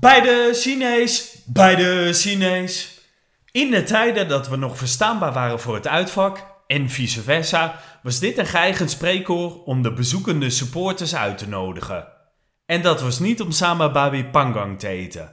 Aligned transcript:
Bij 0.00 0.20
de 0.20 0.50
Chinees, 0.54 1.42
bij 1.46 1.76
de 1.76 2.12
Chinees. 2.12 3.00
In 3.50 3.70
de 3.70 3.82
tijden 3.82 4.28
dat 4.28 4.48
we 4.48 4.56
nog 4.56 4.78
verstaanbaar 4.78 5.32
waren 5.32 5.60
voor 5.60 5.74
het 5.74 5.86
uitvak, 5.88 6.46
en 6.66 6.90
vice 6.90 7.22
versa, 7.22 7.80
was 8.02 8.18
dit 8.18 8.38
een 8.38 8.46
geëigend 8.46 8.90
spreekkoor 8.90 9.64
om 9.64 9.82
de 9.82 9.92
bezoekende 9.92 10.50
supporters 10.50 11.14
uit 11.14 11.38
te 11.38 11.48
nodigen. 11.48 12.06
En 12.66 12.82
dat 12.82 13.00
was 13.00 13.18
niet 13.18 13.40
om 13.40 13.50
samen 13.50 13.92
babi 13.92 14.24
pangang 14.24 14.78
te 14.78 14.88
eten. 14.88 15.32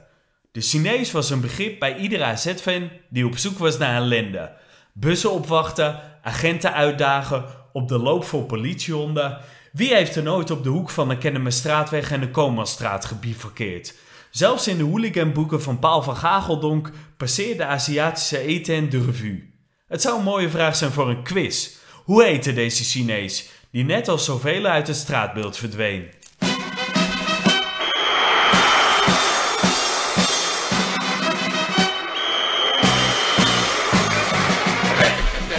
De 0.52 0.60
Chinees 0.60 1.12
was 1.12 1.30
een 1.30 1.40
begrip 1.40 1.78
bij 1.78 1.96
iedere 1.96 2.24
AZ-fan 2.24 2.90
die 3.10 3.26
op 3.26 3.38
zoek 3.38 3.58
was 3.58 3.78
naar 3.78 3.96
ellende. 3.96 4.52
Bussen 4.92 5.32
opwachten, 5.32 6.00
agenten 6.22 6.72
uitdagen, 6.72 7.44
op 7.72 7.88
de 7.88 7.98
loop 7.98 8.24
voor 8.24 8.44
politiehonden. 8.44 9.38
Wie 9.72 9.94
heeft 9.94 10.16
er 10.16 10.22
nooit 10.22 10.50
op 10.50 10.62
de 10.62 10.68
hoek 10.68 10.90
van 10.90 11.08
de 11.08 11.18
Kennemerstraatweg 11.18 12.10
en 12.10 12.20
de 12.20 12.30
Koolmanstraat 12.30 13.04
gebivakkeerd? 13.04 13.94
Zelfs 14.38 14.68
in 14.68 14.78
de 14.78 14.84
hooliganboeken 14.84 15.62
van 15.62 15.78
Paul 15.78 16.02
van 16.02 16.16
Gageldonk 16.16 16.90
passeerde 17.16 17.64
Aziatische 17.64 18.38
eten 18.38 18.90
de 18.90 19.04
revue. 19.04 19.52
Het 19.88 20.02
zou 20.02 20.18
een 20.18 20.24
mooie 20.24 20.50
vraag 20.50 20.76
zijn 20.76 20.90
voor 20.90 21.08
een 21.08 21.22
quiz. 21.22 21.76
Hoe 22.04 22.24
heette 22.24 22.52
deze 22.52 22.84
Chinees, 22.84 23.48
die 23.70 23.84
net 23.84 24.08
als 24.08 24.24
zoveel 24.24 24.64
uit 24.64 24.86
het 24.86 24.96
straatbeeld 24.96 25.56
verdween? 25.56 26.08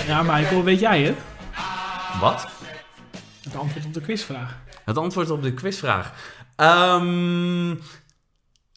Ja, 0.07 0.23
Michael, 0.23 0.63
weet 0.63 0.79
jij 0.79 1.01
het? 1.01 1.17
Wat? 2.20 2.48
Het 3.43 3.55
antwoord 3.55 3.85
op 3.85 3.93
de 3.93 4.01
quizvraag. 4.01 4.57
Het 4.85 4.98
antwoord 4.98 5.29
op 5.29 5.43
de 5.43 5.53
quizvraag. 5.53 6.13
Ehm, 6.55 7.75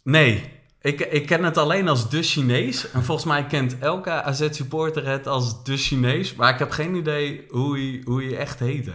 nee, 0.03 0.53
ik, 0.81 1.01
ik 1.01 1.27
ken 1.27 1.45
het 1.45 1.57
alleen 1.59 1.89
als 1.89 2.11
de 2.11 2.23
Chinees. 2.23 2.91
En 2.91 3.05
volgens 3.05 3.27
mij 3.27 3.45
kent 3.47 3.79
elke 3.79 4.11
AZ-supporter 4.11 5.07
het 5.07 5.27
als 5.27 5.65
de 5.65 5.77
Chinees. 5.77 6.35
Maar 6.35 6.53
ik 6.53 6.59
heb 6.59 6.71
geen 6.71 6.95
idee 6.95 7.45
hoe 7.49 7.79
hij, 7.79 8.01
hoe 8.05 8.23
hij 8.25 8.37
echt 8.37 8.59
heette. 8.59 8.93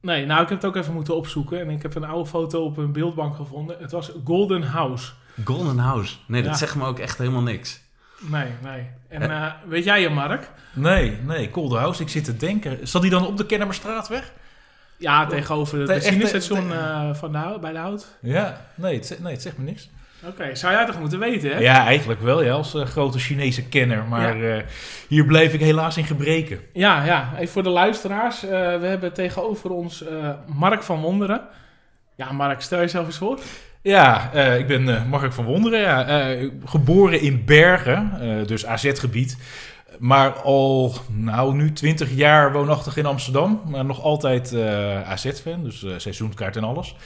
Nee, 0.00 0.26
nou, 0.26 0.42
ik 0.42 0.48
heb 0.48 0.60
het 0.62 0.66
ook 0.70 0.76
even 0.76 0.94
moeten 0.94 1.16
opzoeken. 1.16 1.60
En 1.60 1.70
ik 1.70 1.82
heb 1.82 1.94
een 1.94 2.04
oude 2.04 2.28
foto 2.28 2.64
op 2.64 2.76
een 2.76 2.92
beeldbank 2.92 3.36
gevonden. 3.36 3.76
Het 3.80 3.90
was 3.92 4.10
Golden 4.24 4.62
House. 4.62 5.12
Golden 5.44 5.78
House. 5.78 6.16
Nee, 6.26 6.42
dat 6.42 6.50
Ja. 6.50 6.56
zegt 6.56 6.74
me 6.74 6.84
ook 6.86 6.98
echt 6.98 7.18
helemaal 7.18 7.42
niks. 7.42 7.80
Nee, 8.20 8.48
nee. 8.62 8.86
En 9.08 9.30
eh, 9.30 9.52
weet 9.66 9.84
jij 9.84 10.00
je, 10.00 10.08
Mark? 10.08 10.50
Nee, 10.74 11.18
nee, 11.24 11.50
Cold 11.50 11.72
House. 11.72 12.02
Ik 12.02 12.08
zit 12.08 12.24
te 12.24 12.36
denken. 12.36 12.88
Zat 12.88 13.02
die 13.02 13.10
dan 13.10 13.26
op 13.26 13.36
de 13.36 13.46
Kennemerstraatweg? 13.46 14.32
Ja, 14.98 15.26
tegenover 15.26 15.78
het 15.78 15.86
benzinestation 15.86 16.68
te- 16.68 16.74
eh, 16.74 17.14
van 17.14 17.32
de, 17.32 17.38
Hout- 17.38 17.60
bij 17.60 17.72
de 17.72 17.78
Hout. 17.78 18.16
Ja, 18.22 18.66
nee 18.74 18.94
het, 18.98 19.18
nee, 19.22 19.32
het 19.32 19.42
zegt 19.42 19.58
me 19.58 19.64
niks. 19.64 19.88
Oké, 20.28 20.54
zou 20.54 20.72
jij 20.74 20.86
toch 20.86 21.00
moeten 21.00 21.18
weten, 21.18 21.50
hè? 21.50 21.58
Ja, 21.58 21.84
eigenlijk 21.84 22.20
wel, 22.20 22.42
ja, 22.42 22.52
als 22.52 22.74
eh, 22.74 22.84
grote 22.86 23.18
Chinese 23.18 23.68
kenner. 23.68 24.04
Maar 24.04 24.42
eh, 24.42 24.62
hier 25.08 25.24
bleef 25.24 25.52
ik 25.52 25.60
helaas 25.60 25.96
in 25.96 26.04
gebreken. 26.04 26.60
Ja, 26.72 27.04
ja. 27.04 27.32
Even 27.34 27.52
voor 27.52 27.62
de 27.62 27.68
luisteraars. 27.68 28.44
eh, 28.44 28.50
we 28.50 28.86
hebben 28.86 29.12
tegenover 29.12 29.70
ons 29.70 30.04
Mark 30.46 30.82
van 30.82 31.00
Wonderen. 31.00 31.40
Ja, 32.16 32.32
Mark, 32.32 32.60
stel 32.60 32.78
jezelf 32.78 33.06
eens 33.06 33.18
voor. 33.18 33.38
Ja, 33.82 34.32
ik 34.32 34.66
ben 34.66 35.08
Mark 35.08 35.32
van 35.32 35.44
Wonderen. 35.44 35.80
Ja, 35.80 36.34
geboren 36.64 37.20
in 37.20 37.44
Bergen, 37.44 38.12
dus 38.46 38.66
AZ-gebied. 38.66 39.38
Maar 39.98 40.30
al, 40.30 40.94
nou, 41.10 41.54
nu 41.54 41.72
20 41.72 42.10
jaar 42.10 42.52
woonachtig 42.52 42.96
in 42.96 43.06
Amsterdam. 43.06 43.62
Maar 43.68 43.84
nog 43.84 44.02
altijd 44.02 44.54
AZ-fan, 45.04 45.64
dus 45.64 45.84
seizoenkaart 45.96 46.56
en 46.56 46.64
alles. 46.64 46.96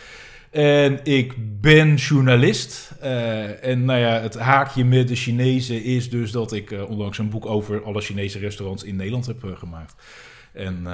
En 0.50 1.00
ik 1.04 1.34
ben 1.60 1.94
journalist. 1.94 2.92
eh, 3.00 3.64
en 3.64 3.84
nou 3.84 3.98
ja, 4.00 4.20
het 4.20 4.38
haakje 4.38 4.84
met 4.84 5.08
de 5.08 5.14
Chinezen 5.16 5.82
is 5.84 6.10
dus 6.10 6.30
dat 6.30 6.52
ik 6.52 6.70
eh, 6.70 6.90
onlangs 6.90 7.18
een 7.18 7.30
boek 7.30 7.46
over 7.46 7.82
alle 7.84 8.00
Chinese 8.00 8.38
restaurants 8.38 8.82
in 8.82 8.96
Nederland 8.96 9.26
heb 9.26 9.44
eh, 9.44 9.50
gemaakt. 9.56 9.94
En 10.52 10.86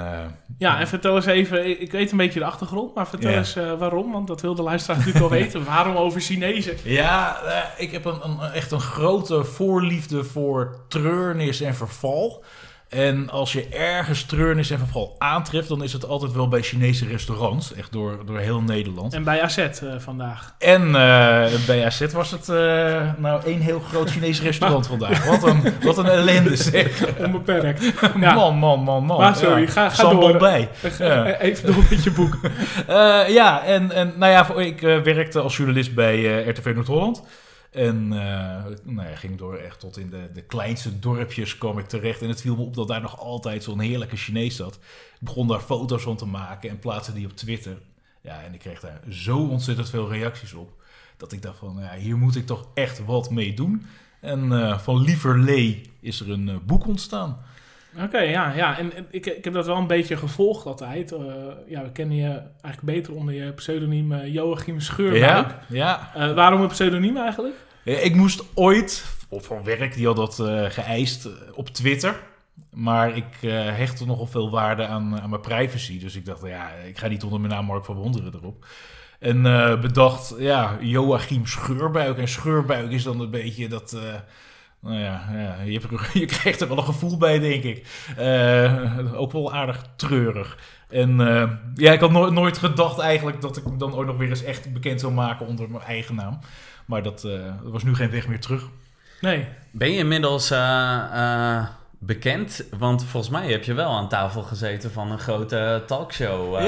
Ja, 0.57 0.79
en 0.79 0.87
vertel 0.87 1.15
eens 1.15 1.25
even, 1.25 1.81
ik- 1.81 1.91
weet 1.91 2.11
een 2.11 2.17
beetje 2.17 2.39
de 2.39 2.45
achtergrond, 2.45 2.95
maar 2.95 3.07
vertel 3.07 3.29
Ja. 3.31 3.37
eens 3.37 3.53
waarom, 3.53 4.11
want 4.11 4.27
dat 4.27 4.41
wil 4.41 4.55
de 4.55 4.61
luisteraar 4.61 4.97
natuurlijk 4.97 5.29
wel 5.29 5.39
weten. 5.41 5.63
Waarom 5.65 5.95
over 5.95 6.21
Chinezen? 6.21 6.73
Ja, 6.83 7.37
ik 7.77 7.91
heb 7.91 8.05
een, 8.05 8.19
een, 8.23 8.39
echt 8.39 8.71
een 8.71 8.79
grote 8.79 9.43
voorliefde 9.43 10.23
voor 10.23 10.85
treurnis 10.87 11.61
en 11.61 11.75
verval. 11.75 12.43
En 12.89 13.29
als 13.29 13.53
je 13.53 13.67
ergens 13.69 14.23
treurnis 14.23 14.69
en 14.69 14.77
verval 14.77 15.15
aantreft, 15.17 15.67
dan 15.67 15.83
is 15.83 15.93
het 15.93 16.05
altijd 16.07 16.31
wel 16.31 16.47
bij 16.47 16.61
Chinese 16.61 17.05
restaurants. 17.07 17.73
Echt 17.73 17.91
door, 17.91 18.19
door 18.25 18.39
heel 18.39 18.61
Nederland. 18.61 19.13
En 19.13 19.23
bij 19.23 19.41
AZ 19.41 19.57
eh, 19.57 19.69
vandaag. 19.97 20.55
En 20.59 20.81
eh, 20.85 21.45
bij 21.65 21.85
AZ 21.85 22.05
was 22.11 22.31
het 22.31 22.49
eh, 22.49 22.55
nou 23.17 23.41
één 23.45 23.59
heel 23.59 23.79
groot 23.79 24.09
Chinees 24.09 24.41
restaurant 24.41 24.87
vandaag. 24.97 25.25
Wat 25.25 25.43
een, 25.43 25.61
wat 25.81 25.97
een 25.97 26.05
ellende 26.05 26.55
zeg. 26.55 27.17
Onbeperkt. 27.17 27.83
Ja. 28.19 28.33
Man, 28.33 28.55
man, 28.57 28.79
man, 28.79 29.03
man. 29.05 29.19
Maar 29.19 29.35
sorry, 29.35 29.67
ga- 29.67 29.89
ga 29.89 29.95
Sambal 29.95 30.27
door. 30.27 30.37
bij. 30.37 30.69
Ja. 30.99 31.39
Even 31.39 31.65
door 31.73 31.83
met 31.89 32.03
je 32.03 32.11
boek. 32.11 32.37
Ja, 33.27 33.63
en, 33.63 33.91
en 33.91 34.13
nou 34.17 34.31
ja, 34.31 34.53
ik 34.53 34.79
werkte 34.81 35.39
als 35.39 35.57
journalist 35.57 35.93
bij 35.95 36.43
RTV 36.49 36.71
Noord-Holland. 36.75 37.23
En 37.71 37.95
eh, 38.13 38.65
nou 38.83 39.09
ja, 39.09 39.15
ging 39.15 39.37
door 39.37 39.55
echt 39.55 39.79
tot 39.79 39.97
in 39.97 40.09
de, 40.09 40.29
de 40.33 40.41
kleinste 40.41 40.99
dorpjes 40.99 41.57
kwam 41.57 41.77
ik 41.77 41.87
terecht. 41.87 42.21
En 42.21 42.29
het 42.29 42.41
viel 42.41 42.55
me 42.55 42.61
op 42.61 42.75
dat 42.75 42.87
daar 42.87 43.01
nog 43.01 43.19
altijd 43.19 43.63
zo'n 43.63 43.79
heerlijke 43.79 44.15
Chinees 44.15 44.55
zat. 44.55 44.75
Ik 44.75 45.19
begon 45.19 45.47
daar 45.47 45.59
foto's 45.59 46.03
van 46.03 46.17
te 46.17 46.25
maken 46.25 46.69
en 46.69 46.79
plaatste 46.79 47.13
die 47.13 47.25
op 47.25 47.35
Twitter. 47.35 47.77
Ja, 48.21 48.41
en 48.43 48.53
ik 48.53 48.59
kreeg 48.59 48.79
daar 48.79 49.01
zo 49.09 49.37
ontzettend 49.37 49.89
veel 49.89 50.09
reacties 50.09 50.53
op. 50.53 50.81
Dat 51.17 51.31
ik 51.31 51.41
dacht 51.41 51.57
van, 51.57 51.77
ja, 51.79 51.95
hier 51.95 52.17
moet 52.17 52.35
ik 52.35 52.45
toch 52.45 52.67
echt 52.73 53.05
wat 53.05 53.29
mee 53.29 53.53
doen. 53.53 53.85
En 54.19 54.51
eh, 54.51 54.79
van 54.79 55.01
Lieverlee 55.01 55.81
is 55.99 56.19
er 56.19 56.29
een 56.29 56.49
eh, 56.49 56.55
boek 56.65 56.87
ontstaan. 56.87 57.37
Oké, 58.03 58.19
ja, 58.19 58.53
ja. 58.53 58.77
En, 58.77 58.95
en 58.95 59.05
ik, 59.09 59.25
ik 59.25 59.43
heb 59.43 59.53
dat 59.53 59.65
wel 59.65 59.77
een 59.77 59.87
beetje 59.87 60.17
gevolgd 60.17 60.65
altijd. 60.65 61.11
Eh, 61.11 61.19
ja, 61.67 61.83
we 61.83 61.91
kennen 61.91 62.15
je 62.15 62.41
eigenlijk 62.61 62.81
beter 62.81 63.13
onder 63.13 63.33
je 63.33 63.51
pseudoniem 63.51 64.11
eh, 64.11 64.33
Joachim 64.33 64.79
Scheurbuik. 64.79 65.47
Ja, 65.47 65.59
ja. 65.67 66.11
Eh, 66.13 66.33
waarom 66.33 66.61
een 66.61 66.67
pseudoniem 66.67 67.17
eigenlijk? 67.17 67.55
Ik 67.83 68.15
moest 68.15 68.43
ooit, 68.53 69.05
of 69.29 69.45
van 69.45 69.63
werk, 69.63 69.93
die 69.93 70.05
had 70.05 70.15
dat 70.15 70.35
geëist 70.73 71.29
op 71.53 71.69
Twitter. 71.69 72.19
Maar 72.71 73.15
ik 73.15 73.25
hechtte 73.49 74.05
nogal 74.05 74.25
veel 74.25 74.51
waarde 74.51 74.85
aan, 74.85 75.21
aan 75.21 75.29
mijn 75.29 75.41
privacy. 75.41 75.99
Dus 75.99 76.15
ik 76.15 76.25
dacht, 76.25 76.41
ja, 76.45 76.69
ik 76.69 76.97
ga 76.97 77.07
niet 77.07 77.23
onder 77.23 77.39
mijn 77.39 77.53
naam 77.53 77.65
Mark 77.65 77.85
van 77.85 77.95
Wonderen 77.95 78.33
erop. 78.35 78.65
En 79.19 79.41
bedacht, 79.81 80.35
ja, 80.37 80.77
Joachim 80.81 81.45
Scheurbuik. 81.45 82.17
En 82.17 82.27
Scheurbuik 82.27 82.91
is 82.91 83.03
dan 83.03 83.19
een 83.19 83.31
beetje 83.31 83.67
dat... 83.67 83.97
nou 84.81 84.95
ja, 84.99 85.21
ja 85.33 85.55
je, 85.65 85.79
hebt 85.79 85.91
er- 85.91 86.09
je 86.19 86.25
krijgt 86.25 86.61
er 86.61 86.67
wel 86.67 86.77
een 86.77 86.83
gevoel 86.83 87.17
bij, 87.17 87.39
denk 87.39 87.63
ik. 87.63 87.87
Eh, 88.17 88.97
ook 89.13 89.31
wel 89.31 89.53
aardig 89.53 89.81
treurig. 89.95 90.57
En 90.89 91.19
eh, 91.27 91.51
ja, 91.75 91.91
ik 91.91 91.99
had 91.99 92.11
no- 92.11 92.29
nooit 92.29 92.57
gedacht 92.57 92.99
eigenlijk 92.99 93.41
dat 93.41 93.57
ik 93.57 93.65
me 93.65 93.77
dan 93.77 93.95
ooit 93.95 94.07
nog 94.07 94.17
weer 94.17 94.29
eens 94.29 94.43
echt 94.43 94.73
bekend 94.73 94.99
zou 94.99 95.13
maken 95.13 95.47
onder 95.47 95.69
mijn 95.69 95.83
eigen 95.83 96.15
naam. 96.15 96.39
Maar 96.85 97.03
dat, 97.03 97.23
eh, 97.23 97.31
er 97.45 97.71
was 97.71 97.83
nu 97.83 97.95
geen 97.95 98.09
weg 98.11 98.27
meer 98.27 98.39
terug. 98.39 98.63
Nee. 99.21 99.47
Ben 99.71 99.91
je 99.91 99.97
inmiddels 99.97 100.51
eh, 100.51 101.03
eh, 101.57 101.65
bekend? 101.99 102.63
Want 102.77 103.03
volgens 103.05 103.31
mij 103.31 103.51
heb 103.51 103.63
je 103.63 103.73
wel 103.73 103.91
aan 103.91 104.09
tafel 104.09 104.41
gezeten 104.41 104.91
van 104.91 105.11
een 105.11 105.19
grote 105.19 105.83
talkshow. 105.87 106.53
ja, 106.53 106.65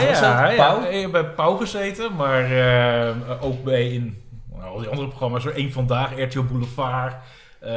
dat? 0.46 0.56
ja. 0.56 0.86
Ik 0.86 1.00
heb 1.02 1.10
bij 1.10 1.24
Pauw 1.24 1.56
gezeten, 1.56 2.16
maar 2.16 2.44
eh, 2.50 3.14
ook 3.40 3.64
bij 3.64 3.88
in 3.92 4.22
nou, 4.52 4.70
al 4.70 4.78
die 4.78 4.88
andere 4.88 5.08
programma's. 5.08 5.42
Zo 5.42 5.50
Eén 5.54 5.72
Vandaag, 5.72 6.18
RTL 6.20 6.42
Boulevard. 6.42 7.14
Eh, 7.60 7.70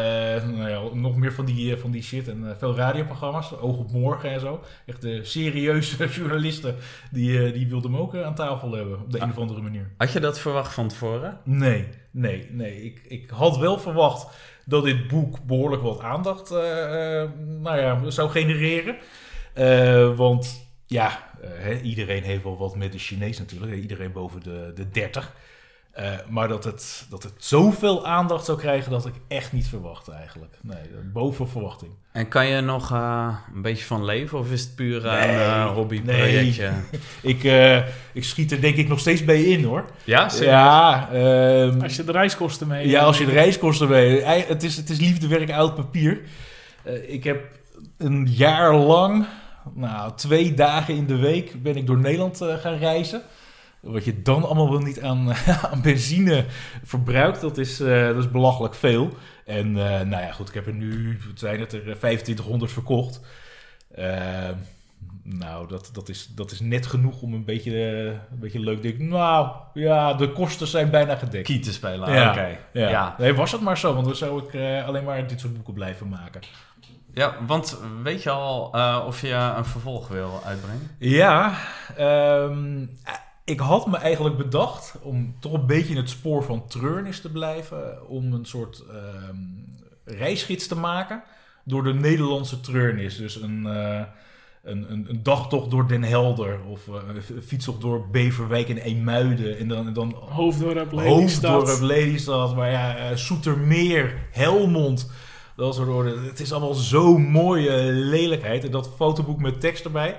nou 0.47 0.69
ja, 0.69 0.81
nog 0.93 1.15
meer 1.15 1.33
van 1.33 1.45
die, 1.45 1.73
eh, 1.73 1.81
van 1.81 1.91
die 1.91 2.03
shit. 2.03 2.27
En 2.27 2.49
eh, 2.49 2.55
veel 2.57 2.75
radioprogramma's. 2.75 3.51
Oog 3.59 3.77
op 3.77 3.91
morgen 3.91 4.29
en 4.29 4.39
zo. 4.39 4.63
Echt 4.85 5.01
de 5.01 5.23
serieuze 5.23 6.07
journalisten. 6.17 6.75
Die, 7.11 7.51
die 7.51 7.67
wilden 7.67 7.91
me 7.91 7.97
ook 7.97 8.15
aan 8.15 8.35
tafel 8.35 8.71
hebben. 8.71 8.99
Op 8.99 9.11
de 9.11 9.19
een 9.19 9.29
of 9.29 9.37
andere 9.37 9.61
manier. 9.61 9.89
Had 9.97 10.11
je 10.11 10.19
dat 10.19 10.39
verwacht 10.39 10.73
van 10.73 10.87
tevoren? 10.87 11.37
Nee, 11.43 11.87
nee, 12.11 12.47
nee. 12.51 12.83
Ik, 12.83 13.01
ik 13.07 13.29
had 13.29 13.57
wel 13.57 13.79
verwacht 13.79 14.27
dat 14.65 14.83
dit 14.83 15.07
boek 15.07 15.45
behoorlijk 15.45 15.81
wat 15.81 15.99
aandacht 15.99 16.49
nou 16.49 17.77
ja, 17.77 18.09
zou 18.09 18.29
genereren. 18.29 18.95
Want 20.15 20.67
ja, 20.85 21.23
iedereen 21.83 22.23
heeft 22.23 22.43
wel 22.43 22.57
wat 22.57 22.75
met 22.75 22.91
de 22.91 22.99
Chinees 22.99 23.39
natuurlijk. 23.39 23.73
Iedereen 23.73 24.11
boven 24.11 24.43
de, 24.43 24.71
de 24.75 24.89
30. 24.89 25.33
Eh, 25.91 26.09
maar 26.29 26.47
dat 26.47 26.63
het, 26.63 27.05
dat 27.09 27.23
het 27.23 27.33
zoveel 27.37 28.05
aandacht 28.07 28.45
zou 28.45 28.57
krijgen, 28.57 28.91
dat 28.91 29.05
ik 29.05 29.13
echt 29.27 29.51
niet 29.51 29.67
verwacht 29.67 30.07
eigenlijk. 30.09 30.53
Nee, 30.61 30.77
boven 31.13 31.49
verwachting. 31.49 31.91
En 32.11 32.27
kan 32.27 32.45
je 32.47 32.61
nog 32.61 32.91
eh, 32.91 33.35
een 33.55 33.61
beetje 33.61 33.85
van 33.85 34.05
leven? 34.05 34.39
Of 34.39 34.51
is 34.51 34.61
het 34.61 34.75
puur 34.75 35.05
een 35.05 35.27
Nee, 35.27 35.37
eh, 35.37 35.73
hobbyprojectje? 35.73 36.71
Ik, 37.21 37.43
eh, 37.43 37.77
ik 38.13 38.23
schiet 38.23 38.51
er 38.51 38.61
denk 38.61 38.75
ik 38.75 38.87
nog 38.87 38.99
steeds 38.99 39.25
bij 39.25 39.41
in 39.43 39.63
hoor. 39.63 39.85
Ja, 40.03 40.29
serieus? 40.29 40.49
Ja, 40.49 41.09
ehm, 41.11 41.81
Als 41.81 41.95
je 41.95 42.03
de 42.03 42.11
reiskosten 42.11 42.67
mee... 42.67 42.87
Ja, 42.87 43.01
als 43.01 43.17
je 43.17 43.25
de 43.25 43.31
reiskosten. 43.31 43.93
Ei- 44.23 44.45
Het 44.47 44.63
is, 44.63 44.77
het 44.77 44.89
is 44.89 44.99
liefdewerk 44.99 45.51
oud 45.51 45.75
papier. 45.75 46.21
Eh, 46.83 47.13
ik 47.13 47.23
heb 47.23 47.43
een 47.97 48.27
jaar 48.29 48.75
lang, 48.75 49.25
nou, 49.73 50.11
twee 50.15 50.53
dagen 50.53 50.95
in 50.95 51.05
de 51.05 51.17
week, 51.17 51.63
ben 51.63 51.75
ik 51.75 51.87
door 51.87 51.97
Nederland 51.97 52.41
eh, 52.41 52.55
gaan 52.55 52.77
reizen. 52.77 53.21
Wat 53.81 54.05
je 54.05 54.21
dan 54.21 54.43
allemaal 54.43 54.69
wel 54.71 54.79
niet 54.79 55.01
aan, 55.01 55.33
aan 55.71 55.81
benzine 55.81 56.45
verbruikt, 56.83 57.41
dat 57.41 57.57
is, 57.57 57.79
eh, 57.79 58.05
dat 58.07 58.17
is 58.17 58.31
belachelijk 58.31 58.75
veel. 58.75 59.09
En 59.45 59.67
eh, 59.67 60.01
nou 60.07 60.23
ja, 60.23 60.31
goed, 60.31 60.47
ik 60.47 60.53
heb 60.53 60.67
er 60.67 60.73
nu, 60.73 61.19
wat 61.27 61.39
zijn 61.39 61.59
het 61.59 61.73
er, 61.73 61.89
eh, 61.89 61.95
2500 61.95 62.71
verkocht. 62.71 63.21
Eh, 63.95 64.49
nou, 65.23 65.67
dat, 65.67 65.89
dat, 65.93 66.09
is, 66.09 66.31
dat 66.35 66.51
is 66.51 66.59
net 66.59 66.85
genoeg 66.87 67.21
om 67.21 67.33
een 67.33 67.45
beetje, 67.45 67.71
eh, 67.71 68.05
een 68.05 68.39
beetje 68.39 68.59
leuk 68.59 68.75
te 68.81 68.87
denken. 68.87 69.07
Nou, 69.07 69.51
ja, 69.73 70.13
de 70.13 70.31
kosten 70.31 70.67
zijn 70.67 70.89
bijna 70.89 71.15
gedekt. 71.15 71.47
Key 71.47 71.59
te 71.59 71.73
spelen, 71.73 72.13
Ja. 72.13 72.29
oké. 72.29 72.57
Ja. 72.73 72.89
Ja. 72.89 73.15
Nee, 73.17 73.33
was 73.33 73.51
het 73.51 73.61
maar 73.61 73.77
zo, 73.77 73.93
want 73.93 74.05
dan 74.05 74.15
zou 74.15 74.43
ik 74.43 74.53
eh, 74.53 74.87
alleen 74.87 75.03
maar 75.03 75.27
dit 75.27 75.39
soort 75.39 75.53
boeken 75.53 75.73
blijven 75.73 76.09
maken. 76.09 76.41
Ja, 77.13 77.35
want 77.47 77.77
weet 78.03 78.23
je 78.23 78.29
al 78.29 78.73
eh, 78.73 79.03
of 79.07 79.21
je 79.21 79.33
een 79.33 79.65
vervolg 79.65 80.07
wil 80.07 80.41
uitbrengen? 80.45 80.91
Ja, 80.97 81.53
ehm, 81.97 82.85
ik 83.51 83.59
had 83.59 83.87
me 83.87 83.97
eigenlijk 83.97 84.37
bedacht 84.37 84.95
om 85.01 85.35
toch 85.39 85.53
een 85.53 85.65
beetje 85.65 85.89
in 85.89 85.97
het 85.97 86.09
spoor 86.09 86.43
van 86.43 86.67
Treurnis 86.67 87.21
te 87.21 87.31
blijven. 87.31 88.09
Om 88.09 88.33
een 88.33 88.45
soort 88.45 88.83
ehm, 88.89 89.37
reisgids 90.03 90.67
te 90.67 90.75
maken 90.75 91.23
door 91.63 91.83
de 91.83 91.93
Nederlandse 91.93 92.59
Treurnis. 92.59 93.17
Dus 93.17 93.35
een, 93.35 93.65
eh, 93.65 94.01
een, 94.63 94.91
een, 94.91 95.05
een 95.09 95.23
dagtocht 95.23 95.71
door 95.71 95.87
Den 95.87 96.03
Helder 96.03 96.59
of 96.69 96.87
eh, 96.87 96.93
een 97.35 97.41
fietstocht 97.41 97.81
door 97.81 98.09
Beverwijk 98.09 98.69
en 98.69 98.77
Eemuiden. 98.77 99.57
En 99.57 99.67
dan, 99.67 99.87
en 99.87 99.93
dan 99.93 100.13
Hoofddorp, 100.13 100.91
Lelystad. 100.91 101.51
Hoofddorp, 101.51 101.81
Lelystad, 101.81 102.55
maar 102.55 102.71
ja, 102.71 102.95
eh, 102.97 103.15
Soetermeer, 103.15 104.27
Helmond. 104.31 105.11
Dat 105.55 105.75
soort 105.75 105.89
orde. 105.89 106.19
Het 106.19 106.39
is 106.39 106.51
allemaal 106.51 106.73
zo'n 106.73 107.21
mooie 107.21 107.91
lelijkheid. 107.91 108.63
En 108.63 108.71
dat 108.71 108.89
fotoboek 108.95 109.39
met 109.39 109.59
tekst 109.59 109.85
erbij. 109.85 110.17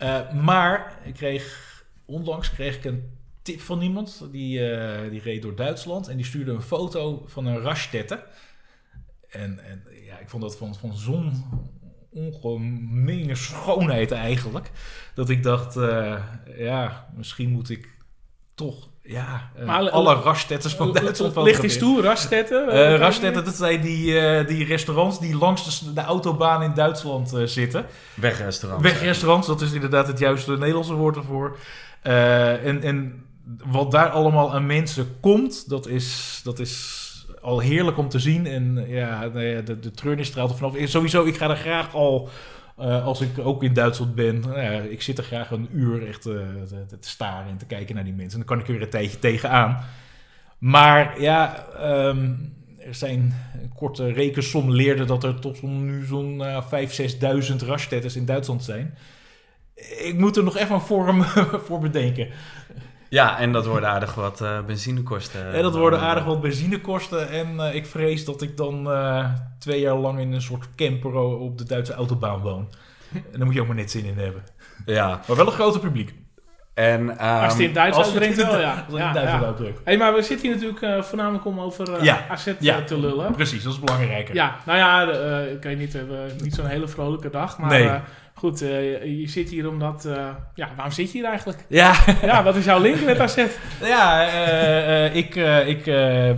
Eh, 0.00 0.32
maar 0.32 0.98
ik 1.04 1.14
kreeg, 1.14 1.69
onlangs 2.10 2.50
kreeg 2.50 2.76
ik 2.76 2.84
een 2.84 3.18
tip 3.42 3.60
van 3.60 3.82
iemand. 3.82 4.28
Die, 4.30 4.70
eh, 4.70 5.10
die 5.10 5.20
reed 5.20 5.42
door 5.42 5.54
Duitsland. 5.54 6.08
En 6.08 6.16
die 6.16 6.26
stuurde 6.26 6.52
een 6.52 6.62
foto 6.62 7.24
van 7.26 7.46
een 7.46 7.60
Rastette. 7.60 8.24
En, 9.28 9.64
en 9.64 9.84
ja, 10.04 10.18
ik 10.18 10.28
vond 10.28 10.42
dat 10.42 10.56
van, 10.56 10.74
van 10.74 10.94
zo'n 10.94 11.44
ongemene 12.10 13.34
schoonheid 13.34 14.10
eigenlijk. 14.10 14.70
Dat 15.14 15.28
ik 15.28 15.42
dacht, 15.42 15.76
eh, 15.76 16.24
ja, 16.56 17.10
misschien 17.16 17.50
moet 17.50 17.70
ik 17.70 17.98
toch 18.54 18.90
ja, 19.02 19.50
eh, 19.56 19.66
Maar, 19.66 19.90
alle 19.90 20.14
Rastettes 20.14 20.74
van 20.74 20.92
Duitsland 20.92 21.36
Licht 21.36 21.62
is 21.62 21.78
toe, 21.78 22.02
Rastetten. 22.02 22.68
Eh 22.68 22.98
Rastette, 22.98 23.42
dat 23.42 23.54
zijn 23.54 23.80
die, 23.80 24.18
eh, 24.18 24.46
die 24.46 24.64
restaurants 24.64 25.20
die 25.20 25.36
langs 25.36 25.80
de, 25.80 25.92
de 25.92 26.00
autobaan 26.00 26.62
in 26.62 26.74
Duitsland 26.74 27.32
eh, 27.32 27.44
zitten. 27.44 27.86
Wegrestaurant. 28.14 28.82
Wegrestaurants, 28.82 29.46
dat 29.46 29.60
is 29.60 29.72
inderdaad 29.72 30.06
het 30.06 30.18
juiste 30.18 30.58
Nederlandse 30.58 30.94
woord 30.94 31.16
ervoor. 31.16 31.56
Eh, 32.02 32.84
en, 32.84 33.24
wat 33.64 33.90
daar 33.90 34.08
allemaal 34.08 34.54
aan 34.54 34.66
mensen 34.66 35.06
komt, 35.20 35.68
dat 35.68 35.86
is, 35.86 36.40
dat 36.44 36.58
is 36.58 36.98
al 37.40 37.60
heerlijk 37.60 37.98
om 37.98 38.08
te 38.08 38.18
zien. 38.18 38.46
En 38.46 38.84
ja, 38.88 39.28
de, 39.28 39.78
de 39.80 39.90
treurnis 39.90 40.26
straalt 40.26 40.50
er 40.50 40.56
vanaf. 40.56 40.76
Sowieso, 40.88 41.24
ik 41.24 41.36
ga 41.36 41.50
er 41.50 41.56
graag 41.56 41.94
al, 41.94 42.28
eh, 42.80 43.06
als 43.06 43.20
ik 43.20 43.38
ook 43.38 43.62
in 43.62 43.72
Duitsland 43.72 44.14
ben, 44.14 44.40
nou 44.40 44.84
ik 44.88 45.02
zit 45.02 45.18
er 45.18 45.24
graag 45.24 45.50
een 45.50 45.68
uur 45.72 46.06
echt 46.06 46.26
eh, 46.26 46.34
te, 46.88 46.96
staren 47.00 47.50
en 47.50 47.58
te 47.58 47.66
kijken 47.66 47.94
naar 47.94 48.04
die 48.04 48.12
mensen. 48.12 48.40
En 48.40 48.46
dan 48.46 48.56
kan 48.56 48.58
ik 48.58 48.66
er 48.66 48.72
weer 48.72 48.82
een 48.82 48.90
tijdje 48.90 49.18
tegenaan. 49.18 49.84
Maar 50.58 51.20
ja, 51.20 51.66
ehm, 51.78 52.32
er 52.78 52.94
zijn 52.94 53.34
een 53.62 53.72
korte 53.74 54.12
rekensom 54.12 54.70
leerde 54.70 55.04
dat 55.04 55.24
er 55.24 55.40
tot 55.40 55.62
nu 55.62 56.04
zo'n 56.04 56.34
uh, 56.40 56.64
5.000, 56.64 57.50
6.000 57.50 57.56
raststetters 57.66 58.16
in 58.16 58.24
Duitsland 58.24 58.64
zijn. 58.64 58.94
Ik 59.98 60.14
moet 60.18 60.36
er 60.36 60.44
nog 60.44 60.56
even 60.56 60.74
een 60.74 60.80
vorm 60.80 61.22
voor 61.66 61.78
bedenken. 61.80 62.28
Ja, 63.08 63.38
en 63.38 63.52
dat 63.52 63.66
worden 63.66 63.88
aardig 63.88 64.14
wat 64.14 64.40
eh, 64.40 64.64
benzinekosten. 64.66 65.52
En 65.54 65.62
dat 65.62 65.74
worden 65.76 66.00
aardig 66.00 66.24
wat 66.24 66.40
benzinekosten. 66.40 67.28
En 67.30 67.60
eh, 67.60 67.74
ik 67.74 67.86
vrees 67.86 68.24
dat 68.24 68.42
ik 68.42 68.56
dan 68.56 68.90
eh, 68.90 69.24
twee 69.58 69.80
jaar 69.80 69.94
lang 69.96 70.18
in 70.20 70.32
een 70.32 70.42
soort 70.42 70.68
camper 70.76 71.14
op 71.18 71.58
de 71.58 71.64
Duitse 71.64 71.92
autobaan 71.94 72.40
woon. 72.40 72.68
En 73.12 73.22
daar 73.36 73.44
moet 73.44 73.54
je 73.54 73.60
ook 73.60 73.66
maar 73.66 73.76
net 73.76 73.90
zin 73.90 74.04
in 74.04 74.18
hebben. 74.18 74.42
Ja, 74.86 75.20
Maar 75.26 75.36
wel 75.36 75.46
een 75.46 75.52
groter 75.52 75.80
publiek. 75.80 76.14
en... 76.74 77.18
ehm, 77.18 77.42
Als 77.44 77.52
het 77.52 77.62
in 77.62 77.72
Duits 77.72 77.96
als 77.96 78.06
het 78.12 78.16
uitbrengt 78.22 78.40
in 78.40 78.46
wel, 78.52 78.60
ja. 78.60 78.84
Als 78.90 78.98
ja, 78.98 79.12
Duitsland 79.12 79.58
ja. 79.58 79.64
Hey, 79.84 79.96
maar 79.96 80.14
we 80.14 80.22
zitten 80.22 80.46
hier 80.46 80.56
natuurlijk 80.56 80.82
eh, 80.82 81.02
voornamelijk 81.02 81.44
om 81.44 81.60
over 81.60 81.94
eh, 81.94 82.02
Ja, 82.04 82.26
AZ 82.28 82.52
ja. 82.60 82.82
te 82.82 82.98
lullen. 82.98 83.32
Precies, 83.32 83.62
dat 83.62 83.72
is 83.72 83.78
belangrijker. 83.80 84.34
Ja, 84.34 84.56
nou 84.66 84.78
ja, 84.78 85.08
eh, 85.10 85.52
ik 85.52 85.62
weet 85.62 85.78
niet, 85.78 85.92
we 85.92 85.98
hebben 85.98 86.30
niet 86.42 86.54
zo'n 86.54 86.66
hele 86.66 86.88
vrolijke 86.88 87.30
dag. 87.30 87.58
Maar 87.58 87.68
Nee. 87.70 87.90
Goed, 88.40 88.62
eh, 88.62 89.20
je 89.20 89.28
zit 89.28 89.50
hier 89.50 89.68
omdat... 89.68 90.04
eh, 90.04 90.28
ja, 90.54 90.68
waarom 90.76 90.92
zit 90.92 91.12
je 91.12 91.18
hier 91.18 91.26
eigenlijk? 91.28 91.64
Ja, 91.68 91.94
Ja, 92.22 92.42
wat 92.42 92.56
is 92.56 92.64
jouw 92.64 92.80
link 92.80 93.04
met 93.04 93.18
AZ? 93.20 93.44
ja 93.82 94.28
eh, 94.28 95.14
ik, 95.14 95.34
ik 95.66 95.84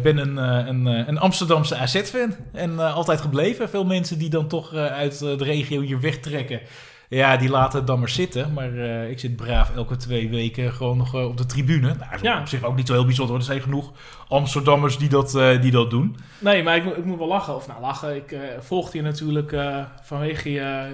ben 0.03 0.19
een, 0.19 0.37
een, 0.37 0.87
een 0.87 1.19
Amsterdamse 1.19 1.77
AZ-fan. 1.77 2.35
En 2.53 2.95
altijd 2.95 3.21
gebleven. 3.21 3.69
Veel 3.69 3.85
mensen 3.85 4.19
die 4.19 4.31
dan 4.31 4.49
toch 4.49 4.75
uit 4.75 5.19
de 5.19 5.45
regio 5.45 5.81
hier 5.81 6.01
wegtrekken. 6.01 6.61
Ja, 7.17 7.37
die 7.37 7.49
laten 7.51 7.79
het 7.79 7.87
dan 7.87 7.99
maar 7.99 8.09
zitten. 8.09 8.53
Maar 8.53 8.73
eh, 8.79 9.11
ik 9.11 9.19
zit 9.19 9.37
braaf 9.37 9.71
elke 9.77 9.97
twee 9.97 10.29
weken 10.29 10.73
gewoon 10.73 10.97
nog 10.97 11.15
eh, 11.15 11.25
op 11.25 11.37
de 11.37 11.47
tribune. 11.47 11.81
Nou, 11.87 11.99
dat 11.99 12.09
is 12.15 12.21
Ja. 12.21 12.41
op 12.41 12.49
zich 12.49 12.63
ook 12.65 12.77
niet 12.77 12.87
zo 12.87 12.93
heel 12.93 13.05
bijzonder. 13.05 13.37
Er 13.37 13.43
zijn 13.43 13.61
genoeg 13.63 13.93
Amsterdammers 14.29 14.99
die 14.99 15.09
dat, 15.09 15.35
eh, 15.35 15.61
die 15.61 15.71
dat 15.71 15.91
doen. 15.91 16.17
Nee, 16.39 16.63
maar 16.63 16.77
ik, 16.77 16.85
moet- 16.85 16.97
ik 16.97 17.05
moet 17.05 17.19
wel 17.19 17.27
lachen. 17.29 17.55
Of 17.57 17.67
nou, 17.67 17.81
lachen. 17.81 18.17
Ik 18.17 18.37
volgde 18.61 18.97
je 18.99 19.03
natuurlijk 19.05 19.55
vanwege 20.03 20.53
je, 20.53 20.87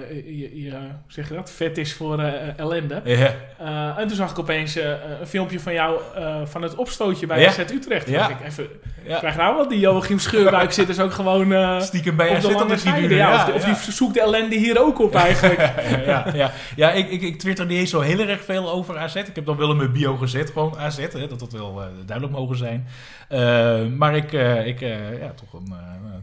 je, 0.63 0.73
zeg 1.07 1.27
je 1.29 1.33
dat, 1.35 1.51
vet 1.51 1.77
is 1.77 1.93
voor 1.93 2.19
ellende. 2.57 2.95
Eh, 2.95 3.97
en 3.97 4.07
toen 4.07 4.15
zag 4.15 4.31
ik 4.31 4.39
opeens 4.39 4.75
een 4.75 5.27
filmpje 5.27 5.59
van 5.59 5.73
jou 5.73 5.99
van 6.45 6.61
het 6.61 6.75
opstootje 6.75 7.25
bij 7.27 7.41
Ja. 7.41 7.47
AZ 7.47 7.57
Utrecht. 7.59 8.09
Ja. 8.09 8.29
ik 8.29 8.35
even, 8.47 8.67
Ja. 9.07 9.17
krijg 9.17 9.35
nou 9.37 9.55
wat 9.55 9.69
die 9.69 9.79
Joachim 9.79 10.19
Scheurbuik 10.19 10.71
zit 10.79 10.87
dus 10.87 10.99
ook 10.99 11.11
gewoon 11.11 11.81
Stiekem 11.81 12.15
bij 12.15 12.35
AZ 12.35 12.45
op 12.45 12.67
de 12.69 12.75
tribune. 12.75 13.15
Ja, 13.15 13.47
of, 13.55 13.63
die 13.63 13.91
zoekt 13.93 14.13
de 14.13 14.21
ellende 14.21 14.55
hier 14.55 14.81
ook 14.81 14.99
op 14.99 15.15
eigenlijk. 15.27 15.59
Ja, 16.09 16.33
ja. 16.43 16.51
ja 16.75 16.91
ik, 16.91 17.09
ik, 17.09 17.21
ik 17.21 17.39
twitter 17.39 17.65
niet 17.65 17.77
eens 17.77 17.89
zo 17.89 17.99
heel 17.99 18.19
erg 18.19 18.43
veel 18.43 18.71
over 18.71 18.97
AZ. 18.97 19.15
Ik 19.15 19.35
heb 19.35 19.45
dan 19.45 19.57
wel 19.57 19.71
in 19.71 19.77
mijn 19.77 19.91
bio 19.91 20.15
gezet, 20.15 20.49
gewoon 20.49 20.77
AZ. 20.77 20.97
Hè, 20.97 21.27
dat 21.27 21.39
dat 21.39 21.51
wel 21.51 21.81
eh, 21.81 21.87
duidelijk 22.05 22.37
mogen 22.37 22.57
zijn. 22.57 22.87
Eh, 23.27 23.85
maar 23.97 24.15
ik, 24.15 24.33
eh, 24.33 24.67
ik 24.67 24.79
ja, 25.19 25.33
toch 25.35 25.61
een, 25.61 25.73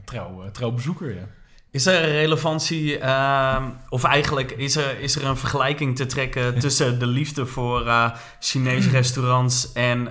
trouw, 0.05 0.51
trouw 0.53 0.71
bezoeker, 0.71 1.15
ja. 1.15 1.29
Is 1.71 1.87
er 1.87 2.05
een 2.05 2.11
relevantie, 2.11 2.99
ehm, 2.99 3.63
of 3.89 4.05
eigenlijk 4.05 4.51
is 4.51 4.77
er, 4.77 5.01
is 5.01 5.17
er 5.17 5.25
een 5.25 5.37
vergelijking 5.37 5.97
te 5.97 6.07
trekken 6.07 6.59
tussen 6.65 6.99
de 6.99 7.07
liefde 7.07 7.47
voor 7.47 7.93
Chinese 8.41 8.91
restaurants 8.91 9.73
en 9.73 10.05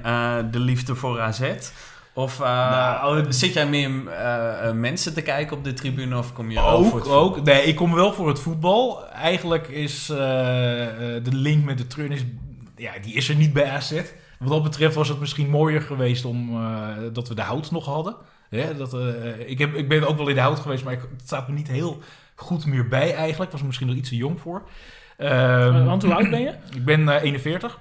de 0.51 0.59
liefde 0.59 0.95
voor 0.95 1.19
AZ? 1.19 1.41
Of 2.15 2.39
eh, 2.39 2.45
Nou, 2.47 3.33
zit 3.33 3.53
jij 3.53 3.67
meer 3.67 4.07
eh, 4.07 4.67
eh, 4.67 4.75
mensen 4.75 5.13
te 5.13 5.21
kijken 5.21 5.57
op 5.57 5.63
de 5.63 5.73
tribune 5.73 6.17
of 6.17 6.33
kom 6.33 6.49
je 6.49 6.55
wel 6.55 6.63
voor 6.65 6.75
Ook, 6.77 6.83
het 6.83 6.91
voetbal? 6.91 7.19
ook. 7.23 7.43
Nee, 7.43 7.63
ik 7.63 7.75
kom 7.75 7.93
wel 7.93 8.13
voor 8.13 8.27
het 8.27 8.39
voetbal. 8.39 9.09
Eigenlijk 9.09 9.67
is 9.67 10.05
de 10.05 11.21
link 11.31 11.63
met 11.65 11.77
de 11.77 11.87
Trun 11.87 12.11
is, 12.11 12.23
ja, 12.75 12.91
die 13.01 13.13
is 13.13 13.29
er 13.29 13.35
niet 13.35 13.53
bij 13.53 13.69
AZ. 13.69 14.01
Wat 14.39 14.49
dat 14.49 14.63
betreft 14.63 14.95
was 14.95 15.09
het 15.09 15.19
misschien 15.19 15.49
mooier 15.49 15.81
geweest 15.81 16.25
om, 16.25 16.49
eh, 16.61 16.87
dat 17.13 17.27
we 17.27 17.35
de 17.35 17.41
hout 17.41 17.71
nog 17.71 17.85
hadden. 17.85 18.15
Hè, 18.49 18.75
dat, 18.75 18.93
eh, 18.93 19.49
ik, 19.49 19.59
heb, 19.59 19.73
ik 19.73 19.89
ben 19.89 20.07
ook 20.07 20.17
wel 20.17 20.27
in 20.27 20.35
de 20.35 20.41
hout 20.41 20.59
geweest, 20.59 20.83
maar 20.83 20.93
ik, 20.93 20.99
het 20.99 21.21
staat 21.25 21.47
me 21.47 21.53
niet 21.53 21.67
heel 21.67 21.99
goed 22.35 22.65
meer 22.65 22.87
bij 22.87 23.13
eigenlijk. 23.15 23.43
Ik 23.43 23.51
was 23.51 23.59
er 23.59 23.65
misschien 23.65 23.87
nog 23.87 23.95
iets 23.95 24.09
te 24.09 24.15
jong 24.15 24.39
voor. 24.39 24.63
Ehm, 25.17 25.85
Want 25.85 26.03
hoe 26.03 26.13
oud 26.13 26.29
ben 26.29 26.41
je? 26.41 26.53
ik 26.75 26.85
ben 26.85 27.09
eh, 27.09 27.23
41. 27.23 27.79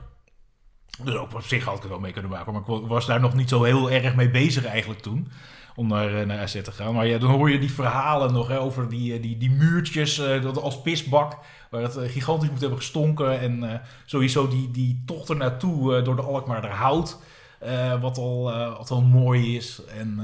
Dus 1.03 1.15
ook 1.15 1.35
op 1.35 1.43
zich 1.43 1.65
had 1.65 1.75
ik 1.77 1.81
het 1.83 1.91
wel 1.91 2.01
mee 2.01 2.13
kunnen 2.13 2.31
maken. 2.31 2.53
Maar 2.53 2.61
ik 2.61 2.67
wa- 2.67 2.81
was 2.87 3.07
daar 3.07 3.21
nog 3.21 3.35
niet 3.35 3.49
zo 3.49 3.63
heel 3.63 3.91
erg 3.91 4.15
mee 4.15 4.31
bezig 4.31 4.65
eigenlijk 4.65 5.01
toen. 5.01 5.29
Om 5.77 5.89
naar, 5.89 6.21
eh, 6.21 6.27
naar 6.27 6.39
AZ 6.39 6.63
te 6.63 6.73
gaan. 6.73 6.95
Maar 6.95 7.07
ja, 7.07 7.19
dan 7.19 7.31
hoor 7.31 7.51
je 7.51 7.59
die 7.59 7.73
verhalen 7.73 8.33
nog 8.33 8.49
hè, 8.49 8.59
over 8.61 8.89
die, 8.89 9.15
eh, 9.15 9.23
die, 9.23 9.39
die 9.39 9.51
muurtjes 9.51 10.19
eh, 10.19 10.43
dat 10.43 10.61
als 10.63 10.83
pisbak. 10.83 11.37
Waar 11.71 11.83
het 11.83 11.99
gigantisch 12.05 12.51
moet 12.51 12.61
hebben 12.61 12.79
gestonken. 12.79 13.41
En 13.41 13.71
eh, 13.73 13.79
sowieso 14.05 14.49
die, 14.49 14.71
die 14.71 15.03
tocht 15.07 15.29
er 15.29 15.37
naartoe 15.37 16.03
door 16.03 16.17
de 16.17 16.23
Alkmaarder 16.23 16.71
hout. 16.71 17.19
eh, 17.59 18.01
wat, 18.01 18.19
al, 18.19 18.53
eh, 18.53 18.77
wat 18.77 18.91
al 18.91 19.03
mooi 19.03 19.57
is. 19.57 19.81
En 19.99 20.19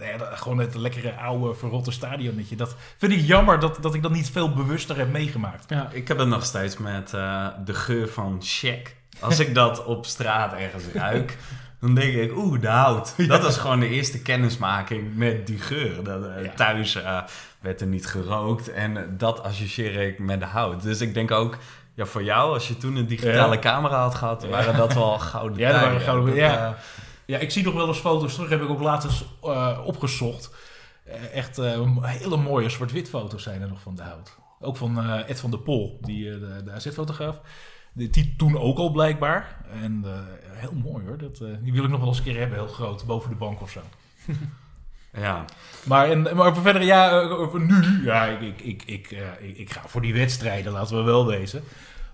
eh, 0.00 0.08
ja, 0.18 0.36
gewoon 0.36 0.58
het 0.58 0.74
lekkere 0.74 1.14
oude 1.16 1.54
verrotte 1.54 1.90
stadionnetje. 1.90 2.56
Dat 2.56 2.76
vind 2.96 3.12
ik 3.12 3.20
jammer 3.20 3.60
dat, 3.60 3.78
dat 3.82 3.94
ik 3.94 4.02
dat 4.02 4.10
niet 4.12 4.30
veel 4.30 4.52
bewuster 4.52 4.96
heb 4.96 5.12
meegemaakt. 5.12 5.64
Ja. 5.70 5.88
Ik 5.92 6.08
heb 6.08 6.18
het 6.18 6.28
nog 6.28 6.44
steeds 6.44 6.76
met 6.78 7.14
eh, 7.14 7.46
de 7.64 7.74
geur 7.74 8.08
van 8.08 8.36
check. 8.40 8.96
Als 9.20 9.38
ik 9.38 9.54
dat 9.54 9.84
op 9.84 10.06
straat 10.06 10.52
ergens 10.52 10.84
ruik, 10.94 11.36
dan 11.80 11.94
denk 11.94 12.14
ik, 12.14 12.36
oeh, 12.36 12.60
de 12.60 12.68
hout. 12.68 13.14
Dat 13.28 13.42
was 13.42 13.56
gewoon 13.56 13.80
de 13.80 13.88
eerste 13.88 14.22
kennismaking 14.22 15.16
met 15.16 15.46
die 15.46 15.58
geur. 15.58 16.04
Dat, 16.04 16.24
eh, 16.24 16.44
Ja. 16.44 16.52
Thuis 16.54 16.94
eh, 16.94 17.18
werd 17.60 17.80
er 17.80 17.86
niet 17.86 18.06
gerookt 18.06 18.72
en 18.72 19.14
dat 19.18 19.42
associeer 19.42 19.94
ik 20.00 20.18
met 20.18 20.40
de 20.40 20.46
hout. 20.46 20.82
Dus 20.82 21.00
ik 21.00 21.14
denk 21.14 21.30
ook, 21.30 21.56
ja, 21.94 22.04
voor 22.04 22.22
jou, 22.24 22.52
als 22.52 22.68
je 22.68 22.76
toen 22.76 22.96
een 22.96 23.06
digitale 23.06 23.54
Ja. 23.54 23.60
camera 23.60 24.00
had 24.02 24.14
gehad, 24.14 24.46
waren 24.48 24.76
dat 24.76 24.94
wel 24.94 25.18
gouden 25.18 25.58
Ja, 25.58 25.72
dat 25.72 25.80
waren 25.80 26.00
gouden- 26.00 26.34
ja. 26.34 26.66
eh, 26.66 26.72
Ja, 27.26 27.38
ik 27.38 27.50
zie 27.50 27.64
nog 27.64 27.74
wel 27.74 27.86
eens 27.88 27.98
foto's 27.98 28.34
terug. 28.34 28.48
Heb 28.48 28.62
ik 28.62 28.68
ook 28.68 28.80
later 28.80 29.10
eens, 29.10 29.24
opgezocht. 29.84 30.50
Echt 31.32 31.56
hele 32.00 32.36
mooie 32.36 32.68
zwart-wit 32.68 33.08
foto's 33.08 33.42
zijn 33.42 33.62
er 33.62 33.68
nog 33.68 33.80
van 33.80 33.94
de 33.94 34.02
hout. 34.02 34.36
Ook 34.60 34.76
van 34.76 35.04
Ed 35.26 35.40
van 35.40 35.50
der 35.50 35.60
Pol, 35.60 35.98
die, 36.00 36.24
de, 36.30 36.62
de 36.64 36.70
AZ-fotograaf. 36.72 37.40
Die 37.92 38.34
toen 38.36 38.58
ook 38.58 38.78
al 38.78 38.90
blijkbaar. 38.90 39.56
En 39.82 40.00
eh, 40.04 40.10
heel 40.52 40.74
mooi 40.74 41.06
hoor. 41.06 41.18
Dat, 41.18 41.40
eh, 41.40 41.48
die 41.62 41.72
wil 41.72 41.84
ik 41.84 41.90
nog 41.90 41.98
wel 41.98 42.08
eens 42.08 42.18
een 42.18 42.24
keer 42.24 42.38
hebben, 42.38 42.58
heel 42.58 42.66
groot, 42.68 43.04
boven 43.06 43.30
de 43.30 43.36
bank 43.36 43.60
of 43.60 43.70
zo. 43.70 43.80
Ja. 45.18 45.44
Maar, 45.84 46.10
en, 46.10 46.36
maar 46.36 46.56
verder, 46.56 46.82
ja, 46.82 47.20
eh, 47.20 47.30
over 47.40 47.60
nu, 47.60 48.04
ja, 48.04 48.26
ik, 48.26 48.40
ik, 48.40 48.62
ik, 48.62 48.82
ik, 48.86 49.10
eh, 49.10 49.48
ik, 49.48 49.58
ik 49.58 49.70
ga 49.72 49.80
voor 49.86 50.00
die 50.02 50.14
wedstrijden, 50.14 50.72
laten 50.72 50.96
we 50.96 51.02
wel 51.02 51.26
wezen. 51.26 51.62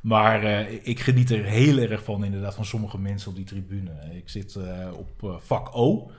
Maar 0.00 0.42
eh, 0.42 0.78
ik 0.82 1.00
geniet 1.00 1.30
er 1.30 1.44
heel 1.44 1.78
erg 1.78 2.04
van, 2.04 2.24
inderdaad, 2.24 2.54
van 2.54 2.64
sommige 2.64 2.98
mensen 2.98 3.28
op 3.30 3.36
die 3.36 3.44
tribune. 3.44 3.90
Ik 4.14 4.28
zit 4.28 4.54
eh, 4.54 4.88
op 4.96 5.22
eh, 5.22 5.30
vak 5.38 5.68
O. 5.76 6.10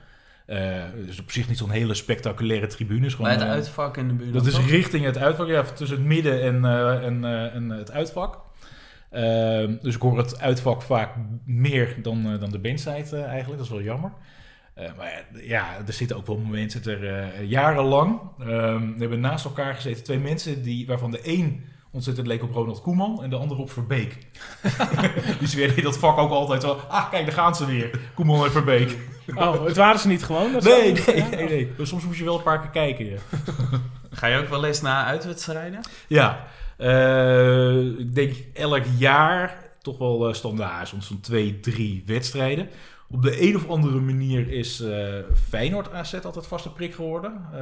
Eh 0.46 0.82
dus 1.06 1.20
op 1.20 1.30
zich 1.30 1.48
niet 1.48 1.58
zo'n 1.58 1.70
hele 1.70 1.94
spectaculaire 1.94 2.66
tribune. 2.66 3.06
is 3.06 3.14
gewoon, 3.14 3.30
Bij 3.36 3.38
het 3.46 3.48
uitvak 3.54 3.96
in 3.96 4.08
de 4.08 4.14
buurt. 4.14 4.32
dat 4.32 4.46
is 4.46 4.54
toch? 4.54 4.68
richting 4.68 5.04
het 5.04 5.18
uitvak, 5.18 5.46
ja, 5.48 5.62
tussen 5.62 5.96
het 5.96 6.06
midden 6.06 6.42
en, 6.42 6.64
eh, 6.64 7.04
en, 7.06 7.24
eh, 7.24 7.54
en 7.54 7.68
het 7.70 7.90
uitvak. 7.90 8.38
Ehm, 9.10 9.76
dus 9.80 9.94
ik 9.94 10.00
hoor 10.00 10.18
het 10.18 10.40
uitvak 10.40 10.82
vaak 10.82 11.14
meer 11.44 11.96
dan, 12.02 12.32
eh, 12.32 12.40
dan 12.40 12.50
de 12.50 12.58
bandside 12.58 13.16
eh, 13.16 13.24
eigenlijk. 13.24 13.56
Dat 13.56 13.66
is 13.66 13.72
wel 13.72 13.82
jammer. 13.82 14.12
Eh, 14.78 14.88
maar 14.96 15.24
ja, 15.42 15.66
er 15.86 15.92
zitten 15.92 16.16
ook 16.16 16.26
wel 16.26 16.36
mensen 16.36 16.84
er 16.84 17.14
eh, 17.14 17.48
jarenlang. 17.48 18.20
Ehm, 18.40 18.92
we 18.92 18.98
hebben 18.98 19.20
naast 19.20 19.44
elkaar 19.44 19.74
gezeten 19.74 20.04
twee 20.04 20.18
mensen 20.18 20.62
die, 20.62 20.86
waarvan 20.86 21.10
de 21.10 21.20
een 21.22 21.64
ontzettend 21.90 22.26
leek 22.26 22.42
op 22.42 22.52
Ronald 22.52 22.82
Koeman 22.82 23.22
en 23.22 23.30
de 23.30 23.36
ander 23.36 23.56
op 23.56 23.70
Verbeek. 23.70 24.18
dus 25.40 25.54
weer 25.54 25.76
in 25.76 25.82
dat 25.82 25.98
vak 25.98 26.18
ook 26.18 26.30
altijd 26.30 26.62
zo. 26.62 26.80
Ah, 26.88 27.10
kijk, 27.10 27.26
daar 27.26 27.34
gaan 27.34 27.54
ze 27.54 27.66
weer. 27.66 28.00
Koeman 28.14 28.44
en 28.44 28.50
Verbeek. 28.50 28.96
Oh, 29.34 29.64
het 29.64 29.76
waren 29.76 30.00
ze 30.00 30.08
niet 30.08 30.24
gewoon? 30.24 30.52
Dat 30.52 30.62
Nee, 30.62 30.92
nee, 30.92 31.22
nee, 31.22 31.48
nee. 31.48 31.72
Dus 31.76 31.88
soms 31.88 32.04
moest 32.04 32.18
je 32.18 32.24
wel 32.24 32.36
een 32.36 32.42
paar 32.42 32.60
keer 32.60 32.70
kijken. 32.70 33.04
Ja. 33.04 33.18
Ga 34.10 34.26
je 34.26 34.38
ook 34.38 34.48
wel 34.48 34.64
eens 34.64 34.80
naar 34.80 35.04
uitwedstrijden? 35.04 35.80
Ja, 36.06 36.46
ik 37.98 38.14
denk 38.14 38.34
elk 38.54 38.84
jaar 38.98 39.66
toch 39.82 39.98
wel 39.98 40.28
eh, 40.28 40.34
standaard, 40.34 40.88
soms 40.88 41.06
zo'n 41.06 41.20
twee, 41.20 41.60
drie 41.60 42.02
wedstrijden. 42.06 42.68
Op 43.10 43.22
de 43.22 43.42
een 43.48 43.56
of 43.56 43.68
andere 43.68 44.00
manier 44.00 44.48
is 44.52 44.80
eh, 44.80 45.14
Feyenoord 45.48 45.92
AZ 45.92 46.14
altijd 46.14 46.46
vaste 46.46 46.72
prik 46.72 46.94
geworden. 46.94 47.32
Eh, 47.52 47.60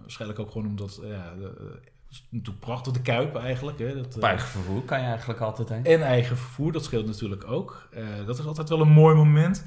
waarschijnlijk 0.00 0.40
ook 0.40 0.50
gewoon 0.50 0.66
omdat, 0.66 1.00
eh, 1.02 1.08
ja, 1.10 1.32
de, 1.38 1.44
eh, 1.44 1.64
het 2.06 2.10
is 2.10 2.26
natuurlijk 2.30 2.64
prachtig 2.64 2.92
de 2.92 3.02
Kuip 3.02 3.36
eigenlijk. 3.36 3.78
Hè, 3.78 3.94
dat, 3.94 4.06
eh, 4.10 4.16
Op 4.16 4.22
eigen 4.22 4.48
vervoer 4.48 4.82
kan 4.82 5.00
je 5.00 5.06
eigenlijk 5.06 5.40
altijd 5.40 5.68
heen. 5.68 5.84
en 5.84 6.02
eigen 6.02 6.36
vervoer, 6.36 6.72
dat 6.72 6.84
scheelt 6.84 7.06
natuurlijk 7.06 7.46
ook. 7.50 7.88
Eh, 7.92 8.02
dat 8.26 8.38
is 8.38 8.46
altijd 8.46 8.68
wel 8.68 8.80
een 8.80 8.88
mooi 8.88 9.14
moment. 9.14 9.64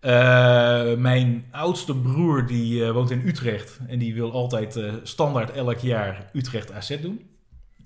Eh, 0.00 0.94
mijn 0.94 1.44
oudste 1.50 1.96
broer 1.96 2.46
die 2.46 2.84
eh, 2.84 2.90
woont 2.90 3.10
in 3.10 3.22
Utrecht 3.26 3.78
en 3.88 3.98
die 3.98 4.14
wil 4.14 4.32
altijd 4.32 4.76
eh, 4.76 4.92
standaard 5.02 5.50
elk 5.50 5.78
jaar 5.78 6.30
Utrecht 6.32 6.72
AZ 6.72 7.00
doen. 7.00 7.20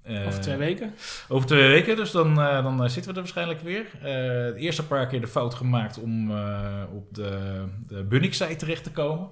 Eh, 0.08 0.26
Over 0.26 0.40
twee 0.40 0.56
weken? 0.56 0.94
over 1.28 1.46
twee 1.46 1.68
weken, 1.68 1.96
dus 1.96 2.10
dan, 2.10 2.40
eh, 2.40 2.62
dan 2.62 2.84
eh, 2.84 2.88
zitten 2.90 3.02
we 3.02 3.08
er 3.08 3.22
waarschijnlijk 3.22 3.60
weer. 3.60 3.84
Eh, 3.94 4.02
de 4.02 4.54
eerste 4.56 4.86
paar 4.86 5.06
keer 5.06 5.20
de 5.20 5.26
fout 5.28 5.54
gemaakt 5.54 5.98
om 6.00 6.30
eh, 6.30 6.82
op 6.94 7.14
de, 7.14 7.62
de 7.88 8.02
Bunningside 8.04 8.56
terecht 8.56 8.84
te 8.84 8.90
komen. 8.92 9.28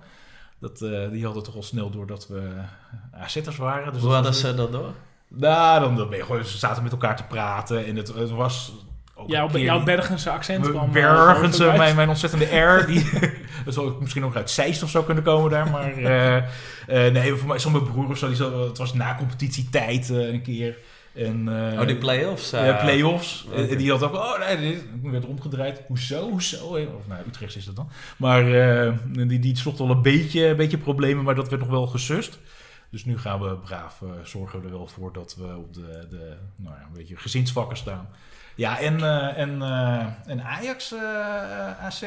Dat, 0.59 0.81
eh, 0.83 1.11
die 1.11 1.25
hadden 1.25 1.43
toch 1.43 1.55
al 1.57 1.63
snel 1.63 1.91
door 1.91 2.07
dat 2.07 2.29
we 2.29 2.51
AZ'ers 3.13 3.57
waren. 3.57 3.93
Dus 3.93 4.03
Hoe 4.03 4.11
dat 4.11 4.25
hadden 4.25 4.41
ze 4.41 4.55
dat 4.55 4.73
door? 4.73 4.93
Nou, 5.29 5.81
dan, 5.81 5.97
dan 5.97 6.09
ben 6.09 6.19
je 6.19 6.25
gewoon, 6.25 6.45
ze 6.45 6.59
zaten 6.59 6.83
met 6.83 6.93
elkaar 6.93 7.17
te 7.17 7.25
praten 7.25 7.87
en 7.87 7.97
het, 7.97 8.15
het 8.15 8.31
was... 8.31 8.73
ook 9.17 9.29
Jouw, 9.29 9.49
jouw 9.49 9.83
Bergense 9.83 10.31
accent 10.31 10.71
kwam... 10.71 10.87
eh, 10.87 10.93
Bergense, 10.93 11.73
mijn, 11.77 11.97
mijn 11.97 12.09
ontzettende 12.09 12.57
R. 12.57 12.87
Die, 12.87 13.11
dat 13.65 13.75
zou 13.75 13.95
misschien 14.01 14.25
ook 14.25 14.37
uit 14.37 14.51
Zeist 14.51 14.83
of 14.83 14.91
zo 14.91 15.03
kunnen 15.03 15.25
komen 15.25 15.51
daar. 15.51 15.71
Maar 15.71 15.97
eh, 15.97 16.37
eh, 16.37 17.13
nee, 17.13 17.35
voor 17.35 17.49
mij 17.49 17.59
mijn 17.71 17.85
broer 17.85 18.09
of 18.11 18.19
zo. 18.19 18.27
Die 18.27 18.37
zo 18.37 18.69
het 18.69 18.79
was 18.79 18.95
na 18.95 19.15
competitietijd 19.15 20.09
een 20.09 20.43
keer. 20.43 20.77
En, 21.17 21.49
eh, 21.73 21.81
oh, 21.81 21.87
die 21.87 21.97
play-offs? 21.97 22.53
eh, 22.53 22.67
ja, 22.67 22.77
play-offs. 22.83 23.47
die 23.77 23.91
had 23.91 24.03
ook, 24.03 24.15
oh 24.15 24.39
nee, 24.39 24.57
dit 24.57 24.85
werd 25.03 25.25
omgedraaid. 25.27 25.83
Hoezo, 25.87 26.31
hoezo? 26.31 26.67
Of 26.67 27.07
nou, 27.07 27.27
Utrecht 27.27 27.57
is 27.57 27.65
dat 27.65 27.77
dan. 27.77 27.89
Maar 28.17 28.53
eh, 28.53 28.93
die, 29.29 29.39
die 29.39 29.57
sloeg 29.57 29.79
wel 29.79 29.91
een 29.91 30.03
beetje, 30.03 30.47
een 30.47 30.57
beetje 30.57 30.79
problemen, 30.79 31.25
maar 31.25 31.35
dat 31.35 31.49
werd 31.49 31.61
nog 31.61 31.71
wel 31.71 31.87
gesust. 31.87 32.39
Dus 32.91 33.05
nu 33.05 33.19
gaan 33.19 33.41
we 33.41 33.57
braaf 33.57 34.03
zorgen 34.23 34.61
we 34.61 34.67
er 34.67 34.73
wel 34.73 34.87
voor 34.87 35.13
dat 35.13 35.37
we 35.39 35.57
op 35.57 35.75
de, 35.75 36.07
de 36.11 36.37
nou 36.57 36.75
ja, 36.75 36.83
een 36.87 36.97
beetje 36.97 37.17
gezinsvakken 37.17 37.77
staan. 37.77 38.09
Ja, 38.57 38.79
en, 38.79 39.03
eh, 39.03 39.39
en, 39.39 39.63
eh, 39.63 40.05
en 40.27 40.43
Ajax 40.43 40.93
eh 40.93 41.85
AZ 41.85 42.03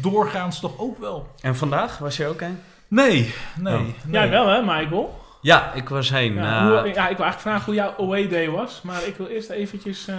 doorgaans 0.00 0.60
toch 0.60 0.78
ook 0.78 0.98
wel. 0.98 1.34
En 1.40 1.56
vandaag 1.56 1.98
was 1.98 2.16
je 2.16 2.26
ook 2.26 2.40
heen? 2.40 2.60
Nee, 2.88 3.34
nee. 3.56 3.74
Oh. 3.74 3.80
nee. 3.80 3.94
Jij 4.10 4.30
wel 4.30 4.48
hè, 4.48 4.60
Michael? 4.60 5.20
Ja, 5.40 5.72
ik 5.72 5.88
was 5.88 6.10
heen. 6.10 6.34
Ja, 6.34 6.62
hoe, 6.62 6.72
ja, 6.72 7.08
ik 7.08 7.16
wil 7.16 7.24
eigenlijk 7.24 7.40
vragen 7.40 7.64
hoe 7.64 7.74
jouw 7.74 7.94
away 7.98 8.28
day 8.28 8.50
was. 8.50 8.82
Maar 8.82 9.06
ik 9.06 9.16
wil 9.16 9.26
eerst 9.26 9.50
eventjes 9.50 10.08
eh, 10.08 10.16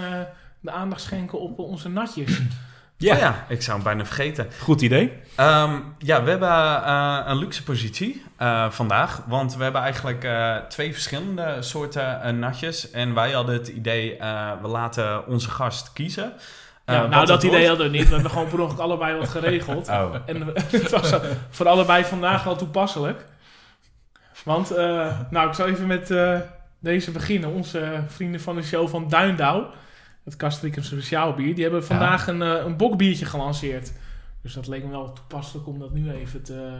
de 0.60 0.70
aandacht 0.70 1.00
schenken 1.00 1.40
op 1.40 1.58
onze 1.58 1.88
natjes. 1.88 2.40
Ja, 3.02 3.14
oh 3.14 3.20
ja, 3.20 3.44
ik 3.48 3.62
zou 3.62 3.74
hem 3.76 3.84
bijna 3.84 4.04
vergeten. 4.04 4.48
goed 4.60 4.80
idee. 4.80 5.12
Ehm, 5.34 5.78
ja, 5.98 6.22
we 6.22 6.30
hebben 6.30 6.48
eh, 6.48 7.20
een 7.24 7.36
luxe 7.36 7.62
positie 7.62 8.24
eh, 8.36 8.70
vandaag. 8.70 9.22
Want 9.26 9.56
we 9.56 9.62
hebben 9.62 9.80
eigenlijk 9.80 10.24
eh, 10.24 10.56
twee 10.56 10.92
verschillende 10.92 11.56
soorten 11.60 12.38
natjes. 12.38 12.90
En 12.90 13.14
wij 13.14 13.32
hadden 13.32 13.54
het 13.54 13.68
idee, 13.68 14.16
we 14.62 14.68
laten 14.68 15.26
onze 15.26 15.50
gast 15.50 15.92
kiezen. 15.92 16.32
Ja, 16.86 17.06
nou, 17.06 17.26
dat 17.26 17.42
idee 17.42 17.50
wordt. 17.50 17.68
hadden 17.68 17.90
we 17.90 17.96
niet. 17.96 18.08
We 18.08 18.14
hebben 18.14 18.30
gewoon 18.30 18.48
per 18.48 18.60
ongeluk 18.60 18.80
allebei 18.80 19.18
wat 19.18 19.28
geregeld. 19.28 19.88
Oh. 19.92 20.14
En 20.26 20.46
het 20.70 20.90
was 20.90 21.14
voor 21.50 21.68
allebei 21.68 22.04
vandaag 22.04 22.44
wel 22.44 22.56
toepasselijk. 22.56 23.24
Want, 24.44 24.70
nou, 25.30 25.48
ik 25.48 25.54
zal 25.54 25.66
even 25.66 25.86
met 25.86 26.14
deze 26.78 27.10
beginnen. 27.10 27.50
Onze 27.50 28.02
vrienden 28.06 28.40
van 28.40 28.56
de 28.56 28.62
show 28.62 28.88
van 28.88 29.08
Duindouw, 29.08 29.70
het 30.24 30.36
Castricum 30.36 30.82
Speciaal 30.82 31.34
Bier, 31.34 31.54
die 31.54 31.62
hebben 31.62 31.84
vandaag 31.84 32.26
een, 32.26 32.42
eh, 32.42 32.64
een 32.64 32.76
bokbiertje 32.76 33.24
gelanceerd. 33.24 33.92
Dus 34.42 34.52
dat 34.52 34.66
leek 34.66 34.84
me 34.84 34.90
wel 34.90 35.12
toepasselijk 35.12 35.66
om 35.66 35.78
dat 35.78 35.92
nu 35.92 36.10
even 36.10 36.42
te... 36.42 36.70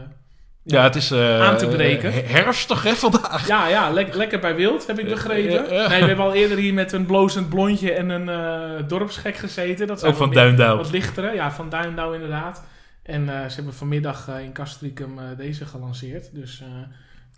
Ja, 0.65 0.83
het 0.83 0.95
is 0.95 1.11
eh, 1.11 1.41
Aan 1.41 1.57
te 1.57 1.67
breken. 1.67 2.11
herfstig 2.27 2.83
hè, 2.83 2.93
vandaag. 2.93 3.47
Ja, 3.47 3.67
ja, 3.67 3.89
lek- 3.89 4.13
lekker 4.15 4.39
bij 4.39 4.55
wild, 4.55 4.87
heb 4.87 4.99
ik 4.99 5.07
begrepen. 5.09 5.69
Nee, 5.69 5.87
we 6.01 6.05
hebben 6.07 6.25
al 6.25 6.33
eerder 6.33 6.57
hier 6.57 6.73
met 6.73 6.91
een 6.91 7.05
blozend 7.05 7.49
blondje 7.49 7.91
en 7.93 8.09
een 8.09 8.29
eh, 8.29 8.87
dorpsgek 8.87 9.35
gezeten. 9.35 9.87
Dat 9.87 10.03
Ook 10.03 10.15
van 10.15 10.31
Duindouw. 10.31 10.77
Wat 10.77 10.91
lichtere, 10.91 11.33
ja, 11.33 11.51
van 11.51 11.69
Duindouw 11.69 12.13
inderdaad. 12.13 12.63
En 13.03 13.25
ze 13.25 13.55
hebben 13.55 13.73
vanmiddag 13.73 14.27
in 14.43 14.53
Castricum 14.53 15.19
deze 15.37 15.65
gelanceerd. 15.65 16.29
Dus 16.33 16.63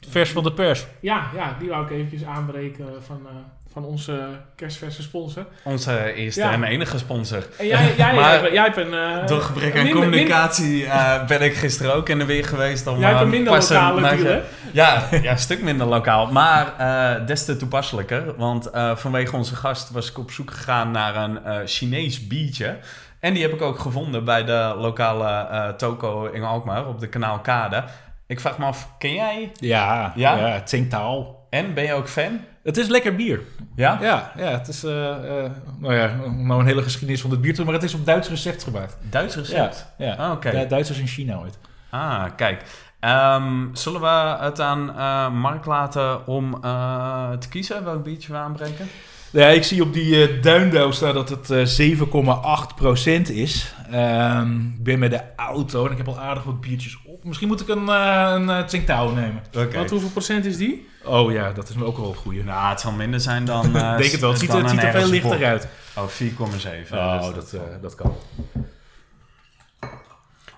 Vers 0.09 0.31
van 0.31 0.43
de 0.43 0.53
pers. 0.53 0.85
ja, 1.00 1.29
ja, 1.35 1.55
die 1.59 1.69
wou 1.69 1.85
ik 1.85 1.91
eventjes 1.91 2.24
aanbreken 2.24 2.85
van, 3.03 3.27
van 3.75 3.86
onze 3.86 4.20
kerstverse 4.55 5.01
sponsor. 5.01 5.46
Onze 5.63 6.13
eerste 6.13 6.39
Ja. 6.41 6.51
en 6.51 6.63
enige 6.63 6.98
sponsor. 6.98 7.44
En 7.58 7.67
jij, 7.67 7.94
jij, 7.98 8.13
Maar 8.15 8.32
hebt, 8.39 8.53
jij 8.53 8.63
hebt 8.63 8.77
een... 8.77 8.94
eh, 8.94 9.27
Door 9.27 9.41
gebrek 9.41 9.75
aan 9.77 9.84
minder- 9.84 10.01
communicatie 10.01 10.86
eh, 10.86 11.25
ben 11.25 11.41
ik 11.41 11.53
gisteren 11.55 11.94
ook 11.94 12.10
in 12.10 12.17
de 12.20 12.25
weer 12.25 12.46
geweest. 12.46 12.88
Om, 12.88 13.00
Jij 13.00 13.08
hebt 13.08 13.20
eh, 13.20 13.25
een 13.25 13.32
minder 13.32 13.53
lokale 13.53 14.01
deal, 14.01 14.24
hè? 14.34 14.41
Ja, 14.72 15.03
ja, 15.22 15.32
een 15.32 15.38
stuk 15.38 15.62
minder 15.62 15.88
lokaal. 15.88 16.32
Maar 16.32 16.74
eh, 16.77 17.25
des 17.27 17.46
te 17.46 17.58
toepasselijker. 17.58 18.36
Want 18.38 18.70
eh, 18.70 18.96
vanwege 18.96 19.36
onze 19.36 19.55
gast 19.55 19.91
was 19.91 20.10
ik 20.10 20.17
op 20.17 20.32
zoek 20.32 20.51
gegaan 20.51 20.91
naar 20.91 21.15
een 21.15 21.44
eh, 21.46 21.58
Chinees 21.65 22.27
biertje. 22.27 22.77
En 23.20 23.34
die 23.34 23.44
heb 23.44 23.53
ik 23.53 23.62
ook 23.62 23.79
gevonden 23.79 24.24
bij 24.24 24.44
de 24.44 24.74
lokale 24.77 25.27
eh, 25.51 25.67
toko 25.70 26.25
in 26.25 26.44
Alkmaar 26.44 26.88
op 26.88 27.00
de 27.00 27.08
Kanaal 27.08 27.39
Kade. 27.39 27.84
Ik 28.27 28.39
vraag 28.39 28.58
me 28.58 28.65
af, 28.65 28.89
ken 28.98 29.13
jij 29.13 29.51
Ja, 29.60 30.12
Ja? 30.15 30.36
ja? 30.36 30.63
taal. 30.89 31.48
en 31.50 31.74
ben 31.74 31.84
je 31.84 31.94
ook 31.94 32.10
fan? 32.10 32.39
Het 32.65 32.77
is 32.77 32.88
lekker 32.88 33.15
bier. 33.15 33.39
Ja? 33.75 33.98
Ja, 34.01 34.31
ja 34.38 34.43
het 34.50 34.67
is 34.67 34.84
eh, 34.84 35.43
eh, 35.43 35.51
nou 35.79 35.93
ja, 35.95 36.12
nou 36.36 36.60
een 36.60 36.65
hele 36.65 36.81
geschiedenis 36.84 37.22
van 37.22 37.31
het 37.31 37.41
bier 37.41 37.65
maar 37.65 37.74
het 37.74 37.84
is 37.84 37.93
op 37.93 38.05
Duits 38.05 38.29
recept 38.29 38.63
gemaakt. 38.63 38.98
Duits 39.10 39.36
recept? 39.36 39.86
Ja, 39.98 40.13
Ah, 40.13 40.31
oké. 40.31 40.51
Du- 40.51 40.67
Duitsers 40.67 41.00
in 41.00 41.07
China 41.07 41.38
ooit. 41.38 41.57
Ah, 41.89 42.24
kijk. 42.36 42.62
Ehm, 43.00 43.67
zullen 43.74 44.01
we 44.01 44.36
het 44.43 44.60
aan 44.60 44.89
eh, 44.98 45.29
Mark 45.31 45.65
laten 45.65 46.27
om 46.27 46.57
eh, 46.63 47.31
te 47.31 47.50
kiezen 47.50 47.84
welk 47.84 48.03
biertje 48.03 48.31
we 48.31 48.38
aanbreken? 48.38 48.88
Ja, 49.36 49.48
ik 49.48 49.63
zie 49.63 49.82
op 49.82 49.94
die 49.94 50.27
eh 50.27 50.42
Duindouw 50.42 50.92
staan 50.92 51.13
dat 51.13 51.30
het 51.30 51.50
eh 51.50 51.65
7,8% 51.65 53.30
is. 53.30 53.74
Ehm, 53.92 54.60
ik 54.60 54.84
ben 54.84 55.00
met 55.00 55.12
de 55.12 55.22
auto 55.36 55.86
en 55.86 55.92
ik 55.92 55.98
heb 55.98 56.08
al 56.08 56.20
aardig 56.20 56.44
wat 56.44 56.62
biertjes 56.62 57.00
op. 57.06 57.24
Misschien 57.24 57.48
moet 57.48 57.62
ik 57.62 57.68
een, 57.68 57.89
eh 57.89 58.32
een 58.34 58.50
eh, 58.50 58.63
Tsingtao 58.63 59.13
nemen. 59.13 59.44
Oké. 59.58 59.77
Wat, 59.77 59.89
hoeveel 59.89 60.10
procent 60.10 60.46
is 60.46 60.58
die? 60.58 60.88
Oh 61.04 61.32
ja, 61.32 61.51
dat 61.51 61.70
is 61.70 61.75
me 61.75 61.86
ook 61.86 61.98
wel 61.98 62.10
een 62.10 62.15
goeie. 62.15 62.44
Nou, 62.44 62.70
het 62.70 62.80
zal 62.80 62.92
minder 62.92 63.20
zijn 63.20 63.46
dan. 63.46 63.65
eh, 63.75 63.98
denk 63.98 64.12
het 64.12 64.20
wel. 64.20 64.30
Het 64.30 64.39
ziet, 64.39 64.51
dan 64.51 64.62
het 64.62 64.70
ziet 64.70 64.84
er 64.84 64.92
veel 64.92 65.10
lichter 65.10 65.46
uit. 65.46 65.68
Oh, 65.98 66.08
4,7. 66.08 66.98
Oh, 66.98 67.24
Dus 67.24 67.34
dat, 67.36 67.54
eh, 67.54 67.62
dat 67.82 67.96
kan. 67.96 68.15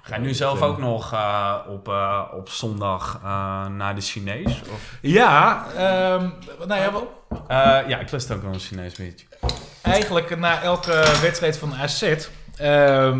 Ga 0.08 0.16
je 0.16 0.22
nu 0.22 0.34
zelf 0.34 0.62
ook 0.62 0.78
nog 0.78 1.14
eh, 1.14 1.54
op, 1.70 1.88
eh, 1.88 2.22
op 2.38 2.50
zondag 2.50 3.20
eh, 3.24 3.66
naar 3.68 3.96
de 3.96 4.02
Chinees? 4.02 4.62
Of? 4.74 4.98
Ja, 5.02 5.66
ehm, 5.76 6.30
nou 6.68 6.82
ja, 6.82 6.92
wel, 6.92 7.16
Eh, 7.48 7.58
ja, 7.88 8.00
ik 8.00 8.12
lust 8.12 8.32
ook 8.32 8.42
wel 8.42 8.54
een 8.54 8.60
Chinees 8.60 8.94
biertje. 8.96 9.26
eigenlijk 9.82 10.38
na 10.38 10.62
elke 10.62 11.18
wedstrijd 11.22 11.58
van 11.58 11.74
AZ. 11.76 12.04
ehm, 12.58 13.20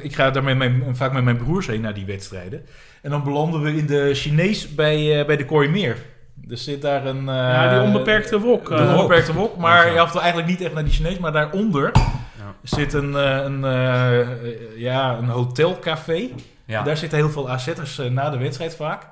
ik 0.00 0.14
ga 0.14 0.30
daar 0.30 0.42
met 0.44 0.56
mijn, 0.56 0.82
vaak 0.96 1.12
met 1.12 1.24
mijn 1.24 1.36
broers 1.36 1.66
heen 1.66 1.80
naar 1.80 1.94
die 1.94 2.06
wedstrijden. 2.06 2.66
En 3.02 3.10
dan 3.10 3.22
belanden 3.24 3.60
we 3.62 3.76
in 3.76 3.86
de 3.86 4.10
Chinees 4.14 4.74
bij, 4.74 5.20
eh, 5.20 5.26
bij 5.26 5.36
de 5.36 5.44
Kooimeer. 5.44 5.96
Er 6.50 6.56
zit 6.58 6.82
daar 6.82 7.06
een... 7.06 7.28
eh, 7.28 7.34
ja, 7.34 7.72
die 7.74 7.80
onbeperkte 7.82 8.40
wok. 8.40 8.68
De 8.68 8.74
eh, 8.74 8.94
onbeperkte 8.94 9.32
wok. 9.34 9.56
Maar 9.56 9.92
je 9.92 9.98
hoeft 9.98 10.12
wel 10.12 10.22
eigenlijk 10.22 10.50
niet 10.50 10.60
echt 10.62 10.74
naar 10.74 10.84
die 10.84 10.92
Chinees. 10.92 11.18
Maar 11.18 11.32
daaronder 11.32 11.92
zit 12.62 12.92
een, 12.92 13.16
eh, 13.16 13.36
een, 13.44 13.64
eh, 13.64 14.78
ja, 14.80 15.16
een 15.18 15.28
hotelcafé. 15.28 16.28
Ja. 16.64 16.82
Daar 16.82 16.96
zitten 16.96 17.18
heel 17.18 17.30
veel 17.30 17.50
AZ'ers 17.50 17.98
eh, 17.98 18.10
na 18.10 18.30
de 18.30 18.38
wedstrijd 18.38 18.76
vaak. 18.76 19.08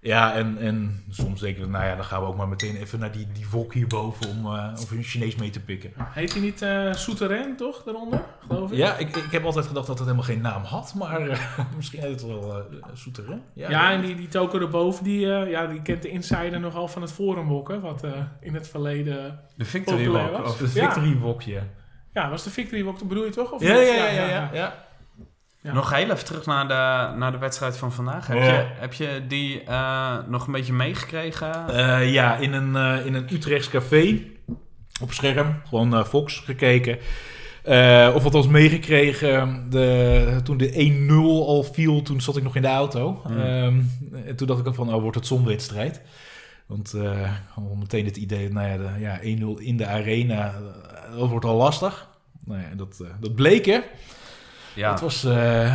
Ja, 0.00 0.34
en, 0.34 0.56
en 0.58 1.04
soms 1.10 1.40
denken 1.40 1.62
we, 1.62 1.68
nou 1.68 1.84
ja, 1.84 1.94
dan 1.94 2.04
gaan 2.04 2.20
we 2.20 2.26
ook 2.26 2.36
maar 2.36 2.48
meteen 2.48 2.76
even 2.76 2.98
naar 2.98 3.12
die, 3.12 3.26
die 3.32 3.46
wok 3.50 3.74
hierboven 3.74 4.28
om 4.30 4.46
eh 4.46 4.72
of 4.80 4.90
een 4.90 5.02
Chinees 5.02 5.36
mee 5.36 5.50
te 5.50 5.60
pikken. 5.60 5.92
Heet 5.96 6.32
hij 6.32 6.42
niet 6.42 6.62
eh 6.62 6.92
Souterrain, 6.92 7.56
toch, 7.56 7.82
daaronder? 7.82 8.22
Geloof 8.48 8.70
ik? 8.70 8.76
Ja, 8.76 8.96
ik, 8.96 9.16
ik 9.16 9.30
heb 9.32 9.44
altijd 9.44 9.66
gedacht 9.66 9.86
dat 9.86 9.98
het 9.98 10.06
helemaal 10.06 10.28
geen 10.28 10.40
naam 10.40 10.62
had, 10.62 10.94
maar 10.98 11.20
eh, 11.28 11.38
misschien 11.76 12.00
heet 12.00 12.10
het 12.10 12.26
wel 12.26 12.56
uh, 12.72 12.84
Souterrain. 12.94 13.42
Ja, 13.52 13.92
en 13.92 14.00
die, 14.00 14.14
die 14.14 14.28
toko 14.28 14.58
erboven, 14.60 15.04
die, 15.04 15.32
eh, 15.34 15.50
ja, 15.50 15.66
die 15.66 15.82
kent 15.82 16.02
de 16.02 16.08
insider 16.08 16.60
nogal 16.60 16.88
van 16.88 17.02
het 17.02 17.12
forumbokken, 17.12 17.80
wat 17.80 18.04
eh, 18.04 18.10
in 18.40 18.54
het 18.54 18.68
verleden... 18.68 19.40
De 19.56 19.64
Victory 19.64 20.08
was. 20.08 20.40
of- 20.50 20.58
Het 20.58 20.72
Ja. 20.72 20.84
Victory 20.92 21.16
Wokje. 21.18 21.52
Ja, 21.52 21.62
was 22.12 22.44
de 22.44 22.50
Victory 22.50 22.84
Walk, 22.84 23.08
bedoel 23.08 23.24
je 23.24 23.30
toch? 23.30 23.50
Of 23.52 23.62
Ja, 23.62 23.74
niet? 23.78 23.86
ja, 23.86 23.94
ja, 23.94 24.06
ja, 24.10 24.28
ja, 24.28 24.50
ja. 24.52 24.74
Ja. 25.62 25.72
Nog 25.72 25.90
heel 25.94 26.10
even 26.10 26.24
terug 26.24 26.46
naar 26.46 26.68
de, 26.68 27.16
naar 27.18 27.32
de 27.32 27.38
wedstrijd 27.38 27.76
van 27.76 27.92
vandaag. 27.92 28.26
Heb, 28.26 28.36
Ja. 28.38 28.44
je, 28.44 28.66
heb 28.78 28.92
je 28.92 29.24
die 29.28 29.62
eh, 29.62 30.16
nog 30.28 30.46
een 30.46 30.52
beetje 30.52 30.72
meegekregen? 30.72 31.68
Eh, 31.68 32.12
ja, 32.12 32.36
in 32.36 32.52
een, 32.52 32.76
eh, 32.76 33.06
in 33.06 33.14
een 33.14 33.26
Utrechts 33.32 33.68
café 33.68 34.18
op 35.02 35.12
scherm, 35.12 35.62
gewoon 35.68 36.06
Fox 36.06 36.38
gekeken. 36.38 36.98
Eh, 37.62 38.10
of 38.14 38.24
althans 38.24 38.46
meegekregen, 38.46 39.66
de, 39.70 40.40
toen 40.44 40.56
de 40.56 40.72
1-0 40.72 41.46
al 41.46 41.62
viel, 41.62 42.02
toen 42.02 42.20
zat 42.20 42.36
ik 42.36 42.42
nog 42.42 42.56
in 42.56 42.62
de 42.62 42.68
auto. 42.68 43.20
Hmm. 43.26 43.40
Ehm, 43.40 43.80
en 44.26 44.36
toen 44.36 44.46
dacht 44.46 44.60
ik 44.60 44.66
ook 44.68 44.74
van, 44.74 44.94
oh, 44.94 45.00
wordt 45.00 45.16
het 45.16 45.26
zonwedstrijd? 45.26 46.00
Want 46.72 46.94
eh 46.94 47.30
al 47.54 47.76
meteen 47.78 48.04
het 48.04 48.16
idee, 48.16 48.52
nou 48.52 48.68
ja, 48.68 48.76
de, 48.76 49.00
ja 49.00 49.18
1-0 49.20 49.60
in 49.62 49.76
de 49.76 49.86
arena, 49.86 50.54
eh, 50.54 51.18
dat 51.18 51.28
wordt 51.28 51.44
al 51.44 51.56
lastig. 51.56 52.08
Nou 52.44 52.60
ja, 52.60 52.74
dat, 52.74 53.00
eh, 53.00 53.08
dat 53.20 53.34
bleek 53.34 53.64
hè. 53.66 53.80
ja. 54.74 54.90
Het 54.90 55.00
was, 55.00 55.24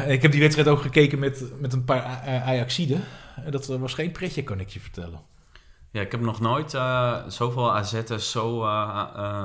ik 0.08 0.22
heb 0.22 0.32
die 0.32 0.42
wedstrijd 0.42 0.68
ook 0.68 0.82
gekeken 0.82 1.20
met, 1.20 1.44
met 1.60 1.74
een 1.74 1.84
paar 1.84 2.04
Ajaxiden. 2.46 3.04
En 3.46 3.51
dat 3.51 3.66
was 3.66 3.94
geen 3.94 4.12
pretje, 4.12 4.44
kan 4.44 4.60
ik 4.60 4.70
je 4.70 4.80
vertellen. 4.80 5.20
ja, 5.92 6.01
ik 6.01 6.12
heb 6.12 6.22
nog 6.22 6.39
nooit 6.39 6.72
zoveel 7.27 7.75
AZ'ers 7.75 8.32
zo 8.32 8.60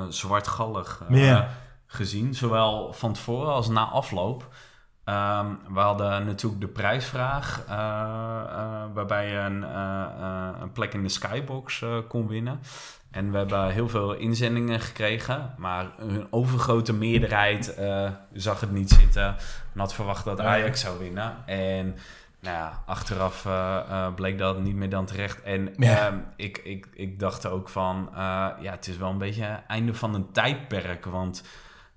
zwartgallig 0.09 1.03
Ja. 1.09 1.49
gezien. 1.87 2.35
Zowel 2.35 2.93
van 2.93 3.13
tevoren 3.13 3.53
als 3.53 3.69
na 3.69 3.85
afloop. 3.85 4.49
Ehm, 5.05 5.47
we 5.69 5.81
hadden 5.81 6.27
natuurlijk 6.27 6.61
de 6.61 6.69
prijsvraag, 6.69 7.65
eh, 7.69 7.75
eh, 7.75 8.83
waarbij 8.95 9.29
je 9.29 9.37
een, 9.37 9.65
eh, 9.65 10.49
een 10.61 10.73
plek 10.73 10.95
in 10.95 11.03
de 11.03 11.09
skybox 11.09 11.85
kon 12.09 12.29
winnen. 12.29 12.61
En 13.11 13.31
we 13.31 13.39
hebben 13.39 13.69
heel 13.71 13.89
veel 13.89 14.15
inzendingen 14.15 14.81
gekregen, 14.81 15.55
maar 15.57 15.87
een 15.99 16.27
overgrote 16.31 16.93
meerderheid 16.93 17.79
zag 18.33 18.61
het 18.61 18.71
niet 18.71 18.91
zitten 18.91 19.25
en 19.75 19.81
had 19.81 19.95
verwacht 19.95 20.25
dat 20.25 20.41
Ajax 20.41 20.81
zou 20.81 20.99
winnen. 20.99 21.37
En 21.47 21.97
nou 22.41 22.57
ja, 22.57 22.83
achteraf 22.87 23.47
bleek 24.15 24.39
dat 24.39 24.61
niet 24.61 24.75
meer 24.75 24.91
dan 24.91 25.05
terecht. 25.07 25.43
En 25.43 25.75
Ja. 25.77 26.07
ehm, 26.07 26.19
ik, 26.37 26.59
ik, 26.59 26.89
ik 26.93 27.19
dacht 27.19 27.47
ook 27.47 27.69
van, 27.69 28.09
ja, 28.61 28.71
het 28.71 28.87
is 28.87 28.97
wel 28.97 29.11
een 29.11 29.19
beetje 29.19 29.45
het 29.45 29.67
einde 29.67 29.95
van 29.95 30.15
een 30.15 30.33
tijdperk, 30.33 31.05
want 31.05 31.45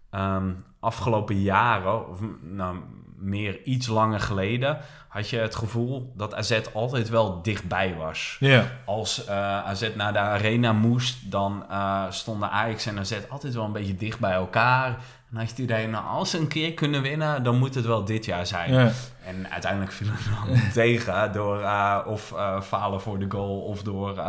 ehm, 0.10 0.52
afgelopen 0.86 1.42
jaren, 1.42 2.10
of 2.10 2.20
nou, 2.42 2.78
meer 3.18 3.64
iets 3.64 3.88
langer 3.88 4.20
geleden, 4.20 4.78
had 5.08 5.30
je 5.30 5.38
het 5.38 5.56
gevoel 5.56 6.14
dat 6.16 6.36
AZ 6.36 6.62
altijd 6.74 7.10
wel 7.10 7.42
dichtbij 7.42 7.96
was. 7.98 8.38
Ja. 8.40 8.66
Als 8.86 9.26
eh, 9.26 9.36
AZ 9.66 9.90
naar 9.96 10.14
de 10.14 10.20
arena 10.20 10.74
moest, 10.74 11.32
dan 11.32 11.66
eh, 11.70 12.04
stonden 12.10 12.52
Ajax 12.52 12.86
en 12.86 13.00
AZ 13.00 13.14
altijd 13.30 13.54
wel 13.54 13.66
een 13.66 13.72
beetje 13.72 13.96
dicht 13.96 14.20
bij 14.20 14.34
elkaar. 14.34 14.88
En 15.32 15.38
had 15.38 15.44
je 15.44 15.50
het 15.50 15.58
idee, 15.58 15.88
nou, 15.88 16.06
als 16.06 16.30
ze 16.30 16.38
een 16.38 16.48
keer 16.48 16.74
kunnen 16.74 17.02
winnen, 17.02 17.44
dan 17.44 17.58
moet 17.58 17.76
het 17.76 17.86
wel 17.86 18.06
dit 18.06 18.26
jaar 18.26 18.46
zijn. 18.46 18.92
En 19.26 19.52
uiteindelijk 19.52 19.92
viel 19.92 20.08
het 20.12 20.26
dan 20.26 20.60
tegen 20.84 21.32
door 21.32 21.62
eh, 21.62 22.00
of 22.06 22.34
falen 22.64 23.02
voor 23.02 23.20
de 23.20 23.26
goal 23.30 23.62
of 23.62 23.84
door 23.84 24.20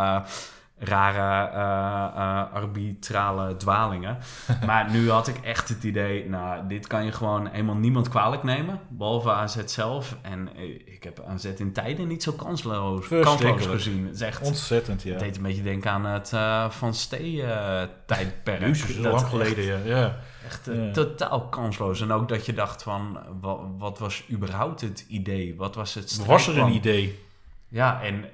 rare 0.78 1.50
eh, 1.50 2.22
eh, 2.22 2.52
arbitrale 2.54 3.56
dwalingen. 3.56 4.18
maar 4.66 4.90
nu 4.90 5.10
had 5.10 5.28
ik 5.28 5.36
echt 5.36 5.68
het 5.68 5.84
idee, 5.84 6.28
nou, 6.28 6.66
dit 6.68 6.86
kan 6.86 7.04
je 7.04 7.12
gewoon 7.12 7.46
helemaal 7.46 7.74
niemand 7.74 8.08
kwalijk 8.08 8.42
nemen, 8.42 8.80
behalve 8.88 9.30
AZ 9.30 9.56
zelf. 9.64 10.16
En 10.22 10.48
eh, 10.56 10.64
ik 10.70 11.02
heb 11.02 11.24
AZ 11.28 11.44
in 11.44 11.72
tijden 11.72 12.08
niet 12.08 12.22
zo 12.22 12.32
kansloos, 12.32 13.08
kansloos 13.08 13.66
gezien. 13.66 14.06
Het 14.06 14.14
is 14.14 14.20
echt... 14.20 14.42
Ontzettend, 14.42 15.02
ja. 15.02 15.10
Het 15.10 15.20
deed 15.20 15.36
een 15.36 15.42
beetje 15.42 15.62
denken 15.62 15.90
aan 15.90 16.04
het 16.04 16.32
Van 16.74 16.94
Stee-tijdperk. 16.94 18.60
Jezus, 18.60 18.94
zo 18.94 19.10
lang 19.10 19.26
geleden, 19.26 19.64
ja. 19.64 19.78
ja. 19.84 20.16
Echt 20.46 20.66
Ja. 20.72 20.90
totaal 20.90 21.48
kansloos. 21.48 22.00
En 22.00 22.12
ook 22.12 22.28
dat 22.28 22.46
je 22.46 22.52
dacht 22.52 22.82
van, 22.82 23.18
wat, 23.40 23.60
wat 23.78 23.98
was 23.98 24.24
überhaupt 24.30 24.80
het 24.80 25.04
idee? 25.08 25.56
Wat 25.56 25.74
was 25.74 25.94
het 25.94 26.26
Was 26.26 26.48
er 26.48 26.58
een 26.58 26.72
idee? 26.72 27.24
Ja, 27.68 28.02
en 28.02 28.24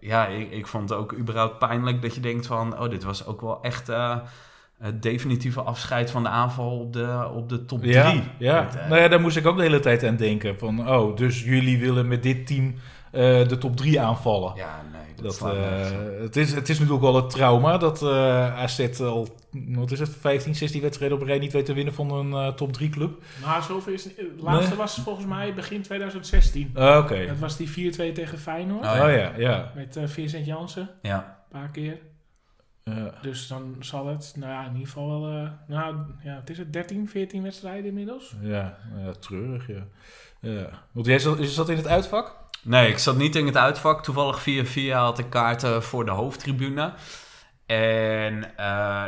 ja, 0.00 0.26
ik, 0.26 0.50
ik 0.50 0.66
vond 0.66 0.88
het 0.88 0.98
ook 0.98 1.14
überhaupt 1.18 1.58
pijnlijk 1.58 2.02
dat 2.02 2.14
je 2.14 2.20
denkt 2.20 2.46
van... 2.46 2.80
Oh, 2.80 2.90
dit 2.90 3.04
was 3.04 3.26
ook 3.26 3.40
wel 3.40 3.62
echt 3.62 3.88
eh, 3.88 4.16
het 4.78 5.02
definitieve 5.02 5.60
afscheid 5.60 6.10
van 6.10 6.22
de 6.22 6.28
aanval 6.28 6.78
op 6.78 6.92
de, 6.92 7.28
op 7.34 7.48
de 7.48 7.64
top 7.64 7.80
3. 7.80 7.92
Ja, 7.92 8.14
ja. 8.38 8.68
nou 8.88 9.00
ja, 9.00 9.08
daar 9.08 9.20
moest 9.20 9.36
ik 9.36 9.46
ook 9.46 9.56
de 9.56 9.62
hele 9.62 9.80
tijd 9.80 10.04
aan 10.04 10.16
denken. 10.16 10.58
Van, 10.58 10.88
oh, 10.88 11.16
dus 11.16 11.44
jullie 11.44 11.78
willen 11.78 12.08
met 12.08 12.22
dit 12.22 12.46
team 12.46 12.66
eh, 12.66 12.80
de 13.12 13.56
top 13.58 13.76
3 13.76 14.00
aanvallen. 14.00 14.52
ja, 14.56 14.82
nee, 14.92 15.00
dat, 15.22 15.38
Dat, 15.38 15.52
eh, 15.54 15.90
het, 16.20 16.36
is, 16.36 16.54
het 16.54 16.68
is 16.68 16.76
natuurlijk 16.78 17.04
wel 17.04 17.14
het 17.16 17.30
trauma 17.30 17.78
dat 17.78 18.02
eh 18.02 18.58
AZ 18.58 19.00
al, 19.00 19.28
wat 19.68 19.90
is 19.90 19.98
het, 19.98 20.08
15, 20.20 20.54
16 20.54 20.80
wedstrijden 20.80 21.16
op 21.16 21.22
een 21.22 21.28
rij 21.28 21.38
niet 21.38 21.52
weet 21.52 21.64
te 21.66 21.72
winnen 21.72 21.94
van 21.94 22.10
een 22.12 22.32
eh, 22.32 22.54
top 22.54 22.72
3 22.72 22.88
club. 22.88 23.22
Nou, 23.42 23.62
zoveel 23.62 23.92
is 23.92 24.04
het 24.04 24.16
niet. 24.18 24.30
Het 24.30 24.40
laatste 24.40 24.68
Nee. 24.68 24.78
was 24.78 24.98
volgens 24.98 25.26
mij 25.26 25.54
begin 25.54 25.82
2016. 25.82 26.70
Ah, 26.74 26.98
Oké. 26.98 27.26
Dat 27.26 27.38
was 27.38 27.56
die 27.56 27.68
4-2 27.68 28.12
tegen 28.12 28.38
Feyenoord. 28.38 28.84
Oh, 28.84 28.90
Oh 28.92 28.96
ja. 28.98 29.08
ja, 29.08 29.32
ja. 29.36 29.72
Met 29.74 29.96
eh 29.96 30.06
Vincent 30.06 30.46
Jansen, 30.46 30.90
Ja, 31.02 31.16
een 31.50 31.58
paar 31.60 31.68
keer. 31.70 31.98
Ja. 32.84 33.12
Dus 33.22 33.46
dan 33.46 33.76
zal 33.80 34.06
het, 34.06 34.32
nou 34.36 34.52
ja, 34.52 34.60
in 34.66 34.72
ieder 34.72 34.86
geval 34.86 35.20
wel, 35.20 35.30
eh, 35.30 35.50
nou 35.66 35.96
ja, 36.24 36.34
het 36.34 36.50
is 36.50 36.58
het 36.58 36.72
13, 36.72 37.08
14 37.08 37.42
wedstrijden 37.42 37.84
inmiddels. 37.86 38.34
Ja, 38.40 38.78
ja, 39.04 39.12
treurig, 39.20 39.66
ja. 39.66 39.86
ja. 40.40 40.68
Want 40.92 41.06
jij 41.06 41.18
zat, 41.18 41.38
je 41.38 41.46
zat 41.46 41.68
in 41.68 41.76
het 41.76 41.86
uitvak? 41.86 42.36
Nee, 42.62 42.88
ik 42.88 42.98
zat 42.98 43.16
niet 43.16 43.36
in 43.36 43.46
het 43.46 43.56
uitvak. 43.56 44.02
Toevallig 44.02 44.40
via 44.40 44.64
via 44.64 44.98
had 45.00 45.18
ik 45.18 45.30
kaarten 45.30 45.82
voor 45.82 46.04
de 46.04 46.10
hoofdtribune. 46.10 46.92
En 47.66 48.56
eh, 48.56 48.66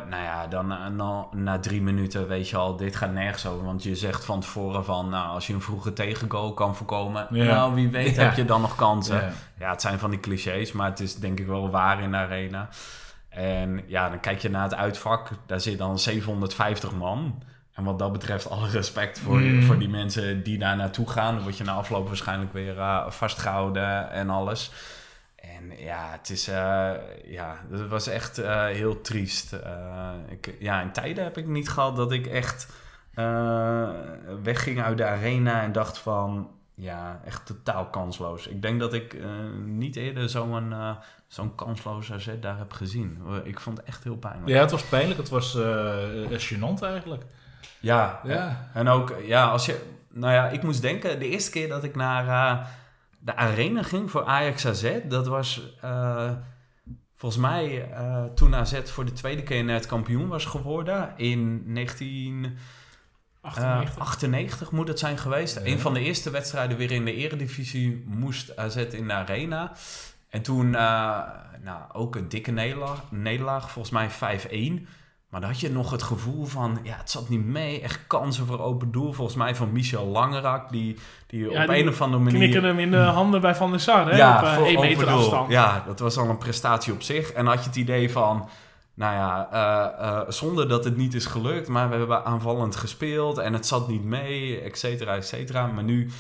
nou 0.09 0.23
ja, 0.23 0.47
dan 0.47 0.73
eh, 0.73 0.87
na, 0.87 1.27
na 1.33 1.59
drie 1.59 1.83
minuten 1.83 2.29
weet 2.29 2.49
je 2.49 2.57
al, 2.57 2.77
dit 2.77 2.97
gaat 2.97 3.13
nergens 3.13 3.47
over. 3.47 3.65
Want 3.65 3.83
je 3.83 3.97
zegt 3.97 4.25
van 4.25 4.41
tevoren 4.41 4.85
van, 4.85 5.09
nou, 5.09 5.29
als 5.29 5.47
je 5.47 5.53
een 5.53 5.61
vroege 5.61 5.93
tegengoal 5.93 6.55
kan 6.55 6.77
voorkomen, 6.77 7.27
Ja. 7.31 7.45
nou, 7.45 7.75
wie 7.75 7.89
weet 7.89 8.15
Ja. 8.15 8.23
heb 8.23 8.37
je 8.37 8.45
dan 8.45 8.61
nog 8.61 8.75
kansen. 8.77 9.17
Ja. 9.21 9.33
Ja, 9.59 9.71
het 9.71 9.81
zijn 9.81 9.99
van 9.99 10.11
die 10.11 10.21
clichés, 10.21 10.73
maar 10.73 10.89
het 10.89 11.01
is 11.01 11.15
denk 11.17 11.39
ik 11.39 11.47
wel 11.47 11.71
waar 11.71 12.01
in 12.03 12.11
de 12.11 12.17
arena. 12.17 12.69
En 13.29 13.83
ja, 13.87 14.09
dan 14.09 14.21
kijk 14.21 14.39
je 14.39 14.51
naar 14.51 14.63
het 14.63 14.75
uitvak, 14.75 15.31
daar 15.47 15.61
zit 15.61 15.79
dan 15.79 15.99
750 15.99 16.93
man. 16.93 17.43
En 17.81 17.87
wat 17.87 17.99
dat 17.99 18.13
betreft, 18.13 18.51
alle 18.51 18.69
respect 18.69 19.19
voor, 19.19 19.39
Mm. 19.41 19.63
voor 19.63 19.79
die 19.79 19.89
mensen 19.89 20.43
die 20.43 20.59
daar 20.59 20.77
naartoe 20.77 21.09
gaan. 21.09 21.35
Dan 21.35 21.43
word 21.43 21.57
je 21.57 21.65
na 21.65 21.73
afloop 21.73 22.07
waarschijnlijk 22.07 22.53
weer 22.53 22.79
eh, 22.79 23.11
vastgehouden 23.11 24.11
en 24.11 24.31
alles. 24.31 24.73
En 25.37 25.73
ja, 25.79 26.09
het 26.11 26.31
is, 26.31 26.49
eh, 26.49 26.91
ja, 27.25 27.57
het 27.71 27.89
was 27.89 28.07
echt 28.07 28.39
eh, 28.39 28.65
heel 28.65 29.01
triest. 29.01 29.57
Ik, 30.29 30.55
ja, 30.59 30.81
in 30.81 30.93
tijden 30.93 31.25
heb 31.25 31.37
ik 31.37 31.47
niet 31.47 31.69
gehad 31.69 31.97
dat 31.97 32.13
ik 32.13 32.27
echt 32.27 32.69
wegging 34.43 34.83
uit 34.83 34.97
de 34.99 35.05
arena 35.05 35.63
en 35.63 35.73
dacht 35.73 35.99
van, 35.99 36.51
ja, 36.75 37.21
echt 37.25 37.47
totaal 37.47 37.87
kansloos. 37.87 38.47
Ik 38.47 38.63
denk 38.63 38.81
dat 38.81 38.93
ik 38.95 39.17
niet 39.65 39.97
eerder 39.97 40.29
zo'n 40.29 40.75
zo'n 41.27 41.55
kansloze 41.55 42.15
AZ 42.15 42.29
daar 42.41 42.59
heb 42.59 42.73
gezien. 42.73 43.19
Ik 43.45 43.61
vond 43.61 43.77
het 43.77 43.87
echt 43.87 44.05
heel 44.05 44.17
pijnlijk. 44.17 44.49
Ja, 44.49 44.61
het 44.61 44.71
was 44.71 44.83
pijnlijk. 44.83 45.19
Het 45.21 45.29
was 45.29 45.55
eh, 45.55 45.99
gênant 46.31 46.83
eigenlijk. 46.83 47.25
Ja, 47.81 48.21
Ja. 48.25 48.71
en 48.75 48.89
ook, 48.89 49.15
ja, 49.27 49.49
als 49.49 49.67
je... 49.67 49.89
Nou 50.13 50.33
ja, 50.33 50.49
ik 50.49 50.63
moest 50.63 50.83
denken, 50.83 51.19
de 51.19 51.29
eerste 51.29 51.51
keer 51.51 51.69
dat 51.69 51.85
ik 51.85 51.97
naar 51.97 52.29
eh, 52.29 52.67
de 53.19 53.37
arena 53.37 53.83
ging 53.83 54.11
voor 54.11 54.25
Ajax 54.25 54.67
AZ, 54.67 54.93
dat 55.05 55.27
was 55.27 55.77
eh, 55.81 56.31
volgens 57.15 57.43
mij 57.43 57.91
eh, 57.91 58.25
toen 58.25 58.55
AZ 58.55 58.81
voor 58.85 59.05
de 59.05 59.13
tweede 59.13 59.43
keer 59.43 59.65
net 59.65 59.87
kampioen 59.87 60.29
was 60.29 60.45
geworden 60.45 61.13
in 61.17 61.63
1998 61.75 63.99
98. 63.99 64.71
moet 64.71 64.89
het 64.89 64.99
zijn 64.99 65.19
geweest. 65.19 65.55
Ja. 65.55 65.65
Een 65.65 65.81
van 65.81 65.95
de 65.95 66.01
eerste 66.01 66.31
wedstrijden 66.31 66.77
weer 66.77 66.91
in 66.91 67.05
de 67.05 67.15
eredivisie 67.15 68.05
moest 68.07 68.57
AZ 68.57 68.77
in 68.77 69.07
de 69.07 69.13
arena. 69.13 69.73
En 70.29 70.43
toen 70.43 70.71
nou, 70.71 71.81
ook 71.93 72.17
een 72.17 72.29
dikke 72.29 72.51
nederlaag, 72.51 73.03
nederlaag 73.11 73.71
volgens 73.71 73.95
mij 73.95 74.11
5-1. 74.81 74.87
Maar 75.31 75.41
dan 75.41 75.51
had 75.51 75.61
je 75.61 75.71
nog 75.71 75.91
het 75.91 76.03
gevoel 76.03 76.45
van, 76.45 76.79
ja, 76.83 76.97
het 76.97 77.11
zat 77.11 77.29
niet 77.29 77.45
mee. 77.45 77.81
Echt 77.81 78.01
kansen 78.07 78.47
voor 78.47 78.61
open 78.61 78.93
doel. 78.93 79.13
Volgens 79.13 79.37
mij 79.37 79.55
van 79.55 79.73
Michel 79.73 80.07
Langerak, 80.07 80.71
die, 80.71 80.99
die 81.27 81.51
Ja, 81.51 81.63
op 81.63 81.69
die 81.69 81.79
een 81.79 81.89
of 81.89 82.01
andere 82.01 82.23
manier... 82.23 82.39
Knikken 82.39 82.65
hem 82.65 82.79
in 82.79 82.91
de 82.91 82.97
handen 82.97 83.41
bij 83.41 83.55
Van 83.55 83.71
der 83.71 83.81
Sar, 83.81 84.11
hè? 84.11 84.17
Ja, 84.17 84.39
op 84.39 84.45
eh, 84.45 84.55
voor 84.55 84.67
1 84.67 84.77
open 84.77 84.89
meter 84.89 85.07
doel. 85.07 85.19
afstand. 85.19 85.51
Ja, 85.51 85.83
dat 85.87 85.99
was 85.99 86.17
al 86.17 86.29
een 86.29 86.39
prestatie 86.39 86.93
op 86.93 87.03
zich. 87.03 87.33
En 87.33 87.47
had 87.47 87.59
je 87.59 87.69
het 87.69 87.77
idee 87.77 88.11
van, 88.11 88.49
nou 88.95 89.15
ja, 89.15 89.49
eh, 89.53 90.07
eh, 90.09 90.21
zonder 90.29 90.69
dat 90.69 90.85
het 90.85 90.97
niet 90.97 91.15
is 91.15 91.27
gelukt. 91.27 91.69
Maar 91.69 91.91
we 91.91 91.97
hebben 91.97 92.25
aanvallend 92.25 92.77
gespeeld 92.77 93.39
en 93.39 93.53
het 93.53 93.67
zat 93.67 93.89
niet 93.89 94.05
mee, 94.05 94.61
et 94.61 94.79
cetera, 94.79 95.17
et 95.17 95.27
cetera. 95.27 95.67
Maar 95.67 95.85
nu 95.85 96.11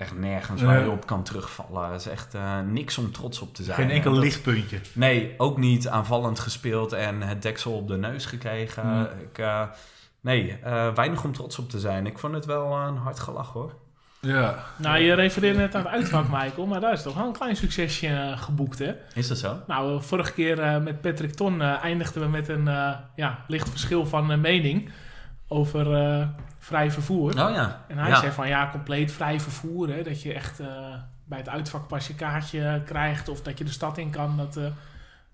echt 0.00 0.18
nergens 0.18 0.62
waar 0.62 0.80
je 0.84 0.90
op 0.90 1.06
kan 1.06 1.22
terugvallen. 1.22 1.90
Het 1.90 2.00
is 2.00 2.06
echt 2.06 2.34
eh, 2.34 2.60
niks 2.60 2.98
om 2.98 3.12
trots 3.12 3.40
op 3.40 3.54
te 3.54 3.62
zijn. 3.62 3.76
Geen 3.76 3.90
enkel 3.90 4.12
dat- 4.14 4.22
lichtpuntje. 4.22 4.80
Nee, 4.92 5.34
ook 5.36 5.56
niet 5.58 5.88
aanvallend 5.88 6.38
gespeeld 6.38 6.92
en 6.92 7.22
het 7.22 7.42
deksel 7.42 7.72
op 7.72 7.88
de 7.88 7.96
neus 7.96 8.26
gekregen. 8.26 9.08
Ik, 9.30 9.38
eh, 9.38 9.62
nee, 10.20 10.58
eh, 10.62 10.94
weinig 10.94 11.24
om 11.24 11.32
trots 11.32 11.58
op 11.58 11.70
te 11.70 11.78
zijn. 11.78 12.06
Ik 12.06 12.18
vond 12.18 12.34
het 12.34 12.44
wel 12.46 12.72
een 12.76 12.96
hard 12.96 13.20
gelach 13.20 13.52
hoor. 13.52 13.72
Ja. 14.20 14.64
Nou, 14.78 14.98
je 14.98 15.14
refereerde 15.14 15.58
net 15.58 15.74
aan 15.74 15.82
het 15.82 15.90
uitvak, 15.92 16.28
Michael, 16.28 16.66
maar 16.66 16.80
daar 16.80 16.92
is 16.92 17.02
toch 17.02 17.14
wel 17.14 17.26
een 17.26 17.32
klein 17.32 17.56
succesje 17.56 18.34
geboekt, 18.36 18.78
hè? 18.78 18.92
Is 19.14 19.28
dat 19.28 19.38
zo? 19.38 19.56
Nou, 19.66 20.02
vorige 20.02 20.32
keer 20.32 20.60
eh, 20.60 20.78
met 20.80 21.00
Patrick 21.00 21.32
Ton 21.34 21.62
eindigden 21.62 22.22
we 22.22 22.28
met 22.28 22.48
een 22.48 22.68
eh, 22.68 22.92
ja, 23.16 23.44
licht 23.46 23.68
verschil 23.68 24.06
van 24.06 24.40
mening 24.40 24.90
over 25.52 25.94
eh, 25.94 26.26
vrij 26.58 26.90
vervoer. 26.90 27.30
Oh 27.30 27.54
ja. 27.54 27.84
En 27.88 27.98
hij 27.98 28.08
ja. 28.08 28.20
zei 28.20 28.32
van 28.32 28.48
ja, 28.48 28.68
compleet 28.70 29.12
vrij 29.12 29.40
vervoer, 29.40 29.88
hè, 29.88 30.02
dat 30.02 30.22
je 30.22 30.32
echt 30.34 30.60
eh, 30.60 30.66
bij 31.24 31.38
het 31.38 31.48
uitvak 31.48 31.88
pas 31.88 32.06
je 32.06 32.14
kaartje 32.14 32.82
krijgt 32.84 33.28
of 33.28 33.42
dat 33.42 33.58
je 33.58 33.64
de 33.64 33.70
stad 33.70 33.98
in 33.98 34.10
kan, 34.10 34.36
dat 34.36 34.56
eh, 34.56 34.66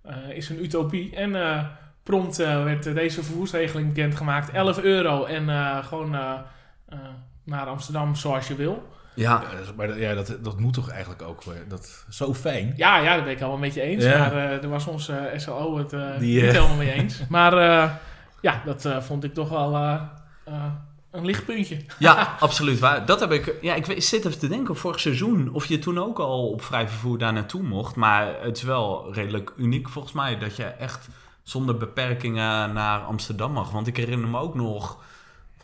eh, 0.02 0.36
is 0.36 0.48
een 0.48 0.64
utopie. 0.64 1.16
En 1.16 1.42
eh, 1.50 1.64
prompt 2.02 2.36
werd 2.36 2.82
deze 2.82 3.22
vervoersregeling 3.24 3.92
bekendgemaakt, 3.92 4.50
11 4.50 4.78
euro 4.82 5.24
en 5.24 5.48
eh, 5.50 5.84
gewoon 5.84 6.10
naar 7.44 7.66
Amsterdam 7.66 8.14
zoals 8.14 8.48
je 8.48 8.54
wil. 8.54 8.88
Ja, 9.14 9.42
maar 9.76 9.86
dat- 9.86 9.96
ja, 9.98 10.14
dat, 10.14 10.38
dat 10.42 10.58
moet 10.60 10.72
toch 10.74 10.90
eigenlijk 10.90 11.22
ook. 11.22 11.42
Dat, 11.68 12.04
zo 12.08 12.34
fijn. 12.34 12.72
Ja, 12.76 12.98
ja, 12.98 13.14
dat 13.14 13.24
ben 13.24 13.32
ik 13.32 13.40
allemaal 13.40 13.58
met 13.58 13.74
je 13.74 13.80
eens. 13.80 14.04
Ja. 14.04 14.18
Maar 14.18 14.52
eh 14.52 14.60
daar 14.60 14.70
was 14.70 14.86
onze 14.86 15.16
eh, 15.16 15.38
SLO 15.38 15.78
het 15.78 15.92
eh, 15.92 16.18
Die, 16.18 16.42
niet 16.42 16.52
helemaal 16.52 16.76
mee 16.76 16.92
eens. 16.92 17.20
Maar 17.28 17.52
eh, 17.58 17.90
ja, 18.40 18.62
dat 18.64 18.84
eh, 18.84 19.00
vond 19.00 19.24
ik 19.24 19.34
toch 19.34 19.48
wel 19.48 19.74
eh, 19.74 20.02
eh, 20.44 20.64
een 21.10 21.24
lichtpuntje. 21.24 21.84
ja, 21.98 22.36
absoluut 22.40 22.78
waar. 22.78 23.06
Dat 23.06 23.20
heb 23.20 23.32
ik. 23.32 23.54
Ja, 23.60 23.74
ik 23.74 24.02
zit 24.02 24.24
even 24.24 24.38
te 24.38 24.48
denken 24.48 24.76
vorig 24.76 25.00
seizoen 25.00 25.52
of 25.52 25.66
je 25.66 25.78
toen 25.78 25.98
ook 25.98 26.18
al 26.18 26.48
op 26.48 26.62
vrij 26.62 26.88
vervoer 26.88 27.18
daar 27.18 27.32
naartoe 27.32 27.62
mocht. 27.62 27.96
Maar 27.96 28.42
het 28.42 28.56
is 28.56 28.62
wel 28.62 29.12
redelijk 29.14 29.52
uniek 29.56 29.88
volgens 29.88 30.14
mij 30.14 30.38
dat 30.38 30.56
je 30.56 30.64
echt 30.64 31.08
zonder 31.42 31.76
beperkingen 31.76 32.72
naar 32.72 33.00
Amsterdam 33.00 33.52
mag. 33.52 33.70
Want 33.70 33.86
ik 33.86 33.96
herinner 33.96 34.28
me 34.28 34.38
ook 34.38 34.54
nog. 34.54 34.98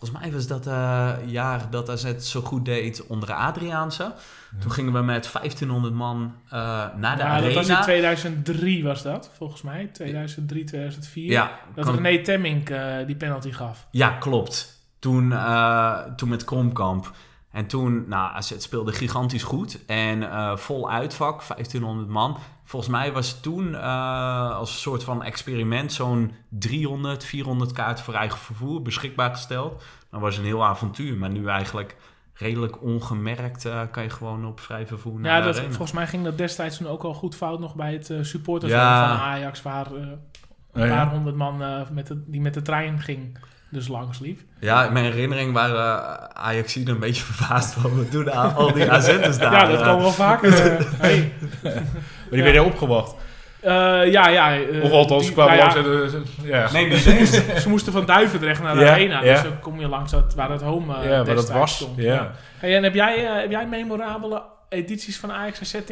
Volgens 0.02 0.22
mij 0.22 0.32
was 0.32 0.46
dat 0.46 0.66
eh 0.66 1.12
jaar 1.26 1.70
dat 1.70 1.90
AZ 1.90 2.02
het 2.02 2.24
zo 2.26 2.40
goed 2.40 2.64
deed 2.64 3.06
onder 3.06 3.28
de 3.28 3.34
Adriaanse. 3.34 4.14
Toen 4.60 4.70
gingen 4.70 4.92
we 4.92 5.00
met 5.00 5.32
1500 5.32 5.94
man 5.94 6.34
eh, 6.44 6.50
naar 6.96 7.16
de 7.16 7.22
arena. 7.22 7.46
dat 7.46 7.54
was 7.54 7.68
in 7.68 7.82
2003 7.82 8.84
was 8.84 9.02
dat, 9.02 9.30
volgens 9.36 9.62
mij. 9.62 9.86
2003, 9.92 10.64
2004. 10.64 11.30
ja, 11.30 11.58
Dat 11.74 11.88
René 11.88 12.22
Temmink 12.22 12.70
eh, 12.70 12.96
die 13.06 13.16
penalty 13.16 13.50
gaf. 13.52 13.86
Ja, 13.90 14.10
klopt. 14.10 14.86
Toen, 14.98 15.34
toen 16.16 16.28
met 16.28 16.44
Kromkamp. 16.44 17.12
En 17.50 17.66
toen, 17.66 18.04
nou, 18.08 18.34
AZ 18.34 18.54
speelde 18.58 18.92
gigantisch 18.92 19.42
goed. 19.42 19.84
En 19.86 20.28
vol 20.58 20.90
uitvak, 20.90 21.42
1500 21.48 22.08
man. 22.08 22.38
Volgens 22.64 22.92
mij 22.92 23.12
was 23.12 23.40
toen 23.40 23.74
eh, 23.74 24.50
als 24.56 24.70
een 24.72 24.78
soort 24.78 25.04
van 25.04 25.22
experiment 25.22 25.92
zo'n 25.92 26.32
300, 26.48 27.24
400 27.24 27.72
kaarten 27.72 28.04
voor 28.04 28.14
eigen 28.14 28.38
vervoer 28.38 28.82
beschikbaar 28.82 29.30
gesteld. 29.30 29.82
Dat 30.10 30.20
was 30.20 30.36
een 30.38 30.44
heel 30.44 30.64
avontuur. 30.64 31.16
Maar 31.16 31.30
nu 31.30 31.46
eigenlijk 31.46 31.96
redelijk 32.34 32.82
ongemerkt 32.82 33.64
eh, 33.64 33.80
kan 33.90 34.02
je 34.02 34.10
gewoon 34.10 34.46
op 34.46 34.60
vrij 34.60 34.86
vervoer 34.86 35.20
naar 35.20 35.38
Ja, 35.38 35.44
dat, 35.44 35.60
volgens 35.60 35.92
mij 35.92 36.06
ging 36.06 36.24
dat 36.24 36.38
destijds 36.38 36.76
toen 36.76 36.86
ook 36.86 37.02
al 37.02 37.14
goed 37.14 37.34
fout 37.34 37.60
nog 37.60 37.74
bij 37.74 37.92
het 37.92 38.12
supporters 38.20 38.72
Ja. 38.72 39.08
van 39.08 39.16
Ajax, 39.26 39.62
waar 39.62 39.86
eh, 39.86 39.92
een 39.92 40.18
Ja, 40.80 40.84
ja. 40.84 40.94
paar 40.94 41.14
honderd 41.14 41.36
man 41.36 41.62
eh, 41.62 41.80
met 41.90 42.06
de, 42.06 42.22
die 42.26 42.40
met 42.40 42.54
de 42.54 42.62
trein 42.62 43.00
ging, 43.00 43.38
dus 43.70 43.88
langs 43.88 44.18
liep. 44.18 44.40
Ja, 44.60 44.84
in 44.86 44.92
mijn 44.92 45.04
herinnering 45.04 45.52
waren 45.52 46.36
ajax 46.36 46.74
een 46.74 46.98
beetje 46.98 47.22
verbaasd 47.32 47.74
van 47.74 47.98
we 47.98 48.08
doen 48.08 48.32
aan 48.32 48.54
al 48.54 48.72
die 48.72 48.90
AZ'ers 48.92 49.38
daar. 49.38 49.52
ja, 49.52 49.66
dat 49.66 49.82
kan 49.82 49.98
wel 49.98 50.10
vaker. 50.10 50.52
hey. 51.02 51.32
Maar 52.36 52.44
die 52.44 52.52
werden 52.52 52.72
opgewacht. 52.72 53.14
Eh, 53.60 53.70
ja, 54.12 54.28
ja. 54.28 54.56
eh, 54.56 54.82
Of 54.84 54.90
althans, 54.90 55.24
die- 55.24 55.32
kwamen 55.32 55.56
nou 55.56 55.74
langs 55.84 56.12
ja, 56.12 56.18
en, 56.18 56.48
ja. 56.48 56.72
Nee, 56.72 56.86
niet 56.88 57.06
eens. 57.06 57.30
Ze 57.62 57.68
moesten 57.68 57.92
van 57.92 58.06
Duivendrecht 58.06 58.62
naar 58.62 58.74
de 58.74 58.80
Ja, 58.80 58.90
arena, 58.92 59.22
ja. 59.24 59.32
dus 59.32 59.42
dan 59.42 59.58
kom 59.60 59.80
je 59.80 59.88
langs 59.88 60.10
dat, 60.12 60.34
waar 60.34 60.50
het 60.50 60.62
home 60.62 60.94
eh, 60.96 61.04
Ja, 61.10 61.24
waar 61.24 61.34
dat 61.34 61.50
was, 61.50 61.74
stond. 61.74 61.96
ja. 61.96 62.30
Hey, 62.58 62.76
en 62.76 62.82
heb 62.82 62.94
jij, 62.94 63.18
heb 63.18 63.50
jij 63.50 63.66
memorabele 63.66 64.42
edities 64.68 65.18
van 65.18 65.32
Ajax 65.32 65.60
AZ 65.60 65.74
in, 65.74 65.82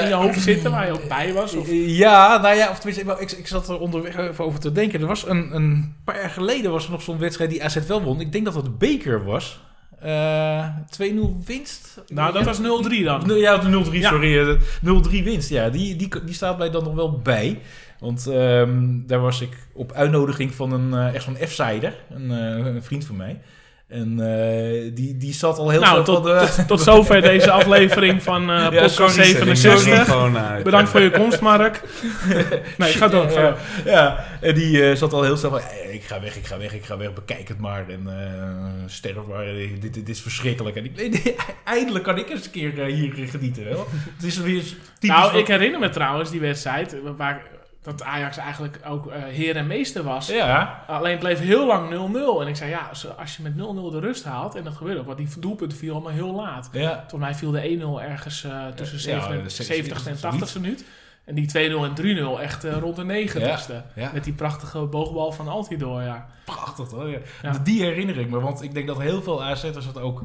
in 0.00 0.08
je 0.08 0.14
hoofd 0.14 0.40
zitten, 0.40 0.70
waar 0.70 0.86
je 0.86 0.92
ook 0.92 1.08
bij 1.08 1.32
was? 1.32 1.54
Of? 1.54 1.66
Ja, 2.02 2.36
nou 2.40 2.56
ja, 2.56 2.70
of 2.70 2.78
tenminste, 2.78 3.16
ik, 3.18 3.30
ik 3.32 3.46
zat 3.46 3.68
er 3.68 3.78
onderweg 3.80 4.16
even 4.16 4.44
over 4.44 4.60
te 4.60 4.72
denken. 4.72 5.00
Er 5.00 5.06
was 5.06 5.26
een, 5.28 5.54
een 5.54 5.96
paar 6.04 6.20
jaar 6.20 6.30
geleden 6.30 6.70
was 6.70 6.84
er 6.84 6.90
nog 6.90 7.02
zo'n 7.02 7.18
wedstrijd 7.18 7.50
die 7.50 7.64
AZ 7.64 7.86
wel 7.86 8.02
won. 8.02 8.20
Ik 8.20 8.32
denk 8.32 8.44
dat 8.44 8.54
dat 8.54 8.64
de 8.64 8.70
beker 8.70 9.24
was. 9.24 9.60
Eh 10.00 10.66
2-0 10.90 11.44
winst. 11.46 12.02
Nou, 12.08 12.32
dat 12.32 12.44
was 12.44 12.58
0-3 12.58 13.04
dan. 13.04 13.36
Ja, 13.38 13.56
de 13.58 13.68
0-3, 13.68 13.92
Ja. 13.92 14.08
sorry. 14.10 14.38
eh, 14.38 14.54
0-3 14.82 15.22
winst, 15.24 15.48
ja. 15.48 15.68
Die, 15.70 15.96
die, 15.96 16.24
die 16.24 16.34
staat 16.34 16.58
mij 16.58 16.70
dan 16.70 16.84
nog 16.84 16.94
wel 16.94 17.18
bij. 17.18 17.60
Want 18.00 18.26
ehm, 18.26 18.84
daar 19.06 19.20
was 19.20 19.40
ik 19.40 19.66
op 19.72 19.92
uitnodiging 19.92 20.54
van 20.54 20.72
een, 20.72 20.94
eh, 20.94 21.14
echt 21.14 21.24
zo'n 21.24 21.36
F-sider, 21.46 21.94
een, 22.10 22.30
eh, 22.30 22.74
een 22.74 22.82
vriend 22.82 23.04
van 23.04 23.16
mij. 23.16 23.40
En 23.88 24.20
eh, 24.20 24.90
die, 24.94 25.16
die 25.16 25.34
zat 25.34 25.58
al 25.58 25.70
heel 25.70 25.80
Nou, 25.80 26.04
tot, 26.04 26.24
de... 26.24 26.52
tot, 26.56 26.68
tot 26.68 26.80
zover 26.80 27.22
deze 27.22 27.50
aflevering 27.50 28.22
van 28.22 28.50
eh 28.50 28.56
Ja, 28.58 28.68
podcast 28.68 28.94
sorry, 29.14 29.30
sorry, 29.34 29.54
67. 29.54 30.04
Gewoon 30.04 30.38
uit. 30.38 30.64
Bedankt 30.64 30.90
voor 30.90 31.00
je 31.00 31.10
komst, 31.10 31.40
Mark. 31.40 31.80
Nee, 32.78 32.92
ga 32.92 33.08
door. 33.08 33.30
Ga 33.30 33.40
Ja, 33.40 33.48
door. 33.50 33.92
ja, 33.92 34.24
en 34.40 34.54
die 34.54 34.88
eh, 34.90 34.96
zat 34.96 35.12
al 35.12 35.22
heel 35.22 35.36
snel 35.36 35.50
van, 35.50 35.60
"Eh, 35.60 35.94
ik 35.94 36.02
ga 36.04 36.20
weg, 36.20 36.36
ik 36.36 36.46
ga 36.46 36.58
weg, 36.58 36.74
ik 36.74 36.84
ga 36.84 36.96
weg, 36.96 37.12
bekijk 37.12 37.48
het 37.48 37.58
maar. 37.58 37.88
En 37.88 38.02
eh 38.06 38.84
sterf 38.86 39.16
maar, 39.28 39.44
dit, 39.80 39.94
dit 39.94 40.08
is 40.08 40.20
verschrikkelijk. 40.20 40.76
En 40.76 40.84
ik, 40.84 40.96
nee, 40.96 41.34
eindelijk 41.64 42.04
kan 42.04 42.18
ik 42.18 42.28
eens 42.30 42.44
een 42.44 42.50
keer 42.50 42.84
hier 42.84 43.12
genieten. 43.28 43.64
Wel. 43.64 43.86
Het 44.16 44.24
is 44.26 44.38
weer 44.38 44.62
typisch 44.62 45.08
Nou, 45.16 45.30
van- 45.30 45.38
ik 45.38 45.46
herinner 45.46 45.80
me 45.80 45.88
trouwens 45.88 46.30
die 46.30 46.40
wedstrijd, 46.40 46.96
waar 47.16 47.42
dat 47.86 48.02
Ajax 48.02 48.36
eigenlijk 48.36 48.80
ook 48.88 49.06
eh, 49.06 49.22
heer 49.22 49.56
en 49.56 49.66
meester 49.66 50.02
was. 50.02 50.26
Ja, 50.26 50.84
Alleen 50.86 51.10
het 51.10 51.20
bleef 51.20 51.38
heel 51.38 51.66
lang 51.66 51.90
0-0. 51.90 52.40
En 52.42 52.46
ik 52.48 52.56
zei, 52.56 52.70
ja, 52.70 52.90
als- 53.18 53.36
je 53.36 53.42
met 53.42 53.54
0-0 53.56 53.90
de 53.90 53.98
rust 54.00 54.24
haalt, 54.24 54.54
en 54.54 54.64
dat 54.64 54.74
gebeurde 54.76 55.00
ook, 55.00 55.06
want 55.06 55.18
die 55.18 55.28
doelpunten 55.38 55.78
viel 55.78 55.92
allemaal 55.92 56.12
heel 56.12 56.34
laat. 56.34 56.68
ja. 56.72 56.92
Volgens 57.08 57.20
mij 57.20 57.34
viel 57.34 57.50
de 57.50 57.60
1-0 57.62 58.02
ergens 58.02 58.44
eh, 58.44 58.66
tussen 58.74 59.10
Ja, 59.10 59.20
70 59.20 59.56
de 59.56 59.64
70ste 60.04 60.08
en 60.08 60.16
zoiets. 60.16 60.52
80ste 60.56 60.60
minuut. 60.60 60.84
En 61.24 61.34
die 61.34 61.48
2-0 61.48 61.84
en 61.84 61.94
3-0 61.94 62.40
echt 62.40 62.64
eh, 62.64 62.76
rond 62.78 62.96
de 62.96 63.02
90ste. 63.28 63.74
Ja. 63.94 64.10
Met 64.12 64.24
die 64.24 64.32
prachtige 64.32 64.78
boogbal 64.78 65.32
van 65.32 65.48
Altidor, 65.48 66.02
ja. 66.02 66.26
Prachtig 66.44 66.90
hoor. 66.90 67.08
Ja. 67.08 67.18
Ja. 67.42 67.58
Die 67.64 67.82
herinner 67.82 68.18
ik 68.18 68.30
me, 68.30 68.40
want 68.40 68.62
ik 68.62 68.74
denk 68.74 68.86
dat 68.86 69.00
heel 69.00 69.22
veel 69.22 69.42
AZ'ers 69.44 69.86
het 69.86 69.98
ook... 70.00 70.22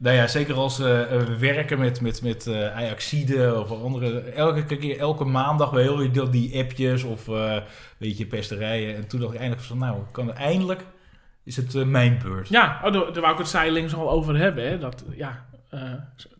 Nou 0.00 0.16
ja, 0.16 0.26
zeker 0.26 0.54
als 0.54 0.76
ze 0.76 1.02
eh, 1.10 1.22
werken 1.38 1.78
met, 1.78 2.00
met, 2.00 2.22
met 2.22 2.46
eh 2.46 2.76
Ajaxide 2.76 3.54
of 3.60 3.70
andere... 3.82 4.20
Elke 4.20 4.64
keer, 4.76 4.98
elke 4.98 5.24
maandag 5.24 5.70
wel 5.70 5.82
heel 5.98 6.10
veel 6.12 6.30
die 6.30 6.58
appjes 6.58 7.02
of 7.02 7.28
eh 7.28 7.56
weet 7.98 8.18
je, 8.18 8.26
pesterijen. 8.26 8.96
En 8.96 9.06
toen 9.06 9.20
dacht 9.20 9.32
ik 9.32 9.38
eindelijk 9.38 9.66
van, 9.66 9.78
nou, 9.78 9.96
kan 10.12 10.34
eindelijk 10.34 10.80
is 11.44 11.56
het 11.56 11.74
eh, 11.74 11.82
mijn 11.84 12.18
beurt. 12.22 12.48
Ja, 12.48 12.80
oh, 12.84 12.92
daar, 12.92 13.12
daar 13.12 13.20
wou 13.20 13.32
ik 13.32 13.38
het 13.38 13.48
zijlings 13.48 13.94
al 13.94 14.10
over 14.10 14.36
hebben. 14.36 14.68
Hè. 14.68 14.78
Dat, 14.78 15.04
ja, 15.16 15.44
eh, 15.70 15.80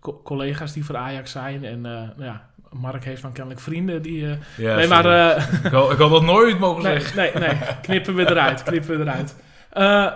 co- 0.00 0.20
collega's 0.24 0.72
die 0.72 0.84
voor 0.84 0.96
Ajax 0.96 1.30
zijn. 1.30 1.64
En 1.64 1.86
eh, 1.86 1.92
nou 1.92 2.24
ja, 2.24 2.46
Mark 2.70 3.04
heeft 3.04 3.22
dan 3.22 3.32
kennelijk 3.32 3.60
vrienden 3.62 4.02
die... 4.02 4.26
eh, 4.30 4.36
Ja, 4.56 4.76
nee, 4.76 4.86
maar... 4.88 5.02
sorry. 5.02 5.18
eh, 5.18 5.64
ik, 5.64 5.70
had, 5.72 5.92
ik 5.92 5.98
had 5.98 6.10
dat 6.10 6.22
nooit 6.22 6.58
mogen 6.58 6.82
nee, 6.82 7.00
zeggen. 7.00 7.40
nee, 7.40 7.48
nee, 7.48 7.58
knippen 7.82 8.14
we 8.14 8.30
eruit. 8.30 8.62
Knippen 8.62 8.96
we 8.98 9.02
eruit. 9.04 9.36
Eh, 9.70 10.12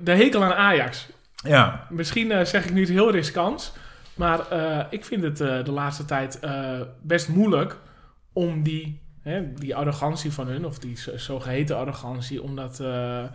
de 0.00 0.12
hekel 0.12 0.44
aan 0.44 0.54
Ajax. 0.54 1.08
Ja, 1.46 1.86
Misschien 1.90 2.30
eh, 2.32 2.44
zeg 2.44 2.64
ik 2.64 2.72
nu 2.72 2.80
het 2.80 2.88
heel 2.88 3.10
riskant. 3.10 3.76
Maar 4.14 4.50
eh, 4.50 4.84
ik 4.90 5.04
vind 5.04 5.22
het 5.22 5.40
eh, 5.40 5.64
de 5.64 5.72
laatste 5.72 6.04
tijd 6.04 6.40
best 7.02 7.28
moeilijk 7.28 7.76
om 8.32 8.62
die, 8.62 9.00
hè, 9.22 9.52
die 9.52 9.76
arrogantie 9.76 10.32
van 10.32 10.46
hun, 10.46 10.64
of 10.66 10.78
die 10.78 10.96
zo- 10.98 11.16
zogeheten 11.16 11.76
arrogantie, 11.76 12.42
omdat 12.42 12.76
ze, 12.76 13.26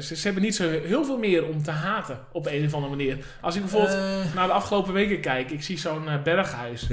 ze 0.00 0.20
hebben 0.22 0.42
niet 0.42 0.54
zo 0.54 0.68
heel 0.68 1.04
veel 1.04 1.18
meer 1.18 1.46
om 1.46 1.62
te 1.62 1.70
haten 1.70 2.18
op 2.32 2.46
een 2.46 2.64
of 2.66 2.74
andere 2.74 2.96
manier. 2.96 3.18
Als 3.40 3.54
ik 3.54 3.60
bijvoorbeeld 3.60 4.34
naar 4.34 4.46
de 4.46 4.52
afgelopen 4.52 4.92
weken 4.92 5.20
kijk, 5.20 5.50
ik 5.50 5.62
zie 5.62 5.78
zo'n 5.78 6.08
berghuis. 6.24 6.88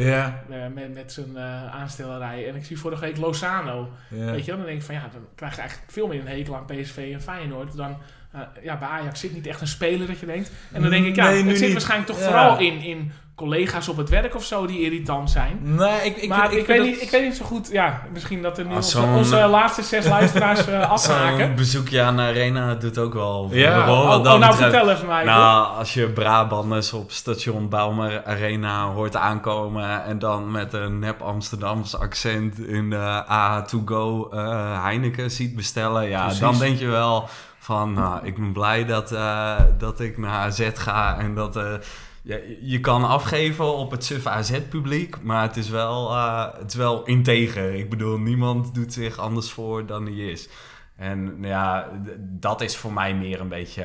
met, 0.74 0.93
met 0.93 1.12
zijn 1.12 1.38
aanstellerij. 1.72 2.48
En 2.50 2.56
ik 2.56 2.65
zie 2.65 2.80
vorige 2.80 3.02
week 3.02 3.17
Lozano. 3.17 3.89
Weet 4.32 4.46
je? 4.46 4.52
Dan 4.52 4.65
denk 4.65 4.78
ik 4.78 4.84
van 4.86 4.96
ja, 4.96 5.10
dan 5.12 5.22
krijg 5.36 5.54
je 5.56 5.60
eigenlijk 5.62 5.91
veel 5.91 6.08
meer 6.08 6.20
een 6.20 6.28
hekel 6.28 6.56
aan 6.56 6.65
PSV 6.65 7.10
en 7.13 7.22
Feyenoord. 7.22 7.76
Dan 7.76 7.98
eh, 8.32 8.40
ja, 8.63 8.78
bij 8.78 8.88
Ajax 8.88 9.20
zit 9.20 9.34
niet 9.34 9.48
echt 9.48 9.62
een 9.62 9.68
speler 9.68 10.08
dat 10.08 10.20
je 10.20 10.26
denkt. 10.26 10.52
En 10.72 10.82
dan 10.82 10.90
denk 10.92 11.06
ik, 11.06 11.16
ja, 11.16 11.30
Nee, 11.30 11.44
het 11.44 11.52
zit 11.58 11.62
niet. 11.62 11.72
waarschijnlijk 11.72 12.10
toch 12.12 12.20
Ja. 12.20 12.26
vooral 12.26 12.58
in, 12.60 12.82
in 12.82 13.12
collega's 13.36 13.88
op 13.88 13.98
het 13.98 14.10
werk 14.10 14.36
of 14.36 14.44
zo 14.44 14.66
die 14.66 14.80
irritant 14.82 15.30
zijn. 15.32 15.60
Nee, 15.62 16.06
ik, 16.06 16.18
ik, 16.18 16.30
maar 16.30 16.54
ik, 16.54 16.66
weet 16.68 16.82
niet, 16.84 17.02
ik 17.02 17.10
weet 17.10 17.24
niet 17.24 17.36
zo 17.38 17.46
goed. 17.46 17.70
Ja, 17.72 18.02
misschien 18.13 18.42
dat 18.42 18.58
er 18.58 18.66
nu 18.66 18.76
Als 18.76 18.96
onze, 18.96 19.08
onze 19.18 19.46
laatste 19.48 19.82
zes 19.84 20.06
luisteraars 20.08 20.68
eh, 20.68 20.92
afhaken. 20.92 21.46
Zo'n 21.46 21.56
bezoekje 21.56 22.02
aan 22.02 22.16
de 22.16 22.22
arena 22.22 22.76
doet 22.76 22.98
ook 22.98 23.13
wel 23.13 23.50
Ja. 23.52 23.92
Oh, 23.92 24.00
oh, 24.00 24.24
nou 24.24 24.40
betreft. 24.40 24.58
vertel 24.58 24.90
even 24.92 25.08
mij. 25.08 25.24
Nou, 25.24 25.78
als 25.78 25.94
je 25.94 26.10
Brabanders 26.10 26.94
op 26.94 27.12
station 27.12 27.70
Bouwmer 27.70 28.24
Arena 28.26 28.86
hoort 28.86 29.16
aankomen 29.16 30.04
en 30.04 30.20
dan 30.20 30.52
met 30.52 30.74
een 30.74 31.00
nep 31.00 31.22
Amsterdams 31.22 31.98
accent 31.98 32.60
in 32.60 32.90
de 32.90 33.24
A2Go 33.26 34.34
eh, 34.36 34.84
Heineken 34.84 35.32
ziet 35.32 35.56
bestellen, 35.56 36.08
ja, 36.10 36.22
Precies. 36.22 36.40
dan 36.40 36.58
denk 36.58 36.80
je 36.80 36.88
wel 36.88 37.30
van, 37.67 37.93
nou, 37.93 38.25
ik 38.25 38.36
ben 38.36 38.51
blij 38.51 38.86
dat, 38.86 39.12
eh, 39.12 39.62
dat 39.77 39.99
ik 39.99 40.17
naar 40.17 40.32
AZ 40.39 40.69
ga 40.73 41.17
en 41.19 41.36
dat... 41.36 41.56
eh, 41.56 41.73
ja, 42.21 42.38
je 42.62 42.80
kan 42.80 43.03
afgeven 43.03 43.75
op 43.77 43.91
het 43.91 44.03
suf 44.03 44.25
AZ-publiek, 44.27 45.21
maar 45.21 45.41
het 45.41 45.58
is, 45.58 45.69
wel, 45.69 46.10
eh, 46.12 46.45
het 46.60 46.69
is 46.69 46.75
wel 46.75 47.03
integer. 47.06 47.73
Ik 47.75 47.89
bedoel, 47.89 48.17
niemand 48.17 48.75
doet 48.75 48.93
zich 48.93 49.17
anders 49.17 49.51
voor 49.51 49.86
dan 49.86 50.06
hij 50.06 50.13
is. 50.15 50.49
En 50.95 51.38
ja, 51.41 51.82
d- 52.06 52.10
dat 52.19 52.62
is 52.62 52.77
voor 52.77 52.93
mij 52.93 53.15
meer 53.15 53.39
een 53.41 53.47
beetje 53.47 53.82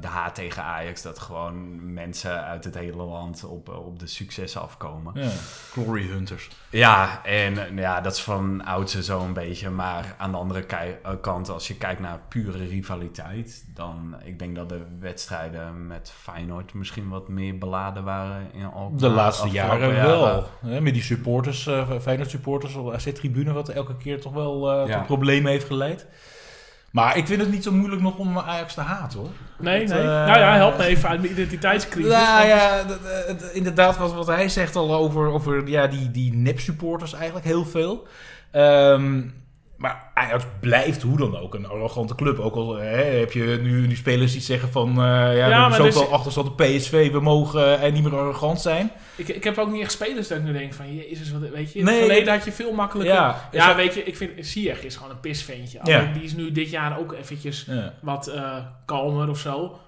de 0.00 0.06
haat 0.06 0.34
tegen 0.34 0.62
Ajax. 0.62 1.02
Dat 1.02 1.18
gewoon 1.18 1.92
mensen 1.92 2.42
uit 2.44 2.64
het 2.64 2.74
hele 2.74 3.02
land 3.02 3.44
op, 3.44 3.68
op 3.68 3.98
de 3.98 4.06
successen 4.06 4.60
afkomen. 4.62 5.12
Ja, 5.22 5.28
Glory 5.72 6.06
Hunters. 6.06 6.48
Ja, 6.70 7.24
en 7.24 7.58
eh, 7.58 7.76
ja, 7.78 8.00
dat 8.00 8.12
is 8.12 8.20
van 8.22 8.64
oudse 8.64 9.02
zo 9.02 9.20
een 9.20 9.32
beetje. 9.32 9.70
Maar 9.70 10.14
aan 10.18 10.30
de 10.30 10.36
andere 10.36 10.66
eh, 10.66 11.12
kant, 11.20 11.48
als 11.48 11.68
je 11.68 11.76
kijkt 11.76 12.00
naar 12.00 12.20
pure 12.28 12.66
rivaliteit... 12.66 13.64
dan, 13.74 14.14
ik 14.24 14.38
denk 14.38 14.56
dat 14.56 14.68
de 14.68 14.82
wedstrijden 15.00 15.86
met 15.86 16.12
Feyenoord 16.14 16.74
misschien 16.74 17.08
wat 17.08 17.28
meer 17.28 17.58
beladen 17.58 18.04
waren. 18.04 18.52
In 18.52 18.64
Alkmaar 18.64 19.00
De 19.00 19.08
laatste 19.08 19.48
jaren 19.48 19.92
wel. 19.94 20.46
Hè, 20.60 20.80
met 20.80 20.94
die 20.94 21.02
supporters, 21.02 21.66
eh 21.66 21.90
Feyenoord 22.00 22.30
supporters, 22.30 22.74
op 22.74 22.86
de 22.86 22.92
AZ-tribune, 22.92 23.52
wat 23.52 23.68
elke 23.68 23.96
keer 23.96 24.20
toch 24.20 24.32
wel 24.32 24.70
eh, 24.70 24.88
Ja. 24.88 24.96
tot 24.96 25.06
problemen 25.06 25.50
heeft 25.50 25.66
geleid. 25.66 26.06
Maar 26.98 27.16
ik 27.16 27.26
vind 27.26 27.40
het 27.40 27.50
niet 27.50 27.62
zo 27.62 27.72
moeilijk 27.72 28.02
nog 28.02 28.18
om 28.18 28.38
Ajax 28.38 28.74
te 28.74 28.80
haten 28.80 29.18
hoor. 29.18 29.28
Nee, 29.58 29.86
Dat, 29.86 29.96
nee. 29.96 30.06
eh, 30.06 30.26
nou 30.26 30.38
ja, 30.38 30.54
help 30.54 30.78
me 30.78 30.84
even 30.84 31.08
uit 31.08 31.20
mijn 31.20 31.32
identiteitscrisis. 31.32 32.12
Nou 32.12 32.46
ja, 32.46 32.78
eh, 32.78 33.34
inderdaad, 33.52 33.96
wat, 33.96 34.14
wat 34.14 34.26
hij 34.26 34.48
zegt 34.48 34.76
al 34.76 34.94
over, 34.94 35.26
over 35.32 35.68
ja, 35.68 35.86
die, 35.86 36.10
die 36.10 36.34
nep-supporters 36.34 37.12
eigenlijk 37.12 37.46
heel 37.46 37.64
veel. 37.64 38.06
Ehm, 38.50 39.22
maar 39.78 40.10
Ajax 40.14 40.44
blijft 40.60 41.02
hoe 41.02 41.16
dan 41.18 41.36
ook 41.38 41.54
een 41.54 41.66
arrogante 41.68 42.14
club. 42.14 42.38
Ook 42.38 42.54
al 42.54 42.76
hè, 42.76 42.86
heb 43.04 43.32
je 43.32 43.58
nu, 43.62 43.86
nu 43.86 43.96
spelers 43.96 44.32
die 44.32 44.40
zeggen 44.40 44.68
van... 44.72 44.88
eh, 44.88 44.94
ja, 44.96 45.32
we 45.44 45.50
maar 45.50 45.60
hebben 45.70 45.82
dus- 45.86 45.94
zoveel 45.94 46.12
achterstand 46.12 46.48
op 46.48 46.56
PSV, 46.56 47.10
we 47.12 47.20
mogen 47.20 47.80
eh, 47.80 47.92
niet 47.92 48.02
meer 48.02 48.16
arrogant 48.16 48.60
zijn. 48.60 48.90
Ik, 49.16 49.28
ik 49.28 49.44
heb 49.44 49.58
ook 49.58 49.70
niet 49.70 49.82
echt 49.82 49.92
spelers 49.92 50.28
dat 50.28 50.38
ik 50.38 50.44
nu 50.44 50.52
denk 50.52 50.74
van, 50.74 50.94
jezus, 50.94 51.30
wat, 51.32 51.40
weet 51.50 51.72
je, 51.72 51.78
in 51.78 51.84
Nee, 51.84 51.94
het 51.94 52.04
verleden 52.04 52.32
had 52.32 52.44
je 52.44 52.52
veel 52.52 52.72
makkelijker... 52.72 53.14
Ja, 53.14 53.48
Ja, 53.52 53.76
weet 53.76 53.94
je, 53.94 54.02
ik 54.04 54.16
vind 54.16 54.46
Ziyech 54.46 54.84
is 54.84 54.96
gewoon 54.96 55.10
een 55.10 55.20
pisventje. 55.20 55.80
Ja. 55.82 56.10
Die 56.12 56.22
is 56.22 56.34
nu 56.34 56.52
dit 56.52 56.70
jaar 56.70 56.98
ook 56.98 57.12
eventjes 57.12 57.64
Ja. 57.68 57.94
wat 58.02 58.26
eh, 58.26 58.56
kalmer 58.86 59.28
of 59.28 59.38
zo. 59.38 59.78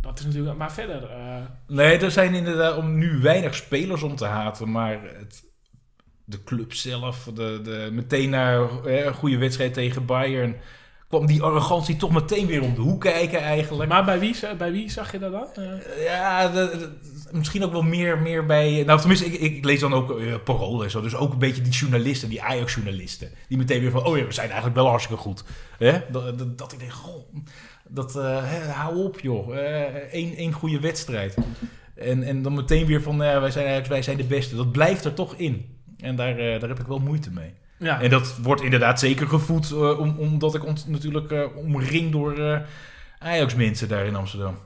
Dat 0.00 0.18
is 0.18 0.24
natuurlijk... 0.24 0.56
Maar 0.58 0.72
verder... 0.72 1.02
eh, 1.10 1.16
Nee, 1.66 1.98
er 1.98 2.10
zijn 2.10 2.34
inderdaad 2.34 2.76
om 2.76 2.98
nu 2.98 3.18
weinig 3.20 3.54
spelers 3.54 4.02
om 4.02 4.16
te 4.16 4.24
haten, 4.24 4.70
maar 4.70 4.98
het, 5.18 5.42
de 6.28 6.44
club 6.44 6.72
zelf, 6.72 7.28
de, 7.34 7.60
de, 7.62 7.88
meteen 7.92 8.30
na 8.30 8.66
hè, 8.84 9.04
een 9.06 9.14
goede 9.14 9.38
wedstrijd 9.38 9.74
tegen 9.74 10.04
Bayern, 10.04 10.56
kwam 11.08 11.26
die 11.26 11.42
arrogantie 11.42 11.96
toch 11.96 12.10
meteen 12.12 12.46
weer 12.46 12.62
om 12.62 12.74
de 12.74 12.80
hoek 12.80 13.00
kijken 13.00 13.40
eigenlijk. 13.40 13.88
maar 13.90 14.04
bij 14.04 14.18
wie, 14.18 14.34
bij 14.58 14.72
wie 14.72 14.90
zag 14.90 15.12
je 15.12 15.18
dat 15.18 15.32
dan? 15.32 15.46
Eh, 15.64 16.04
Ja, 16.04 16.48
de- 16.48 16.76
de- 16.78 16.96
misschien 17.32 17.64
ook 17.64 17.72
wel 17.72 17.82
meer, 17.82 18.18
meer 18.18 18.46
bij... 18.46 18.82
Nou, 18.86 18.98
tenminste, 18.98 19.26
ik, 19.26 19.40
ik 19.40 19.64
lees 19.64 19.80
dan 19.80 19.92
ook 19.94 20.18
uh, 20.20 20.34
Parool 20.44 20.82
en 20.84 20.90
zo. 20.90 21.00
Dus 21.00 21.14
ook 21.14 21.32
een 21.32 21.38
beetje 21.38 21.62
die 21.62 21.72
journalisten, 21.72 22.28
die 22.28 22.42
Ajax-journalisten. 22.42 23.30
Die 23.48 23.58
meteen 23.58 23.80
weer 23.80 23.90
van, 23.90 24.04
oh 24.04 24.18
ja, 24.18 24.24
we 24.24 24.32
zijn 24.32 24.46
eigenlijk 24.46 24.76
wel 24.76 24.86
hartstikke 24.88 25.22
goed. 25.22 25.44
Hè? 25.78 26.00
Dat, 26.10 26.38
dat, 26.38 26.58
dat 26.58 26.72
ik 26.72 26.78
denk, 26.78 26.92
goh, 26.92 27.34
dat, 27.88 28.16
eh, 28.16 28.38
hè, 28.42 28.70
hou 28.70 29.04
op 29.04 29.20
joh. 29.20 29.56
Eén 30.12 30.36
één 30.36 30.52
goede 30.52 30.80
wedstrijd. 30.80 31.34
En, 31.94 32.22
en 32.22 32.42
dan 32.42 32.54
meteen 32.54 32.86
weer 32.86 33.02
van, 33.02 33.18
wij 33.18 33.50
zijn 33.50 33.84
wij 33.88 34.02
zijn 34.02 34.16
de 34.16 34.24
beste. 34.24 34.56
Dat 34.56 34.72
blijft 34.72 35.04
er 35.04 35.14
toch 35.14 35.34
in. 35.34 35.76
En 36.00 36.16
daar, 36.16 36.38
eh, 36.38 36.60
daar 36.60 36.68
heb 36.68 36.80
ik 36.80 36.86
wel 36.86 36.98
moeite 36.98 37.30
mee. 37.30 37.54
ja. 37.76 38.00
En 38.00 38.10
dat 38.10 38.36
wordt 38.42 38.62
inderdaad 38.62 38.98
zeker 39.00 39.26
gevoed, 39.28 39.70
eh, 39.70 39.98
om, 39.98 40.14
omdat 40.18 40.54
ik 40.54 40.64
ons 40.64 40.86
natuurlijk 40.86 41.30
eh, 41.30 41.56
omring 41.56 42.12
door 42.12 42.38
eh, 42.38 42.60
Ajax-mensen 43.18 43.88
daar 43.88 44.06
in 44.06 44.16
Amsterdam. 44.16 44.58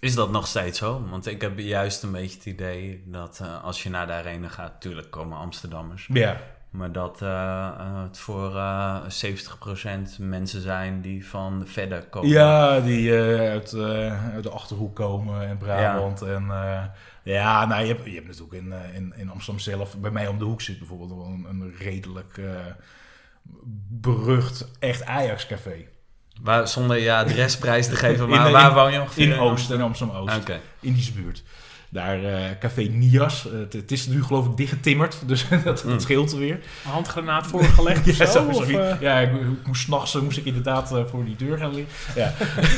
Is 0.00 0.14
dat 0.14 0.30
nog 0.30 0.46
steeds 0.46 0.78
zo? 0.78 1.04
Want 1.10 1.26
ik 1.26 1.40
heb 1.40 1.58
juist 1.58 2.02
een 2.02 2.12
beetje 2.12 2.36
het 2.36 2.46
idee 2.46 3.02
dat 3.06 3.38
eh, 3.42 3.64
als 3.64 3.82
je 3.82 3.90
naar 3.90 4.06
de 4.06 4.12
arena 4.12 4.48
gaat, 4.48 4.80
tuurlijk 4.80 5.10
komen 5.10 5.38
Amsterdammers. 5.38 6.08
Ja, 6.12 6.36
Maar 6.70 6.92
dat 6.92 7.20
het 8.04 8.18
voor 8.18 8.56
eh 8.56 8.96
70% 9.08 10.18
mensen 10.18 10.60
zijn 10.60 11.00
die 11.00 11.28
van 11.28 11.62
verder 11.66 12.02
komen. 12.02 12.28
Ja, 12.28 12.80
die 12.80 13.16
eh, 13.16 13.50
uit, 13.50 13.72
eh, 13.72 14.32
uit 14.34 14.42
de 14.42 14.50
Achterhoek 14.50 14.94
komen 14.96 15.46
en 15.48 15.56
Brabant. 15.58 16.22
En 16.22 16.44
eh, 16.50 16.82
ja, 17.24 17.66
nou, 17.66 17.82
je 17.82 17.86
hebt, 17.92 18.04
je 18.04 18.14
hebt 18.14 18.26
natuurlijk 18.26 18.52
in, 18.54 18.72
eh, 18.72 18.94
in, 18.94 19.12
in 19.16 19.30
Amsterdam 19.30 19.62
zelf, 19.62 19.96
bij 19.98 20.10
mij 20.10 20.26
om 20.26 20.38
de 20.38 20.44
hoek 20.44 20.60
zit 20.60 20.78
bijvoorbeeld 20.78 21.10
wel 21.10 21.24
een, 21.26 21.44
een 21.48 21.74
redelijk 21.78 22.38
eh, 22.38 22.46
berucht 23.88 24.68
echt 24.78 25.04
Ajax-café. 25.04 25.84
Waar, 26.40 26.68
zonder 26.68 26.98
je 26.98 27.14
adresprijs 27.14 27.88
te 27.88 27.96
geven, 27.96 28.28
maar 28.28 28.46
in- 28.46 28.52
waar 28.52 28.74
woon 28.74 28.92
je 28.92 29.00
ongeveer? 29.00 29.32
In 29.32 29.38
Oost, 29.38 29.70
in 29.70 29.80
Amsterdam-Oost. 29.80 30.36
Oké. 30.36 30.60
In 30.80 30.92
die 30.94 31.12
buurt. 31.12 31.42
Daar 31.92 32.24
eh, 32.24 32.40
Café 32.60 32.82
Nias. 32.82 33.46
Eh, 33.52 33.58
het, 33.58 33.72
het 33.72 33.92
is 33.92 34.06
nu 34.06 34.22
geloof 34.24 34.46
ik 34.46 34.56
dichtgetimmerd, 34.56 35.22
dus 35.26 35.48
dat, 35.64 35.84
Mm. 35.84 35.90
dat 35.90 36.02
scheelt 36.02 36.32
weer. 36.32 36.54
Een 36.84 36.90
handgranaat 36.90 37.46
voorgelegd 37.46 38.08
of 38.10 38.16
Ja, 38.16 38.26
zo? 38.26 38.32
zo- 38.32 38.48
of, 38.48 38.54
sorry. 38.54 38.74
eh, 38.78 39.00
ja 39.00 39.18
ik, 39.18 39.32
ik 39.32 39.66
moest 39.66 39.82
s'nachts 39.82 40.20
moest 40.20 40.38
ik 40.38 40.44
inderdaad 40.44 40.88
voor 41.10 41.24
die 41.24 41.36
deur 41.36 41.58
gaan 41.58 41.74
liggen. 41.74 41.92
Ja. 42.22 42.32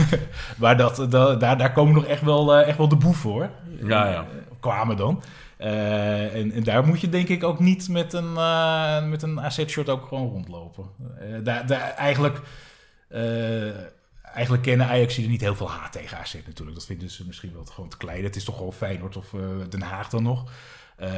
maar 0.61 0.77
dat, 0.77 1.07
dat, 1.11 1.41
daar, 1.41 1.59
daar 1.59 1.73
komen 1.73 1.95
nog 1.95 2.05
echt 2.05 2.23
wel, 2.23 2.55
eh, 2.55 2.69
echt 2.69 2.79
wel 2.79 2.89
de 2.89 2.97
boeven 2.97 3.31
hoor. 3.31 3.51
Ja, 3.87 4.09
ja. 4.09 4.27
Kwamen 4.61 4.97
dan. 4.97 5.23
Eh, 5.57 6.35
en, 6.35 6.53
en 6.53 6.63
daar 6.63 6.87
moet 6.87 7.01
je 7.01 7.09
denk 7.09 7.29
ik 7.29 7.45
ook 7.45 7.61
niet 7.61 7.89
met 7.89 8.13
een, 8.13 8.37
eh, 8.37 9.05
met 9.07 9.23
een 9.23 9.41
AZ-shirt 9.41 9.89
ook 9.89 10.07
gewoon 10.07 10.29
rondlopen. 10.29 10.85
Eh, 11.19 11.27
daar, 11.43 11.67
daar, 11.67 11.81
eigenlijk, 11.97 12.41
eh, 13.09 13.23
eigenlijk 14.35 14.63
kennen 14.63 14.87
Ajax 14.87 15.17
er 15.17 15.23
niet 15.29 15.41
heel 15.41 15.55
veel 15.57 15.71
haat 15.71 15.93
tegen 15.93 16.19
AZ 16.19 16.35
natuurlijk. 16.47 16.77
Dat 16.77 16.87
vinden 16.87 17.11
ze 17.11 17.27
misschien 17.27 17.53
wel 17.53 17.65
gewoon 17.65 17.89
te 17.91 17.97
klein. 17.97 18.25
Het 18.25 18.37
is 18.37 18.45
toch 18.45 18.59
wel 18.59 18.73
Feyenoord 18.73 19.17
of 19.17 19.35
eh, 19.35 19.41
Den 19.69 19.83
Haag 19.83 20.09
dan 20.09 20.23
nog. 20.23 20.51
Eh, 20.97 21.11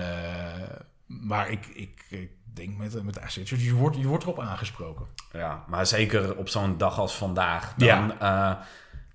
maar 1.06 1.50
ik, 1.50 1.66
ik, 1.66 2.04
ik 2.08 2.30
denk 2.54 2.76
met, 2.76 3.02
met 3.02 3.20
AZ-shirt, 3.20 3.48
je 3.62 3.74
wordt, 3.74 3.96
je 3.96 4.06
wordt 4.06 4.24
erop 4.24 4.40
aangesproken. 4.40 5.06
Ja, 5.32 5.64
maar 5.68 5.86
zeker 5.86 6.36
op 6.36 6.48
zo'n 6.48 6.78
dag 6.78 6.98
als 6.98 7.14
vandaag. 7.16 7.74
Dan, 7.76 7.86
Ja. 7.88 8.16
eh, 8.18 8.64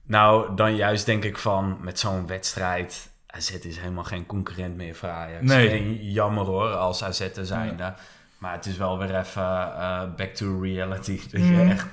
nou, 0.03 0.55
dan 0.55 0.75
juist 0.75 1.05
denk 1.05 1.23
ik 1.23 1.37
van 1.37 1.77
met 1.81 1.99
zo'n 1.99 2.27
wedstrijd. 2.27 3.09
AZ 3.27 3.49
is 3.51 3.77
helemaal 3.77 4.03
geen 4.03 4.25
concurrent 4.25 4.75
meer 4.75 4.95
voor 4.95 5.09
Ajax. 5.09 5.45
Nee. 5.45 5.69
En 5.69 6.11
jammer 6.11 6.45
hoor, 6.45 6.69
als 6.73 7.03
AZ 7.03 7.31
te 7.31 7.45
zijn. 7.45 7.79
Maar 8.37 8.53
het 8.53 8.65
is 8.65 8.77
wel 8.77 8.97
weer 8.97 9.15
even 9.19 9.43
back 10.15 10.33
to 10.33 10.61
reality. 10.61 11.19
Dat 11.31 11.41
Mhm. 11.41 11.53
je 11.61 11.69
echt 11.73 11.87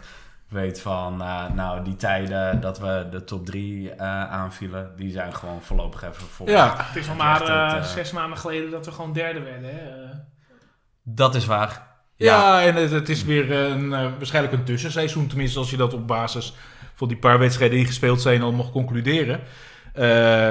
weet 0.49 0.81
van, 0.81 1.23
eh, 1.23 1.45
nou, 1.55 1.85
die 1.85 1.97
tijden 1.97 2.61
dat 2.61 2.79
we 2.79 3.07
de 3.11 3.25
top 3.25 3.47
3 3.47 4.03
aanvielen, 4.03 4.93
die 4.97 5.11
zijn 5.11 5.35
gewoon 5.35 5.63
voorlopig 5.63 6.03
even 6.03 6.15
voor. 6.27 6.49
Ja, 6.49 6.75
Het 6.79 6.97
is 6.97 7.09
al 7.09 7.15
maar 7.15 7.41
het, 7.41 7.49
eh, 7.49 7.77
eh, 7.77 7.83
zes 7.83 8.13
maanden 8.13 8.39
geleden 8.39 8.71
dat 8.71 8.87
we 8.87 8.93
gewoon 8.93 9.13
derde 9.13 9.41
werden. 9.41 9.71
Hè? 9.75 10.05
Eh, 10.05 10.17
Dat 11.03 11.35
is 11.35 11.47
waar. 11.47 11.87
Ja, 12.15 12.63
en 12.63 12.75
het, 12.75 12.91
het 12.91 13.09
is 13.09 13.25
weer 13.25 13.53
een, 13.53 13.93
eh, 13.93 14.07
waarschijnlijk 14.17 14.55
een 14.55 14.65
tussenseizoen. 14.65 15.27
Tenminste, 15.27 15.59
als 15.59 15.71
je 15.71 15.77
dat 15.77 15.95
op 15.95 16.07
basis 16.07 16.53
van 16.95 17.09
die 17.09 17.17
paar 17.17 17.39
wedstrijden 17.39 17.77
die 17.77 17.87
gespeeld 17.87 18.21
zijn 18.21 18.43
al 18.43 18.53
mag 18.53 18.71
concluderen. 18.71 19.41
Eh, 19.93 20.03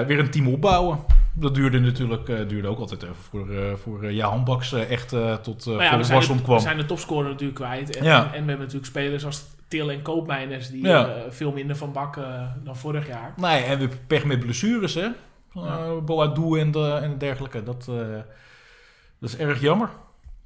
weer 0.01 0.19
een 0.19 0.29
team 0.31 0.47
opbouwen. 0.47 0.99
Dat 1.33 1.55
duurde 1.55 1.79
natuurlijk 1.79 2.29
eh, 2.29 2.47
duurde 2.47 2.67
ook 2.67 2.79
altijd 2.79 3.03
even 3.03 3.15
voor, 3.15 3.49
eh 3.49 3.73
voor 3.83 4.03
eh, 4.03 4.11
ja, 4.15 4.27
Handbaks 4.29 4.73
eh, 4.73 4.91
echt 4.91 5.13
eh, 5.13 5.33
tot 5.33 5.65
uh, 5.67 5.73
ja, 5.79 6.03
voor 6.03 6.19
de, 6.21 6.33
we 6.33 6.41
kwam. 6.41 6.59
zijn 6.59 6.77
de 6.77 6.85
topscorer 6.85 7.29
natuurlijk 7.29 7.55
kwijt. 7.59 7.95
En, 7.95 8.03
Ja. 8.03 8.17
en, 8.19 8.25
en 8.25 8.31
we 8.31 8.37
hebben 8.37 8.57
natuurlijk 8.57 8.85
spelers 8.85 9.25
als 9.25 9.43
Til 9.67 9.89
en 9.91 10.01
Koopmeiners 10.01 10.69
die 10.69 10.83
Ja. 10.85 11.07
eh, 11.07 11.21
veel 11.29 11.51
minder 11.51 11.75
van 11.75 11.91
bak 11.91 12.17
eh, 12.17 12.41
dan 12.63 12.75
vorig 12.77 13.07
jaar. 13.07 13.33
Nee, 13.35 13.63
en 13.63 13.79
we 13.79 13.89
pech 14.07 14.25
met 14.25 14.39
blessures, 14.39 14.93
hè. 14.93 15.07
Uh, 15.57 15.97
Boadu 16.05 16.59
en, 16.59 16.71
de, 16.71 16.99
en 17.01 17.17
dergelijke. 17.17 17.63
Dat, 17.63 17.87
eh, 17.89 17.95
dat 19.19 19.29
is 19.29 19.37
erg 19.37 19.61
jammer. 19.61 19.89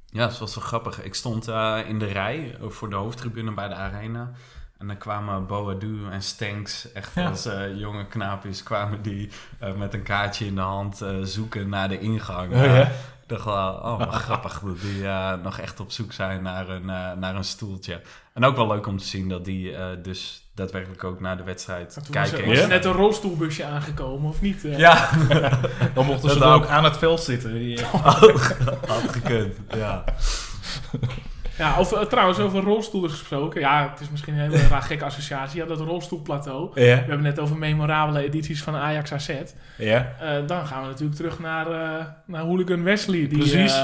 Ja, 0.06 0.26
dat 0.26 0.38
was 0.38 0.54
wel 0.54 0.64
grappig. 0.64 1.02
Ik 1.02 1.14
stond 1.14 1.48
eh, 1.48 1.78
in 1.86 1.98
de 1.98 2.06
rij 2.06 2.56
eh, 2.60 2.68
voor 2.68 2.90
de 2.90 2.96
hoofdtribune 2.96 3.52
bij 3.54 3.68
de 3.68 3.74
arena. 3.74 4.30
En 4.78 4.86
dan 4.86 4.98
kwamen 4.98 5.46
Boadu 5.46 5.98
en 6.10 6.22
Stanks, 6.22 6.92
echt 6.92 7.14
Ja. 7.14 7.28
als 7.28 7.46
eh, 7.46 7.78
jonge 7.78 8.06
knaapjes, 8.06 8.62
kwamen 8.62 9.02
die 9.02 9.30
eh, 9.58 9.74
met 9.74 9.94
een 9.94 10.02
kaartje 10.02 10.46
in 10.46 10.54
de 10.54 10.60
hand 10.60 11.00
eh, 11.00 11.16
zoeken 11.22 11.68
naar 11.68 11.88
de 11.88 11.98
ingang. 11.98 12.52
Oh, 12.52 12.62
Eh, 12.64 12.76
ja. 12.76 12.90
Dacht 13.32 13.44
wel, 13.44 13.72
oh, 13.72 14.12
grappig 14.12 14.60
dat 14.60 14.80
die 14.80 15.06
eh, 15.06 15.32
nog 15.42 15.58
echt 15.58 15.80
op 15.80 15.90
zoek 15.90 16.12
zijn 16.12 16.42
naar 16.42 16.68
een, 16.68 16.90
eh, 16.90 17.12
naar 17.12 17.34
een 17.34 17.44
stoeltje. 17.44 18.00
En 18.34 18.44
ook 18.44 18.56
wel 18.56 18.66
leuk 18.66 18.86
om 18.86 18.98
te 18.98 19.04
zien 19.04 19.28
dat 19.28 19.44
die 19.44 19.74
eh, 19.74 19.86
dus 20.02 20.50
daadwerkelijk 20.54 21.04
ook 21.04 21.20
naar 21.20 21.36
de 21.36 21.42
wedstrijd 21.42 21.92
Toen 21.92 22.02
was, 22.02 22.30
kijken. 22.30 22.38
er, 22.38 22.48
was 22.48 22.58
er 22.58 22.68
net 22.68 22.84
een 22.84 22.92
rolstoelbusje 22.92 23.64
aangekomen, 23.64 24.30
of 24.30 24.40
niet? 24.40 24.62
Ja, 24.62 25.10
Dan 25.94 26.06
mochten 26.06 26.30
ze 26.30 26.38
dan 26.38 26.52
ook. 26.52 26.66
aan 26.66 26.84
het 26.84 26.96
veld 26.96 27.20
zitten. 27.20 27.68
Ja. 27.68 27.86
had 28.86 29.10
gekund. 29.10 29.56
Ja. 29.74 30.04
Ja, 31.62 31.76
over, 31.78 31.98
eh, 31.98 32.06
trouwens, 32.06 32.38
over 32.38 32.62
rolstoelers 32.62 33.12
gesproken. 33.12 33.60
Ja, 33.60 33.88
het 33.90 34.00
is 34.00 34.10
misschien 34.10 34.34
een 34.34 34.40
hele 34.50 34.66
raar 34.68 34.82
gekke 34.82 35.04
associatie. 35.04 35.60
Ja, 35.60 35.66
dat 35.66 35.80
rolstoelplateau. 35.80 36.70
We 36.74 36.80
hebben 36.80 37.22
net 37.22 37.38
over 37.38 37.56
memorabele 37.56 38.24
edities 38.24 38.62
van 38.62 38.74
Ajax 38.74 39.12
AZ. 39.12 39.30
ja. 39.76 40.12
Eh, 40.20 40.46
dan 40.46 40.66
gaan 40.66 40.82
we 40.82 40.88
natuurlijk 40.88 41.16
terug 41.16 41.38
naar, 41.38 41.66
eh, 41.66 42.06
naar 42.26 42.42
Hooligan 42.42 42.82
Wesley. 42.82 43.28
Die, 43.28 43.38
Precies. 43.38 43.82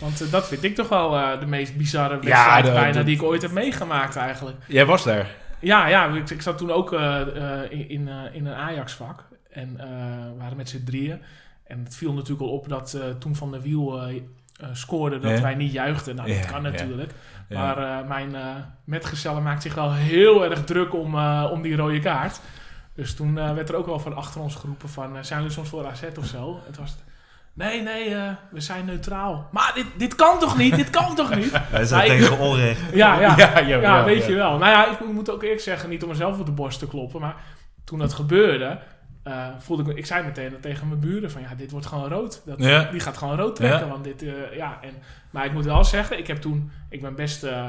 want 0.00 0.30
dat 0.30 0.48
vind 0.48 0.62
ik 0.64 0.74
toch 0.74 0.88
wel 0.88 1.10
de 1.38 1.46
meest 1.46 1.76
bizarre 1.76 2.18
wedstrijd 2.20 2.64
bijna 2.64 2.98
de- 2.98 3.04
die 3.04 3.16
ik 3.16 3.22
ooit 3.22 3.42
heb 3.42 3.50
meegemaakt 3.52 4.16
eigenlijk. 4.16 4.56
Jij 4.66 4.86
was 4.86 5.04
daar. 5.04 5.26
Ja, 5.58 5.86
ja 5.86 6.06
ik, 6.06 6.30
ik 6.30 6.42
zat 6.42 6.58
toen 6.58 6.70
ook 6.70 6.92
in, 7.70 7.88
in, 7.88 8.08
in 8.32 8.46
een 8.46 8.54
Ajax-vak. 8.54 9.24
En 9.50 9.76
we 9.76 10.38
waren 10.38 10.56
met 10.56 10.68
z'n 10.68 10.84
drieën. 10.84 11.20
En 11.66 11.84
het 11.84 11.96
viel 11.96 12.12
natuurlijk 12.12 12.40
al 12.42 12.52
op 12.52 12.68
dat 12.68 12.98
toen 13.18 13.36
Van 13.36 13.50
der 13.50 13.60
Wiel 13.60 14.00
scoorde, 14.72 15.18
dat 15.18 15.40
wij 15.40 15.54
niet 15.54 15.72
juichten. 15.72 16.16
Nou, 16.16 16.28
dat 16.28 16.46
kan 16.46 16.62
natuurlijk. 16.62 17.12
Maar 17.48 17.78
eh, 17.78 18.08
mijn 18.08 18.34
eh 18.34 18.42
metgezellen 18.84 19.42
maakt 19.42 19.62
zich 19.62 19.74
wel 19.74 19.92
heel 19.92 20.44
erg 20.44 20.64
druk 20.64 20.94
om, 20.94 21.14
eh, 21.18 21.48
om 21.52 21.62
die 21.62 21.76
rode 21.76 21.98
kaart. 22.00 22.40
Dus 22.94 23.14
toen 23.14 23.38
eh, 23.38 23.52
werd 23.54 23.68
er 23.68 23.74
ook 23.74 23.86
wel 23.86 23.98
van 23.98 24.16
achter 24.16 24.40
ons 24.40 24.54
geroepen 24.54 24.88
van... 24.88 25.16
eh, 25.16 25.22
zijn 25.22 25.38
jullie 25.38 25.54
soms 25.54 25.68
voor 25.68 25.86
AZ 25.86 26.02
of 26.18 26.26
zo? 26.26 26.60
Het 26.66 26.76
was... 26.76 26.96
Nee, 27.52 27.82
nee, 27.82 28.14
eh, 28.14 28.30
we 28.50 28.60
zijn 28.60 28.84
neutraal. 28.84 29.48
Maar 29.52 29.72
dit, 29.74 29.86
dit 29.96 30.14
kan 30.14 30.38
toch 30.38 30.56
niet? 30.56 30.76
Dit 30.76 30.90
kan 30.90 31.14
toch 31.14 31.34
niet? 31.34 31.50
Wij 31.70 31.84
zijn 31.84 32.08
tegen 32.08 32.38
onrecht. 32.38 32.80
Ja, 32.94 33.20
ja. 33.20 33.34
Ja, 33.36 33.58
Ja, 33.58 33.66
ja, 33.66 33.80
ja, 33.80 34.04
weet 34.04 34.26
je 34.26 34.34
wel. 34.34 34.58
Nou 34.58 34.70
ja, 34.70 34.90
ik 34.90 35.00
moet 35.12 35.30
ook 35.30 35.42
eerlijk 35.42 35.60
zeggen, 35.60 35.88
niet 35.88 36.02
om 36.02 36.08
mezelf 36.08 36.38
op 36.38 36.46
de 36.46 36.52
borst 36.52 36.78
te 36.78 36.86
kloppen, 36.86 37.20
maar 37.20 37.34
toen 37.84 37.98
dat 37.98 38.12
gebeurde, 38.12 38.78
eh, 39.24 39.48
voelde 39.58 39.90
ik 39.90 39.96
ik 39.96 40.06
zei 40.06 40.24
meteen 40.24 40.60
tegen 40.60 40.88
mijn 40.88 41.00
buren 41.00 41.30
van, 41.30 41.42
ja, 41.42 41.54
dit 41.54 41.70
wordt 41.70 41.86
gewoon 41.86 42.08
rood. 42.08 42.42
Dat, 42.44 42.58
Ja. 42.58 42.90
Die 42.90 43.00
gaat 43.00 43.16
gewoon 43.16 43.36
rood 43.36 43.56
trekken, 43.56 43.80
Ja. 43.80 43.88
want 43.88 44.04
dit, 44.04 44.22
eh, 44.22 44.56
ja. 44.56 44.78
En, 44.82 44.94
maar 45.30 45.44
ik 45.44 45.52
moet 45.52 45.64
wel 45.64 45.84
zeggen, 45.84 46.18
ik 46.18 46.26
heb 46.26 46.36
toen, 46.40 46.70
ik 46.88 47.00
ben 47.00 47.14
best 47.14 47.42
eh, 47.42 47.66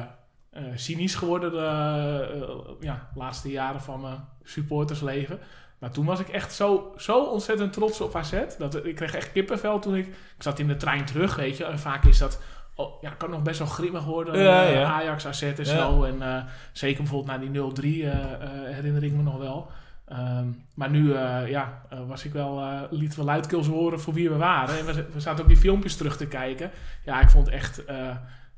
cynisch 0.76 1.16
geworden 1.16 1.52
de 1.52 2.76
ja, 2.80 3.10
laatste 3.16 3.52
jaren 3.52 3.82
van 3.82 4.02
mijn 4.02 4.20
supportersleven. 4.44 5.40
Maar 5.80 5.92
toen 5.92 6.06
was 6.06 6.20
ik 6.20 6.28
echt 6.30 6.54
zo, 6.54 6.94
zo 6.98 7.24
ontzettend 7.24 7.74
trots 7.74 8.02
op 8.02 8.16
AZ. 8.16 8.34
Dat, 8.58 8.86
ik 8.86 8.96
kreeg 8.96 9.16
echt 9.16 9.32
kippenvel 9.32 9.80
toen 9.80 9.96
ik... 9.96 10.08
Ik 10.08 10.14
zat 10.44 10.60
in 10.60 10.68
de 10.68 10.78
trein 10.78 11.06
terug, 11.06 11.36
weet 11.36 11.58
je. 11.58 11.66
En 11.66 11.80
vaak 11.80 12.06
is 12.06 12.18
dat... 12.18 12.40
Oh, 12.76 13.02
ja, 13.02 13.10
kan 13.10 13.30
nog 13.30 13.42
best 13.42 13.60
wel 13.60 13.68
grimmig 13.68 14.04
worden. 14.04 14.40
Ja, 14.40 14.62
ja. 14.62 14.84
Ajax, 14.84 15.28
AZ 15.28 15.42
en 15.42 15.66
zo. 15.66 16.04
En 16.04 16.48
zeker 16.72 17.04
bijvoorbeeld 17.04 17.40
naar 17.40 17.52
die 17.52 18.04
0-3 18.04 18.04
eh, 18.04 18.34
eh, 18.34 18.50
herinner 18.76 19.04
ik 19.04 19.12
me 19.14 19.24
nog 19.24 19.38
wel. 19.38 19.72
Ehm, 20.06 20.48
maar 20.74 20.90
nu 20.90 21.14
eh, 21.14 21.50
ja, 21.50 21.82
eh, 21.90 22.08
was 22.08 22.26
ik 22.26 22.34
wel, 22.34 22.62
eh 22.62 22.82
lieten 22.90 23.20
we 23.20 23.26
luidkeels 23.26 23.68
horen 23.68 24.00
voor 24.00 24.14
wie 24.14 24.30
we 24.30 24.38
waren. 24.38 24.78
En 24.78 24.86
we, 24.86 25.06
we 25.14 25.20
zaten 25.20 25.44
ook 25.44 25.50
die 25.50 25.58
filmpjes 25.58 25.96
terug 25.96 26.18
te 26.18 26.28
kijken. 26.28 26.72
Ja, 27.06 27.22
ik 27.22 27.30
vond 27.30 27.48
echt 27.48 27.84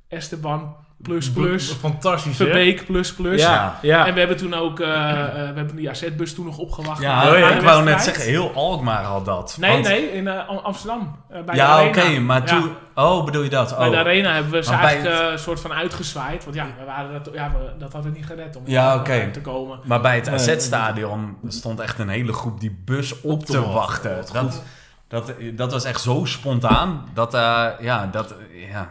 Esteban 0.08 0.76
plus 1.02 1.32
plus, 1.32 1.72
Fantastisch, 1.72 2.38
hè? 2.38 2.46
Verbeek 2.46 2.86
plus 2.86 3.14
plus. 3.14 3.42
Ja, 3.42 3.80
ja. 3.82 4.08
En 4.08 4.14
we 4.14 4.20
hebben 4.20 4.38
toen 4.38 4.54
ook, 4.54 4.80
eh, 4.80 4.88
eh, 5.12 5.34
we 5.34 5.42
hebben 5.56 5.76
die 5.76 5.90
AZ-bus 5.90 6.34
toen 6.36 6.46
nog 6.46 6.58
opgewacht. 6.58 7.02
Ja, 7.02 7.36
ik 7.36 7.62
wou 7.62 7.84
net 7.84 8.02
zeggen, 8.02 8.24
heel 8.24 8.52
Alkmaar 8.54 9.04
had 9.04 9.26
dat. 9.26 9.58
Nee, 9.60 9.72
Want- 9.72 9.84
nee, 9.88 10.12
in 10.12 10.28
eh, 10.28 10.48
Am- 10.48 10.58
Amsterdam. 10.58 11.16
bij 11.30 11.44
de 11.46 11.56
Ja, 11.56 11.68
Arena. 11.68 11.88
oké, 11.90 12.20
maar 12.20 12.42
Ja. 12.42 12.46
toen... 12.60 12.72
Oh, 12.96 13.26
bedoel 13.26 13.44
je 13.44 13.50
dat? 13.50 13.78
Bij 13.78 13.90
de 13.90 13.96
Oh. 13.96 14.00
Arena 14.02 14.34
hebben 14.34 14.52
we 14.52 14.64
ze 14.64 14.72
Maar 14.72 14.84
eigenlijk 14.84 15.32
een 15.32 15.40
soort 15.40 15.60
van 15.60 15.74
uitgezwaaid. 15.74 16.44
Want 16.44 16.56
ja, 16.56 16.66
we 16.80 16.86
waren 16.86 17.12
dat, 17.24 17.30
ja 17.34 17.52
we, 17.52 17.78
dat 17.80 17.94
hadden 17.94 18.12
we 18.12 18.18
niet 18.18 18.28
gered 18.28 18.56
om 18.56 18.64
Ja, 18.66 18.96
oké. 18.96 19.30
te 19.32 19.42
komen. 19.42 19.80
Maar 19.84 20.02
bij 20.02 20.16
het 20.16 20.30
AZ-stadion 20.30 21.38
stond 21.48 21.80
echt 21.80 22.00
een 22.00 22.10
hele 22.10 22.34
groep 22.34 22.60
die 22.60 22.82
bus 22.86 23.22
op 23.22 23.46
te 23.46 23.52
te 23.52 23.62
wachten. 23.70 24.16
Dat, 24.16 24.30
goed. 24.30 24.62
dat, 25.08 25.34
dat 25.54 25.72
was 25.72 25.84
echt 25.84 26.02
zo 26.02 26.22
spontaan. 26.26 27.10
Dat, 27.14 27.34
eh, 27.34 27.66
ja, 27.80 28.10
dat, 28.12 28.34
ja, 28.72 28.90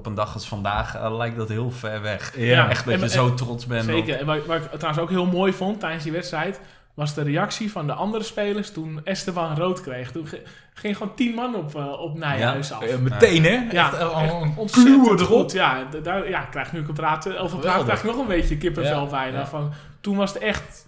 op 0.00 0.06
een 0.06 0.14
dag 0.14 0.34
als 0.34 0.48
vandaag 0.48 0.96
eh, 0.96 1.16
lijkt 1.16 1.36
dat 1.36 1.48
heel 1.48 1.70
ver 1.70 2.02
weg. 2.02 2.36
Ja. 2.36 2.68
Echt 2.68 2.84
dat 2.84 2.92
En- 2.94 2.98
je 3.00 3.04
en- 3.04 3.10
zo 3.10 3.34
trots 3.34 3.66
bent. 3.66 3.84
op- 3.84 3.90
Zeker. 3.90 4.18
En 4.18 4.26
wat, 4.26 4.46
wat 4.46 4.56
ik 4.56 4.62
trouwens 4.70 4.98
ook 5.02 5.10
heel 5.10 5.26
mooi 5.26 5.52
vond 5.52 5.80
tijdens 5.80 6.02
die 6.04 6.12
wedstrijd... 6.12 6.60
was 6.94 7.14
de 7.14 7.22
reactie 7.22 7.70
van 7.72 7.86
de 7.86 7.92
andere 7.92 8.22
spelers 8.24 8.70
toen 8.72 9.00
Esteban 9.04 9.56
rood 9.56 9.80
kreeg. 9.80 10.10
Toen 10.12 10.26
ge- 10.26 10.42
ging 10.74 10.96
gewoon 10.96 11.14
tien 11.14 11.34
man 11.34 11.54
op, 11.54 11.74
eh, 11.76 12.00
op 12.00 12.18
Nijhuis 12.18 12.72
af. 12.72 12.82
Eh, 12.82 12.98
meteen, 12.98 13.44
hè? 13.44 13.66
Ja, 13.70 13.92
Echt, 13.92 14.56
ontzettend 14.56 15.20
goed. 15.20 15.52
Ja, 15.52 15.84
daar 16.02 16.28
ja, 16.28 16.42
ik 16.42 16.50
krijg 16.50 16.72
nu 16.72 16.80
ik 16.80 16.86
het 16.86 16.96
praat, 16.96 17.36
over 17.36 17.58
praat, 17.58 17.82
krijg 17.84 17.98
ik 18.00 18.06
nog 18.10 18.18
een 18.18 18.26
beetje 18.26 18.56
kippenvel 18.58 19.04
Ja, 19.04 19.10
bijna. 19.10 19.38
ja. 19.38 19.46
Van, 19.46 19.72
toen 20.00 20.16
was 20.16 20.32
het 20.34 20.42
echt 20.42 20.86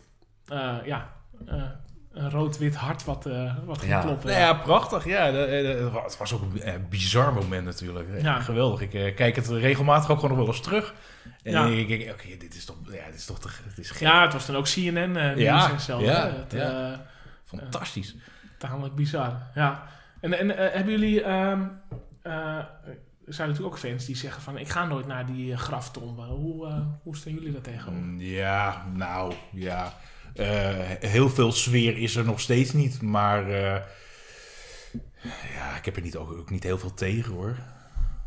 eh, 0.49 0.73
ja, 0.85 1.09
eh, 1.47 1.55
een 2.13 2.31
rood-wit 2.31 2.75
hart 2.75 3.05
wat, 3.05 3.27
eh, 3.27 3.55
wat 3.65 3.79
ging 3.79 3.91
Ja. 3.91 4.01
kloppen. 4.01 4.27
Nou 4.29 4.41
ja, 4.41 4.55
prachtig. 4.55 5.05
Ja, 5.05 5.31
de- 5.31 5.33
de- 5.93 6.01
het 6.05 6.17
was 6.19 6.33
ook 6.35 6.43
een 6.43 6.61
eh, 6.63 6.75
bizar 6.89 7.33
moment 7.33 7.65
natuurlijk. 7.65 8.09
Ja. 8.23 8.41
Geweldig. 8.41 8.81
Ik 8.81 8.95
eh, 8.95 9.17
kijk 9.17 9.37
het 9.37 9.49
regelmatig 9.49 10.11
ook 10.11 10.21
gewoon 10.21 10.37
nog 10.37 10.47
wel 10.47 10.55
eens 10.55 10.65
terug. 10.65 10.95
En 11.43 11.53
Ja. 11.53 11.67
ik 11.67 11.89
denk, 11.89 12.11
oké, 12.13 12.37
dit 12.39 12.55
is 12.55 12.65
toch, 12.65 12.77
ja, 12.85 13.05
dit 13.07 13.15
is 13.15 13.25
toch 13.25 13.39
te, 13.41 13.49
het 13.69 13.79
is 13.79 13.91
gek. 13.91 14.01
Ja, 14.01 14.23
het 14.23 14.33
was 14.33 14.47
dan 14.47 14.57
ook 14.57 14.65
CNN 14.69 15.17
eh 15.17 15.25
nieuws 15.27 15.39
Ja, 15.41 15.71
en 15.71 15.81
zo. 15.81 16.01
ja, 16.01 16.27
hè. 16.27 16.37
Het, 16.37 16.53
ja. 16.53 16.93
eh, 16.93 16.99
Fantastisch. 17.45 18.15
tamelijk 18.59 18.95
bizar. 18.95 19.37
Ja. 19.55 19.83
En, 20.21 20.39
en 20.39 20.57
eh, 20.57 20.75
hebben 20.75 20.93
jullie... 20.93 21.23
ehm, 21.23 21.63
eh, 22.23 22.33
er 23.27 23.35
zijn 23.35 23.49
natuurlijk 23.49 23.75
ook 23.75 23.81
fans 23.81 24.05
die 24.05 24.17
zeggen 24.17 24.43
van... 24.43 24.59
ik 24.59 24.69
ga 24.69 24.85
nooit 24.87 25.07
naar 25.07 25.27
die 25.27 25.53
eh, 25.53 25.59
graftomben. 25.59 26.25
Hoe, 26.27 26.67
eh, 26.69 26.79
hoe 27.03 27.17
staan 27.17 27.33
jullie 27.33 27.53
daar 27.53 27.61
tegenover? 27.61 28.03
Mm, 28.03 28.21
Ja, 28.21 28.87
nou, 28.95 29.35
ja. 29.53 29.93
Eh, 30.35 30.49
heel 31.11 31.29
veel 31.31 31.53
sfeer 31.53 31.97
is 31.99 32.17
er 32.17 32.25
nog 32.25 32.41
steeds 32.41 32.73
niet, 32.73 33.03
maar 33.03 33.49
eh, 33.51 33.81
ja, 35.55 35.77
ik 35.77 35.85
heb 35.85 35.97
er 35.97 36.03
niet, 36.03 36.17
ook, 36.17 36.33
ook 36.33 36.51
niet 36.51 36.63
heel 36.63 36.79
veel 36.79 36.95
tegen 36.95 37.33
hoor. 37.33 37.57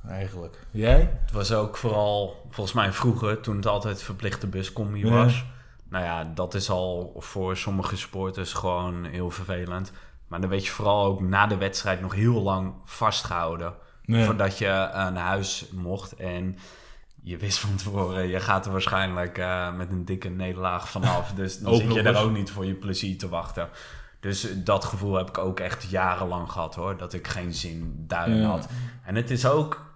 Eigenlijk. 0.07 0.59
Jij? 0.71 1.09
Het 1.21 1.31
was 1.31 1.51
ook 1.53 1.77
vooral, 1.77 2.45
volgens 2.49 2.75
mij 2.75 2.91
vroeger, 2.91 3.41
toen 3.41 3.55
het 3.55 3.67
altijd 3.67 4.03
verplichte 4.03 4.47
buscombi 4.47 5.05
Ja. 5.05 5.09
was. 5.11 5.43
Nou 5.89 6.03
ja, 6.03 6.23
dat 6.23 6.53
is 6.53 6.69
al 6.69 7.15
voor 7.17 7.57
sommige 7.57 7.97
sporters 7.97 8.53
gewoon 8.53 9.05
heel 9.05 9.31
vervelend. 9.31 9.91
Maar 10.27 10.41
dan 10.41 10.49
weet 10.49 10.65
je 10.65 10.71
vooral 10.71 11.05
ook 11.05 11.21
na 11.21 11.47
de 11.47 11.57
wedstrijd 11.57 12.01
nog 12.01 12.13
heel 12.13 12.41
lang 12.41 12.73
vastgehouden. 12.85 13.73
Voordat 14.07 14.57
je 14.57 14.65
eh, 14.67 14.93
naar 14.93 15.25
huis 15.25 15.65
mocht. 15.71 16.15
En 16.15 16.57
je 17.25 17.37
wist 17.37 17.59
van 17.59 17.75
tevoren, 17.75 18.27
je 18.27 18.39
gaat 18.39 18.65
er 18.65 18.71
waarschijnlijk 18.71 19.37
eh, 19.37 19.75
met 19.75 19.91
een 19.91 20.05
dikke 20.05 20.29
nederlaag 20.29 20.89
vanaf. 20.89 21.31
Dus 21.35 21.59
dan 21.59 21.75
zit 21.75 21.93
je 21.93 22.01
er 22.01 22.17
ook 22.17 22.31
niet 22.31 22.51
voor 22.51 22.65
je 22.65 22.73
plezier 22.73 23.17
te 23.17 23.29
wachten. 23.29 23.69
Dus 24.19 24.47
dat 24.63 24.85
gevoel 24.85 25.15
heb 25.15 25.29
ik 25.29 25.37
ook 25.37 25.59
echt 25.59 25.83
jarenlang 25.89 26.51
gehad 26.51 26.75
hoor. 26.75 26.97
Dat 26.97 27.13
ik 27.13 27.27
geen 27.27 27.53
zin 27.53 28.03
daarin 28.07 28.41
Ja. 28.41 28.47
had. 28.47 28.67
En 29.05 29.15
het 29.15 29.31
is 29.31 29.45
ook, 29.45 29.95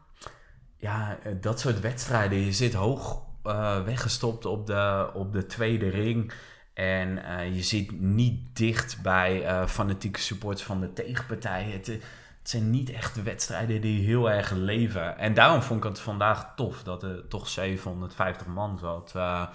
ja, 0.78 1.18
eh, 1.24 1.32
dat 1.42 1.60
soort 1.60 1.80
wedstrijden. 1.80 2.40
Je 2.40 2.54
zit 2.54 2.74
hoog 2.74 3.22
eh, 3.44 3.84
weggestopt 3.84 4.46
op 4.46 4.68
de, 4.68 5.10
op 5.14 5.34
de 5.34 5.46
tweede 5.46 5.90
ring. 5.90 6.32
En 6.74 7.20
je 7.54 7.64
zit 7.64 8.00
niet 8.00 8.56
dicht 8.58 9.02
bij 9.02 9.68
fanatieke 9.68 10.20
supporters 10.20 10.64
van 10.64 10.80
de 10.80 10.94
tegenpartij. 10.94 11.64
Het, 11.64 12.00
het 12.40 12.50
zijn 12.50 12.70
niet 12.70 12.92
echt 12.92 13.16
de 13.16 13.24
wedstrijden 13.24 13.82
die 13.82 14.06
heel 14.06 14.32
erg 14.32 14.52
leven. 14.52 15.18
En 15.18 15.34
daarom 15.34 15.62
vond 15.62 15.84
ik 15.84 15.90
het 15.90 16.00
vandaag 16.00 16.54
tof 16.56 16.84
dat 16.84 17.04
er 17.04 17.28
toch 17.28 17.48
750 17.48 18.48
man 18.48 18.78
zat. 18.78 19.12
Eh, 19.16 19.48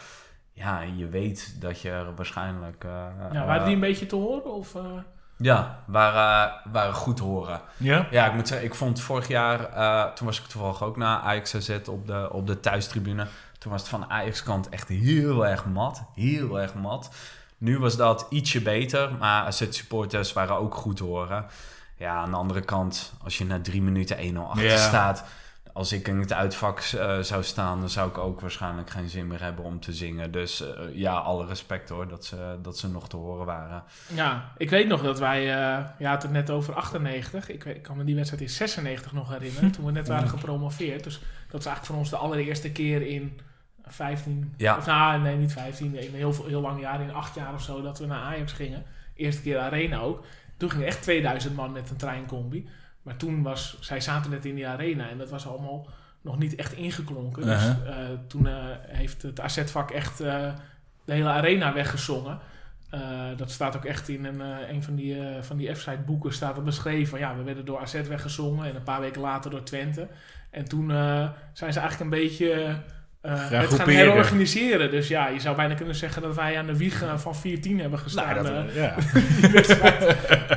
ja, 0.53 0.81
je 0.81 1.09
weet 1.09 1.61
dat 1.61 1.81
je 1.81 1.90
er 1.90 2.14
waarschijnlijk... 2.14 2.85
eh, 2.85 3.07
ja, 3.33 3.47
waren 3.47 3.59
eh, 3.61 3.64
die 3.64 3.75
een 3.75 3.81
beetje 3.81 4.07
te 4.07 4.16
horen? 4.16 4.53
Of, 4.53 4.75
eh? 4.75 4.83
ja, 5.37 5.83
waren, 5.87 6.61
waren 6.73 6.94
goed 6.94 7.16
te 7.16 7.23
horen. 7.23 7.61
Ja? 7.77 8.07
Ja, 8.11 8.27
ik 8.27 8.35
moet 8.35 8.49
zeggen, 8.49 8.66
ik 8.66 8.75
vond 8.75 9.01
vorig 9.01 9.29
jaar, 9.29 9.70
eh, 9.70 10.12
toen 10.12 10.27
was 10.27 10.40
ik 10.40 10.47
toevallig 10.47 10.83
ook 10.83 10.97
naar 10.97 11.18
Ajax 11.18 11.55
AZ 11.55 11.79
op 11.88 12.07
de, 12.07 12.29
op 12.33 12.47
de 12.47 12.61
thuistribune. 12.61 13.27
Toen 13.59 13.73
was 13.73 13.81
het 13.81 13.90
van 13.90 14.01
de 14.01 14.09
Ajax-kant 14.09 14.68
echt 14.68 14.88
heel 14.88 15.47
erg 15.47 15.66
mat. 15.66 16.03
Heel 16.14 16.61
erg 16.61 16.75
mat. 16.75 17.11
Nu 17.59 17.79
was 17.79 17.97
dat 17.97 18.27
ietsje 18.31 18.62
beter, 18.62 19.14
maar 19.18 19.42
AZ-supporters 19.44 20.33
waren 20.33 20.57
ook 20.57 20.75
goed 20.75 20.97
te 20.97 21.05
horen. 21.05 21.47
Ja, 21.96 22.14
aan 22.14 22.30
de 22.30 22.37
andere 22.37 22.61
kant, 22.61 23.12
als 23.22 23.38
je 23.38 23.44
na 23.44 23.61
drie 23.61 23.83
minuten 23.83 24.35
1-0 24.35 24.38
achter 24.38 24.78
staat... 24.78 25.24
Als 25.74 25.92
ik 25.92 26.09
in 26.09 26.18
het 26.18 26.33
uitvak 26.33 26.78
eh, 26.78 27.18
zou 27.18 27.42
staan, 27.42 27.80
dan 27.80 27.88
zou 27.88 28.09
ik 28.09 28.18
ook 28.18 28.40
waarschijnlijk 28.40 28.90
geen 28.90 29.09
zin 29.09 29.26
meer 29.26 29.42
hebben 29.42 29.64
om 29.64 29.80
te 29.80 29.92
zingen. 29.92 30.30
Dus 30.30 30.61
eh, 30.61 30.85
ja, 30.92 31.14
alle 31.14 31.46
respect 31.46 31.88
hoor, 31.88 32.09
dat 32.09 32.24
ze, 32.24 32.59
dat 32.62 32.78
ze 32.78 32.88
nog 32.88 33.09
te 33.09 33.16
horen 33.16 33.46
waren. 33.46 33.83
Ja, 34.14 34.52
ik 34.57 34.70
weet 34.70 34.88
nog 34.88 35.02
dat 35.02 35.18
wij... 35.18 35.40
eh 35.40 35.85
je 35.98 36.07
had 36.07 36.22
het 36.22 36.30
net 36.30 36.50
over 36.50 36.74
98. 36.74 37.48
Ik, 37.48 37.64
weet, 37.64 37.76
ik 37.76 37.83
kan 37.83 37.96
me 37.96 38.04
die 38.04 38.14
wedstrijd 38.14 38.42
in 38.42 38.50
96 38.50 39.12
nog 39.12 39.28
herinneren. 39.28 39.70
toen 39.70 39.85
we 39.85 39.92
net 39.92 40.09
waren 40.14 40.28
gepromoveerd. 40.28 41.04
Dus 41.04 41.20
dat 41.50 41.61
is 41.61 41.66
eigenlijk 41.66 41.87
voor 41.87 41.96
ons 41.96 42.11
de 42.11 42.16
allereerste 42.16 42.72
keer 42.72 43.02
in 43.07 43.40
15... 43.85 44.54
Ja. 44.57 44.76
Of 44.76 44.87
nou, 44.87 45.20
nee, 45.20 45.37
niet 45.37 45.52
15. 45.52 45.96
In 45.96 46.14
heel, 46.14 46.35
heel 46.46 46.61
lang 46.61 46.80
jaar, 46.80 47.00
in 47.00 47.14
acht 47.14 47.35
jaar 47.35 47.54
of 47.54 47.62
zo, 47.62 47.83
dat 47.83 47.98
we 47.98 48.07
naar 48.07 48.22
Ajax 48.22 48.53
gingen. 48.53 48.84
Eerste 49.14 49.42
keer 49.42 49.59
Arena 49.59 49.99
ook. 49.99 50.24
Toen 50.57 50.70
gingen 50.70 50.86
echt 50.86 51.02
2000 51.02 51.57
man 51.57 51.72
met 51.72 51.90
een 51.90 51.96
treincombi. 51.96 52.68
Maar 53.02 53.16
toen 53.16 53.42
was, 53.42 53.76
zij 53.80 54.00
zaten 54.00 54.30
net 54.30 54.44
in 54.44 54.55
die 54.55 54.66
arena 54.66 55.09
en 55.09 55.18
dat 55.18 55.30
was 55.30 55.46
allemaal 55.46 55.88
nog 56.20 56.38
niet 56.38 56.55
echt 56.55 56.72
ingeklonken. 56.72 57.42
Dus 57.42 57.62
eh, 57.86 57.94
toen 58.26 58.46
eh, 58.46 58.55
heeft 58.80 59.22
het 59.22 59.40
AZ-vak 59.40 59.90
echt 59.90 60.20
eh, 60.20 60.52
de 61.05 61.12
hele 61.12 61.28
arena 61.28 61.72
weggezongen. 61.72 62.38
Dat 63.36 63.50
staat 63.50 63.76
ook 63.76 63.84
echt 63.84 64.09
in 64.09 64.24
een, 64.24 64.40
een 64.74 64.82
van 64.82 64.94
die, 64.94 65.16
van 65.40 65.57
die 65.57 65.74
F-site 65.74 66.02
boeken 66.07 66.32
staat 66.32 66.55
dat 66.55 66.64
beschreven. 66.64 67.18
Ja, 67.18 67.36
we 67.36 67.42
werden 67.42 67.64
door 67.64 67.78
AZ 67.78 67.92
weggezongen 68.09 68.68
en 68.68 68.74
een 68.74 68.82
paar 68.82 69.00
weken 69.00 69.20
later 69.20 69.50
door 69.50 69.62
Twente. 69.62 70.09
En 70.50 70.64
toen 70.64 70.88
zijn 71.52 71.72
ze 71.72 71.80
eigenlijk 71.80 72.00
een 72.00 72.20
beetje 72.20 72.76
eh 73.25 73.49
het 73.51 73.75
gaan 73.75 73.89
herorganiseren. 73.89 74.91
Dus 74.91 75.09
ja, 75.09 75.29
je 75.29 75.41
zou 75.41 75.57
bijna 75.57 75.75
kunnen 75.75 75.95
zeggen 75.95 76.22
dat 76.22 76.35
wij 76.35 76.59
aan 76.59 76.66
de 76.66 76.77
wieg 76.77 77.05
van 77.16 77.37
14 77.37 77.81
hebben 77.81 77.99
gestaan. 77.99 78.35
Nou, 78.35 78.43
dat, 78.43 78.66
eh, 78.66 78.75
ja. 78.77 78.95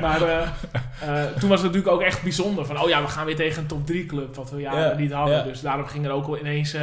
maar 0.00 0.22
eh, 0.22 0.42
eh, 1.00 1.24
toen 1.38 1.48
was 1.48 1.62
het 1.62 1.72
natuurlijk 1.72 1.88
ook 1.88 2.02
echt 2.02 2.22
bijzonder. 2.22 2.66
Van, 2.66 2.80
oh 2.80 2.88
ja, 2.88 3.02
we 3.02 3.08
gaan 3.08 3.26
weer 3.26 3.36
tegen 3.36 3.62
een 3.62 3.68
top 3.68 3.86
3 3.86 4.06
club, 4.06 4.34
wat 4.36 4.50
we 4.50 4.60
jaren 4.60 4.90
Ja, 4.90 4.96
niet 4.96 5.12
hadden. 5.12 5.36
ja. 5.36 5.42
Dus 5.42 5.60
daarom 5.60 5.86
ging 5.86 6.04
er 6.06 6.10
ook 6.12 6.26
wel 6.26 6.38
ineens 6.38 6.76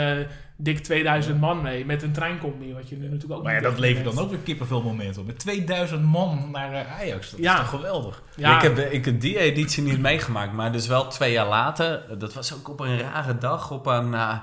dik 0.58 0.80
2000 0.80 1.40
man 1.40 1.62
mee. 1.62 1.86
Met 1.86 2.04
een 2.04 2.12
treincompagnie, 2.12 2.74
wat 2.74 2.90
je 2.90 2.96
nu 2.98 3.04
natuurlijk 3.08 3.34
ook 3.34 3.44
Maar 3.44 3.54
ja, 3.54 3.62
dat 3.62 3.80
levert 3.80 4.06
dan 4.06 4.20
ook 4.20 4.30
weer 4.30 4.40
kippenveel 4.40 4.82
momenten 4.82 5.22
op. 5.22 5.28
Met 5.28 5.40
2000 5.40 6.04
man 6.04 6.50
naar 6.52 6.86
Ajax. 7.00 7.32
Dat 7.32 7.40
Ja. 7.40 7.54
is 7.54 7.60
toch 7.60 7.70
geweldig? 7.70 8.22
Ja, 8.36 8.56
Ik, 8.56 8.62
heb, 8.62 8.78
ik 8.78 9.06
heb 9.06 9.22
die 9.22 9.40
editie 9.40 9.84
niet 9.84 10.00
meegemaakt, 10.00 10.54
maar 10.54 10.72
dus 10.72 10.88
wel 10.88 11.08
twee 11.08 11.32
jaar 11.32 11.48
later. 11.48 12.18
Dat 12.18 12.34
was 12.34 12.54
ook 12.54 12.70
op 12.70 12.80
een 12.80 13.00
rare 13.00 13.38
dag, 13.38 13.72
op 13.72 13.86
een 13.86 14.14
eh, 14.14 14.38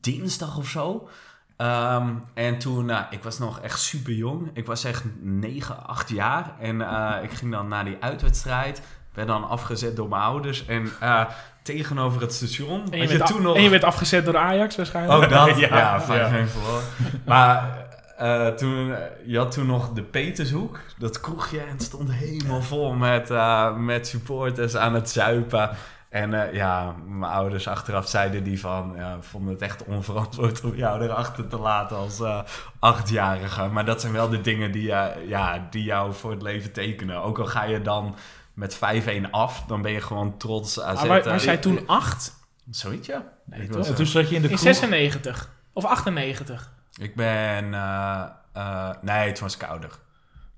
dinsdag 0.00 0.56
of 0.56 0.68
zo. 0.68 1.08
Ehm, 1.56 2.08
en 2.34 2.58
toen, 2.58 2.90
eh, 2.90 2.98
ik 3.10 3.22
was 3.22 3.38
nog 3.38 3.60
echt 3.60 3.80
super 3.80 4.12
jong. 4.12 4.50
Ik 4.52 4.66
was 4.66 4.84
echt 4.84 5.04
9, 5.20 5.86
8 5.86 6.08
jaar. 6.08 6.52
En 6.60 6.80
eh, 6.80 7.22
ik 7.22 7.30
ging 7.30 7.52
dan 7.52 7.68
naar 7.68 7.84
die 7.84 7.96
uitwedstrijd. 8.00 8.82
Werd 9.14 9.28
dan 9.28 9.48
afgezet 9.48 9.96
door 9.96 10.08
mijn 10.08 10.22
ouders. 10.22 10.66
En 10.66 10.90
eh, 11.00 11.24
tegenover 11.62 12.20
het 12.20 12.32
station. 12.32 12.92
en, 12.92 12.98
je 12.98 13.08
werd 13.08 13.26
toen 13.26 13.42
nog... 13.42 13.56
en 13.56 13.62
je 13.62 13.68
werd 13.68 13.84
afgezet 13.84 14.24
door 14.24 14.36
Ajax 14.36 14.76
waarschijnlijk. 14.76 15.22
Ook 15.22 15.30
dat? 15.30 15.58
Ja, 15.58 15.76
ja, 15.76 16.00
5 16.00 16.52
verloren. 16.52 16.84
Maar 17.26 17.86
eh, 18.16 18.46
toen, 18.46 18.94
je 19.26 19.38
had 19.38 19.52
toen 19.52 19.66
nog 19.66 19.92
de 19.92 20.02
Petershoek, 20.02 20.80
dat 20.98 21.20
kroegje, 21.20 21.60
en 21.60 21.68
het 21.68 21.82
stond 21.82 22.12
helemaal 22.12 22.62
vol 22.62 22.92
met, 22.92 23.32
met 23.78 24.06
supporters 24.06 24.76
aan 24.76 24.94
het 24.94 25.10
zuipen. 25.10 25.70
En 26.12 26.34
eh, 26.48 26.54
ja, 26.54 26.94
mijn 27.06 27.32
ouders 27.32 27.68
achteraf 27.68 28.08
zeiden 28.08 28.42
die 28.44 28.60
van, 28.60 28.92
ja, 28.96 29.16
vonden 29.20 29.52
het 29.52 29.62
echt 29.62 29.84
onverantwoord 29.84 30.60
om 30.64 30.74
jou 30.74 31.02
erachter 31.02 31.46
te 31.48 31.58
laten 31.58 31.96
als 31.96 32.20
eh, 32.20 32.40
achtjarige. 32.78 33.66
Maar 33.66 33.84
dat 33.84 34.00
zijn 34.00 34.12
wel 34.12 34.28
de 34.28 34.40
dingen 34.40 34.72
die, 34.72 34.92
eh, 34.92 35.28
ja, 35.28 35.66
die 35.70 35.82
jou 35.84 36.12
voor 36.14 36.30
het 36.30 36.42
leven 36.42 36.72
tekenen. 36.72 37.22
Ook 37.22 37.38
al 37.38 37.46
ga 37.46 37.62
je 37.64 37.82
dan 37.82 38.16
met 38.54 38.74
5-1 38.76 39.30
af, 39.30 39.64
dan 39.66 39.82
ben 39.82 39.92
je 39.92 40.00
gewoon 40.00 40.36
trots 40.38 40.80
AZ. 40.80 41.04
Maar 41.04 41.22
wa- 41.22 41.30
was 41.30 41.44
jij 41.44 41.56
toen 41.58 41.86
8? 41.86 42.34
Zoiets, 42.70 43.06
ja. 43.06 43.22
Nee, 43.44 43.60
Ik 43.60 43.66
toch? 43.68 43.76
was, 43.76 43.88
En 43.88 43.94
toen 43.94 44.06
zat 44.06 44.28
je 44.28 44.34
in 44.34 44.42
de 44.42 44.48
In 44.48 44.54
kroeg. 44.56 44.74
96 44.74 45.50
of 45.72 45.84
98. 45.84 46.72
Ik 47.00 47.14
ben... 47.16 47.74
eh, 47.74 48.22
eh, 48.52 48.90
nee, 49.00 49.32
toen 49.32 49.42
was 49.44 49.54
ik 49.54 49.62
ouder. 49.62 49.90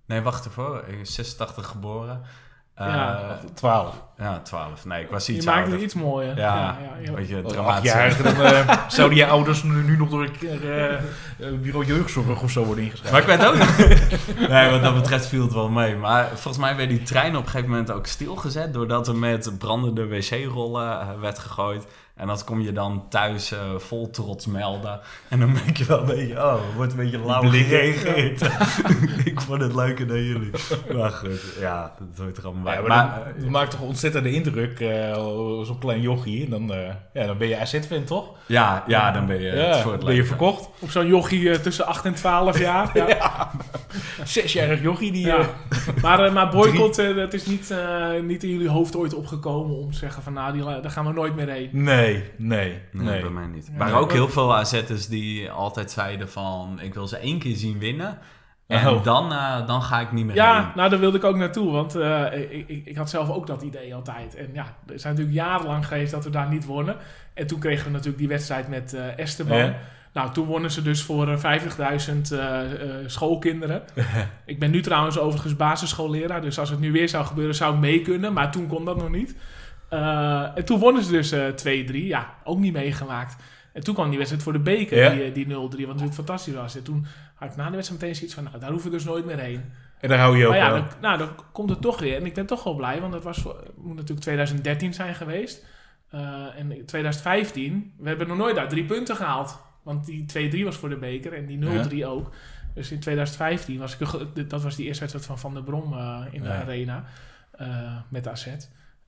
Nee, 0.07 0.21
wacht 0.21 0.45
ervoor. 0.45 0.85
Ik 0.87 0.97
ben 0.97 1.07
86 1.07 1.67
geboren. 1.67 2.23
Eh, 2.75 2.87
Ja. 2.87 2.95
ja. 2.95 3.39
12. 3.55 4.03
12. 4.43 4.85
Nee, 4.85 5.03
ik 5.03 5.11
was 5.11 5.27
Je 5.27 5.33
iets 5.33 5.47
maakt 5.47 5.59
ouder. 5.59 5.75
het 5.75 5.83
iets 5.85 5.95
mooier. 5.95 6.37
Ja, 6.37 6.55
ja, 6.55 6.77
ja. 7.01 7.09
een 7.09 7.15
beetje 7.15 7.43
Als 7.43 7.53
dramatisch. 7.53 8.17
dan 8.23 8.35
eh, 8.43 8.79
zouden 8.89 9.19
je 9.19 9.27
ouders 9.27 9.63
nu, 9.63 9.83
nu 9.83 9.97
nog 9.97 10.09
door 10.11 10.23
een 10.23 10.39
keer, 10.39 10.71
eh, 10.73 10.95
eh, 10.95 11.01
bureau 11.61 11.85
jeugdzorg 11.87 12.43
of 12.43 12.51
zo 12.51 12.65
worden 12.65 12.85
ingeschreven. 12.85 13.13
Maar 13.13 13.21
ik 13.21 13.39
weet 13.39 13.47
ook 13.49 13.57
nog... 13.57 13.77
nee, 14.49 14.71
wat 14.71 14.83
dat 14.83 14.95
betreft 14.95 15.27
viel 15.27 15.43
het 15.43 15.53
wel 15.53 15.69
mee. 15.69 15.97
Maar 15.97 16.29
volgens 16.29 16.59
mij 16.59 16.77
werd 16.77 16.89
die 16.89 17.03
trein 17.03 17.37
op 17.37 17.43
een 17.45 17.51
gegeven 17.51 17.71
moment 17.71 17.91
ook 17.91 18.07
stilgezet... 18.07 18.73
doordat 18.73 19.09
er 19.09 19.17
met 19.17 19.59
brandende 19.59 20.07
wc-rollen 20.07 21.21
werd 21.21 21.39
gegooid. 21.39 21.87
En 22.15 22.27
dat 22.27 22.45
kom 22.45 22.61
je 22.61 22.73
dan 22.73 23.07
thuis 23.09 23.53
eh, 23.53 23.59
vol 23.77 24.11
trots 24.11 24.47
melden. 24.47 25.01
En 25.29 25.39
dan 25.41 25.53
merk 25.53 25.77
je 25.77 25.85
wel 25.85 26.01
een 26.01 26.07
beetje... 26.07 26.35
Oh, 26.35 26.53
het 26.53 26.75
wordt 26.75 26.93
een 26.93 26.99
beetje 26.99 27.19
lauw 27.27 27.43
gereageerd. 27.43 28.43
ik 29.31 29.41
vond 29.41 29.61
het 29.61 29.75
leuker 29.75 30.07
dan 30.07 30.23
jullie. 30.23 30.51
Maar 30.95 31.11
goed, 31.11 31.41
ja, 31.61 31.95
dat 31.99 32.25
hoort 32.25 32.37
er 32.37 32.45
allemaal 32.45 32.63
bij. 32.63 32.75
Ja, 32.75 32.81
maar, 32.81 32.89
maar, 32.89 33.33
dat, 33.39 33.49
maakt 33.49 33.71
toch 33.71 33.81
ontzettende 33.81 34.31
indruk, 34.31 34.81
eh, 34.81 35.15
zo'n 35.65 35.79
klein 35.79 36.01
jochie. 36.01 36.45
En 36.45 36.51
dan, 36.51 36.73
eh, 36.73 36.95
ja, 37.13 37.27
dan 37.27 37.39
ben 37.39 37.49
je 37.49 37.59
AZ-fan, 37.59 38.05
toch? 38.05 38.31
ja, 38.47 38.85
ja, 38.87 39.11
dan 39.11 39.27
ben 39.27 39.41
je 39.41 39.49
het 39.49 39.75
ja, 39.75 39.83
voor 39.83 39.93
het 39.93 40.05
ben 40.05 40.15
je 40.15 40.25
verkocht. 40.25 40.69
Op 40.79 40.91
zo'n 40.91 41.07
jochie 41.07 41.61
tussen 41.61 41.87
8 41.87 42.05
en 42.05 42.15
12 42.15 42.59
jaar. 42.59 42.93
Ja. 43.15 43.51
Zesjarig 44.25 44.83
jochie 44.83 45.13
die... 45.13 45.27
Ja. 45.27 45.47
Maar, 46.03 46.33
maar 46.33 46.49
boycott, 46.49 46.97
dat 46.97 47.33
is 47.33 47.47
niet, 47.47 47.75
niet 48.23 48.43
in 48.43 48.51
jullie 48.51 48.69
hoofd 48.69 48.97
ooit 48.97 49.15
opgekomen 49.15 49.77
om 49.77 49.91
te 49.91 49.99
zeggen 49.99 50.23
van 50.23 50.33
nou, 50.33 50.53
die, 50.53 50.63
daar 50.63 50.91
gaan 50.91 51.07
we 51.07 51.13
nooit 51.13 51.35
meer 51.35 51.49
heen. 51.49 51.69
nee, 51.73 52.04
nee, 52.13 52.25
Nee, 52.37 52.81
nee. 52.93 53.21
bij 53.21 53.31
mij 53.31 53.47
niet. 53.47 53.67
Er 53.73 53.79
waren 53.79 53.97
ook 53.97 54.13
heel 54.13 54.29
veel 54.29 54.55
AZ'ers 54.55 55.07
die 55.07 55.51
altijd 55.51 55.91
zeiden 55.91 56.29
van... 56.31 56.79
ik 56.83 56.95
wil 56.95 57.07
ze 57.07 57.17
één 57.17 57.39
keer 57.39 57.57
zien 57.57 57.79
winnen. 57.79 58.19
En 58.67 58.89
Oh. 58.89 59.05
dan, 59.05 59.33
eh, 59.33 59.67
dan 59.67 59.83
ga 59.83 60.01
ik 60.01 60.13
niet 60.13 60.25
meer 60.27 60.35
Ja, 60.35 60.63
heen. 60.63 60.73
nou 60.75 60.91
daar 60.91 60.99
wilde 60.99 61.17
ik 61.17 61.25
ook 61.25 61.37
naartoe, 61.37 61.73
want 61.73 61.95
eh, 61.95 62.25
ik, 62.51 62.69
ik, 62.69 62.87
ik 62.87 62.97
had 62.97 63.11
zelf 63.11 63.31
ook 63.31 63.47
dat 63.47 63.63
idee 63.63 63.95
altijd. 63.95 64.35
En 64.35 64.49
ja, 64.53 64.77
er 64.87 65.01
zijn 65.01 65.15
natuurlijk 65.15 65.47
jarenlang 65.47 65.87
geweest 65.87 66.13
dat 66.13 66.25
we 66.25 66.31
daar 66.31 66.49
niet 66.49 66.65
wonnen. 66.65 66.97
En 67.35 67.47
toen 67.47 67.59
kregen 67.59 67.85
we 67.85 67.91
natuurlijk 67.91 68.19
die 68.19 68.29
wedstrijd 68.29 68.69
met 68.69 68.95
eh 68.95 69.19
Esteban. 69.19 69.59
Ja. 69.59 69.75
Nou, 70.15 70.33
toen 70.33 70.47
wonnen 70.47 70.71
ze 70.71 70.83
dus 70.83 71.03
voor 71.03 71.29
eh, 71.29 71.37
50.000 71.39 72.33
eh, 72.33 72.61
eh, 72.61 72.91
schoolkinderen. 73.07 73.83
ik 74.47 74.59
ben 74.59 74.71
nu 74.71 74.81
trouwens 74.83 75.19
overigens 75.19 75.57
basisschoolleraar, 75.57 76.41
dus 76.41 76.59
als 76.59 76.71
het 76.71 76.81
nu 76.81 76.93
weer 76.93 77.09
zou 77.09 77.25
gebeuren 77.25 77.55
zou 77.55 77.75
ik 77.75 77.81
mee 77.81 78.03
kunnen. 78.03 78.33
Maar 78.33 78.51
toen 78.53 78.67
kon 78.67 78.85
dat 78.85 78.97
nog 78.97 79.11
niet. 79.11 79.37
Eh, 79.89 80.57
en 80.57 80.65
toen 80.65 80.79
wonnen 80.79 81.03
ze 81.05 81.11
dus 81.11 81.33
eh 81.33 81.49
2-3. 81.49 82.07
Ja, 82.07 82.35
ook 82.45 82.59
niet 82.59 82.73
meegemaakt. 82.73 83.37
En 83.73 83.83
toen 83.85 83.95
kwam 83.95 84.09
die 84.09 84.17
wedstrijd 84.17 84.45
voor 84.45 84.53
de 84.53 84.59
beker, 84.59 84.99
Ja. 84.99 85.11
die, 85.11 85.23
eh, 85.25 85.35
die 85.35 85.47
0-3, 85.47 85.51
wat 85.87 85.87
natuurlijk 85.87 86.15
fantastisch 86.15 86.55
was. 86.55 86.77
En 86.77 86.83
toen 86.83 87.07
had 87.35 87.51
ik 87.51 87.57
na 87.57 87.65
de 87.71 87.75
wedstrijd 87.75 88.01
meteen 88.01 88.17
zoiets 88.17 88.35
van, 88.35 88.45
nou, 88.45 88.59
daar 88.59 88.71
hoeven 88.71 88.91
we 88.91 88.97
dus 88.97 89.07
nooit 89.07 89.25
meer 89.25 89.39
heen. 89.39 89.65
En 90.01 90.09
daar 90.09 90.19
hou 90.19 90.37
je 90.39 90.45
ook 90.45 90.51
Maar 90.51 90.61
ja, 90.61 90.73
wel. 90.73 90.81
dan, 90.81 90.89
nou, 91.01 91.19
dan 91.19 91.29
komt 91.53 91.71
het 91.71 91.81
toch 91.81 92.01
weer. 92.01 92.17
En 92.17 92.27
ik 92.27 92.35
ben 92.35 92.47
toch 92.47 92.65
wel 92.65 92.75
blij, 92.75 93.01
want 93.01 93.13
dat 93.13 93.23
was 93.23 93.43
moet 93.77 93.95
natuurlijk 93.97 94.21
2013 94.21 94.95
zijn 94.95 95.15
geweest. 95.15 95.65
Eh, 96.11 96.21
en 96.59 96.73
in 96.73 96.87
2015, 96.87 97.93
we 97.99 98.09
hebben 98.09 98.29
nog 98.29 98.37
nooit 98.37 98.55
daar 98.57 98.69
drie 98.69 98.85
punten 98.85 99.17
gehaald. 99.17 99.61
Want 99.83 100.05
die 100.07 100.25
2-3 100.27 100.65
was 100.65 100.77
voor 100.77 100.89
de 100.89 100.97
beker 100.97 101.33
en 101.33 101.47
die 101.47 101.59
0-3 101.59 102.07
ook. 102.07 102.31
Dus 102.75 102.91
in 102.91 103.01
2015 103.01 103.79
was 103.79 103.97
ik, 103.99 104.51
dat 104.51 104.63
was 104.63 104.77
die 104.77 104.87
eerste 104.87 105.01
wedstrijd 105.01 105.27
van 105.29 105.39
Van 105.39 105.55
der 105.55 105.63
Brom 105.63 105.93
eh, 105.93 106.21
in 106.31 106.43
de 106.43 106.49
Ja. 106.49 106.61
arena 106.61 107.05
eh, 107.51 107.69
met 108.09 108.29
AZ. 108.29 108.47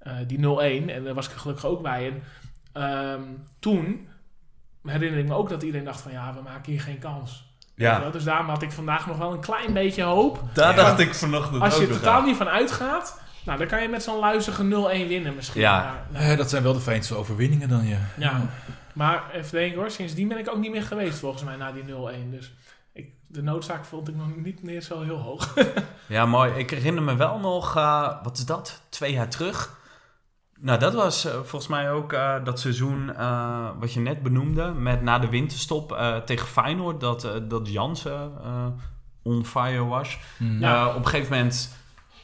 Eh, 0.06 0.12
die 0.26 0.38
0-1 0.38 0.90
en 0.90 1.04
daar 1.04 1.14
was 1.14 1.26
ik 1.26 1.32
er 1.32 1.38
gelukkig 1.40 1.66
ook 1.66 1.82
bij. 1.82 2.06
En 2.06 2.22
ehm, 2.72 3.22
toen 3.58 4.08
herinner 4.82 5.18
ik 5.18 5.26
me 5.28 5.34
ook 5.34 5.48
dat 5.48 5.62
iedereen 5.62 5.86
dacht 5.86 6.00
van 6.00 6.12
ja, 6.12 6.34
we 6.34 6.42
maken 6.42 6.72
hier 6.72 6.80
geen 6.80 6.98
kans. 6.98 7.44
Je 7.74 7.84
Ja? 7.84 8.10
Dus 8.10 8.24
daarom 8.24 8.48
had 8.48 8.62
ik 8.62 8.72
vandaag 8.72 9.06
nog 9.06 9.18
wel 9.18 9.32
een 9.32 9.40
klein 9.40 9.72
beetje 9.72 10.02
hoop. 10.02 10.42
daar 10.52 10.76
Ja. 10.76 10.82
dacht 10.82 10.98
ik 10.98 11.14
vanochtend 11.14 11.62
Als 11.62 11.76
je 11.76 11.86
er 11.86 11.92
totaal 11.92 12.22
niet 12.22 12.36
van 12.36 12.48
uitgaat, 12.48 13.20
nou, 13.44 13.58
dan 13.58 13.66
kan 13.66 13.82
je 13.82 13.88
met 13.88 14.02
zo'n 14.02 14.18
luizige 14.18 14.62
0-1 14.62 15.08
winnen 15.08 15.34
misschien. 15.34 15.60
Ja. 15.60 15.82
Maar, 15.82 16.20
nou, 16.20 16.32
Eh, 16.32 16.36
dat 16.36 16.50
zijn 16.50 16.62
wel 16.62 16.72
de 16.72 16.80
fijnste 16.80 17.14
overwinningen 17.14 17.68
dan, 17.68 17.86
ja. 17.86 17.98
ja. 18.16 18.40
maar 18.92 19.22
even 19.32 19.50
denken 19.50 19.78
hoor, 19.78 19.90
sindsdien 19.90 20.28
ben 20.28 20.38
ik 20.38 20.50
ook 20.50 20.58
niet 20.58 20.70
meer 20.72 20.82
geweest 20.82 21.18
volgens 21.18 21.44
mij 21.44 21.56
na 21.56 21.72
die 21.72 21.84
0-1. 21.84 22.30
Dus 22.30 22.54
ik, 22.92 23.08
de 23.26 23.42
noodzaak 23.42 23.84
vond 23.84 24.08
ik 24.08 24.16
nog 24.16 24.36
niet 24.36 24.62
meer 24.62 24.80
zo 24.80 25.02
heel 25.02 25.18
hoog. 25.18 25.54
Ja, 26.08 26.26
mooi. 26.26 26.52
Ik 26.52 26.70
herinner 26.70 27.02
me 27.02 27.16
wel 27.16 27.38
nog, 27.38 27.76
eh, 27.76 28.08
wat 28.22 28.38
is 28.38 28.44
dat? 28.46 28.80
Twee 28.88 29.12
jaar 29.12 29.28
terug. 29.28 29.74
Nou, 30.60 30.78
dat 30.78 30.94
was 30.94 31.24
eh, 31.24 31.32
volgens 31.32 31.66
mij 31.66 31.90
ook 31.90 32.12
eh, 32.12 32.34
dat 32.44 32.60
seizoen 32.60 33.16
eh, 33.16 33.68
wat 33.78 33.92
je 33.92 34.00
net 34.00 34.22
benoemde. 34.22 34.72
Met 34.72 35.02
na 35.02 35.18
de 35.18 35.28
winterstop 35.28 35.92
eh, 35.92 36.16
tegen 36.16 36.46
Feyenoord. 36.48 37.00
Dat, 37.00 37.24
eh, 37.24 37.32
dat 37.48 37.68
Jansen 37.72 38.32
eh, 38.44 38.66
on 39.22 39.44
fire 39.44 39.84
was. 39.84 40.18
Hm. 40.36 40.60
Ja. 40.60 40.80
Eh, 40.88 40.88
op 40.96 41.04
een 41.04 41.06
gegeven 41.10 41.32
moment 41.36 41.74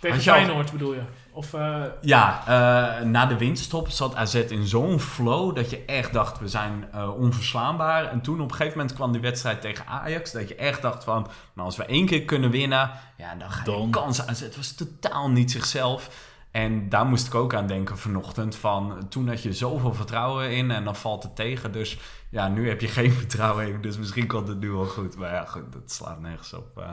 Tegen 0.01 0.16
al- 0.16 0.22
Feyenoord 0.22 0.72
bedoel 0.72 0.95
je? 0.95 1.01
Of, 1.35 1.55
eh, 1.55 1.83
Ja, 2.01 2.41
eh, 2.47 3.05
na 3.07 3.26
de 3.26 3.37
winterstop 3.37 3.89
zat 3.91 4.14
AZ 4.14 4.35
in 4.35 4.66
zo'n 4.66 5.01
flow 5.01 5.57
dat 5.57 5.70
je 5.70 5.85
echt 5.85 6.12
dacht, 6.12 6.39
we 6.39 6.49
zijn 6.49 6.85
eh, 6.93 7.11
onverslaanbaar. 7.18 8.05
En 8.11 8.20
toen 8.20 8.41
op 8.41 8.51
een 8.51 8.57
gegeven 8.57 8.78
moment 8.78 8.97
kwam 8.97 9.12
die 9.12 9.20
wedstrijd 9.20 9.61
tegen 9.61 9.87
Ajax, 9.87 10.33
dat 10.33 10.49
je 10.49 10.55
echt 10.55 10.83
dacht 10.83 11.05
van, 11.05 11.22
nou 11.55 11.66
als 11.66 11.76
we 11.76 11.85
één 11.85 12.07
keer 12.07 12.22
kunnen 12.24 12.51
winnen, 12.51 12.91
ja, 13.16 13.35
dan 13.35 13.51
ga 13.51 13.59
je 13.64 13.70
Dan. 13.70 13.91
kansen 13.91 14.28
AZ. 14.28 14.41
Het 14.41 14.57
was 14.57 14.74
totaal 14.74 15.30
niet 15.30 15.51
zichzelf. 15.51 16.30
En 16.53 16.88
daar 16.88 17.07
moest 17.07 17.26
ik 17.26 17.34
ook 17.34 17.55
aan 17.55 17.66
denken 17.66 17.98
vanochtend 17.98 18.57
van, 18.57 19.07
toen 19.09 19.28
had 19.28 19.42
je 19.42 19.53
zoveel 19.53 19.94
vertrouwen 19.94 20.50
in 20.50 20.70
en 20.70 20.84
dan 20.84 20.96
valt 20.96 21.22
het 21.22 21.36
tegen. 21.36 21.72
Dus 21.72 21.98
ja, 22.30 22.48
nu 22.48 22.68
heb 22.68 22.80
je 22.80 22.88
geen 22.88 23.12
vertrouwen 23.22 23.66
in, 23.68 23.80
dus 23.80 23.98
misschien 23.98 24.26
komt 24.26 24.48
het 24.48 24.61
nu 24.61 24.70
wel 24.70 24.84
goed. 24.84 25.16
Maar 25.16 25.32
ja, 25.32 25.44
goed, 25.44 25.72
dat 25.72 25.90
slaat 25.92 26.20
nergens 26.20 26.53
op. 26.53 26.78
eh. 26.78 26.84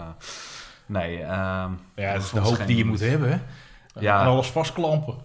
nee, 0.86 1.22
ehm, 1.22 1.72
Ja, 1.95 2.14
dat 2.14 2.22
is 2.24 2.30
de 2.30 2.39
hoop 2.39 2.62
die 2.66 2.78
je 2.78 2.86
moet 2.86 2.99
hebben, 2.99 3.30
hè. 3.30 3.39
Ja. 3.99 4.22
En 4.22 4.28
alles 4.28 4.47
vastklampen. 4.47 5.16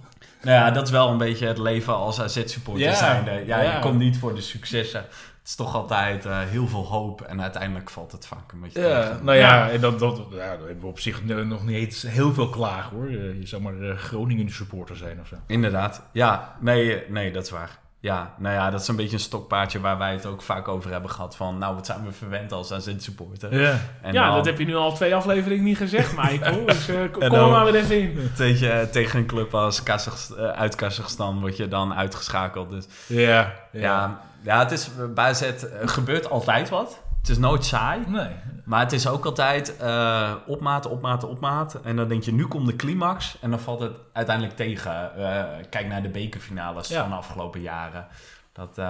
Nou 0.42 0.56
ja, 0.56 0.70
dat 0.70 0.86
is 0.86 0.90
wel 0.90 1.08
een 1.10 1.18
beetje 1.18 1.46
het 1.46 1.58
leven 1.58 1.94
als 1.94 2.20
AZ-supporter 2.20 2.84
Ja. 2.84 3.22
Ja, 3.24 3.60
ja. 3.60 3.74
je 3.74 3.78
komt 3.78 3.98
niet 3.98 4.18
voor 4.18 4.34
de 4.34 4.40
successen. 4.40 5.04
Het 5.44 5.52
is 5.52 5.58
toch 5.58 5.74
altijd 5.74 6.26
eh, 6.26 6.38
heel 6.40 6.68
veel 6.68 6.86
hoop 6.86 7.20
en 7.20 7.42
uiteindelijk 7.42 7.90
valt 7.90 8.12
het 8.12 8.26
vaak 8.26 8.52
een 8.52 8.60
beetje 8.60 8.80
Ja, 8.80 9.02
tegen. 9.08 9.24
nou 9.24 9.38
ja, 9.38 9.70
en 9.70 9.80
dat, 9.80 9.98
dat, 9.98 10.20
ja, 10.30 10.38
hebben 10.38 10.80
we 10.80 10.86
op 10.86 10.98
zich 11.00 11.24
nog 11.24 11.64
niet 11.64 11.76
eens 11.76 12.02
heel 12.02 12.32
veel 12.34 12.48
klagen 12.48 12.96
hoor. 12.96 13.06
Eh, 13.06 13.38
Je 13.40 13.46
zou 13.46 13.62
maar 13.62 13.80
eh, 13.80 13.96
Groningen 13.96 14.50
supporter 14.50 14.96
zijn 14.96 15.20
of 15.20 15.26
zo. 15.26 15.36
Inderdaad. 15.46 16.02
Ja, 16.12 16.56
nee, 16.60 17.02
nee, 17.08 17.32
dat 17.32 17.42
is 17.44 17.50
waar. 17.50 17.78
Ja, 18.04 18.34
nou 18.38 18.54
ja, 18.54 18.70
dat 18.70 18.80
is 18.80 18.88
een 18.88 18.96
beetje 18.96 19.12
een 19.12 19.20
stokpaardje 19.22 19.80
waar 19.80 19.98
wij 19.98 20.12
het 20.12 20.26
ook 20.26 20.42
vaak 20.42 20.68
over 20.68 20.90
hebben 20.90 21.10
gehad. 21.10 21.36
Van, 21.36 21.58
nou, 21.58 21.74
wat 21.74 21.86
zijn 21.86 22.04
we 22.04 22.12
verwend 22.12 22.52
als 22.52 22.72
AZ-supporter? 22.72 23.60
Ja. 23.60 23.78
En 24.02 24.12
ja, 24.12 24.26
dan 24.26 24.34
dat 24.36 24.44
heb 24.46 24.58
je 24.58 24.64
nu 24.64 24.74
al 24.74 24.92
twee 24.94 25.14
afleveringen 25.14 25.64
niet 25.64 25.76
gezegd, 25.76 26.16
Michael. 26.16 26.64
Dus 26.74 26.88
eh, 26.88 26.96
kom 27.12 27.28
dan- 27.28 27.50
maar 27.50 27.64
weer 27.64 27.74
even 27.74 28.00
in. 28.00 28.30
tegen, 28.36 28.90
tegen 28.90 29.18
een 29.18 29.26
club 29.26 29.54
als 29.54 29.82
Kazachst- 29.82 30.30
eh, 30.30 30.48
uit 30.48 30.74
Kazachstan 30.74 31.40
word 31.40 31.56
je 31.56 31.68
dan 31.68 31.94
uitgeschakeld. 31.94 32.70
Dus 32.70 32.86
Ja, 33.06 33.52
ja, 33.72 34.20
ja, 34.42 34.58
het 34.58 34.70
is 34.70 34.90
bij 35.14 35.24
AZ 35.28 35.42
eh, 35.42 35.52
gebeurt 35.84 36.30
altijd 36.30 36.68
wat. 36.68 37.02
Het 37.24 37.32
is 37.32 37.38
nooit 37.38 37.64
saai. 37.64 38.00
Nee. 38.06 38.28
Maar 38.64 38.80
het 38.80 38.92
is 38.92 39.06
ook 39.08 39.24
altijd 39.24 39.76
eh 39.76 40.32
opmaat, 40.46 40.86
opmaat, 40.86 41.24
opmaat. 41.24 41.80
En 41.84 41.96
dan 41.96 42.08
denk 42.08 42.22
je, 42.22 42.32
nu 42.32 42.46
komt 42.46 42.66
de 42.66 42.76
climax. 42.76 43.36
En 43.40 43.50
dan 43.50 43.60
valt 43.60 43.80
het 43.80 43.96
uiteindelijk 44.12 44.56
tegen. 44.56 45.16
Eh, 45.16 45.44
kijk 45.70 45.86
naar 45.86 46.02
de 46.02 46.08
bekerfinales 46.08 46.88
Ja. 46.88 47.00
van 47.00 47.10
de 47.10 47.16
afgelopen 47.16 47.60
jaren. 47.60 48.06
Dat 48.52 48.78
eh, 48.78 48.84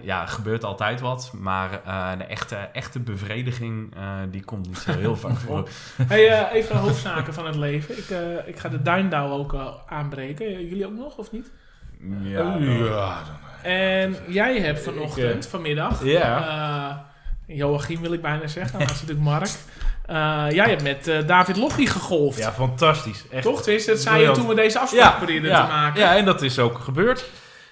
ja, 0.00 0.26
gebeurt 0.26 0.64
altijd 0.64 1.00
wat. 1.00 1.32
Maar 1.38 1.70
de 2.18 2.24
echte, 2.24 2.56
echte 2.56 3.00
bevrediging, 3.00 3.94
die 4.30 4.44
komt 4.44 4.66
niet 4.66 4.78
zo 4.78 4.92
heel 4.92 5.16
vaak 5.26 5.36
voor. 5.36 5.68
Hey, 6.02 6.50
even 6.52 6.76
hoofdzaken 6.76 7.34
van 7.34 7.46
het 7.46 7.56
leven. 7.56 7.98
Ik, 7.98 8.08
ik 8.46 8.58
ga 8.58 8.68
de 8.68 8.82
Duindouw 8.82 9.30
ook 9.30 9.56
aanbreken. 9.88 10.50
Jullie 10.66 10.86
ook 10.86 10.96
nog, 10.96 11.16
of 11.16 11.32
niet? 11.32 11.50
Ja, 12.22 12.56
ja. 12.58 13.16
En 13.62 14.16
jij 14.28 14.58
hebt 14.60 14.80
vanochtend, 14.82 15.34
Ik, 15.36 15.42
eh, 15.44 15.50
vanmiddag, 15.50 16.04
Ja. 16.04 16.48
eh, 17.46 17.56
Joachim 17.56 18.00
wil 18.00 18.12
ik 18.12 18.22
bijna 18.22 18.46
zeggen, 18.46 18.78
maar 18.78 18.86
dat 18.86 18.96
is 18.96 19.00
natuurlijk 19.02 19.28
Mark. 19.28 19.48
Eh, 20.06 20.44
jij 20.54 20.68
hebt 20.68 20.82
met 20.82 21.08
eh, 21.08 21.26
David 21.26 21.56
Lockie 21.56 21.86
gegolfd. 21.86 22.38
ja, 22.38 22.52
fantastisch. 22.52 23.24
Echt. 23.30 23.42
Toch? 23.42 23.62
Tenminste, 23.62 23.90
dat 23.90 24.00
zei 24.00 24.22
je 24.22 24.30
toen 24.30 24.46
we 24.46 24.54
deze 24.54 24.78
afspraak 24.78 25.16
probeerden 25.16 25.50
ja, 25.50 25.64
te 25.66 25.72
maken. 25.72 26.00
Ja, 26.00 26.16
en 26.16 26.24
dat 26.24 26.42
is 26.42 26.58
ook 26.58 26.78
gebeurd. 26.78 27.24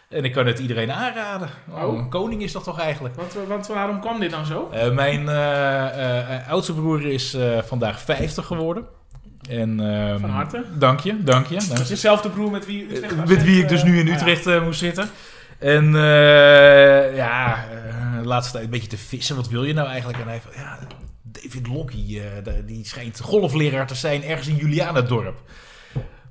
En 0.09 0.24
ik 0.24 0.33
kan 0.33 0.47
het 0.47 0.59
iedereen 0.59 0.93
aanraden. 0.93 1.49
Oh, 1.70 1.83
Oh. 1.83 1.99
Een 1.99 2.09
koning 2.09 2.43
is 2.43 2.53
dat 2.53 2.64
toch 2.64 2.81
eigenlijk? 2.81 3.14
Want, 3.14 3.35
want 3.49 3.66
waarom 3.66 4.01
kwam 4.01 4.20
dit 4.20 4.31
dan 4.31 4.47
zo? 4.47 4.68
Eh, 4.72 4.91
mijn 4.91 5.29
eh, 5.29 6.35
eh, 6.37 6.49
oudste 6.51 6.72
broer 6.74 7.07
is 7.07 7.35
eh, 7.35 7.59
vandaag 7.62 8.01
50 8.01 8.47
geworden. 8.47 8.85
En, 9.49 9.80
ehm, 9.80 10.18
Van 10.20 10.30
harte. 10.30 10.64
Dank 10.78 11.01
je, 11.01 11.22
dank 11.24 11.47
je. 11.47 11.55
Dank 11.57 11.68
Dat 11.68 11.78
is 11.78 11.88
dezelfde 11.88 12.28
broer 12.30 12.51
met 12.51 12.66
wie 12.66 12.84
Utrecht 12.94 13.18
AZ, 13.18 13.28
Met 13.28 13.42
wie 13.44 13.62
ik 13.62 13.68
dus 13.68 13.82
nu 13.82 13.99
in 13.99 14.09
Utrecht 14.09 14.47
eh, 14.47 14.62
moest 14.64 14.78
zitten. 14.78 15.09
En 15.59 15.84
eh, 15.97 17.16
ja, 17.16 17.64
eh, 17.70 18.18
de 18.20 18.26
laatste 18.26 18.53
tijd 18.53 18.64
een 18.64 18.70
beetje 18.70 18.88
te 18.88 18.99
vissen. 18.99 19.36
Wat 19.36 19.49
wil 19.49 19.64
je 19.64 19.72
nou 19.72 19.88
eigenlijk? 19.88 20.18
En 20.18 20.28
hij 20.28 20.40
van, 20.40 20.53
ja, 20.57 20.78
David 21.22 21.66
Lockie, 21.66 22.22
de- 22.42 22.64
die 22.64 22.86
schijnt 22.86 23.20
golfleraar 23.20 23.86
te 23.86 23.94
zijn 23.94 24.24
ergens 24.24 24.49
in 24.49 24.57
Julianadorp. 24.57 25.42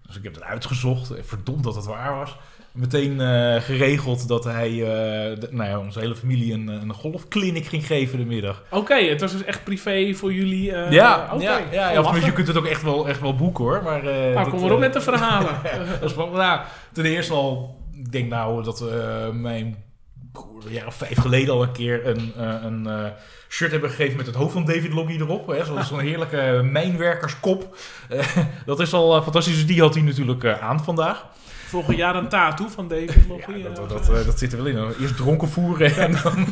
Dus 0.08 0.16
ik 0.18 0.24
heb 0.24 0.34
het 0.34 0.44
uitgezocht. 0.44 1.12
Verdomd 1.22 1.64
dat 1.64 1.76
het 1.76 1.86
waar 1.86 2.16
was. 2.16 2.38
Meteen 2.76 3.22
eh, 3.22 3.62
geregeld 3.62 4.28
dat 4.28 4.44
hij 4.44 4.70
eh, 4.70 5.40
de- 5.40 5.48
nou 5.52 5.70
ja, 5.70 5.80
onze 5.80 6.00
hele 6.00 6.16
familie 6.16 6.54
een, 6.54 6.68
een 6.68 6.94
golfclinic 6.94 7.66
ging 7.66 7.86
geven 7.86 8.18
de 8.18 8.26
middag. 8.26 8.64
Oké, 8.72 8.96
het 8.96 9.22
was 9.22 9.32
dus 9.32 9.44
echt 9.44 9.64
privé 9.64 10.14
voor 10.14 10.34
jullie. 10.34 10.72
eh, 10.72 10.92
ja, 10.92 11.30
oké. 11.34 11.44
ja, 11.44 11.58
ja, 11.58 11.66
Oh, 11.66 11.72
ja, 11.94 12.00
of 12.00 12.06
lachen. 12.06 12.26
je 12.26 12.32
kunt 12.34 12.48
het 12.48 12.58
ook 12.58 12.66
echt 12.66 12.82
wel, 12.82 13.08
echt 13.08 13.22
wel 13.22 13.36
boeken 13.36 13.64
hoor. 13.64 13.84
Maar, 13.84 14.04
Nou, 14.04 14.34
dit, 14.44 14.50
kom 14.50 14.62
maar 14.62 14.72
op 14.72 14.80
met 14.80 14.94
de 14.94 15.02
verhalen. 15.02 15.52
dat 16.00 16.10
is 16.10 16.16
nou, 16.16 16.60
ten 16.94 17.06
eerste 17.06 17.34
al, 17.34 17.80
ik 17.94 18.12
denk 18.12 18.30
nou 18.30 18.64
dat 18.64 18.84
mijn 19.34 19.84
broer 20.32 20.66
een 20.66 20.72
jaar 20.74 20.88
of 20.88 20.96
vijf 20.96 21.18
geleden 21.20 21.54
al 21.54 21.64
een 21.64 21.72
keer 21.72 22.08
een, 22.08 22.32
een 22.66 23.12
shirt 23.50 23.72
hebben 23.72 23.90
gegeven 23.90 24.18
met 24.18 24.26
het 24.26 24.36
hoofd 24.36 24.54
van 24.54 24.66
David 24.66 24.94
Loggy 24.94 25.16
erop. 25.16 25.48
Hè, 25.48 25.66
Zo'n 25.66 25.84
zo'n 25.84 26.00
heerlijke 26.00 26.60
mijnwerkerskop. 26.72 27.78
Dat 28.66 28.80
is 28.80 28.94
al 28.94 29.22
fantastisch. 29.22 29.54
Dus 29.56 29.66
die 29.66 29.82
had 29.82 29.94
hij 29.94 30.04
natuurlijk 30.04 30.46
aan 30.46 30.84
vandaag. 30.84 31.26
Volgend 31.66 31.98
jaar 31.98 32.16
een 32.16 32.28
tattoo 32.30 32.68
van 32.68 32.88
David 32.88 33.28
Lockie. 33.30 33.58
Ja, 33.58 33.70
eh, 33.70 33.76
dat, 33.76 33.90
dat, 33.90 34.10
eh, 34.10 34.26
dat 34.26 34.40
zit 34.40 34.52
er 34.54 34.64
wel 34.64 34.68
in. 34.68 34.94
Eerst 35.02 35.16
dronken 35.18 35.48
voeren 35.50 35.96
en 35.98 36.12
dan... 36.24 36.48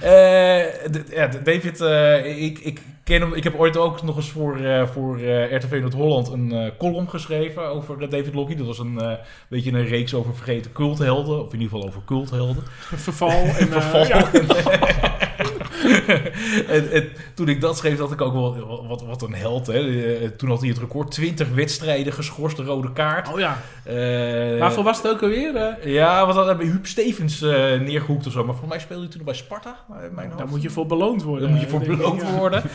Eh, 0.00 0.64
ja, 1.10 1.28
d- 1.28 1.44
David, 1.44 1.80
eh, 1.80 2.42
ik, 2.44 2.58
ik 2.58 2.80
ken 3.04 3.20
hem... 3.20 3.34
Ik 3.34 3.44
heb 3.44 3.54
ooit 3.58 3.76
ook 3.76 4.02
nog 4.02 4.16
eens 4.16 4.30
voor, 4.30 4.56
eh, 4.58 4.86
voor 4.86 5.18
eh, 5.18 5.52
RTV 5.56 5.78
Noord-Holland 5.80 6.28
een 6.28 6.52
eh, 6.52 6.70
column 6.78 7.08
geschreven 7.08 7.62
over 7.68 8.02
eh, 8.02 8.10
David 8.10 8.34
Lockie. 8.34 8.56
Dat 8.56 8.66
was 8.66 8.78
een 8.78 9.00
eh, 9.00 9.12
beetje 9.48 9.72
een 9.72 9.86
reeks 9.86 10.14
over 10.14 10.34
vergeten 10.34 10.72
culthelden. 10.72 11.40
Of 11.44 11.52
in 11.52 11.60
ieder 11.60 11.68
geval 11.76 11.88
over 11.88 12.02
culthelden. 12.06 12.62
verval. 12.80 13.30
En, 13.30 13.72
eh, 13.72 13.80
Verval. 13.80 14.06
ja. 14.06 14.30
en, 16.76 16.90
en 16.92 17.08
toen 17.34 17.48
ik 17.48 17.60
dat 17.60 17.76
schreef, 17.76 17.98
dacht 17.98 18.12
ik 18.12 18.20
ook 18.20 18.32
wel, 18.32 18.86
wat, 18.88 19.02
wat 19.02 19.22
een 19.22 19.34
held. 19.34 19.66
Hè. 19.66 20.12
Eh, 20.14 20.28
Toen 20.28 20.48
had 20.48 20.60
hij 20.60 20.68
het 20.68 20.78
record 20.78 21.10
20 21.10 21.48
wedstrijden 21.48 22.12
geschorst, 22.12 22.56
de 22.56 22.62
rode 22.64 22.92
kaart. 22.92 23.32
Oh 23.32 23.38
ja. 23.38 23.58
Eh, 23.84 24.58
Waarvoor 24.58 24.84
was 24.84 24.96
het 25.02 25.08
ook 25.12 25.22
alweer? 25.22 25.56
eh? 25.56 25.92
ja, 25.94 26.26
wat 26.26 26.34
hadden 26.34 26.56
we 26.56 26.64
Huub 26.64 26.86
Stevens 26.86 27.42
eh 27.42 27.50
neergehoekt 27.80 28.26
of 28.26 28.32
zo. 28.32 28.38
Maar 28.38 28.54
volgens 28.54 28.70
mij 28.70 28.78
speelde 28.80 29.02
hij 29.02 29.10
toen 29.12 29.24
bij 29.24 29.34
Sparta. 29.34 29.76
mijn 30.12 30.32
Daar 30.36 30.48
moet 30.48 30.62
je 30.62 30.70
voor 30.70 30.86
beloond 30.86 31.22
worden. 31.22 31.42
Daar 31.42 31.50
moet 31.56 31.60
je 31.64 31.68
voor 31.70 31.82
ik, 31.82 31.86
beloond 31.96 32.20
ja. 32.22 32.36
worden. 32.36 32.62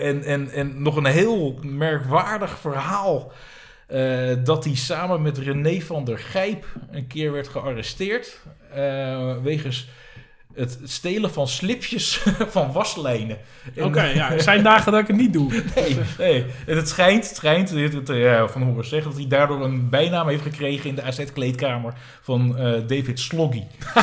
En, 0.00 0.22
en, 0.24 0.50
en 0.50 0.82
nog 0.82 0.96
een 0.96 1.04
heel 1.04 1.58
merkwaardig 1.62 2.58
verhaal. 2.58 3.32
dat 4.44 4.64
hij 4.64 4.74
samen 4.74 5.22
met 5.22 5.38
René 5.38 5.80
van 5.80 6.04
der 6.04 6.18
Gijp 6.18 6.64
een 6.90 7.06
keer 7.06 7.32
werd 7.32 7.48
gearresteerd. 7.48 8.40
eh, 8.74 9.32
wegens 9.42 9.88
het 10.54 10.78
stelen 10.84 11.32
van 11.32 11.48
slipjes 11.48 12.22
van 12.56 12.72
waslijnen. 12.72 13.36
En- 13.76 13.84
Oké, 13.84 14.02
ja. 14.04 14.32
Er 14.32 14.40
zijn 14.42 14.62
dagen 14.72 14.92
dat 14.92 15.00
ik 15.00 15.06
het 15.06 15.16
niet 15.16 15.32
doe. 15.32 15.52
Nee, 15.74 15.96
nee. 16.18 16.44
En 16.66 16.76
het 16.76 16.88
schijnt, 16.88 17.26
het 17.28 17.36
schijnt 17.36 17.70
het, 17.70 18.10
eh, 18.10 18.22
ja, 18.22 18.48
van 18.48 18.62
horen 18.62 18.84
zeggen, 18.84 19.10
dat 19.10 19.20
hij 19.20 19.28
daardoor 19.28 19.64
een 19.64 19.88
bijnaam 19.88 20.28
heeft 20.28 20.42
gekregen 20.42 20.88
in 20.88 20.94
de 20.94 21.02
AZ-kleedkamer 21.02 21.92
van 22.22 22.58
eh, 22.58 22.72
David 22.86 23.20
Sloggy. 23.20 23.62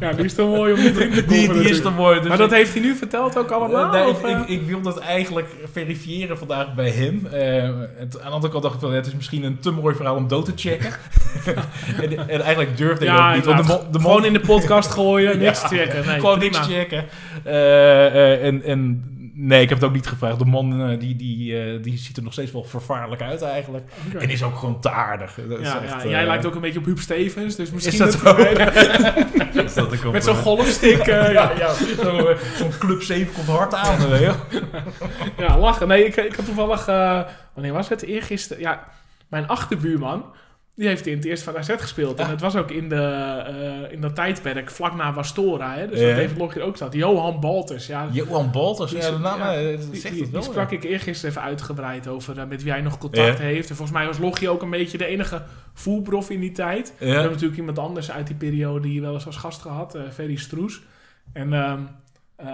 Ja, 0.00 0.12
die 0.12 0.24
is 0.24 0.34
toch 0.34 0.48
mooi 0.56 0.72
om 0.72 0.78
niet 0.82 0.96
in 0.98 1.10
te 1.12 1.24
komen. 1.24 1.26
Die, 1.28 1.52
die 1.52 1.68
is 1.70 1.82
te 1.82 1.90
mooi. 1.90 2.18
Dus 2.20 2.28
maar 2.28 2.36
dat 2.36 2.50
ik- 2.50 2.56
heeft 2.56 2.72
hij 2.72 2.82
nu 2.82 2.94
verteld 2.96 3.38
ook 3.38 3.50
allemaal? 3.50 3.84
Eh, 3.84 3.92
nee, 3.92 4.08
of, 4.08 4.24
ik, 4.24 4.38
ik, 4.38 4.48
ik 4.48 4.66
wil 4.66 4.80
dat 4.80 4.98
eigenlijk 4.98 5.48
verifiëren 5.72 6.38
vandaag 6.38 6.74
bij 6.74 6.90
hem. 6.90 7.26
Het, 7.30 8.20
aan 8.20 8.28
de 8.28 8.34
andere 8.34 8.52
kant 8.52 8.62
dacht 8.62 8.74
ik 8.74 8.80
van, 8.80 8.92
het 8.92 9.06
is 9.06 9.14
misschien 9.14 9.42
een 9.44 9.58
te 9.58 9.70
mooi 9.70 9.94
verhaal 9.94 10.16
om 10.16 10.28
dood 10.28 10.44
te 10.44 10.52
checken. 10.56 10.90
en, 12.02 12.28
en 12.28 12.40
eigenlijk 12.40 12.76
durfde 12.76 13.04
ik 13.04 13.10
ja, 13.10 13.28
ook 13.28 13.34
niet. 13.36 13.44
De 13.56 13.80
de 13.90 14.00
gewoon 14.00 14.24
in 14.24 14.32
de 14.32 14.40
podcast 14.40 14.90
gooien, 14.90 15.38
niks 15.46 15.62
checken. 15.62 16.06
Nee, 16.06 16.20
gewoon 16.20 16.38
prima. 16.38 16.58
niks 16.58 16.74
checken. 16.74 17.04
Eh, 17.44 18.06
eh, 18.06 18.44
en, 18.44 18.62
en 18.62 19.04
nee, 19.34 19.62
ik 19.62 19.68
heb 19.68 19.78
het 19.78 19.86
ook 19.88 19.94
niet 19.94 20.06
gevraagd. 20.06 20.38
De 20.38 20.44
man 20.44 20.90
eh, 20.90 20.98
die, 20.98 21.16
die, 21.16 21.80
die 21.80 21.98
ziet 21.98 22.16
er 22.16 22.22
nog 22.22 22.32
steeds 22.32 22.52
wel 22.52 22.64
vervaarlijk 22.64 23.22
uit 23.22 23.42
eigenlijk. 23.42 23.90
En 24.18 24.30
is 24.30 24.42
ook 24.42 24.56
gewoon 24.56 24.80
te 24.80 24.90
aardig. 24.90 25.38
Dat 25.48 25.58
is 25.58 25.66
Ja, 25.66 25.82
echt, 25.82 26.02
ja, 26.02 26.08
jij 26.08 26.26
lijkt 26.26 26.46
ook 26.46 26.54
een 26.54 26.60
beetje 26.60 26.78
op 26.78 26.84
Huub 26.84 26.98
Stevens, 26.98 27.56
dus 27.56 27.70
misschien... 27.70 28.06
Is 28.06 28.20
dat? 28.20 28.38
Is 29.64 30.02
Met 30.12 30.24
zo'n 30.24 30.34
golfstick, 30.34 31.06
ja. 31.06 31.30
ja, 31.30 31.52
ja, 31.58 31.72
zo, 32.02 32.26
eh, 32.26 32.38
zo'n 32.56 32.78
Club 32.78 33.02
7 33.02 33.32
komt 33.32 33.46
hard 33.46 33.74
aan. 33.74 33.98
ja, 35.38 35.58
lachen. 35.58 35.88
Nee, 35.88 36.04
ik, 36.04 36.16
ik 36.16 36.34
had 36.34 36.44
toevallig... 36.44 36.86
wanneer 37.54 37.72
was 37.72 37.88
het? 37.88 38.02
Eergisteren... 38.02 38.62
Ja, 38.62 38.84
mijn 39.28 39.48
achterbuurman, 39.48 40.24
die 40.76 40.88
heeft 40.88 41.06
in 41.06 41.16
het 41.16 41.24
eerst 41.24 41.42
van 41.42 41.56
AZ 41.56 41.70
gespeeld. 41.78 42.18
En 42.18 42.24
Ja. 42.24 42.30
het 42.30 42.40
was 42.40 42.56
ook 42.56 42.70
in, 42.70 42.88
de, 42.88 42.96
eh, 42.96 43.92
in 43.92 44.00
dat 44.00 44.14
tijdperk, 44.14 44.70
vlak 44.70 44.94
na 44.94 45.12
Wastora, 45.12 45.74
hè. 45.74 45.88
Dus 45.88 46.00
Ja. 46.00 46.06
dat 46.06 46.16
David 46.16 46.38
Logger 46.38 46.62
ook 46.62 46.76
zat. 46.76 46.92
Johan 46.92 47.40
Balters, 47.40 47.86
ja. 47.86 48.08
Johan 48.12 48.50
Balters, 48.50 48.90
Die 48.90 49.00
ja, 49.00 49.06
is- 49.06 49.12
de 49.14 49.18
naam 49.18 49.38
ja, 49.38 49.54
eh, 49.54 49.78
Die, 49.90 50.10
die- 50.10 50.20
wel. 50.22 50.30
die 50.40 50.42
sprak 50.50 50.70
ik 50.70 50.84
eergisteren 50.84 51.30
even 51.30 51.42
uitgebreid 51.42 52.08
over 52.08 52.38
eh, 52.38 52.46
met 52.46 52.62
wie 52.62 52.72
hij 52.72 52.80
nog 52.80 52.98
contact 52.98 53.38
heeft. 53.38 53.68
En 53.70 53.76
volgens 53.76 53.96
mij 53.98 54.06
was 54.06 54.18
Logie 54.18 54.48
ook 54.48 54.62
een 54.62 54.70
beetje 54.70 54.98
de 54.98 55.06
enige 55.06 55.42
voelprof 55.74 56.30
in 56.30 56.40
die 56.40 56.52
tijd. 56.52 56.92
We 56.98 57.04
hebben 57.06 57.30
natuurlijk 57.30 57.58
iemand 57.58 57.78
anders 57.78 58.10
uit 58.10 58.26
die 58.26 58.36
periode 58.36 58.88
hier 58.88 59.02
wel 59.02 59.14
eens 59.14 59.26
als 59.26 59.36
gast 59.36 59.60
gehad, 59.60 59.94
eh 59.94 60.02
Ferry 60.12 60.36
Stroes. 60.36 60.80
En, 61.32 61.52
ehm, 61.52 61.80
eh, 62.36 62.46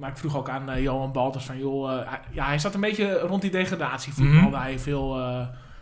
maar 0.00 0.10
ik 0.10 0.16
vroeg 0.16 0.36
ook 0.36 0.48
aan 0.48 0.82
Johan 0.82 1.12
Balters 1.12 1.44
van, 1.44 1.58
joh, 1.58 1.88
hij, 2.08 2.18
ja, 2.30 2.46
hij 2.46 2.58
zat 2.58 2.74
een 2.74 2.80
beetje 2.80 3.18
rond 3.18 3.42
die 3.42 3.50
degradatie. 3.50 4.12
Mhm. 4.16 4.54
hij 4.54 4.78
veel, 4.78 5.20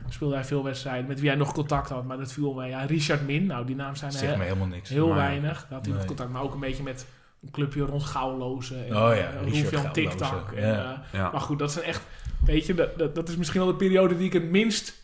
speelde 0.08 0.34
hij 0.34 0.44
veel 0.44 0.64
wedstrijden 0.64 1.06
met 1.06 1.20
wie 1.20 1.28
hij 1.28 1.38
nog 1.38 1.52
contact 1.52 1.88
had, 1.90 2.04
maar 2.04 2.16
dat 2.18 2.32
viel 2.32 2.52
mee. 2.52 2.70
Ja, 2.70 2.84
Richard 2.84 3.26
Min, 3.26 3.46
nou 3.46 3.66
die 3.66 3.76
naam 3.76 3.96
zijn 3.96 4.12
er 4.12 4.28
he- 4.28 4.36
me 4.36 4.42
helemaal 4.44 4.66
niks. 4.66 4.88
heel 4.88 5.08
Maar- 5.08 5.16
weinig. 5.16 5.60
Daar 5.68 5.78
had 5.78 5.86
hij 5.86 5.94
nog 5.94 6.04
contact, 6.04 6.30
maar 6.30 6.42
ook 6.42 6.54
een 6.54 6.60
beetje 6.60 6.82
met 6.82 7.06
een 7.42 7.50
clubje 7.50 7.82
rond 7.82 8.04
Gouwlozen. 8.04 8.76
En, 8.86 8.96
Oh 8.96 9.14
ja, 9.16 9.30
eh, 9.32 9.52
Richard 9.52 9.94
TikTok. 9.94 10.52
En, 10.56 10.66
ja. 10.68 11.02
eh, 11.12 11.18
ja. 11.20 11.30
maar 11.30 11.40
goed, 11.40 11.58
dat 11.58 11.70
is 11.70 11.76
een 11.76 11.82
echt, 11.82 12.02
weet 12.44 12.66
je, 12.66 12.74
dat, 12.74 12.98
dat, 12.98 13.14
dat 13.14 13.28
is 13.28 13.36
misschien 13.36 13.60
wel 13.60 13.68
de 13.70 13.76
periode 13.76 14.16
die 14.16 14.26
ik 14.26 14.32
het 14.32 14.50
minst 14.50 15.02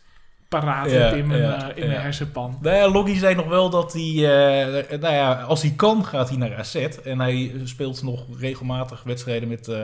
paraat 0.49 0.91
Ja, 0.91 0.97
heb 0.97 1.15
in 1.15 1.27
mijn, 1.27 1.41
ja, 1.41 1.69
eh, 1.71 1.77
in 1.77 1.83
ja. 1.83 1.89
mijn 1.89 2.01
hersenpan. 2.01 2.57
Nou 2.61 2.75
ja, 2.75 2.89
Loggie 2.89 3.17
zei 3.17 3.35
nog 3.35 3.47
wel 3.47 3.69
dat 3.69 3.93
hij, 3.93 4.01
eh, 4.01 4.99
nou 4.99 5.13
ja, 5.13 5.41
als 5.41 5.61
hij 5.61 5.73
kan, 5.75 6.05
gaat 6.05 6.29
hij 6.29 6.37
naar 6.37 6.55
AZ. 6.57 6.75
En 7.03 7.19
hij 7.19 7.51
speelt 7.63 8.03
nog 8.03 8.25
regelmatig 8.39 9.03
wedstrijden 9.03 9.49
met 9.49 9.67
eh 9.67 9.83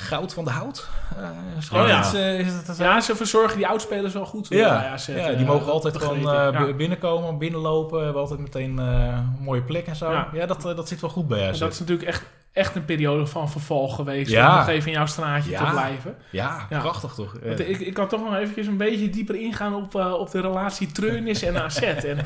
Goud 0.00 0.34
van 0.34 0.44
de 0.44 0.50
Hout. 0.50 0.88
Eh, 1.16 1.80
Oh, 1.80 1.88
ja. 1.88 2.04
het, 2.04 2.14
eh, 2.14 2.38
is 2.38 2.78
Ja, 2.78 3.00
ze 3.00 3.16
verzorgen 3.16 3.56
die 3.56 3.66
oudspelers 3.66 4.12
wel 4.12 4.26
goed. 4.26 4.46
Ja, 4.48 4.96
ja, 5.06 5.32
die 5.32 5.46
mogen 5.46 5.72
altijd 5.72 5.96
gewoon 5.96 6.18
eh, 6.18 6.24
Ja. 6.52 6.72
binnenkomen, 6.72 7.38
binnenlopen. 7.38 8.04
Hebben 8.04 8.20
altijd 8.22 8.40
meteen 8.40 8.78
een 8.78 9.36
mooie 9.40 9.62
plek 9.62 9.86
en 9.86 9.96
zo. 9.96 10.12
Ja. 10.12 10.28
Ja, 10.32 10.46
dat, 10.46 10.62
dat 10.62 10.88
zit 10.88 11.00
wel 11.00 11.10
goed 11.10 11.28
bij 11.28 11.48
En 11.48 11.58
dat 11.58 11.72
is 11.72 11.78
natuurlijk 11.78 12.08
echt, 12.08 12.22
echt 12.52 12.76
een 12.76 12.84
periode 12.84 13.26
van 13.26 13.50
verval 13.50 13.88
geweest. 13.88 14.30
Ja. 14.30 14.50
Om 14.50 14.56
nog 14.58 14.68
even 14.68 14.86
in 14.86 14.96
jouw 14.96 15.06
straatje 15.06 15.56
te 15.56 15.64
blijven. 15.70 16.16
Ja, 16.30 16.66
prachtig 16.68 17.14
toch? 17.14 17.36
Want 17.44 17.60
ik, 17.60 17.80
ik 17.80 17.94
kan 17.94 18.08
toch 18.08 18.24
nog 18.24 18.34
eventjes 18.34 18.66
een 18.66 18.76
beetje 18.76 19.10
dieper 19.10 19.34
ingaan 19.34 19.74
op, 19.74 19.94
op 19.94 20.30
de 20.30 20.40
relatie 20.40 20.92
Treurnis 20.92 21.42
en 21.42 21.62
AZ. 21.62 21.80
en 21.82 22.18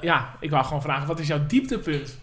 ja, 0.00 0.34
ik 0.40 0.50
wou 0.50 0.64
gewoon 0.64 0.82
vragen, 0.82 1.06
wat 1.06 1.18
is 1.18 1.26
jouw 1.26 1.46
dieptepunt 1.46 2.18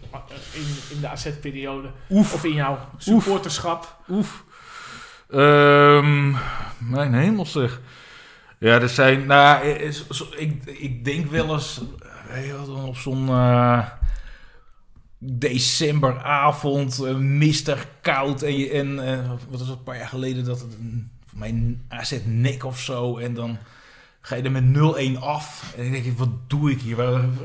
in, 0.52 0.94
in 0.94 1.00
de 1.00 1.08
AZ-periode? 1.08 1.88
Of 2.08 2.44
in 2.44 2.52
jouw 2.52 2.78
supporterschap? 2.96 3.96
Oef. 4.08 4.44
Ehm, 5.30 6.30
mijn 6.78 7.14
hemel 7.14 7.46
zeg. 7.46 7.80
Ja, 8.58 8.80
er 8.80 8.88
zijn... 8.88 9.26
Nou, 9.26 9.62
eh, 9.64 9.80
is- 9.80 10.08
zo- 10.08 10.28
ik, 10.36 10.64
ik 10.64 11.04
denk 11.04 11.30
wel 11.30 11.52
eens... 11.54 11.80
eh, 12.28 12.34
heel 12.34 12.66
dan 12.66 12.84
op 12.84 12.96
zo'n 12.96 13.28
eh, 13.28 13.86
decemberavond, 15.18 16.98
eh, 17.04 17.14
mistig, 17.16 17.86
koud. 18.00 18.42
En, 18.42 18.58
je, 18.58 18.70
en 18.70 19.08
eh, 19.12 19.28
wat 19.28 19.40
was 19.50 19.60
het, 19.60 19.68
een 19.78 19.82
paar 19.82 19.96
jaar 19.98 20.08
geleden 20.08 20.44
dat 20.44 20.60
het... 20.60 20.72
een- 20.80 21.10
voor 21.26 21.38
mij 21.38 21.76
AZ 21.88 22.18
nek 22.24 22.64
of 22.64 22.80
zo. 22.80 23.18
En 23.18 23.34
dan 23.34 23.58
ga 24.26 24.34
je 24.36 24.42
er 24.42 24.50
met 24.50 24.64
0-1 25.16 25.18
af. 25.20 25.72
En 25.76 25.82
dan 25.82 25.92
denk 25.92 26.04
je, 26.04 26.14
wat 26.16 26.28
doe 26.46 26.70
ik 26.70 26.80
hier? 26.80 26.96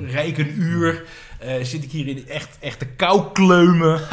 Rijk 0.09 0.37
een 0.37 0.53
uur. 0.61 1.03
eh, 1.39 1.53
zit 1.63 1.83
ik 1.83 1.91
hier 1.91 2.07
in 2.07 2.27
echt, 2.27 2.57
echte 2.59 2.85
koukleumen. 2.85 4.01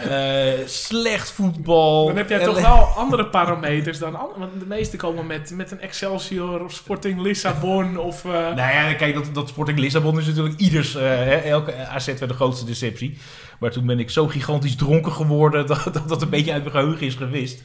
Eh, 0.00 0.52
slecht 0.66 1.30
voetbal. 1.30 2.06
Dan 2.06 2.16
heb 2.16 2.28
jij 2.28 2.44
toch 2.44 2.60
wel 2.60 2.82
andere 3.04 3.26
parameters 3.26 3.98
dan 3.98 4.14
anderen. 4.20 4.38
Want 4.38 4.60
de 4.60 4.66
meeste 4.66 4.96
komen 4.96 5.26
met, 5.26 5.50
met 5.54 5.70
een 5.70 5.80
Excelsior 5.80 6.64
of 6.64 6.72
Sporting 6.72 7.20
Lissabon 7.20 7.98
of... 7.98 8.24
eh, 8.24 8.30
Nou 8.32 8.56
ja, 8.56 8.94
kijk, 8.94 9.14
dat, 9.14 9.34
dat 9.34 9.48
Sporting 9.48 9.78
Lissabon 9.78 10.18
is 10.18 10.26
natuurlijk 10.26 10.58
ieders, 10.60 10.92
hè, 10.92 11.34
elke 11.36 11.74
AZ 11.86 12.06
werd 12.06 12.18
de 12.28 12.34
grootste 12.34 12.64
deceptie. 12.64 13.18
Maar 13.58 13.70
toen 13.70 13.86
ben 13.86 13.98
ik 13.98 14.10
zo 14.10 14.26
gigantisch 14.28 14.76
dronken 14.76 15.12
geworden 15.12 15.66
dat 15.66 15.84
dat, 15.92 16.08
dat 16.08 16.22
een 16.22 16.28
beetje 16.30 16.52
uit 16.52 16.62
mijn 16.64 16.74
geheugen 16.76 17.06
is 17.06 17.14
gewist. 17.14 17.62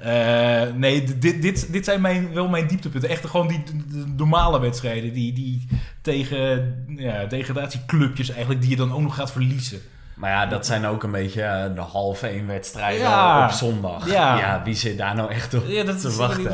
Eh, 0.00 0.62
nee, 0.74 1.04
dit, 1.18 1.42
dit, 1.42 1.72
dit 1.72 1.84
zijn 1.84 2.00
mijn, 2.00 2.32
wel 2.32 2.48
mijn 2.48 2.66
dieptepunten. 2.66 3.08
Echt 3.10 3.26
gewoon 3.26 3.48
die 3.48 3.62
normale 4.16 4.60
wedstrijden. 4.60 5.12
Die, 5.12 5.32
die 5.32 5.66
tegen 6.02 6.74
ja, 6.96 7.24
degradatieclubjes 7.24 8.30
eigenlijk, 8.30 8.60
die 8.60 8.70
je 8.70 8.76
dan 8.76 8.92
ook 8.92 9.00
nog 9.00 9.14
gaat 9.14 9.32
verliezen. 9.32 9.80
Maar 10.14 10.30
ja, 10.30 10.46
dat 10.46 10.66
zijn 10.66 10.86
ook 10.86 11.02
een 11.02 11.10
beetje 11.10 11.42
eh, 11.42 11.74
de 11.74 11.80
halve 11.80 12.26
één 12.26 12.46
wedstrijden 12.46 13.00
Ja. 13.00 13.44
op 13.44 13.50
zondag. 13.50 14.06
Ja. 14.10 14.60
wie 14.64 14.74
zit 14.74 14.98
daar 14.98 15.14
nou 15.14 15.30
echt 15.30 15.54
op 15.54 15.64
Ja, 15.66 15.84
dat 15.84 16.00
te 16.00 16.16
wachten? 16.16 16.52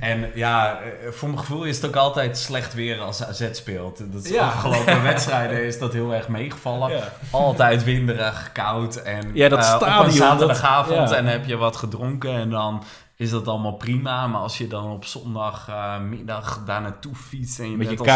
En 0.00 0.30
ja, 0.34 0.78
eh, 0.80 1.10
voor 1.12 1.28
mijn 1.28 1.40
gevoel 1.40 1.64
is 1.64 1.76
het 1.76 1.86
ook 1.86 1.96
altijd 1.96 2.38
slecht 2.38 2.74
weer 2.74 3.00
als 3.00 3.24
AZ 3.24 3.48
speelt. 3.52 4.12
Dat 4.12 4.24
is 4.24 4.30
Ja. 4.30 4.46
afgelopen 4.46 5.02
wedstrijden 5.12 5.64
is 5.64 5.78
dat 5.78 5.92
heel 5.92 6.14
erg 6.14 6.28
meegevallen. 6.28 6.90
ja. 6.90 7.12
Altijd 7.30 7.84
winderig, 7.84 8.50
koud 8.52 8.96
en 8.96 9.30
Ja, 9.34 9.48
dat 9.48 9.58
eh, 9.64 9.72
op 9.74 9.80
stadion, 9.82 10.04
een 10.06 10.12
zaterdagavond 10.12 10.98
dat- 10.98 11.10
ja. 11.10 11.16
en 11.16 11.26
heb 11.26 11.46
je 11.46 11.56
wat 11.56 11.76
gedronken 11.76 12.30
en 12.34 12.50
dan 12.50 12.82
is 13.16 13.30
dat 13.30 13.48
allemaal 13.48 13.72
prima. 13.76 14.26
Maar 14.26 14.40
als 14.40 14.58
je 14.58 14.66
dan 14.66 14.90
op 14.90 15.04
zondagmiddag 15.04 16.62
daar 16.66 16.80
naartoe 16.80 17.14
fietst 17.14 17.58
en 17.58 17.64
je 17.70 17.76
Met 17.76 17.86
bent 17.86 17.90
je 18.04 18.10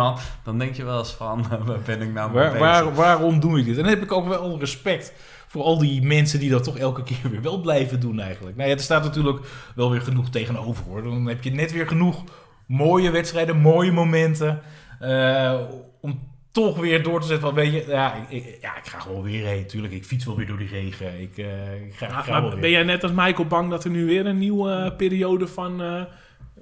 al 0.00 0.18
dan 0.44 0.58
denk 0.58 0.74
je 0.74 0.84
wel 0.84 0.98
eens 0.98 1.10
van, 1.12 1.46
waar 1.66 1.78
ben 1.84 2.02
ik 2.02 2.12
nou 2.12 2.30
mee 2.30 2.42
Waar, 2.42 2.50
bezig? 2.52 2.66
waar, 2.66 2.94
waarom 2.94 3.40
doe 3.40 3.58
ik 3.58 3.64
dit? 3.64 3.76
En 3.76 3.82
dan 3.82 3.92
heb 3.92 4.02
ik 4.02 4.12
ook 4.12 4.28
wel 4.28 4.58
respect 4.58 5.12
voor 5.54 5.62
al 5.62 5.78
die 5.78 6.02
mensen 6.02 6.40
die 6.40 6.50
dat 6.50 6.64
toch 6.64 6.78
elke 6.78 7.02
keer 7.02 7.30
weer 7.30 7.42
wel 7.42 7.60
blijven 7.60 8.00
doen 8.00 8.20
eigenlijk. 8.20 8.56
Nou 8.56 8.68
ja, 8.68 8.74
er 8.74 8.80
staat 8.82 9.04
natuurlijk 9.04 9.38
wel 9.74 9.90
weer 9.90 10.00
genoeg 10.00 10.30
tegenover 10.30 10.84
hoor. 10.84 11.02
Dan 11.02 11.26
heb 11.26 11.42
je 11.42 11.50
net 11.50 11.72
weer 11.72 11.86
genoeg 11.88 12.24
mooie 12.66 13.10
wedstrijden, 13.10 13.56
mooie 13.56 13.92
momenten. 13.92 14.60
eh, 15.00 15.60
om 16.00 16.20
toch 16.50 16.78
weer 16.78 17.02
door 17.02 17.20
te 17.20 17.26
zetten 17.26 17.46
van, 17.46 17.54
weet 17.54 17.72
je, 17.72 17.84
ja 17.88 18.14
ik, 18.14 18.44
ik- 18.44 18.58
ja, 18.60 18.76
ik 18.76 18.86
ga 18.86 18.98
gewoon 18.98 19.22
weer 19.22 19.46
heen. 19.46 19.66
Tuurlijk, 19.66 19.92
ik 19.92 20.04
fiets 20.04 20.24
wel 20.24 20.36
weer 20.36 20.46
door 20.46 20.58
die 20.58 20.68
regen. 20.68 21.20
Ik, 21.20 21.38
eh, 21.38 21.84
ik 21.86 21.94
ga, 21.94 22.06
ik 22.06 22.24
wel 22.24 22.40
ben 22.60 22.70
jij 22.70 22.82
net 22.82 23.02
als 23.02 23.12
Michael 23.12 23.46
bang 23.46 23.70
dat 23.70 23.84
er 23.84 23.90
nu 23.90 24.04
weer 24.06 24.26
een 24.26 24.38
nieuwe 24.38 24.70
eh, 24.72 24.96
periode 24.96 25.46
van 25.46 25.82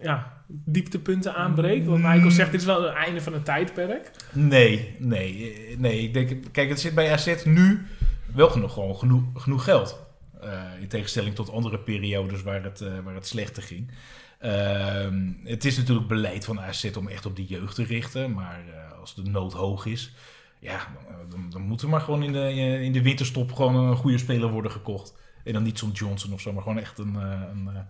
ja, 0.03 0.33
dieptepunten 0.49 1.35
aanbreekt? 1.35 1.87
Want 1.87 2.03
Michael 2.03 2.31
zegt, 2.31 2.51
dit 2.51 2.61
is 2.61 2.67
wel 2.67 2.83
het 2.83 2.95
einde 2.95 3.21
van 3.21 3.35
een 3.35 3.43
tijdperk. 3.43 4.11
Nee, 4.33 4.95
nee, 4.99 5.55
nee. 5.79 6.03
Ik 6.03 6.15
denk, 6.15 6.31
kijk, 6.53 6.69
het 6.69 6.81
zit 6.81 6.95
bij 6.95 7.13
AZ 7.13 7.45
nu 7.45 7.87
wel 8.35 8.51
genoeg, 8.51 8.73
gewoon 8.73 8.97
genoeg, 8.97 9.23
genoeg 9.35 9.65
geld. 9.65 10.01
Eh, 10.41 10.81
in 10.81 10.89
tegenstelling 10.89 11.35
tot 11.35 11.51
andere 11.51 11.79
periodes 11.79 12.43
waar 12.43 12.63
het, 12.63 12.81
eh, 12.81 12.99
waar 13.05 13.15
het 13.15 13.27
slechter 13.27 13.63
ging. 13.63 13.91
Ehm, 14.39 15.33
het 15.45 15.65
is 15.65 15.77
natuurlijk 15.77 16.09
beleid 16.09 16.45
van 16.45 16.61
AZ 16.61 16.91
om 16.99 17.09
echt 17.09 17.27
op 17.27 17.37
die 17.37 17.47
jeugd 17.47 17.75
te 17.75 17.85
richten. 17.85 18.33
Maar 18.33 18.61
eh, 18.69 18.99
als 19.01 19.15
de 19.15 19.23
nood 19.23 19.53
hoog 19.53 19.87
is, 19.87 20.13
ja, 20.59 20.87
dan, 21.29 21.51
dan, 21.51 21.63
moet 21.63 21.83
er 21.83 21.89
maar 21.89 22.01
gewoon 22.01 22.23
in 22.23 22.33
de, 22.33 22.53
in 22.83 22.93
de 22.93 23.03
winterstop 23.03 23.53
gewoon 23.53 23.75
een 23.75 23.97
goede 23.97 24.19
speler 24.19 24.51
worden 24.51 24.71
gekocht. 24.71 25.15
En 25.45 25.53
dan 25.53 25.63
niet 25.63 25.79
zo'n 25.79 25.91
Johnson 25.91 26.33
of 26.33 26.41
zo, 26.41 26.53
maar 26.53 26.63
gewoon 26.63 26.79
echt 26.79 26.99
een, 26.99 27.15
een, 27.15 27.69
eh, 27.69 27.81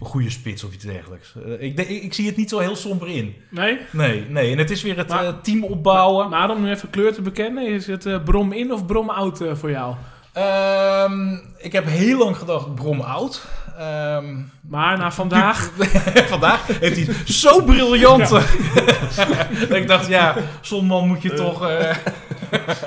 een 0.00 0.06
goede 0.06 0.30
spits 0.30 0.64
of 0.64 0.72
iets 0.72 0.84
dergelijks. 0.84 1.32
Eh, 1.46 1.62
ik, 1.62 1.76
denk- 1.76 1.88
ik, 1.88 2.02
ik 2.02 2.14
zie 2.14 2.26
het 2.26 2.36
niet 2.36 2.48
zo 2.50 2.58
heel 2.58 2.76
somber 2.76 3.08
in. 3.08 3.36
Nee? 3.50 3.78
Nee, 3.90 4.26
nee. 4.28 4.52
En 4.52 4.58
het 4.58 4.70
is 4.70 4.82
weer 4.82 4.96
het 4.96 5.08
Maar- 5.08 5.24
eh, 5.26 5.32
team 5.42 5.64
opbouwen. 5.64 6.28
Maar 6.28 6.50
om 6.50 6.62
nu 6.62 6.70
even 6.70 6.90
kleur 6.90 7.12
te 7.14 7.22
bekennen, 7.22 7.66
is 7.66 7.86
het 7.86 8.06
eh, 8.06 8.22
brom 8.24 8.52
in 8.52 8.72
of 8.72 8.86
brom 8.86 9.10
out 9.10 9.40
voor 9.52 9.70
jou? 9.70 9.94
Ehm, 10.32 11.32
ik 11.58 11.72
heb 11.72 11.86
heel 11.86 12.18
lang 12.18 12.36
gedacht 12.36 12.74
Brom 12.74 13.00
oud. 13.00 13.46
Ehm, 13.78 14.36
Maar 14.60 14.98
na 14.98 15.12
vandaag... 15.22 15.70
vandaag 16.34 16.66
heeft 16.66 17.06
hij 17.06 17.14
zo 17.26 17.62
briljant. 17.64 18.28
dat 18.28 19.70
ik 19.80 19.86
dacht, 19.86 20.06
ja, 20.06 20.36
zo'n 20.60 20.86
man 20.86 21.06
moet 21.08 21.22
je 21.22 21.32
toch 21.32 21.68
eh 21.68 21.96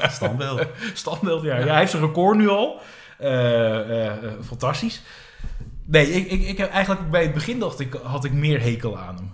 Standbeeld. 0.09 0.61
standbeeld. 0.93 1.43
Ja. 1.43 1.57
ja, 1.57 1.65
hij 1.65 1.77
heeft 1.77 1.91
zijn 1.91 2.03
record 2.03 2.37
nu 2.37 2.49
al. 2.49 2.81
Eh, 3.17 3.79
eh, 3.79 4.05
eh, 4.07 4.13
fantastisch. 4.45 5.01
Nee, 5.93 6.11
ik, 6.11 6.31
ik, 6.31 6.47
ik 6.47 6.57
heb 6.57 6.69
eigenlijk 6.71 7.11
bij 7.11 7.21
het 7.21 7.33
begin 7.33 7.59
dacht 7.59 7.79
ik, 7.79 7.93
had 8.03 8.23
ik 8.23 8.31
meer 8.31 8.61
hekel 8.61 8.97
aan 8.97 9.15
hem. 9.15 9.31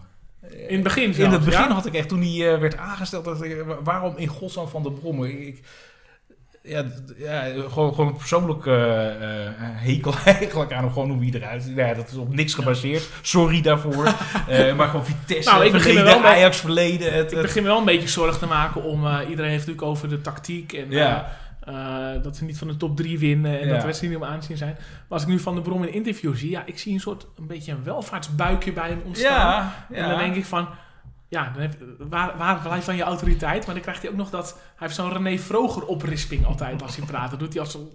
In 0.68 0.74
het 0.74 0.84
begin 0.84 1.16
In 1.16 1.30
het 1.30 1.46
begin 1.46 1.68
ja? 1.68 1.74
had 1.74 1.86
ik 1.86 1.94
echt, 1.94 2.08
toen 2.10 2.22
hij 2.22 2.54
eh, 2.54 2.60
werd 2.60 2.78
aangesteld, 2.78 3.44
ik, 3.44 3.64
wa- 3.66 3.82
waarom 3.84 4.14
in 4.18 4.28
godsnaam 4.28 4.68
van 4.68 4.84
de 4.84 4.92
Brom? 4.92 5.24
Ik, 5.26 5.62
ja, 6.64 6.84
ja, 7.18 7.44
gewoon, 7.70 7.90
gewoon 7.94 8.08
een 8.08 8.18
persoonlijke 8.18 8.72
eh, 8.72 9.46
eh, 9.48 9.54
hekel 9.60 10.14
eigenlijk 10.26 10.72
aan 10.72 10.84
hem, 10.84 10.94
gewoon 10.94 11.10
hoe 11.10 11.24
hij 11.30 11.40
eruit 11.42 11.72
Ja, 11.76 11.94
dat 11.94 12.08
is 12.10 12.16
op 12.16 12.34
niks 12.36 12.54
gebaseerd. 12.54 13.10
Sorry 13.22 13.62
daarvoor. 13.62 14.04
Maar 14.78 14.88
gewoon 14.88 15.06
Vitesse, 15.06 15.50
Nou, 15.52 15.66
ik 15.66 15.72
begin 15.72 15.90
er 15.92 15.96
verleden, 15.98 16.22
wel 16.22 16.32
Ajax 16.32 16.58
verleden. 16.58 17.14
Het, 17.14 17.32
Ik 17.32 17.42
begin 17.42 17.62
me 17.64 17.70
wel 17.70 17.78
een 17.78 17.86
beetje 17.86 18.08
zorgen 18.08 18.40
te 18.40 18.46
maken 18.48 18.84
om... 18.84 19.06
iedereen 19.30 19.52
heeft 19.52 19.66
natuurlijk 19.68 19.82
over 19.88 20.10
de 20.10 20.22
tactiek 20.22 20.74
en... 20.74 20.86
Ja. 20.92 21.38
Eh, 21.60 22.08
dat 22.24 22.38
ze 22.38 22.44
niet 22.46 22.58
van 22.58 22.68
de 22.68 22.78
top 22.78 22.98
3 22.98 23.20
winnen 23.20 23.60
en 23.60 23.66
Ja. 23.66 23.72
dat 23.72 23.80
de 23.80 23.86
wedstrijden 23.86 24.20
niet 24.20 24.28
om 24.30 24.34
aanzien 24.36 24.58
zijn. 24.58 24.74
Maar 24.80 25.06
als 25.10 25.22
ik 25.22 25.28
nu 25.28 25.40
van 25.40 25.56
de 25.56 25.62
Brom 25.62 25.84
in 25.84 25.94
interview 25.94 26.36
zie, 26.36 26.50
ja, 26.50 26.64
ik 26.66 26.80
zie 26.80 26.94
een 26.94 27.00
soort 27.00 27.26
een 27.38 27.48
beetje 27.48 27.72
een 27.72 27.84
welvaartsbuikje 27.84 28.74
bij 28.74 28.90
hem 28.90 29.02
ontstaan. 29.06 29.32
ja, 29.32 29.86
ja. 29.90 29.96
En 29.96 30.10
dan 30.10 30.18
denk 30.18 30.36
ik 30.36 30.46
van, 30.46 30.68
ja, 31.28 31.52
dan 31.54 31.62
heb, 31.62 31.74
waar, 31.98 32.38
waar 32.38 32.60
blijft 32.62 32.86
dan 32.86 32.96
je 32.96 33.04
autoriteit? 33.04 33.66
Maar 33.66 33.74
dan 33.76 33.84
krijgt 33.84 34.02
hij 34.02 34.12
ook 34.12 34.18
nog 34.18 34.30
dat, 34.30 34.52
hij 34.54 34.88
heeft 34.88 34.96
zo'n 34.96 35.12
René 35.14 35.38
Vroger 35.38 35.86
oprisping 35.86 36.46
altijd 36.46 36.82
als 36.82 36.96
hij 36.96 37.06
praat. 37.06 37.30
Dat 37.30 37.40
doet 37.40 37.54
hij 37.54 37.62
als 37.62 37.72
zo. 37.72 37.92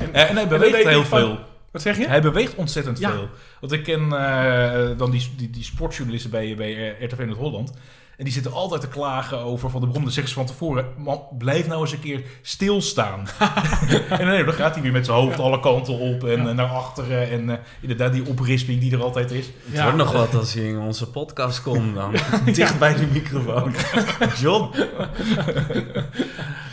En, 0.00 0.12
en 0.28 0.36
hij 0.36 0.48
beweegt 0.48 0.88
heel 0.88 1.04
van- 1.04 1.18
veel. 1.18 1.38
wat 1.70 1.82
zeg 1.82 1.98
je? 1.98 2.06
Hij 2.06 2.22
beweegt 2.22 2.54
ontzettend 2.54 2.98
Ja. 2.98 3.10
veel. 3.10 3.28
Want 3.60 3.72
ik 3.72 3.84
ken 3.84 4.00
eh, 4.12 4.98
dan 4.98 5.10
die, 5.10 5.30
die, 5.36 5.50
die 5.50 5.64
sportjournalisten 5.64 6.30
bij, 6.30 6.54
bij 6.56 6.96
RTV 7.00 7.18
Noord-Holland. 7.26 7.72
En 8.16 8.24
die 8.24 8.32
zitten 8.32 8.52
altijd 8.52 8.80
te 8.80 8.88
klagen 8.88 9.38
over 9.38 9.70
Van 9.70 9.80
de 9.80 9.86
Brom. 9.88 10.02
Dan 10.02 10.12
zeggen 10.12 10.32
ze 10.32 10.38
van 10.38 10.46
tevoren, 10.46 10.84
man, 10.96 11.22
blijf 11.38 11.66
nou 11.66 11.80
eens 11.80 11.92
een 11.92 12.00
keer 12.00 12.22
stilstaan. 12.42 13.26
en 14.08 14.26
nee, 14.26 14.44
dan 14.44 14.54
gaat 14.54 14.74
hij 14.74 14.82
weer 14.82 14.92
met 14.92 15.04
zijn 15.06 15.16
hoofd 15.18 15.38
alle 15.38 15.60
kanten 15.60 15.98
op 15.98 16.24
en 16.24 16.48
eh, 16.48 16.54
naar 16.54 16.66
achteren. 16.68 17.30
En 17.30 17.50
eh, 17.50 17.56
inderdaad 17.80 18.12
die 18.12 18.26
oprisping 18.28 18.80
die 18.80 18.92
er 18.92 19.02
altijd 19.02 19.30
is. 19.30 19.46
Het 19.70 19.82
wordt 19.82 19.96
nog 19.96 20.12
wat 20.12 20.34
als 20.34 20.52
je 20.52 20.68
in 20.68 20.78
onze 20.78 21.10
podcast 21.10 21.62
komt 21.62 21.94
dan. 21.94 22.12
Dicht 22.54 22.78
bij 22.78 22.94
de 22.94 23.06
microfoon. 23.12 23.74
John. 24.40 24.70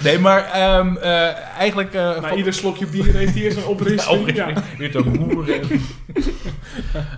Nee, 0.04 0.20
maar 0.20 0.44
ehm, 0.52 0.96
eh, 0.98 1.38
eigenlijk... 1.58 1.94
eh, 1.94 2.22
van- 2.22 2.38
ieder 2.38 2.54
slokje 2.54 2.86
bier 2.86 3.14
heeft 3.14 3.34
hij 3.34 3.46
een 3.50 3.56
Ja, 3.60 3.64
oprisping. 3.66 4.36
Ja. 4.36 4.54
Weer 4.78 4.92
te 4.92 5.00
moeren. 5.00 5.62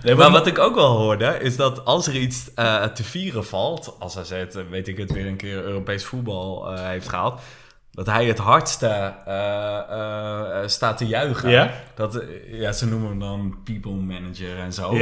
nee, 0.02 0.14
Maar 0.14 0.30
wat 0.30 0.46
ik 0.46 0.58
ook 0.58 0.74
wel 0.74 0.96
hoorde, 0.96 1.38
is 1.40 1.56
dat 1.56 1.84
als 1.84 2.06
er 2.06 2.16
iets 2.16 2.54
eh, 2.54 2.82
te 2.84 3.04
vieren 3.04 3.46
valt, 3.46 3.96
als 3.98 4.13
AZ, 4.16 4.30
eh, 4.30 4.44
weet 4.70 4.88
ik 4.88 4.96
het, 4.96 5.12
weer 5.12 5.26
een 5.26 5.36
keer 5.36 5.64
Europees 5.64 6.04
voetbal 6.04 6.72
eh, 6.72 6.86
heeft 6.86 7.08
gehaald, 7.08 7.40
dat 7.90 8.06
hij 8.06 8.26
het 8.26 8.38
hardste 8.38 9.14
eh, 9.26 10.68
staat 10.68 10.98
te 10.98 11.06
juichen. 11.06 11.70
Dat, 11.94 12.22
ja, 12.46 12.72
ze 12.72 12.86
noemen 12.86 13.08
hem 13.08 13.18
dan 13.18 13.56
people 13.64 13.92
manager 13.92 14.58
en 14.58 14.72
zo. 14.72 14.96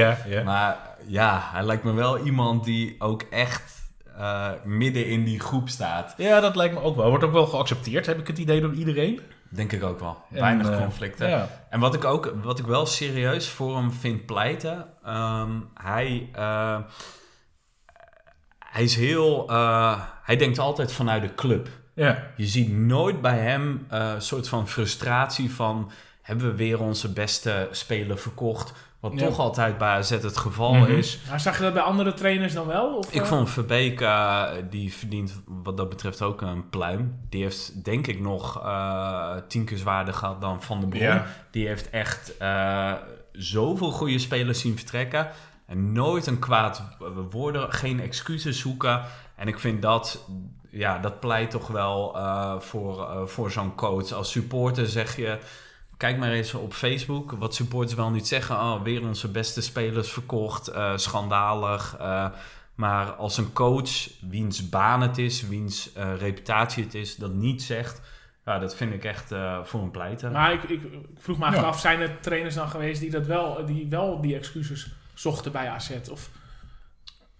Maar 0.44 0.76
ja, 1.06 1.48
hij 1.52 1.62
lijkt 1.62 1.84
me 1.84 1.92
wel 1.92 2.18
iemand 2.18 2.64
die 2.64 2.96
ook 2.98 3.22
echt 3.30 3.80
midden 4.64 5.06
in 5.06 5.24
die 5.24 5.40
groep 5.40 5.68
staat. 5.68 6.14
Ja, 6.16 6.40
dat 6.40 6.56
lijkt 6.56 6.74
me 6.74 6.80
ook 6.80 6.96
wel. 6.96 7.08
Wordt 7.08 7.24
ook 7.24 7.32
wel 7.32 7.46
geaccepteerd, 7.46 8.06
heb 8.06 8.18
ik 8.18 8.26
het 8.26 8.38
idee, 8.38 8.60
door 8.60 8.74
iedereen. 8.74 9.20
Denk 9.54 9.72
ik 9.72 9.82
ook 9.82 10.00
wel. 10.00 10.16
Weinig 10.28 10.78
conflicten. 10.78 11.28
Ja. 11.28 11.48
En 11.70 11.80
wat 11.80 11.94
ik 11.94 12.04
ook, 12.04 12.34
wat 12.42 12.58
ik 12.58 12.66
wel 12.66 12.86
serieus 12.86 13.48
voor 13.48 13.76
hem 13.76 13.92
vind 13.92 14.26
pleiten, 14.26 14.86
ehm, 15.04 15.50
hij, 15.74 16.30
hij 18.72 18.82
is 18.82 18.96
heel, 18.96 19.48
eh, 19.50 20.00
hij 20.22 20.36
denkt 20.36 20.58
altijd 20.58 20.92
vanuit 20.92 21.22
de 21.22 21.34
club. 21.34 21.68
Ja. 21.94 22.22
Je 22.36 22.46
ziet 22.46 22.72
nooit 22.72 23.20
bij 23.20 23.38
hem 23.38 23.86
eh, 23.88 24.10
een 24.14 24.22
soort 24.22 24.48
van 24.48 24.68
frustratie 24.68 25.50
van, 25.54 25.90
hebben 26.22 26.46
we 26.46 26.54
weer 26.56 26.80
onze 26.80 27.12
beste 27.12 27.68
speler 27.70 28.18
verkocht? 28.18 28.72
Wat 29.00 29.12
Ja. 29.14 29.26
toch 29.26 29.38
altijd 29.38 29.78
bij 29.78 29.88
AZ 29.88 30.10
het 30.10 30.36
geval 30.36 30.74
Mhm. 30.74 30.90
is. 30.90 31.18
Maar 31.28 31.40
zag 31.40 31.56
je 31.56 31.62
dat 31.62 31.72
bij 31.72 31.82
andere 31.82 32.14
trainers 32.14 32.52
dan 32.52 32.66
wel? 32.66 32.96
Of, 32.96 33.12
Ik 33.12 33.20
eh? 33.20 33.26
vond 33.26 33.50
Verbeek, 33.50 34.06
die 34.70 34.92
verdient 34.94 35.42
wat 35.46 35.76
dat 35.76 35.88
betreft 35.88 36.22
ook 36.22 36.40
een 36.40 36.68
pluim. 36.70 37.18
Die 37.28 37.42
heeft 37.42 37.84
denk 37.84 38.06
ik 38.06 38.20
nog 38.20 38.62
tien 39.48 39.64
keer 39.64 39.78
zwaarder 39.78 40.14
gehad 40.14 40.40
dan 40.40 40.62
Van 40.62 40.80
der 40.80 40.88
Brom. 40.88 41.02
Ja. 41.02 41.26
Die 41.50 41.66
heeft 41.66 41.90
echt 41.90 42.34
zoveel 43.32 43.90
goede 43.90 44.18
spelers 44.18 44.60
zien 44.60 44.76
vertrekken. 44.76 45.28
En 45.72 45.92
nooit 45.92 46.26
een 46.26 46.38
kwaad 46.38 46.82
woorden, 47.30 47.72
geen 47.72 48.00
excuses 48.00 48.60
zoeken. 48.60 49.02
En 49.36 49.48
ik 49.48 49.58
vind 49.58 49.82
dat, 49.82 50.28
ja, 50.70 50.98
dat 50.98 51.20
pleit 51.20 51.50
toch 51.50 51.66
wel 51.66 52.16
eh, 52.16 52.60
voor, 52.60 53.00
eh, 53.10 53.26
voor 53.26 53.50
zo'n 53.50 53.74
coach. 53.74 54.12
Als 54.12 54.30
supporter 54.30 54.86
zeg 54.86 55.16
je, 55.16 55.38
kijk 55.96 56.18
maar 56.18 56.30
eens 56.30 56.54
op 56.54 56.72
Facebook. 56.72 57.32
Wat 57.38 57.54
supporters 57.54 57.94
wel 57.94 58.10
niet 58.10 58.26
zeggen. 58.28 58.54
Oh, 58.56 58.82
weer 58.82 59.02
onze 59.02 59.28
beste 59.30 59.62
spelers 59.62 60.10
verkocht. 60.12 60.68
eh, 60.68 60.92
schandalig. 60.96 61.96
eh, 61.98 62.26
maar 62.74 63.12
als 63.12 63.36
een 63.36 63.52
coach, 63.52 64.08
wiens 64.20 64.68
baan 64.68 65.00
het 65.00 65.18
is, 65.18 65.48
wiens 65.48 65.92
eh, 65.92 66.16
reputatie 66.18 66.84
het 66.84 66.94
is, 66.94 67.16
dat 67.16 67.32
niet 67.32 67.62
zegt. 67.62 68.00
Ja, 68.44 68.58
dat 68.58 68.74
vind 68.76 68.92
ik 68.94 69.04
echt 69.04 69.32
eh, 69.32 69.58
voor 69.62 69.80
een 69.82 69.90
pleiten. 69.90 70.32
Maar 70.32 70.52
ik, 70.52 70.62
ik, 70.62 70.82
ik 70.82 70.90
vroeg 71.18 71.38
me 71.38 71.44
Ja. 71.44 71.50
achteraf, 71.50 71.80
zijn 71.80 72.00
er 72.00 72.20
trainers 72.20 72.54
dan 72.54 72.68
geweest 72.68 73.00
die, 73.00 73.10
dat 73.10 73.26
wel, 73.26 73.66
die 73.66 73.86
wel 73.88 74.20
die 74.20 74.36
excuses 74.36 74.90
zochten 75.22 75.52
bij 75.52 75.68
AZ? 75.68 75.90
Of 76.10 76.28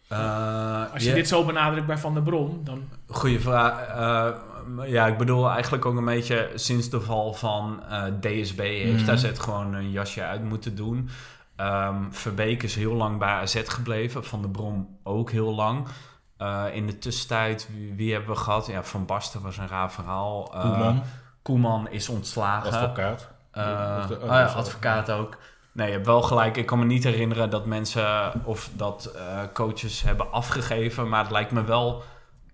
Eh, 0.08 0.92
als 0.92 1.02
je 1.04 1.12
dit 1.14 1.28
zo 1.28 1.44
benadrukt 1.44 1.86
bij 1.86 1.98
Van 1.98 2.14
der 2.14 2.22
Brom, 2.22 2.60
dan... 2.64 2.88
Goeie 3.06 3.40
vraag. 3.40 3.86
Eh, 3.86 4.90
ja, 4.90 5.06
ik 5.06 5.18
bedoel 5.18 5.50
eigenlijk 5.50 5.84
ook 5.86 5.96
een 5.96 6.04
beetje 6.04 6.50
sinds 6.54 6.88
de 6.90 7.00
val 7.00 7.34
van 7.34 7.82
eh, 7.88 8.04
DSB 8.20 8.58
heeft 8.58 9.02
Mhm. 9.02 9.10
AZ 9.10 9.30
gewoon 9.34 9.74
een 9.74 9.90
jasje 9.90 10.22
uit 10.22 10.44
moeten 10.44 10.74
doen. 10.76 11.08
Ehm 11.56 11.96
Verbeek 12.10 12.62
is 12.62 12.74
heel 12.74 12.92
lang 12.94 13.18
bij 13.18 13.28
AZ 13.28 13.62
gebleven. 13.66 14.24
Van 14.24 14.40
der 14.40 14.50
Brom 14.50 14.98
ook 15.02 15.30
heel 15.30 15.54
lang. 15.54 15.86
Eh, 16.36 16.64
in 16.72 16.86
de 16.86 16.98
tussentijd, 16.98 17.68
wie, 17.72 17.94
wie 17.94 18.12
hebben 18.12 18.30
we 18.30 18.36
gehad? 18.40 18.66
Ja, 18.66 18.82
Van 18.82 19.06
Basten 19.06 19.42
was 19.42 19.58
een 19.58 19.68
raar 19.68 19.92
verhaal. 19.92 20.54
Eh, 20.54 20.60
Koeman, 20.60 21.02
Koeman 21.42 21.88
is 21.90 22.08
ontslagen. 22.08 22.72
advocaat. 22.72 23.28
Eh, 23.50 24.06
oh 24.10 24.22
oh, 24.24 24.56
advocaat 24.56 25.10
ook. 25.10 25.38
Nee, 25.72 25.86
je 25.86 25.92
hebt 25.92 26.06
wel 26.06 26.22
gelijk. 26.22 26.56
Ik 26.56 26.66
kan 26.66 26.78
me 26.78 26.84
niet 26.84 27.04
herinneren 27.04 27.50
dat 27.50 27.66
mensen 27.66 28.32
of 28.44 28.70
dat 28.76 29.04
eh, 29.16 29.42
coaches 29.52 30.02
hebben 30.02 30.32
afgegeven. 30.32 31.08
Maar 31.08 31.22
het 31.22 31.32
lijkt 31.32 31.50
me 31.50 31.64
wel 31.64 32.02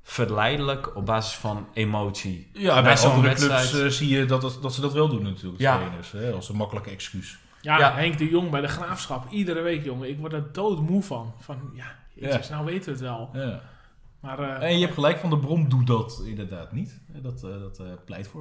verleidelijk 0.03 0.97
op 0.97 1.07
basis 1.07 1.35
van 1.35 1.67
emotie. 1.73 2.51
Ja, 2.53 2.83
bij 2.83 2.99
andere 2.99 3.21
wedstrijd- 3.29 3.69
clubs 3.71 3.85
eh, 3.85 3.91
zie 3.91 4.09
je 4.09 4.25
dat, 4.25 4.41
dat, 4.41 4.59
dat 4.63 4.75
ze 4.75 4.81
dat 4.81 4.93
wel 4.93 5.09
doen 5.09 5.23
natuurlijk, 5.23 5.61
Ja. 5.61 5.77
trainers. 5.77 6.13
Hè, 6.13 6.33
als 6.33 6.49
een 6.49 6.57
makkelijke 6.57 6.91
excuus. 6.91 7.39
Ja, 7.61 7.79
Ja. 7.79 7.95
Henk 7.95 8.19
de 8.19 8.29
Jong 8.29 8.51
bij 8.51 8.61
de 8.61 8.69
Graafschap, 8.69 9.31
iedere 9.31 9.61
week 9.61 9.85
jongen. 9.85 10.09
Ik 10.09 10.19
word 10.19 10.33
er 10.33 10.53
doodmoe 10.53 11.03
van. 11.03 11.33
Van, 11.41 11.71
ja, 11.75 11.87
jezus, 12.15 12.49
nou 12.49 12.65
weten 12.65 12.85
we 12.85 12.91
het 12.91 13.01
wel. 13.01 13.31
Ja. 13.33 13.61
Maar 14.21 14.39
eh, 14.39 14.69
En 14.69 14.75
je 14.79 14.83
hebt 14.83 14.95
gelijk, 14.95 15.19
Van 15.19 15.31
de 15.31 15.39
Brom 15.39 15.69
doet 15.69 15.87
dat 15.87 16.23
inderdaad 16.27 16.73
niet. 16.73 17.01
Dat, 17.13 17.43
eh, 17.43 17.51
dat 17.61 17.79
eh, 17.79 17.87
pleit 18.05 18.29
voor 18.29 18.41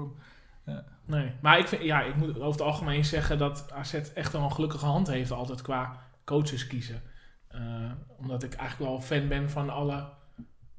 hem. 0.66 0.84
Nee, 1.08 1.32
maar 1.42 1.60
ik, 1.60 1.68
vind, 1.68 1.84
ja, 1.84 2.02
ik 2.02 2.16
moet 2.16 2.30
over 2.30 2.52
het 2.52 2.62
algemeen 2.62 3.06
zeggen 3.06 3.38
dat 3.38 3.72
AZ 3.72 3.94
echt 3.94 4.32
wel 4.32 4.44
een 4.44 4.52
gelukkige 4.52 4.86
hand 4.86 5.08
heeft 5.08 5.32
altijd 5.32 5.62
qua 5.62 6.00
coaches 6.26 6.68
kiezen. 6.68 7.02
Eh, 7.48 7.92
omdat 8.18 8.44
ik 8.44 8.54
eigenlijk 8.54 8.92
wel 8.92 9.02
fan 9.02 9.28
ben 9.28 9.50
van 9.50 9.70
alle 9.70 10.10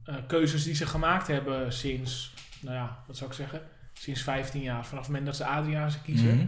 eh, 0.05 0.15
keuzes 0.27 0.65
die 0.65 0.75
ze 0.75 0.87
gemaakt 0.87 1.27
hebben 1.27 1.73
sinds, 1.73 2.35
nou 2.61 2.77
ja, 2.77 3.05
wat 3.07 3.17
zou 3.17 3.31
ik 3.31 3.37
zeggen, 3.37 3.63
sinds 3.93 4.23
15 4.23 4.63
jaar. 4.63 4.87
Vanaf 4.87 5.05
het 5.05 5.07
moment 5.07 5.27
dat 5.27 5.37
ze 5.37 5.47
Adriaan 5.47 5.91
ze 5.91 6.03
kiezen. 6.03 6.37
Mhm. 6.37 6.47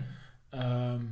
Ehm, 0.51 1.05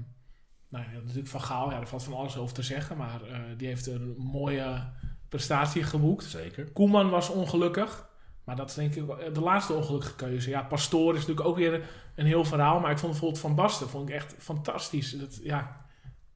nou 0.69 0.85
ja, 0.85 1.01
natuurlijk 1.01 1.29
Van 1.29 1.43
Gaal, 1.43 1.71
ja, 1.71 1.77
daar 1.77 1.89
valt 1.89 2.05
van 2.05 2.15
alles 2.15 2.37
over 2.37 2.55
te 2.55 2.63
zeggen, 2.63 2.97
maar 2.97 3.23
eh, 3.23 3.41
die 3.57 3.69
heeft 3.69 3.87
een 3.87 4.15
mooie 4.19 4.93
prestatie 5.29 5.83
geboekt. 5.83 6.25
Zeker. 6.25 6.73
Koeman 6.73 7.11
was 7.11 7.29
ongelukkig. 7.29 8.08
Maar 8.49 8.57
dat 8.57 8.69
is 8.69 8.75
denk 8.75 8.95
ik 8.95 9.07
wel- 9.07 9.33
de 9.33 9.41
laatste 9.41 9.73
ongelukkige 9.73 10.15
keuze. 10.15 10.51
Ja, 10.51 10.63
Pastoor 10.63 11.15
is 11.15 11.21
natuurlijk 11.21 11.47
ook 11.49 11.57
weer 11.57 11.83
een 12.15 12.27
heel 12.27 12.45
verhaal. 12.45 12.81
Maar 12.81 12.91
ik 12.91 12.99
vond 12.99 13.11
bijvoorbeeld 13.13 13.41
Van 13.41 13.55
Basten 13.55 13.89
vond 13.89 14.09
ik 14.09 14.15
echt 14.15 14.35
fantastisch. 14.39 15.11
Dat, 15.19 15.39
ja, 15.43 15.77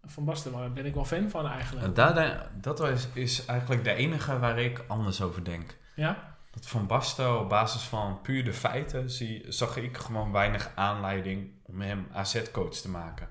Van 0.04 0.24
Basten 0.24 0.52
daar 0.52 0.72
ben 0.72 0.86
ik 0.86 0.94
wel 0.94 1.04
fan 1.04 1.30
van 1.30 1.46
eigenlijk. 1.48 1.86
En 1.86 1.94
daar, 1.94 2.50
dat 2.60 2.80
is, 2.80 3.08
is 3.12 3.44
eigenlijk 3.44 3.84
de 3.84 3.92
enige 3.92 4.38
waar 4.38 4.58
ik 4.58 4.84
anders 4.88 5.22
over 5.22 5.44
denk. 5.44 5.76
Ja? 5.94 6.36
Dat 6.50 6.66
Van 6.66 6.86
Basten 6.86 7.40
op 7.40 7.48
basis 7.48 7.82
van 7.82 8.20
puur 8.22 8.44
de 8.44 8.52
feiten 8.52 9.10
zie, 9.10 9.44
zag 9.48 9.76
ik 9.76 9.96
gewoon 9.96 10.32
weinig 10.32 10.70
aanleiding 10.74 11.50
om 11.62 11.80
hem 11.80 12.06
AZ-coach 12.12 12.74
te 12.74 12.88
maken. 12.90 13.28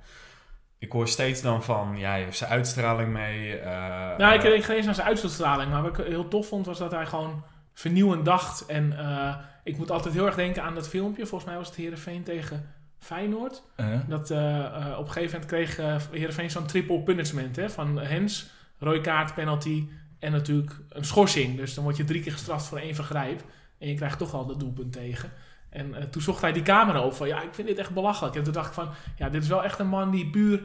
Ik 0.77 0.91
hoor 0.91 1.07
steeds 1.07 1.41
dan 1.41 1.63
van, 1.63 1.97
ja, 1.97 2.09
hij 2.09 2.23
heeft 2.23 2.37
zijn 2.37 2.51
uitstraling 2.51 3.09
mee. 3.13 3.57
eh, 3.59 4.17
Nou, 4.17 4.33
ik, 4.33 4.43
eh, 4.43 4.53
ik 4.53 4.63
ga 4.63 4.73
eens 4.73 4.85
naar 4.85 4.95
zijn 4.95 5.07
uitstraling. 5.07 5.71
Maar 5.71 5.81
wat 5.81 5.99
ik 5.99 6.05
heel 6.05 6.27
tof 6.27 6.47
vond 6.47 6.65
was 6.65 6.77
dat 6.77 6.91
hij 6.91 7.05
gewoon 7.05 7.43
vernieuwend 7.81 8.25
dacht. 8.25 8.65
En 8.65 8.97
eh, 8.97 9.35
ik 9.63 9.77
moet 9.77 9.91
altijd 9.91 10.13
heel 10.13 10.25
erg 10.25 10.35
denken 10.35 10.63
aan 10.63 10.75
dat 10.75 10.89
filmpje. 10.89 11.25
Volgens 11.25 11.49
mij 11.49 11.59
was 11.59 11.67
het 11.67 11.77
Heerenveen 11.77 12.23
tegen 12.23 12.69
Feyenoord. 13.01 13.63
Uh, 13.77 13.99
Dat 14.07 14.31
eh, 14.31 14.65
eh, 14.65 14.97
op 14.97 15.05
een 15.05 15.11
gegeven 15.11 15.39
moment 15.39 15.45
kreeg 15.45 15.75
Heerenveen 16.11 16.51
zo'n 16.51 16.65
triple 16.65 17.01
punishment. 17.01 17.55
Hè, 17.55 17.69
van 17.69 17.99
Hens, 17.99 18.49
rode 18.79 19.01
kaart, 19.01 19.33
penalty 19.33 19.87
en 20.19 20.31
natuurlijk 20.31 20.71
een 20.89 21.05
schorsing. 21.05 21.57
Dus 21.57 21.73
dan 21.73 21.83
word 21.83 21.97
je 21.97 22.03
drie 22.03 22.21
keer 22.21 22.31
gestraft 22.31 22.65
voor 22.65 22.77
één 22.77 22.95
vergrijp. 22.95 23.43
En 23.77 23.87
je 23.87 23.95
krijgt 23.95 24.17
toch 24.17 24.33
al 24.33 24.45
dat 24.45 24.59
doelpunt 24.59 24.93
tegen. 24.93 25.31
En 25.69 26.09
toen 26.09 26.21
zocht 26.21 26.41
hij 26.41 26.51
die 26.51 26.63
camera 26.63 26.99
over 26.99 27.17
van, 27.17 27.27
ja, 27.27 27.41
ik 27.41 27.53
vind 27.53 27.67
dit 27.67 27.77
echt 27.77 27.93
belachelijk. 27.93 28.35
En 28.35 28.43
toen 28.43 28.53
dacht 28.53 28.67
ik 28.67 28.73
van, 28.73 28.89
ja, 29.15 29.29
dit 29.29 29.43
is 29.43 29.49
wel 29.49 29.63
echt 29.63 29.79
een 29.79 29.87
man 29.87 30.11
die 30.11 30.29
puur 30.29 30.61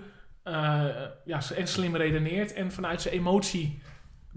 ja, 1.24 1.40
en 1.54 1.66
slim 1.66 1.96
redeneert 1.96 2.52
en 2.52 2.72
vanuit 2.72 3.02
zijn 3.02 3.14
emotie 3.14 3.82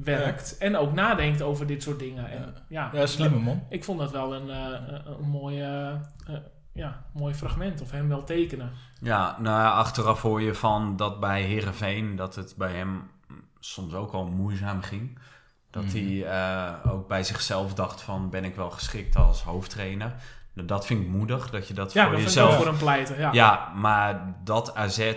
werkt. 0.03 0.57
En 0.57 0.77
ook 0.77 0.93
nadenkt 0.93 1.41
over 1.41 1.67
dit 1.67 1.83
soort 1.83 1.99
dingen. 1.99 2.29
En, 2.31 2.53
ja, 2.69 2.89
ja, 2.93 3.05
slimme 3.05 3.39
man. 3.39 3.63
ik 3.69 3.83
vond 3.83 3.99
dat 3.99 4.11
wel 4.11 4.33
een, 4.35 4.49
eh, 4.49 4.57
een, 4.87 5.11
een 5.19 5.29
mooi, 5.29 5.61
eh, 5.61 5.93
ja, 6.73 7.03
mooi 7.13 7.33
fragment. 7.33 7.81
Of 7.81 7.91
hem 7.91 8.07
wel 8.07 8.23
tekenen. 8.23 8.71
Ja, 9.01 9.35
nou 9.39 9.59
ja, 9.61 9.69
achteraf 9.71 10.21
hoor 10.21 10.41
je 10.41 10.55
van 10.55 10.95
dat 10.95 11.19
bij 11.19 11.41
Herenveen 11.43 12.15
dat 12.15 12.35
het 12.35 12.53
bij 12.57 12.73
hem 12.73 13.09
soms 13.59 13.93
ook 13.93 14.11
al 14.11 14.25
moeizaam 14.25 14.81
ging. 14.81 15.19
Dat 15.71 15.83
Mhm. 15.83 15.95
hij 15.97 16.25
eh, 16.25 16.91
ook 16.91 17.07
bij 17.07 17.23
zichzelf 17.23 17.73
dacht 17.73 18.01
van 18.01 18.29
ben 18.29 18.43
ik 18.43 18.55
wel 18.55 18.69
geschikt 18.71 19.15
als 19.15 19.43
hoofdtrainer. 19.43 20.13
Nou, 20.53 20.67
Dat 20.67 20.85
vind 20.85 21.01
ik 21.01 21.07
moedig, 21.07 21.49
dat 21.49 21.67
je 21.67 21.73
dat 21.73 21.93
Ja, 21.93 22.03
voor 22.03 22.11
dat 22.13 22.21
jezelf... 22.21 22.47
wel 22.49 22.57
voor 22.57 22.67
hem 22.67 22.77
pleiten. 22.77 23.19
Ja. 23.19 23.31
Ja. 23.33 23.71
maar 23.75 24.35
dat 24.43 24.75
AZ 24.75 25.13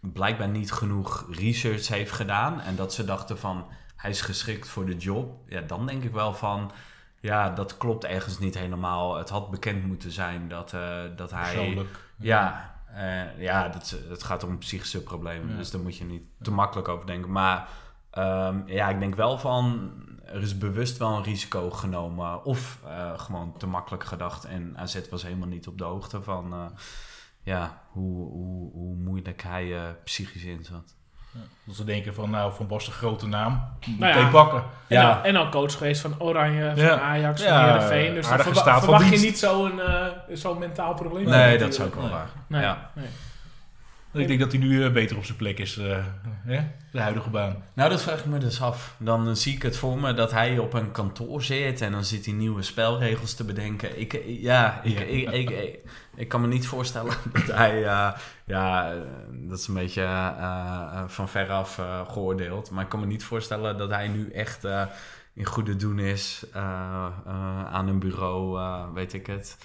blijkbaar 0.00 0.48
niet 0.48 0.72
genoeg 0.72 1.26
research 1.30 1.88
heeft 1.88 2.12
gedaan. 2.12 2.60
En 2.60 2.76
dat 2.76 2.94
ze 2.94 3.04
dachten 3.04 3.38
van 3.38 3.66
hij 4.02 4.10
is 4.10 4.20
geschikt 4.20 4.68
voor 4.68 4.86
de 4.86 4.96
job. 4.96 5.34
Ja, 5.48 5.60
dan 5.60 5.86
denk 5.86 6.02
ik 6.02 6.12
wel 6.12 6.34
van 6.34 6.72
ja, 7.20 7.50
dat 7.50 7.76
klopt 7.76 8.04
ergens 8.04 8.38
niet 8.38 8.58
helemaal. 8.58 9.16
Het 9.16 9.28
had 9.28 9.50
bekend 9.50 9.86
moeten 9.86 10.10
zijn 10.10 10.48
dat, 10.48 10.72
eh, 10.72 11.02
dat 11.16 11.30
hij... 11.30 11.54
Persoonlijk. 11.54 11.98
Ja, 12.16 12.74
eh, 12.94 13.40
ja 13.40 13.68
dat, 13.68 13.96
het 14.08 14.22
gaat 14.22 14.44
om 14.44 14.58
psychische 14.58 15.02
problemen. 15.02 15.50
Ja. 15.50 15.56
Dus 15.56 15.70
daar 15.70 15.80
moet 15.80 15.96
je 15.96 16.04
niet 16.04 16.22
te 16.40 16.50
makkelijk 16.50 16.88
over 16.88 17.06
denken. 17.06 17.30
Maar 17.30 17.68
ehm, 18.10 18.60
ja, 18.66 18.88
ik 18.88 18.98
denk 18.98 19.14
wel 19.14 19.38
van... 19.38 19.92
Er 20.24 20.42
is 20.42 20.58
bewust 20.58 20.98
wel 20.98 21.16
een 21.16 21.22
risico 21.22 21.70
genomen. 21.70 22.44
Of 22.44 22.78
eh, 22.84 23.18
gewoon 23.18 23.54
te 23.58 23.66
makkelijk 23.66 24.04
gedacht. 24.04 24.44
En 24.44 24.78
AZ 24.78 25.08
was 25.10 25.22
helemaal 25.22 25.48
niet 25.48 25.66
op 25.66 25.78
de 25.78 25.84
hoogte 25.84 26.22
van... 26.22 26.72
ja, 27.42 27.82
hoe, 27.90 28.30
hoe, 28.30 28.72
hoe 28.72 28.94
moeilijk 28.94 29.42
hij 29.42 29.96
psychisch 30.04 30.44
in 30.44 30.64
zat. 30.64 30.94
Dat 31.64 31.76
ze 31.76 31.84
denken 31.84 32.14
van, 32.14 32.30
nou, 32.30 32.52
Van 32.52 32.66
Basten 32.66 32.92
grote 32.92 33.26
naam. 33.26 33.64
Meteen 33.80 33.98
Nou 33.98 34.18
ja. 34.20 34.30
pakken. 34.30 34.58
En, 34.58 34.96
Ja. 34.96 35.14
dan, 35.14 35.24
en 35.24 35.34
dan 35.34 35.50
coach 35.50 35.72
geweest 35.76 36.00
van 36.00 36.14
Oranje, 36.18 36.72
van 36.74 36.84
Ja. 36.84 36.98
Ajax, 37.00 37.42
Ja, 37.42 37.48
van 37.60 37.64
Heerenveen. 37.64 38.14
Dus 38.14 38.28
dan 38.28 38.80
verwacht 38.80 39.08
je 39.08 39.18
niet 39.18 39.38
zo'n 39.38 39.80
eh, 39.80 40.06
zo'n 40.32 40.58
mentaal 40.58 40.94
probleem. 40.94 41.24
Nee, 41.24 41.58
dat 41.58 41.68
is 41.72 41.80
ook 41.80 41.94
wel 41.94 42.08
waar. 42.10 42.28
Nee, 42.46 42.62
Ja. 42.62 42.90
Ik 44.12 44.28
denk 44.28 44.40
dat 44.40 44.52
hij 44.52 44.60
nu 44.60 44.84
eh, 44.84 44.92
beter 44.92 45.16
op 45.16 45.24
zijn 45.24 45.36
plek 45.36 45.58
is, 45.58 45.76
eh, 45.78 46.04
de 46.92 47.00
huidige 47.00 47.30
baan. 47.30 47.62
Nou, 47.74 47.90
dat 47.90 48.02
vraag 48.02 48.18
ik 48.18 48.24
me 48.24 48.38
dus 48.38 48.60
af. 48.60 48.94
Dan 48.98 49.28
eh, 49.28 49.34
zie 49.34 49.54
ik 49.54 49.62
het 49.62 49.76
voor 49.76 49.98
me 49.98 50.14
dat 50.14 50.30
hij 50.30 50.58
op 50.58 50.72
een 50.72 50.90
kantoor 50.90 51.42
zit 51.42 51.80
en 51.80 51.92
dan 51.92 52.04
zit 52.04 52.24
hij 52.24 52.34
nieuwe 52.34 52.62
spelregels 52.62 53.34
te 53.34 53.44
bedenken. 53.44 54.00
Ik, 54.00 54.22
ja, 54.26 54.82
ik, 54.82 54.98
Ja. 54.98 55.04
Ik, 55.04 55.30
ik, 55.30 55.50
ik, 55.50 55.78
ik 56.16 56.28
kan 56.28 56.40
me 56.40 56.46
niet 56.46 56.66
voorstellen 56.66 57.14
dat 57.32 57.56
hij, 57.56 57.80
ja, 58.44 58.94
dat 59.30 59.58
is 59.58 59.66
een 59.66 59.74
beetje 59.74 60.02
eh, 60.02 61.04
van 61.06 61.28
veraf 61.28 61.80
geoordeeld. 62.08 62.70
Maar 62.70 62.82
ik 62.82 62.88
kan 62.88 63.00
me 63.00 63.06
niet 63.06 63.24
voorstellen 63.24 63.78
dat 63.78 63.90
hij 63.90 64.08
nu 64.08 64.30
echt 64.30 64.64
in 65.34 65.44
goede 65.44 65.76
doen 65.76 65.98
is 65.98 66.44
aan 66.52 67.88
een 67.88 67.98
bureau, 67.98 68.58
weet 68.94 69.12
ik 69.12 69.26
het. 69.26 69.56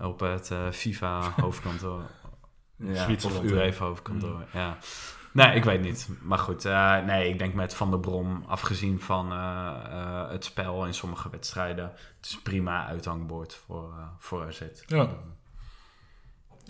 op 0.00 0.20
het 0.20 0.50
eh, 0.50 0.70
FIFA 0.70 1.32
hoofdkantoor. 1.36 2.02
Ja, 2.76 2.90
of 2.90 2.98
Zwitserland? 2.98 3.50
UEFA 3.50 3.84
hoofdkantoor, 3.84 4.44
ja. 4.52 4.76
Nee, 5.32 5.54
ik 5.54 5.64
weet 5.64 5.80
niet. 5.80 6.08
Maar 6.22 6.38
goed, 6.38 6.64
eh, 6.64 7.04
nee, 7.04 7.28
ik 7.28 7.38
denk 7.38 7.54
met 7.54 7.74
Van 7.74 7.90
der 7.90 8.00
Brom, 8.00 8.44
afgezien 8.46 9.00
van 9.00 9.32
eh, 9.32 9.72
eh, 9.90 10.30
het 10.30 10.44
spel 10.44 10.86
in 10.86 10.94
sommige 10.94 11.30
wedstrijden, 11.30 11.84
het 12.16 12.26
is 12.26 12.40
prima 12.42 12.86
uithangbord 12.86 13.54
voor, 13.66 13.92
eh 13.98 14.04
voor 14.18 14.46
AZ. 14.46 14.62
Ja. 14.86 15.08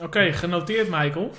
Oké, 0.02 0.32
genoteerd, 0.32 0.88
Michael. 0.88 1.34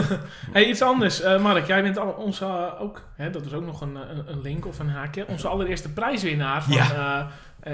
hey, 0.52 0.64
iets 0.64 0.82
anders. 0.82 1.20
Eh, 1.20 1.42
Mark, 1.42 1.66
jij 1.66 1.82
bent 1.82 1.98
al 1.98 2.10
onze, 2.10 2.74
ook, 2.78 3.02
hè, 3.14 3.30
dat 3.30 3.44
is 3.44 3.52
ook 3.52 3.64
nog 3.64 3.80
een, 3.80 3.94
een, 3.94 4.30
een 4.30 4.40
link 4.40 4.66
of 4.66 4.78
een 4.78 4.90
haakje, 4.90 5.26
onze 5.26 5.48
allereerste 5.48 5.92
prijswinnaar 5.92 6.62
van 6.62 6.74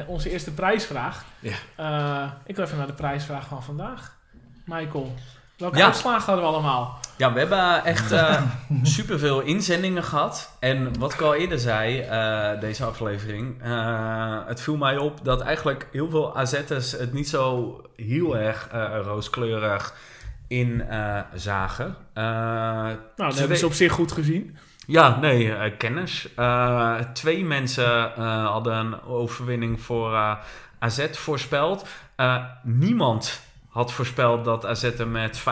onze 0.06 0.30
eerste 0.30 0.52
prijsvraag. 0.54 1.24
Ja. 1.40 1.56
Eh, 1.76 2.32
ik 2.44 2.56
wil 2.56 2.64
even 2.64 2.78
naar 2.78 2.86
de 2.86 2.92
prijsvraag 2.92 3.46
van 3.46 3.62
vandaag. 3.62 4.16
Michael, 4.64 5.14
welke 5.62 5.76
Ja. 5.78 5.84
uitslagen 5.86 6.24
hadden 6.32 6.44
we 6.44 6.50
allemaal? 6.50 6.98
Ja, 7.16 7.32
we 7.32 7.38
hebben 7.38 7.84
echt 7.84 8.12
eh 8.12 8.42
superveel 8.82 9.40
inzendingen 9.40 10.04
gehad. 10.04 10.56
En 10.60 10.98
wat 10.98 11.12
ik 11.12 11.20
al 11.20 11.34
eerder 11.34 11.58
zei, 11.58 12.00
eh, 12.00 12.60
deze 12.60 12.84
aflevering, 12.84 13.62
eh, 13.62 14.38
het 14.46 14.60
viel 14.60 14.76
mij 14.76 14.96
op 14.96 15.24
dat 15.24 15.40
eigenlijk 15.40 15.88
heel 15.92 16.10
veel 16.10 16.36
AZ'ers 16.36 16.92
het 16.92 17.12
niet 17.12 17.28
zo 17.28 17.80
heel 17.96 18.36
erg 18.36 18.68
eh, 18.72 18.98
rooskleurig 19.04 19.94
in 20.48 20.88
eh, 20.88 21.18
zagen. 21.34 21.96
Eh, 22.14 22.24
Nou, 22.24 22.96
dat 23.16 23.28
Twee- 23.28 23.38
hebben 23.38 23.56
ze 23.58 23.66
op 23.66 23.72
zich 23.72 23.92
goed 23.92 24.12
gezien. 24.12 24.56
ja, 24.86 25.18
nee, 25.20 25.54
eh, 25.54 25.72
kennis. 25.78 26.28
Eh, 26.36 26.94
twee 27.12 27.44
mensen 27.44 28.16
eh, 28.16 28.46
hadden 28.46 28.74
een 28.74 29.02
overwinning 29.02 29.80
voor 29.80 30.12
eh, 30.14 30.32
AZ 30.78 31.06
voorspeld. 31.12 31.86
Eh, 32.16 32.36
niemand 32.62 33.40
had 33.72 33.92
voorspeld 33.92 34.44
dat 34.44 34.66
AZ 34.66 34.82
er 34.82 35.08
met 35.08 35.40
5-0 35.40 35.44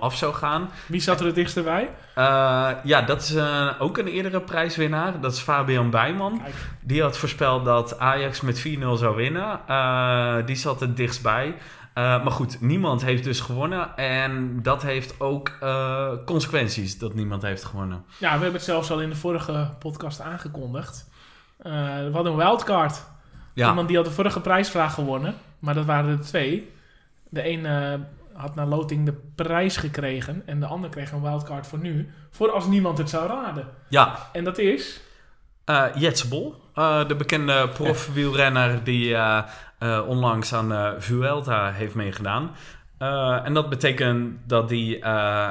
af 0.00 0.16
zou 0.16 0.34
gaan. 0.34 0.70
Wie 0.86 1.00
zat 1.00 1.20
er 1.20 1.26
het 1.26 1.34
dichtst 1.34 1.64
bij? 1.64 1.90
Eh, 2.14 2.70
ja, 2.84 3.02
dat 3.02 3.22
is 3.22 3.34
eh, 3.34 3.68
ook 3.78 3.98
een 3.98 4.06
eerdere 4.06 4.40
prijswinnaar. 4.40 5.20
Dat 5.20 5.32
is 5.32 5.38
Fabian 5.38 5.90
Bijman. 5.90 6.40
Kijk. 6.42 6.54
Die 6.80 7.02
had 7.02 7.18
voorspeld 7.18 7.64
dat 7.64 7.98
Ajax 7.98 8.40
met 8.40 8.58
4-0 8.58 8.62
zou 8.92 9.16
winnen. 9.16 9.60
Eh, 9.66 10.36
die 10.46 10.56
zat 10.56 10.80
er 10.80 10.94
dichtstbij. 10.94 11.54
Maar 11.94 12.30
goed, 12.30 12.60
niemand 12.60 13.02
heeft 13.02 13.24
dus 13.24 13.40
gewonnen. 13.40 13.96
En 13.96 14.62
dat 14.62 14.82
heeft 14.82 15.20
ook 15.20 15.50
consequenties 16.26 16.98
dat 16.98 17.14
niemand 17.14 17.42
heeft 17.42 17.64
gewonnen. 17.64 18.04
Ja, 18.18 18.26
we 18.26 18.32
hebben 18.32 18.52
het 18.52 18.62
zelfs 18.62 18.90
al 18.90 19.00
in 19.00 19.08
de 19.08 19.16
vorige 19.16 19.70
podcast 19.78 20.20
aangekondigd. 20.20 21.08
We 21.56 22.10
hadden 22.12 22.32
een 22.32 22.38
wildcard. 22.38 23.04
Ja, 23.54 23.68
Iemand 23.68 23.88
die 23.88 23.96
had 23.96 24.06
de 24.06 24.12
vorige 24.12 24.40
prijsvraag 24.40 24.94
gewonnen, 24.94 25.34
maar 25.58 25.74
dat 25.74 25.84
waren 25.84 26.10
er 26.10 26.24
twee. 26.24 26.74
De 27.28 27.48
een 27.48 27.66
eh, 27.66 27.94
had 28.32 28.54
naar 28.54 28.66
loting 28.66 29.04
de 29.04 29.14
prijs 29.34 29.76
gekregen 29.76 30.42
en 30.46 30.60
de 30.60 30.66
ander 30.66 30.90
kreeg 30.90 31.12
een 31.12 31.22
wildcard 31.22 31.66
voor 31.66 31.78
nu. 31.78 32.12
Voor 32.30 32.50
als 32.50 32.66
niemand 32.66 32.98
het 32.98 33.10
zou 33.10 33.28
raden. 33.28 33.68
ja 33.88 34.28
En 34.32 34.44
dat 34.44 34.58
is... 34.58 35.00
Jets 35.94 36.28
Bol, 36.28 36.54
eh, 36.74 37.08
de 37.08 37.16
bekende 37.16 37.68
profwielrenner 37.68 38.84
die 38.84 39.16
onlangs 40.06 40.52
aan 40.52 41.00
Vuelta 41.02 41.72
heeft 41.72 41.94
meegedaan. 41.94 42.50
En 43.44 43.54
dat 43.54 43.68
betekent 43.68 44.48
dat 44.48 44.70
hij 44.70 45.02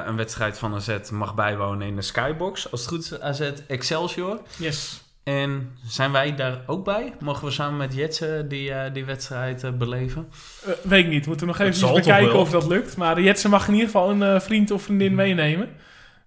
een 0.06 0.16
wedstrijd 0.16 0.58
van 0.58 0.74
AZ 0.74 1.10
mag 1.10 1.34
bijwonen 1.34 1.86
in 1.86 1.96
de 1.96 2.02
Skybox. 2.02 2.70
Als 2.70 2.80
het 2.80 2.88
goed 2.88 3.00
is, 3.00 3.20
AZ 3.20 3.52
Excelsior. 3.66 4.40
Yes. 4.58 5.05
En 5.26 5.76
zijn 5.84 6.12
wij 6.12 6.34
daar 6.34 6.60
ook 6.66 6.84
bij? 6.84 7.14
Mogen 7.20 7.44
we 7.44 7.50
samen 7.50 7.76
met 7.76 7.94
Jetsen 7.94 8.48
die, 8.48 8.72
eh, 8.72 8.92
die 8.92 9.04
wedstrijd 9.04 9.64
eh, 9.64 9.70
beleven? 9.70 10.28
Eh, 10.66 10.72
weet 10.82 11.04
ik 11.04 11.10
niet. 11.10 11.26
Moeten 11.26 11.46
we 11.46 11.52
nog 11.52 11.60
even 11.62 11.94
bekijken 11.94 12.38
of 12.38 12.50
dat 12.50 12.66
lukt. 12.66 12.96
Maar 12.96 13.20
Jetsen 13.20 13.50
mag 13.50 13.66
in 13.68 13.72
ieder 13.72 13.86
geval 13.88 14.10
een 14.10 14.22
eh, 14.22 14.40
vriend 14.40 14.70
of 14.70 14.82
vriendin 14.82 15.14
meenemen. 15.14 15.68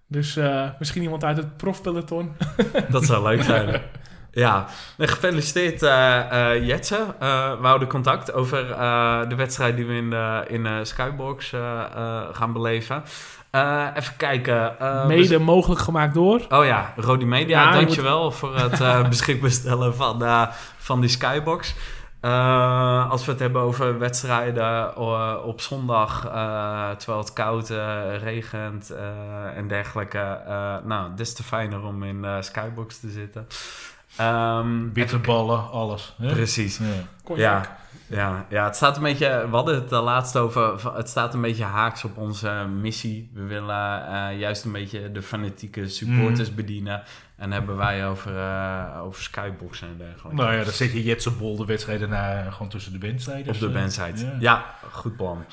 Dus 0.06 0.36
eh, 0.36 0.68
misschien 0.78 1.02
iemand 1.02 1.24
uit 1.24 1.36
het 1.36 1.56
profpeloton. 1.56 2.32
Dat 2.88 3.04
zou 3.04 3.22
leuk 3.22 3.42
zijn. 3.42 3.82
Ja, 4.32 4.66
Nee, 4.98 5.08
gefeliciteerd 5.08 5.82
uh, 5.82 6.66
Jetsen. 6.66 7.20
Eh, 7.20 7.60
we 7.60 7.66
houden 7.66 7.88
contact 7.88 8.32
over 8.32 8.70
eh, 8.70 9.28
de 9.28 9.34
wedstrijd 9.34 9.76
die 9.76 9.86
we 9.86 9.94
in 9.94 10.10
de, 10.10 10.44
in 10.48 10.86
Skybox 10.86 11.52
gaan 12.32 12.52
beleven. 12.52 13.02
Eh, 13.50 13.86
even 13.94 14.16
kijken. 14.16 14.78
eh, 14.78 15.06
Mede 15.06 15.38
mogelijk 15.38 15.80
gemaakt 15.80 16.14
door... 16.14 16.40
Oh 16.48 16.64
ja, 16.64 16.92
Rodi 16.96 17.24
Media, 17.26 17.62
Ja, 17.62 17.70
dankjewel 17.72 18.30
voor 18.30 18.56
het 18.56 18.80
eh, 18.80 19.08
beschikbaar 19.08 19.50
stellen 19.50 19.94
van, 19.96 20.24
eh, 20.24 20.46
van 20.78 21.00
die 21.00 21.10
Skybox. 21.10 21.74
Eh, 22.20 23.10
als 23.10 23.24
we 23.24 23.30
het 23.30 23.40
hebben 23.40 23.62
over 23.62 23.98
wedstrijden 23.98 24.96
op 25.44 25.60
zondag, 25.60 26.26
eh, 26.26 26.90
terwijl 26.90 27.18
het 27.22 27.32
koud, 27.32 27.70
eh, 27.70 27.98
regent 28.22 28.90
eh, 28.90 29.56
en 29.56 29.68
dergelijke. 29.68 30.18
eh, 30.46 30.74
nou, 30.84 31.10
des 31.16 31.34
te 31.34 31.42
fijner 31.42 31.82
om 31.84 32.02
in 32.04 32.22
de 32.22 32.36
Skybox 32.40 33.00
te 33.00 33.08
zitten. 33.10 33.46
Ehm, 34.16 34.88
Bitterballen, 34.92 35.70
alles. 35.70 36.14
hè? 36.20 36.32
Precies. 36.32 36.78
Ja. 36.78 36.84
Cognac. 37.24 37.38
Ja, 37.64 37.76
ja, 38.10 38.46
ja, 38.48 38.64
het 38.64 38.76
staat 38.76 38.96
een 38.96 39.02
beetje. 39.02 39.46
We 39.50 39.56
hadden 39.56 39.74
het 39.74 39.88
de 39.88 40.00
laatst 40.00 40.36
over. 40.36 40.94
Het 40.96 41.08
staat 41.08 41.34
een 41.34 41.40
beetje 41.40 41.64
haaks 41.64 42.04
op 42.04 42.16
onze 42.16 42.50
missie. 42.80 43.30
We 43.34 43.42
willen 43.42 44.06
eh, 44.06 44.38
juist 44.38 44.64
een 44.64 44.72
beetje 44.72 45.12
de 45.12 45.22
fanatieke 45.22 45.88
supporters 45.88 46.50
Mm. 46.50 46.56
bedienen. 46.56 47.02
En 47.36 47.52
hebben 47.52 47.76
wij 47.76 48.06
over, 48.06 48.38
eh, 48.38 49.00
over 49.02 49.22
skyboxen 49.22 49.88
en 49.88 49.96
dergelijke. 49.98 50.42
Nou 50.42 50.54
ja, 50.56 50.64
dan 50.64 50.72
zet 50.72 50.92
je 50.92 51.02
Jetse 51.02 51.30
Bol 51.30 51.56
de 51.56 51.64
wedstrijd 51.64 52.00
daarna 52.00 52.50
gewoon 52.50 52.68
tussen 52.68 52.92
de 52.92 52.98
bandstrijden. 52.98 53.54
op 53.54 53.60
de 53.60 53.68
bandsite. 53.70 54.24
Ja. 54.24 54.36
Ja. 54.38 54.64
goed 54.92 55.16
plan. 55.16 55.44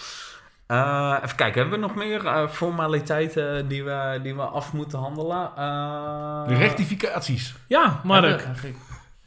Eh, 0.68 1.18
even 1.24 1.36
kijken, 1.36 1.62
hebben 1.62 1.80
we 1.80 1.86
nog 1.86 1.96
meer 1.96 2.26
eh, 2.26 2.48
formaliteiten 2.48 3.68
die 3.68 3.84
we, 3.84 4.20
die 4.24 4.36
we 4.36 4.42
af 4.42 4.74
moeten 4.74 5.00
handelen? 5.00 5.50
Eh, 5.56 6.48
De 6.48 6.56
rectificaties. 6.56 7.56
Ja, 7.68 8.02
Mark. 8.04 8.48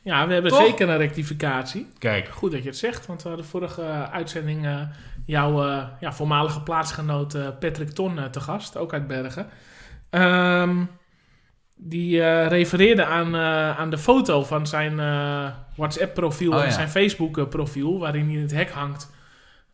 Ja, 0.03 0.27
we 0.27 0.33
hebben 0.33 0.51
Toch? 0.51 0.67
zeker 0.67 0.89
een 0.89 0.97
rectificatie. 0.97 1.89
Kijk, 1.99 2.29
Goed 2.29 2.51
dat 2.53 2.63
je 2.63 2.69
het 2.69 2.79
zegt, 2.79 3.07
want 3.07 3.23
we 3.23 3.29
hadden 3.29 3.47
vorige 3.47 3.83
uitzending 4.13 4.67
eh, 4.67 4.81
jouw 5.27 5.67
eh, 5.67 5.83
ja, 6.01 6.13
voormalige 6.13 6.63
plaatsgenoot 6.63 7.35
eh, 7.35 7.49
Patrick 7.61 7.91
Ton 7.91 8.19
eh, 8.19 8.25
te 8.25 8.41
gast, 8.41 8.77
ook 8.77 8.93
uit 8.93 9.07
Bergen. 9.07 9.47
Ehm, 10.11 10.85
die 11.77 12.23
eh, 12.23 12.47
refereerde 12.47 13.05
aan, 13.05 13.35
eh, 13.35 13.79
aan 13.79 13.91
de 13.91 13.99
foto 13.99 14.45
van 14.45 14.67
zijn 14.67 15.01
eh, 15.01 15.47
WhatsApp-profiel 15.77 16.53
Oh, 16.53 16.59
en 16.59 16.65
ja. 16.65 16.71
zijn 16.71 16.89
Facebook-profiel, 16.89 17.99
waarin 17.99 18.25
hij 18.27 18.35
in 18.35 18.41
het 18.43 18.51
hek 18.51 18.71
hangt. 18.71 19.11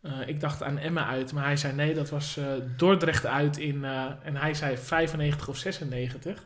Eh, 0.01 0.11
ik 0.25 0.39
dacht 0.39 0.63
aan 0.63 0.77
Emma 0.77 1.07
uit, 1.07 1.33
maar 1.33 1.43
hij 1.43 1.57
zei 1.57 1.73
nee, 1.73 1.93
dat 1.93 2.09
was 2.09 2.37
eh, 2.37 2.45
Dordrecht 2.77 3.25
uit 3.25 3.57
in, 3.57 3.83
eh, 3.85 4.03
en 4.23 4.35
hij 4.35 4.53
zei 4.53 4.77
95 4.77 5.47
of 5.47 5.57
96. 5.57 6.43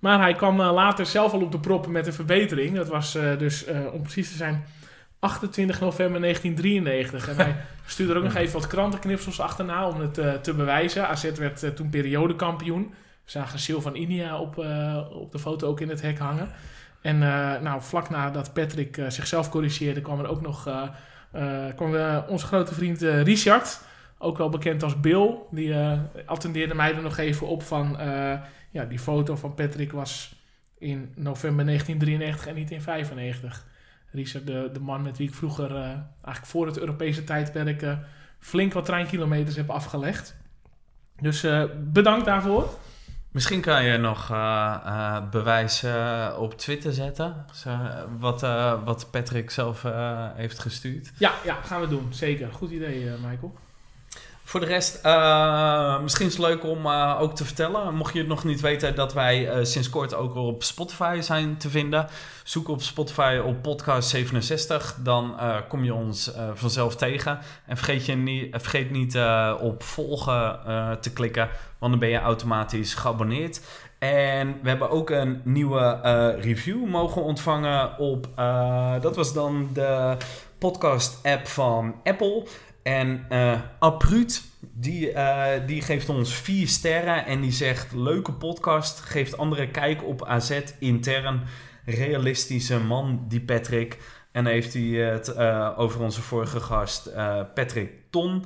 Maar 0.00 0.20
hij 0.20 0.34
kwam 0.34 0.60
eh, 0.60 0.72
later 0.72 1.06
zelf 1.06 1.32
al 1.32 1.40
op 1.40 1.52
de 1.52 1.60
proppen 1.60 1.92
met 1.92 2.06
een 2.06 2.12
verbetering. 2.12 2.76
Dat 2.76 2.88
was 2.88 3.14
eh, 3.14 3.38
dus, 3.38 3.64
eh, 3.64 3.92
om 3.92 4.02
precies 4.02 4.30
te 4.30 4.36
zijn, 4.36 4.64
28 5.18 5.80
november 5.80 6.20
1993. 6.20 7.28
En 7.28 7.36
hij 7.36 7.56
stuurde 7.86 8.12
er 8.12 8.18
ook 8.18 8.24
nog 8.24 8.34
even 8.34 8.52
wat 8.52 8.66
krantenknipsels 8.66 9.40
achterna 9.40 9.88
om 9.88 10.00
het 10.00 10.42
te 10.42 10.54
bewijzen. 10.54 11.08
AZ 11.08 11.30
werd 11.30 11.76
toen 11.76 11.90
periodekampioen. 11.90 12.94
We 13.24 13.30
zagen 13.30 13.58
Sil 13.64 13.80
van 13.80 13.94
Inia 13.94 14.38
op, 14.38 14.58
op 15.12 15.32
de 15.32 15.38
foto 15.38 15.68
ook 15.68 15.80
in 15.80 15.88
het 15.88 16.02
hek 16.02 16.18
hangen. 16.18 16.48
En 17.00 17.18
nou, 17.62 17.82
vlak 17.82 18.10
nadat 18.10 18.52
Patrick 18.52 19.02
zichzelf 19.08 19.50
corrigeerde, 19.50 20.00
kwam 20.00 20.18
er 20.20 20.28
ook 20.28 20.40
nog 20.40 20.62
kwam, 21.76 22.22
onze 22.28 22.46
grote 22.46 22.74
vriend 22.74 23.00
Richard. 23.02 23.80
Ook 24.18 24.38
wel 24.38 24.48
bekend 24.48 24.82
als 24.82 25.00
Bill. 25.00 25.34
Die 25.50 25.74
attendeerde 26.26 26.74
mij 26.74 26.94
er 26.94 27.02
nog 27.02 27.18
even 27.18 27.46
op 27.46 27.62
van... 27.62 27.96
ja, 28.70 28.84
die 28.84 28.98
foto 28.98 29.36
van 29.36 29.54
Patrick 29.54 29.92
was 29.92 30.34
in 30.78 31.12
november 31.16 31.64
1993 31.64 32.46
en 32.46 32.54
niet 32.54 32.70
in 32.70 32.82
95. 32.82 33.66
Richard, 34.12 34.46
de, 34.46 34.70
de 34.72 34.80
man 34.80 35.02
met 35.02 35.18
wie 35.18 35.28
ik 35.28 35.34
vroeger, 35.34 35.70
eh, 35.70 35.82
eigenlijk 35.82 36.46
voor 36.46 36.66
het 36.66 36.78
Europese 36.78 37.24
tijdperk, 37.24 37.82
eh, 37.82 37.98
flink 38.38 38.72
wat 38.72 38.84
treinkilometers 38.84 39.56
heb 39.56 39.70
afgelegd. 39.70 40.36
Dus 41.20 41.42
eh, 41.42 41.64
bedankt 41.78 42.24
daarvoor. 42.24 42.78
Misschien 43.30 43.60
kan 43.60 43.84
je 43.84 43.98
nog 43.98 44.28
bewijs 45.30 45.84
op 46.38 46.58
Twitter 46.58 46.92
zetten. 46.92 47.44
Zo, 47.52 47.78
wat, 48.18 48.40
wat 48.84 49.10
Patrick 49.10 49.50
zelf 49.50 49.82
heeft 50.34 50.58
gestuurd. 50.58 51.12
Ja, 51.18 51.32
ja, 51.44 51.54
gaan 51.54 51.80
we 51.80 51.88
doen. 51.88 52.06
Zeker. 52.12 52.52
Goed 52.52 52.70
idee, 52.70 53.10
Michael. 53.10 53.54
Voor 54.50 54.60
de 54.60 54.66
rest, 54.66 54.98
eh, 55.02 56.00
misschien 56.00 56.26
is 56.26 56.32
het 56.32 56.46
leuk 56.46 56.64
om 56.64 56.86
eh, 56.86 57.16
ook 57.20 57.34
te 57.34 57.44
vertellen. 57.44 57.94
Mocht 57.94 58.12
je 58.12 58.18
het 58.18 58.28
nog 58.28 58.44
niet 58.44 58.60
weten, 58.60 58.94
dat 58.94 59.12
wij 59.12 59.48
eh, 59.48 59.64
sinds 59.64 59.90
kort 59.90 60.14
ook 60.14 60.34
op 60.34 60.62
Spotify 60.62 61.18
zijn 61.20 61.56
te 61.56 61.70
vinden. 61.70 62.06
Zoek 62.44 62.68
op 62.68 62.82
Spotify 62.82 63.40
op 63.44 63.62
podcast 63.62 64.08
67. 64.08 64.96
Dan 65.02 65.36
kom 65.68 65.84
je 65.84 65.94
ons 65.94 66.30
vanzelf 66.54 66.96
tegen. 66.96 67.38
En 67.66 67.76
vergeet, 67.76 68.06
je 68.06 68.16
niet, 68.16 68.56
vergeet 68.58 68.90
niet 68.90 69.18
op 69.60 69.82
volgen 69.82 70.58
te 71.00 71.12
klikken, 71.12 71.48
want 71.78 71.92
dan 71.92 72.00
ben 72.00 72.08
je 72.08 72.20
automatisch 72.20 72.94
geabonneerd. 72.94 73.60
En 73.98 74.58
we 74.62 74.68
hebben 74.68 74.90
ook 74.90 75.10
een 75.10 75.40
nieuwe 75.44 76.00
review 76.40 76.86
mogen 76.86 77.22
ontvangen 77.22 77.98
op. 77.98 78.28
dat 79.00 79.16
was 79.16 79.32
dan 79.32 79.68
de 79.72 80.16
podcast-app 80.58 81.46
van 81.46 81.94
Apple. 82.04 82.46
En 82.82 83.24
eh 83.28 83.60
Apruut, 83.78 84.42
die, 84.60 85.12
eh, 85.12 85.66
die 85.66 85.82
geeft 85.82 86.08
ons 86.08 86.34
vier 86.34 86.68
sterren 86.68 87.26
en 87.26 87.40
die 87.40 87.52
zegt... 87.52 87.92
Leuke 87.92 88.32
podcast, 88.32 89.00
geeft 89.00 89.38
andere 89.38 89.68
kijk 89.68 90.04
op 90.04 90.24
AZ 90.24 90.60
intern. 90.78 91.42
Realistische 91.84 92.78
man, 92.78 93.24
die 93.28 93.40
Patrick. 93.40 93.98
En 94.32 94.46
heeft 94.46 94.74
hij 94.74 94.82
het 94.82 95.28
eh, 95.28 95.74
over 95.76 96.00
onze 96.00 96.22
vorige 96.22 96.60
gast, 96.60 97.14
Patrick 97.54 97.90
Ton... 98.10 98.44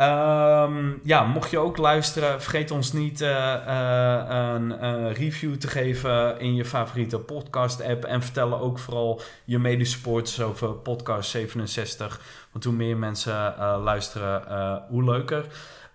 Ehm, 0.00 0.92
ja, 1.02 1.24
mocht 1.24 1.50
je 1.50 1.58
ook 1.58 1.76
luisteren, 1.76 2.42
vergeet 2.42 2.70
ons 2.70 2.92
niet 2.92 3.20
eh, 3.20 3.54
eh, 3.54 4.54
een 4.54 4.78
eh, 4.78 5.12
review 5.12 5.54
te 5.54 5.68
geven 5.68 6.40
in 6.40 6.54
je 6.54 6.64
favoriete 6.64 7.18
podcast-app. 7.18 8.04
En 8.04 8.22
vertel 8.22 8.60
ook 8.60 8.78
vooral 8.78 9.20
je 9.44 9.58
medesupporters 9.58 10.40
over 10.40 10.72
podcast 10.72 11.30
67. 11.30 12.20
Want 12.52 12.64
hoe 12.64 12.74
meer 12.74 12.96
mensen 12.96 13.54
luisteren, 13.82 14.82
hoe 14.88 15.04
leuker. 15.04 15.46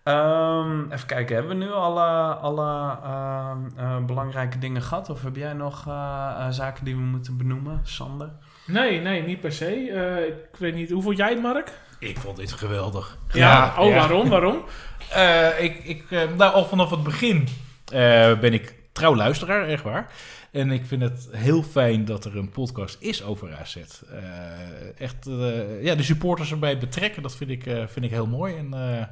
Ehm, 0.06 0.92
even 0.92 1.08
kijken, 1.08 1.36
hebben 1.36 1.58
we 1.58 1.64
nu 1.64 1.72
alle, 1.72 2.34
alle 2.34 2.98
ehm, 3.04 3.58
eh, 3.78 4.06
belangrijke 4.06 4.58
dingen 4.58 4.82
gehad? 4.82 5.10
Of 5.10 5.24
heb 5.24 5.36
jij 5.36 5.54
nog 5.54 5.84
zaken 6.50 6.86
die 6.86 6.96
we 6.96 7.02
moeten 7.02 7.38
benoemen, 7.38 7.80
Sander? 7.84 8.30
Nee, 8.66 9.02
nee, 9.02 9.24
niet 9.24 9.40
per 9.40 9.52
se. 9.52 9.76
Ik 10.28 10.60
weet 10.60 10.76
niet, 10.76 10.90
hoe 10.90 11.02
vond 11.02 11.18
jij 11.18 11.30
het, 11.30 11.42
Mark? 11.42 11.72
Ik 12.00 12.18
vond 12.18 12.38
dit 12.38 12.52
geweldig. 12.52 13.18
Ja, 13.34 13.76
oh, 13.80 13.90
ja. 13.90 13.96
waarom, 13.96 14.30
waarom? 14.30 14.64
Eh, 15.12 15.64
ik, 15.64 15.84
ik, 15.84 16.12
eh, 16.12 16.22
nou, 16.38 16.54
al 16.54 16.66
vanaf 16.66 16.90
het 16.90 17.04
begin 17.04 17.48
eh, 17.92 18.40
ben 18.40 18.54
ik 18.54 18.74
trouw 18.92 19.16
luisteraar, 19.16 19.68
echt 19.68 19.84
waar. 19.84 20.12
En 20.52 20.72
ik 20.72 20.86
vind 20.86 21.02
het 21.02 21.28
heel 21.32 21.64
fijn 21.64 22.06
dat 22.06 22.26
er 22.26 22.38
een 22.38 22.50
podcast 22.50 22.98
is 23.00 23.24
over 23.24 23.56
AZ. 23.56 23.76
Eh, 23.76 25.02
echt, 25.02 25.28
eh, 25.28 25.84
ja, 25.84 25.96
de 25.96 26.04
supporters 26.04 26.52
erbij 26.52 26.78
betrekken, 26.78 27.22
dat 27.22 27.36
vind 27.36 27.50
ik, 27.50 27.66
eh, 27.66 27.84
vind 27.88 28.06
ik 28.06 28.12
heel 28.12 28.28
mooi. 28.28 28.56
En 28.56 28.74
eh, 28.74 29.06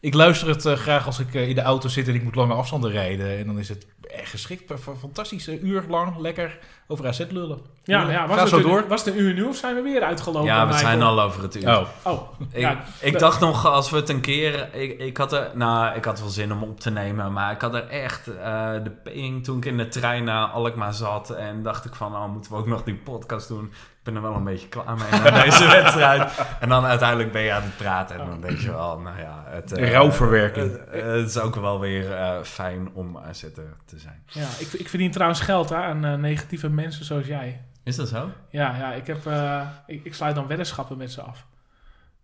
ik 0.00 0.14
luister 0.14 0.48
het 0.48 0.66
graag 0.78 1.06
als 1.06 1.18
ik 1.18 1.34
eh, 1.34 1.48
in 1.48 1.54
de 1.54 1.60
auto 1.60 1.88
zit 1.88 2.08
en 2.08 2.14
ik 2.14 2.22
moet 2.22 2.34
lange 2.34 2.54
afstanden 2.54 2.90
rijden. 2.90 3.38
En 3.38 3.46
dan 3.46 3.58
is 3.58 3.68
het 3.68 3.86
echt 4.00 4.30
geschikt. 4.30 4.72
Fantastisch, 4.98 5.46
een 5.46 5.66
uur 5.66 5.84
lang 5.88 6.18
lekker 6.18 6.58
over 6.90 7.06
AZ 7.06 7.24
lullen. 7.30 7.58
Ja, 7.84 8.10
ja 8.10 8.26
was, 8.26 8.34
Ga 8.36 8.40
het 8.42 8.50
zo 8.50 8.56
een, 8.56 8.62
door. 8.62 8.84
was 8.88 9.04
het 9.04 9.14
een 9.14 9.20
uur 9.20 9.34
nu 9.34 9.42
of 9.42 9.56
zijn 9.56 9.74
we 9.74 9.80
weer 9.82 10.02
uitgelopen? 10.02 10.44
ja, 10.48 10.66
we 10.66 10.72
zijn 10.72 11.02
al 11.02 11.20
over 11.20 11.42
het 11.42 11.56
uur. 11.56 11.68
Oh, 11.68 11.86
Oh, 12.02 12.22
Ik, 12.52 12.60
ja, 12.60 12.78
ik 13.00 13.12
dat- 13.12 13.20
dacht 13.20 13.40
nog, 13.40 13.66
als 13.66 13.90
we 13.90 13.96
het 13.96 14.08
een 14.08 14.20
keer... 14.20 14.68
Ik, 14.74 14.98
ik, 14.98 15.16
had 15.16 15.32
er, 15.32 15.50
nou, 15.54 15.96
ik 15.96 16.04
had 16.04 16.20
wel 16.20 16.28
zin 16.28 16.52
om 16.52 16.62
op 16.62 16.80
te 16.80 16.90
nemen, 16.90 17.32
maar 17.32 17.52
ik 17.52 17.60
had 17.60 17.74
er 17.74 17.88
echt 17.88 18.26
eh, 18.26 18.72
de 18.84 18.90
ping 19.02 19.44
toen 19.44 19.56
ik 19.56 19.64
in 19.64 19.76
de 19.76 19.88
trein 19.88 20.24
naar 20.24 20.46
Alkmaar 20.46 20.94
zat. 20.94 21.30
En 21.30 21.62
dacht 21.62 21.84
ik 21.84 21.94
van, 21.94 22.14
oh, 22.14 22.26
moeten 22.32 22.52
we 22.52 22.58
ook 22.58 22.66
nog 22.66 22.82
die 22.82 22.94
podcast 22.96 23.48
doen? 23.48 23.64
Ik 23.64 24.06
ben 24.06 24.14
er 24.14 24.22
wel 24.22 24.34
een 24.34 24.44
beetje 24.44 24.68
klaar 24.68 24.94
mee 25.10 25.20
met 25.22 25.34
deze 25.44 25.66
wedstrijd. 25.68 26.46
En 26.60 26.68
dan 26.68 26.84
uiteindelijk 26.84 27.32
ben 27.32 27.42
je 27.42 27.52
aan 27.52 27.62
het 27.62 27.76
praten 27.76 28.20
en 28.20 28.26
dan 28.26 28.40
denk 28.40 28.58
je 28.58 28.70
wel, 28.70 28.98
nou 28.98 29.18
ja... 29.18 29.44
Het, 29.46 29.72
eh, 29.72 29.92
Rouwverwerking. 29.92 30.70
het, 30.90 31.02
het 31.02 31.28
is 31.28 31.38
ook 31.38 31.54
wel 31.54 31.80
weer 31.80 32.12
eh, 32.12 32.42
fijn 32.42 32.90
om 32.92 33.18
AZ 33.28 33.40
te 33.86 33.98
zijn. 33.98 34.22
ja 34.26 34.46
ik, 34.58 34.72
ik 34.72 34.88
verdien 34.88 35.10
trouwens 35.10 35.40
geld 35.40 35.68
hè, 35.68 35.76
aan 35.76 36.04
eh, 36.04 36.14
negatieve 36.14 36.68
mensen 36.68 36.78
zoals 36.88 37.26
jij. 37.26 37.60
Is 37.84 37.96
dat 37.96 38.08
zo? 38.08 38.30
Ja, 38.50 38.76
ja 38.76 38.92
ik, 38.92 39.06
heb, 39.06 39.26
eh, 39.26 39.66
ik, 39.86 40.04
ik 40.04 40.14
sluit 40.14 40.34
dan 40.34 40.46
weddenschappen 40.46 40.96
met 40.96 41.12
ze 41.12 41.20
af. 41.20 41.46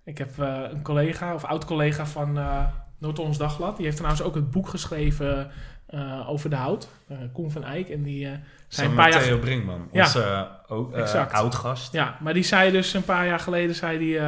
Ik 0.04 0.18
heb 0.18 0.38
eh, 0.38 0.62
een 0.70 0.82
collega, 0.82 1.34
of 1.34 1.44
oud-collega 1.44 2.06
van 2.06 2.38
eh 2.38 2.66
Noord-Hollands 2.98 3.38
Dagblad. 3.38 3.76
Die 3.76 3.84
heeft 3.84 3.96
trouwens 3.96 4.22
ook 4.22 4.34
het 4.34 4.50
boek 4.50 4.68
geschreven 4.68 5.50
over 6.26 6.50
de 6.50 6.56
hout. 6.56 6.88
Koen 7.32 7.50
van 7.50 7.64
Eyck. 7.64 7.88
En 7.88 8.02
die 8.02 8.28
Zijn 8.68 8.90
een 8.90 8.96
paar 8.96 9.10
jaar... 9.10 9.22
Theo 9.22 9.38
Brinkman, 9.38 9.88
Ja. 9.92 10.04
onze 10.04 10.58
ook, 10.66 11.32
oud-gast. 11.32 11.92
Ja, 11.92 12.16
maar 12.20 12.34
die 12.34 12.42
zei 12.42 12.70
dus 12.70 12.94
een 12.94 13.04
paar 13.04 13.26
jaar 13.26 13.38
geleden... 13.38 13.74
Zei 13.74 13.98
die, 13.98 14.20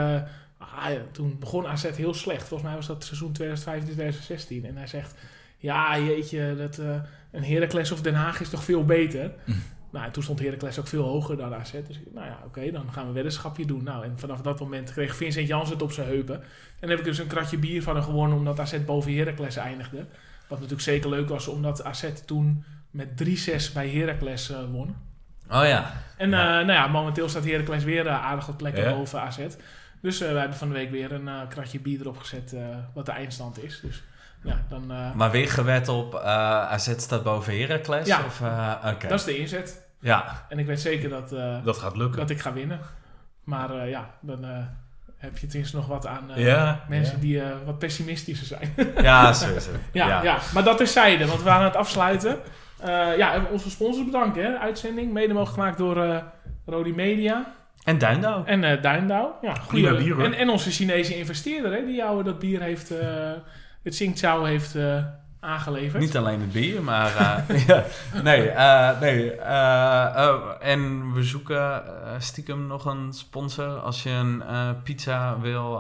ah, 0.59 0.87
toen 1.13 1.37
begon 1.39 1.67
AZ 1.67 1.97
heel 1.97 2.15
slecht. 2.15 2.49
Volgens 2.49 2.69
mij 2.69 2.79
was 2.79 2.87
dat 2.87 3.05
seizoen 3.05 3.37
2015-2016. 3.43 4.67
En 4.67 4.77
hij 4.77 4.87
zegt... 4.87 5.15
Ja, 5.57 5.99
jeetje, 5.99 6.57
dat, 6.57 6.79
een 7.31 7.45
Heracles 7.45 7.93
of 7.93 8.01
Den 8.01 8.15
Haag 8.15 8.41
is 8.41 8.49
toch 8.49 8.65
veel 8.65 8.85
beter? 8.85 9.33
Nou, 9.91 10.05
en 10.07 10.13
toen 10.13 10.23
stond 10.23 10.39
Heracles 10.39 10.79
ook 10.79 10.87
veel 10.87 11.03
hoger 11.03 11.37
dan 11.37 11.55
AZ. 11.55 11.71
Dus 11.87 12.01
nou 12.15 12.27
ja, 12.27 12.39
oké, 12.45 12.71
dan 12.71 12.93
gaan 12.93 13.07
we 13.07 13.13
weddenschapje 13.13 13.67
doen. 13.67 13.83
Nou, 13.85 14.05
en 14.05 14.19
vanaf 14.19 14.41
dat 14.41 14.61
moment 14.61 14.93
kreeg 14.93 15.17
Vincent 15.17 15.47
Jans 15.49 15.71
het 15.71 15.83
op 15.83 15.93
zijn 15.93 16.07
heupen. 16.09 16.35
En 16.35 16.45
dan 16.81 16.91
heb 16.91 16.99
ik 16.99 17.05
dus 17.05 17.19
een 17.19 17.27
kratje 17.27 17.59
bier 17.59 17.83
van 17.83 17.95
hem 17.95 18.05
gewonnen... 18.05 18.39
omdat 18.39 18.61
AZ 18.61 18.85
boven 18.85 19.17
Heracles 19.17 19.57
eindigde. 19.57 19.97
Wat 20.49 20.59
natuurlijk 20.59 20.81
zeker 20.89 21.11
leuk 21.11 21.29
was, 21.29 21.47
omdat 21.49 21.85
AZ 21.85 22.05
toen 22.27 22.65
met 22.91 23.09
3-6 23.25 23.73
bij 23.75 23.89
Heracles 23.91 24.51
eh, 24.51 24.59
won. 24.71 24.97
Oh 25.51 25.65
ja. 25.65 25.93
En 26.17 26.31
Ja. 26.31 26.61
eh, 26.61 26.67
nou 26.67 26.73
ja, 26.79 26.87
momenteel 26.87 27.29
staat 27.29 27.45
Heracles 27.45 27.85
weer 27.85 28.05
uh, 28.07 28.25
aardig 28.25 28.47
wat 28.47 28.57
plekken 28.57 28.83
Ja. 28.85 28.95
boven 28.95 29.21
AZ. 29.21 29.39
Dus 30.03 30.21
eh, 30.21 30.33
we 30.33 30.39
hebben 30.39 30.59
van 30.59 30.69
de 30.69 30.75
week 30.75 30.91
weer 30.91 31.13
een 31.13 31.29
eh, 31.29 31.41
kratje 31.49 31.81
bier 31.81 32.01
erop 32.01 32.17
gezet, 32.19 32.53
eh, 32.53 32.61
wat 32.95 33.07
de 33.07 33.13
eindstand 33.13 33.63
is. 33.65 33.81
Dus 33.83 34.03
ja, 34.45 34.63
dan, 34.69 34.91
eh, 34.91 35.13
Maar 35.15 35.31
weer 35.31 35.49
gewet 35.51 35.89
op 35.89 36.15
eh, 36.15 36.21
AZ 36.73 36.93
staat 36.97 37.23
boven 37.23 37.59
Heracles? 37.61 38.07
Ja. 38.07 38.21
Of, 38.27 38.41
eh, 38.41 38.75
oké. 38.95 39.09
dat 39.09 39.19
is 39.19 39.25
de 39.25 39.39
inzet. 39.39 39.87
Ja, 40.01 40.47
En 40.49 40.59
ik 40.59 40.67
weet 40.67 40.81
zeker 40.81 41.09
dat, 41.09 41.33
eh, 41.33 41.65
dat 41.65 41.77
gaat 41.79 41.97
lukken. 41.97 42.19
dat 42.21 42.31
ik 42.31 42.41
ga 42.41 42.53
winnen. 42.53 42.81
Maar 43.45 43.71
eh, 43.71 43.91
ja, 43.91 44.11
dan 44.21 44.45
eh, 44.45 44.51
heb 45.17 45.39
je 45.39 45.47
tenminste 45.47 45.77
nog 45.77 45.87
wat 45.87 46.07
aan 46.07 46.31
eh, 46.31 46.45
Ja, 46.47 46.85
mensen 46.89 47.15
ja. 47.15 47.21
die 47.21 47.41
eh, 47.43 47.51
wat 47.65 47.79
pessimistischer 47.79 48.47
zijn. 48.47 48.75
ja, 49.03 49.33
sowieso. 49.33 49.71
ja, 49.93 50.23
ja. 50.23 50.39
maar 50.55 50.65
dat 50.65 50.81
is 50.81 50.93
zijde, 50.93 51.27
want 51.27 51.43
we 51.43 51.49
gaan 51.49 51.65
het 51.65 51.77
afsluiten. 51.77 52.39
Eh, 52.79 53.17
ja, 53.17 53.43
onze 53.51 53.71
sponsors 53.71 54.05
bedanken, 54.07 54.43
hè. 54.45 54.59
Uitzending, 54.59 55.13
mede 55.13 55.33
mogelijk 55.33 55.55
gemaakt 55.59 55.79
door 55.79 56.03
eh 56.05 56.17
Rodi 56.67 56.93
Media. 56.95 57.55
En 57.85 57.99
Duindouw. 57.99 58.45
En 58.45 58.65
eh 58.65 58.83
Duindouw. 58.83 59.35
Ja, 59.43 59.55
goeie- 59.55 59.97
bier, 59.97 60.15
hoor. 60.15 60.25
En, 60.25 60.35
en 60.35 60.49
onze 60.49 60.71
Chinese 60.71 61.17
investeerder, 61.17 61.73
hè, 61.73 61.85
die 61.87 61.95
jou 61.97 62.23
dat 62.23 62.39
bier 62.39 62.61
heeft, 62.63 62.91
eh 62.91 63.31
het 63.89 63.97
Tsingtao 63.97 64.45
heeft 64.45 64.75
eh, 64.75 65.05
aangeleverd. 65.41 66.03
Niet 66.03 66.17
alleen 66.17 66.41
het 66.41 66.53
bier, 66.53 66.83
maar... 66.83 67.17
eh, 67.17 67.67
ja, 67.67 67.85
nee, 68.23 68.49
eh, 68.49 69.01
nee. 69.01 69.33
eh, 69.33 70.43
en 70.61 71.13
we 71.13 71.23
zoeken 71.23 71.83
stiekem 72.19 72.67
nog 72.67 72.85
een 72.85 73.13
sponsor. 73.13 73.79
Als 73.79 74.03
je 74.03 74.11
een 74.11 74.43
pizza 74.83 75.41
wil, 75.41 75.71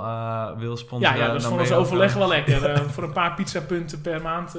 wil 0.58 0.70
ja, 0.70 0.76
sponsoren... 0.76 1.18
ja, 1.18 1.26
dat 1.26 1.36
is 1.36 1.44
voor 1.46 1.58
ons 1.60 1.72
overleg 1.72 2.14
wel 2.14 2.28
lekker. 2.28 2.78
Voor 2.94 3.02
een 3.02 3.12
paar 3.12 3.34
pizzapunten 3.34 4.00
per 4.00 4.22
maand 4.22 4.56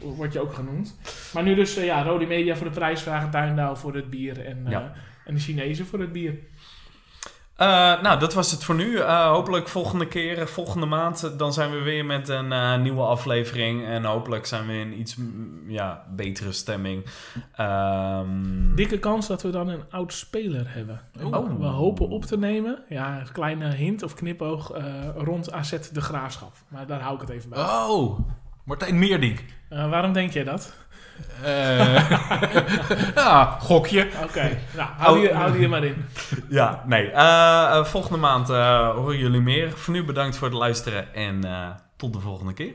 word 0.00 0.32
je 0.32 0.40
ook 0.40 0.54
genoemd. 0.54 0.98
Maar 1.32 1.42
nu 1.42 1.54
dus, 1.54 1.74
ja, 1.74 2.02
Rodi 2.02 2.26
Media 2.26 2.56
voor 2.56 2.66
de 2.66 2.72
prijsvragen, 2.72 3.30
Duindouw 3.30 3.74
voor 3.74 3.94
het 3.94 4.10
bier 4.10 4.44
en, 4.46 4.66
Ja. 4.68 4.92
en 5.24 5.34
de 5.34 5.40
Chinezen 5.40 5.86
voor 5.86 6.00
het 6.00 6.12
bier. 6.12 6.34
Eh, 7.56 8.02
nou, 8.02 8.18
dat 8.18 8.34
was 8.34 8.50
het 8.50 8.64
voor 8.64 8.74
nu. 8.74 8.96
Eh, 8.96 9.28
hopelijk 9.28 9.68
volgende 9.68 10.06
keer, 10.06 10.48
volgende 10.48 10.86
maand, 10.86 11.38
dan 11.38 11.52
zijn 11.52 11.70
we 11.70 11.82
weer 11.82 12.04
met 12.04 12.28
een 12.28 12.52
eh, 12.52 12.78
nieuwe 12.78 13.02
aflevering. 13.02 13.86
En 13.86 14.04
hopelijk 14.04 14.46
zijn 14.46 14.66
we 14.66 14.72
in 14.72 15.00
iets 15.00 15.16
ja, 15.66 16.06
betere 16.10 16.52
stemming. 16.52 17.04
Ehm, 17.56 18.74
Dikke 18.74 18.98
kans 18.98 19.26
dat 19.26 19.42
we 19.42 19.50
dan 19.50 19.68
een 19.68 19.84
oud 19.90 20.12
speler 20.12 20.64
hebben. 20.68 21.00
Oh. 21.22 21.58
We 21.58 21.66
hopen 21.66 22.08
op 22.08 22.24
te 22.24 22.38
nemen, 22.38 22.78
ja, 22.88 23.20
een 23.20 23.32
kleine 23.32 23.74
hint 23.74 24.02
of 24.02 24.14
knipoog 24.14 24.70
eh, 24.70 24.84
rond 25.16 25.52
AZ 25.52 25.90
de 25.92 26.00
Graafschap. 26.00 26.52
Maar 26.68 26.86
daar 26.86 27.00
hou 27.00 27.14
ik 27.14 27.20
het 27.20 27.30
even 27.30 27.50
bij. 27.50 27.58
Oh, 27.58 28.18
Martijn 28.64 28.98
Meerdink. 28.98 29.44
Eh, 29.68 29.90
waarom 29.90 30.12
denk 30.12 30.32
jij 30.32 30.44
dat? 30.44 30.74
Eh 31.42 32.10
ja, 33.14 33.56
gokje. 33.68 34.08
Oké, 34.24 34.58
nou, 34.76 34.88
hou, 34.96 35.20
die, 35.20 35.32
hou 35.32 35.62
er 35.62 35.68
maar 35.68 35.84
in. 35.84 36.04
Ja, 36.48 36.82
nee. 36.86 37.10
eh, 37.10 37.78
eh, 37.78 37.84
volgende 37.84 38.18
maand 38.18 38.48
horen 38.96 39.18
jullie 39.18 39.40
meer. 39.40 39.72
Voor 39.72 39.94
nu 39.94 40.04
bedankt 40.04 40.36
voor 40.36 40.48
het 40.48 40.56
luisteren 40.56 41.14
en 41.14 41.40
tot 41.96 42.12
de 42.12 42.20
volgende 42.20 42.52
keer. 42.52 42.72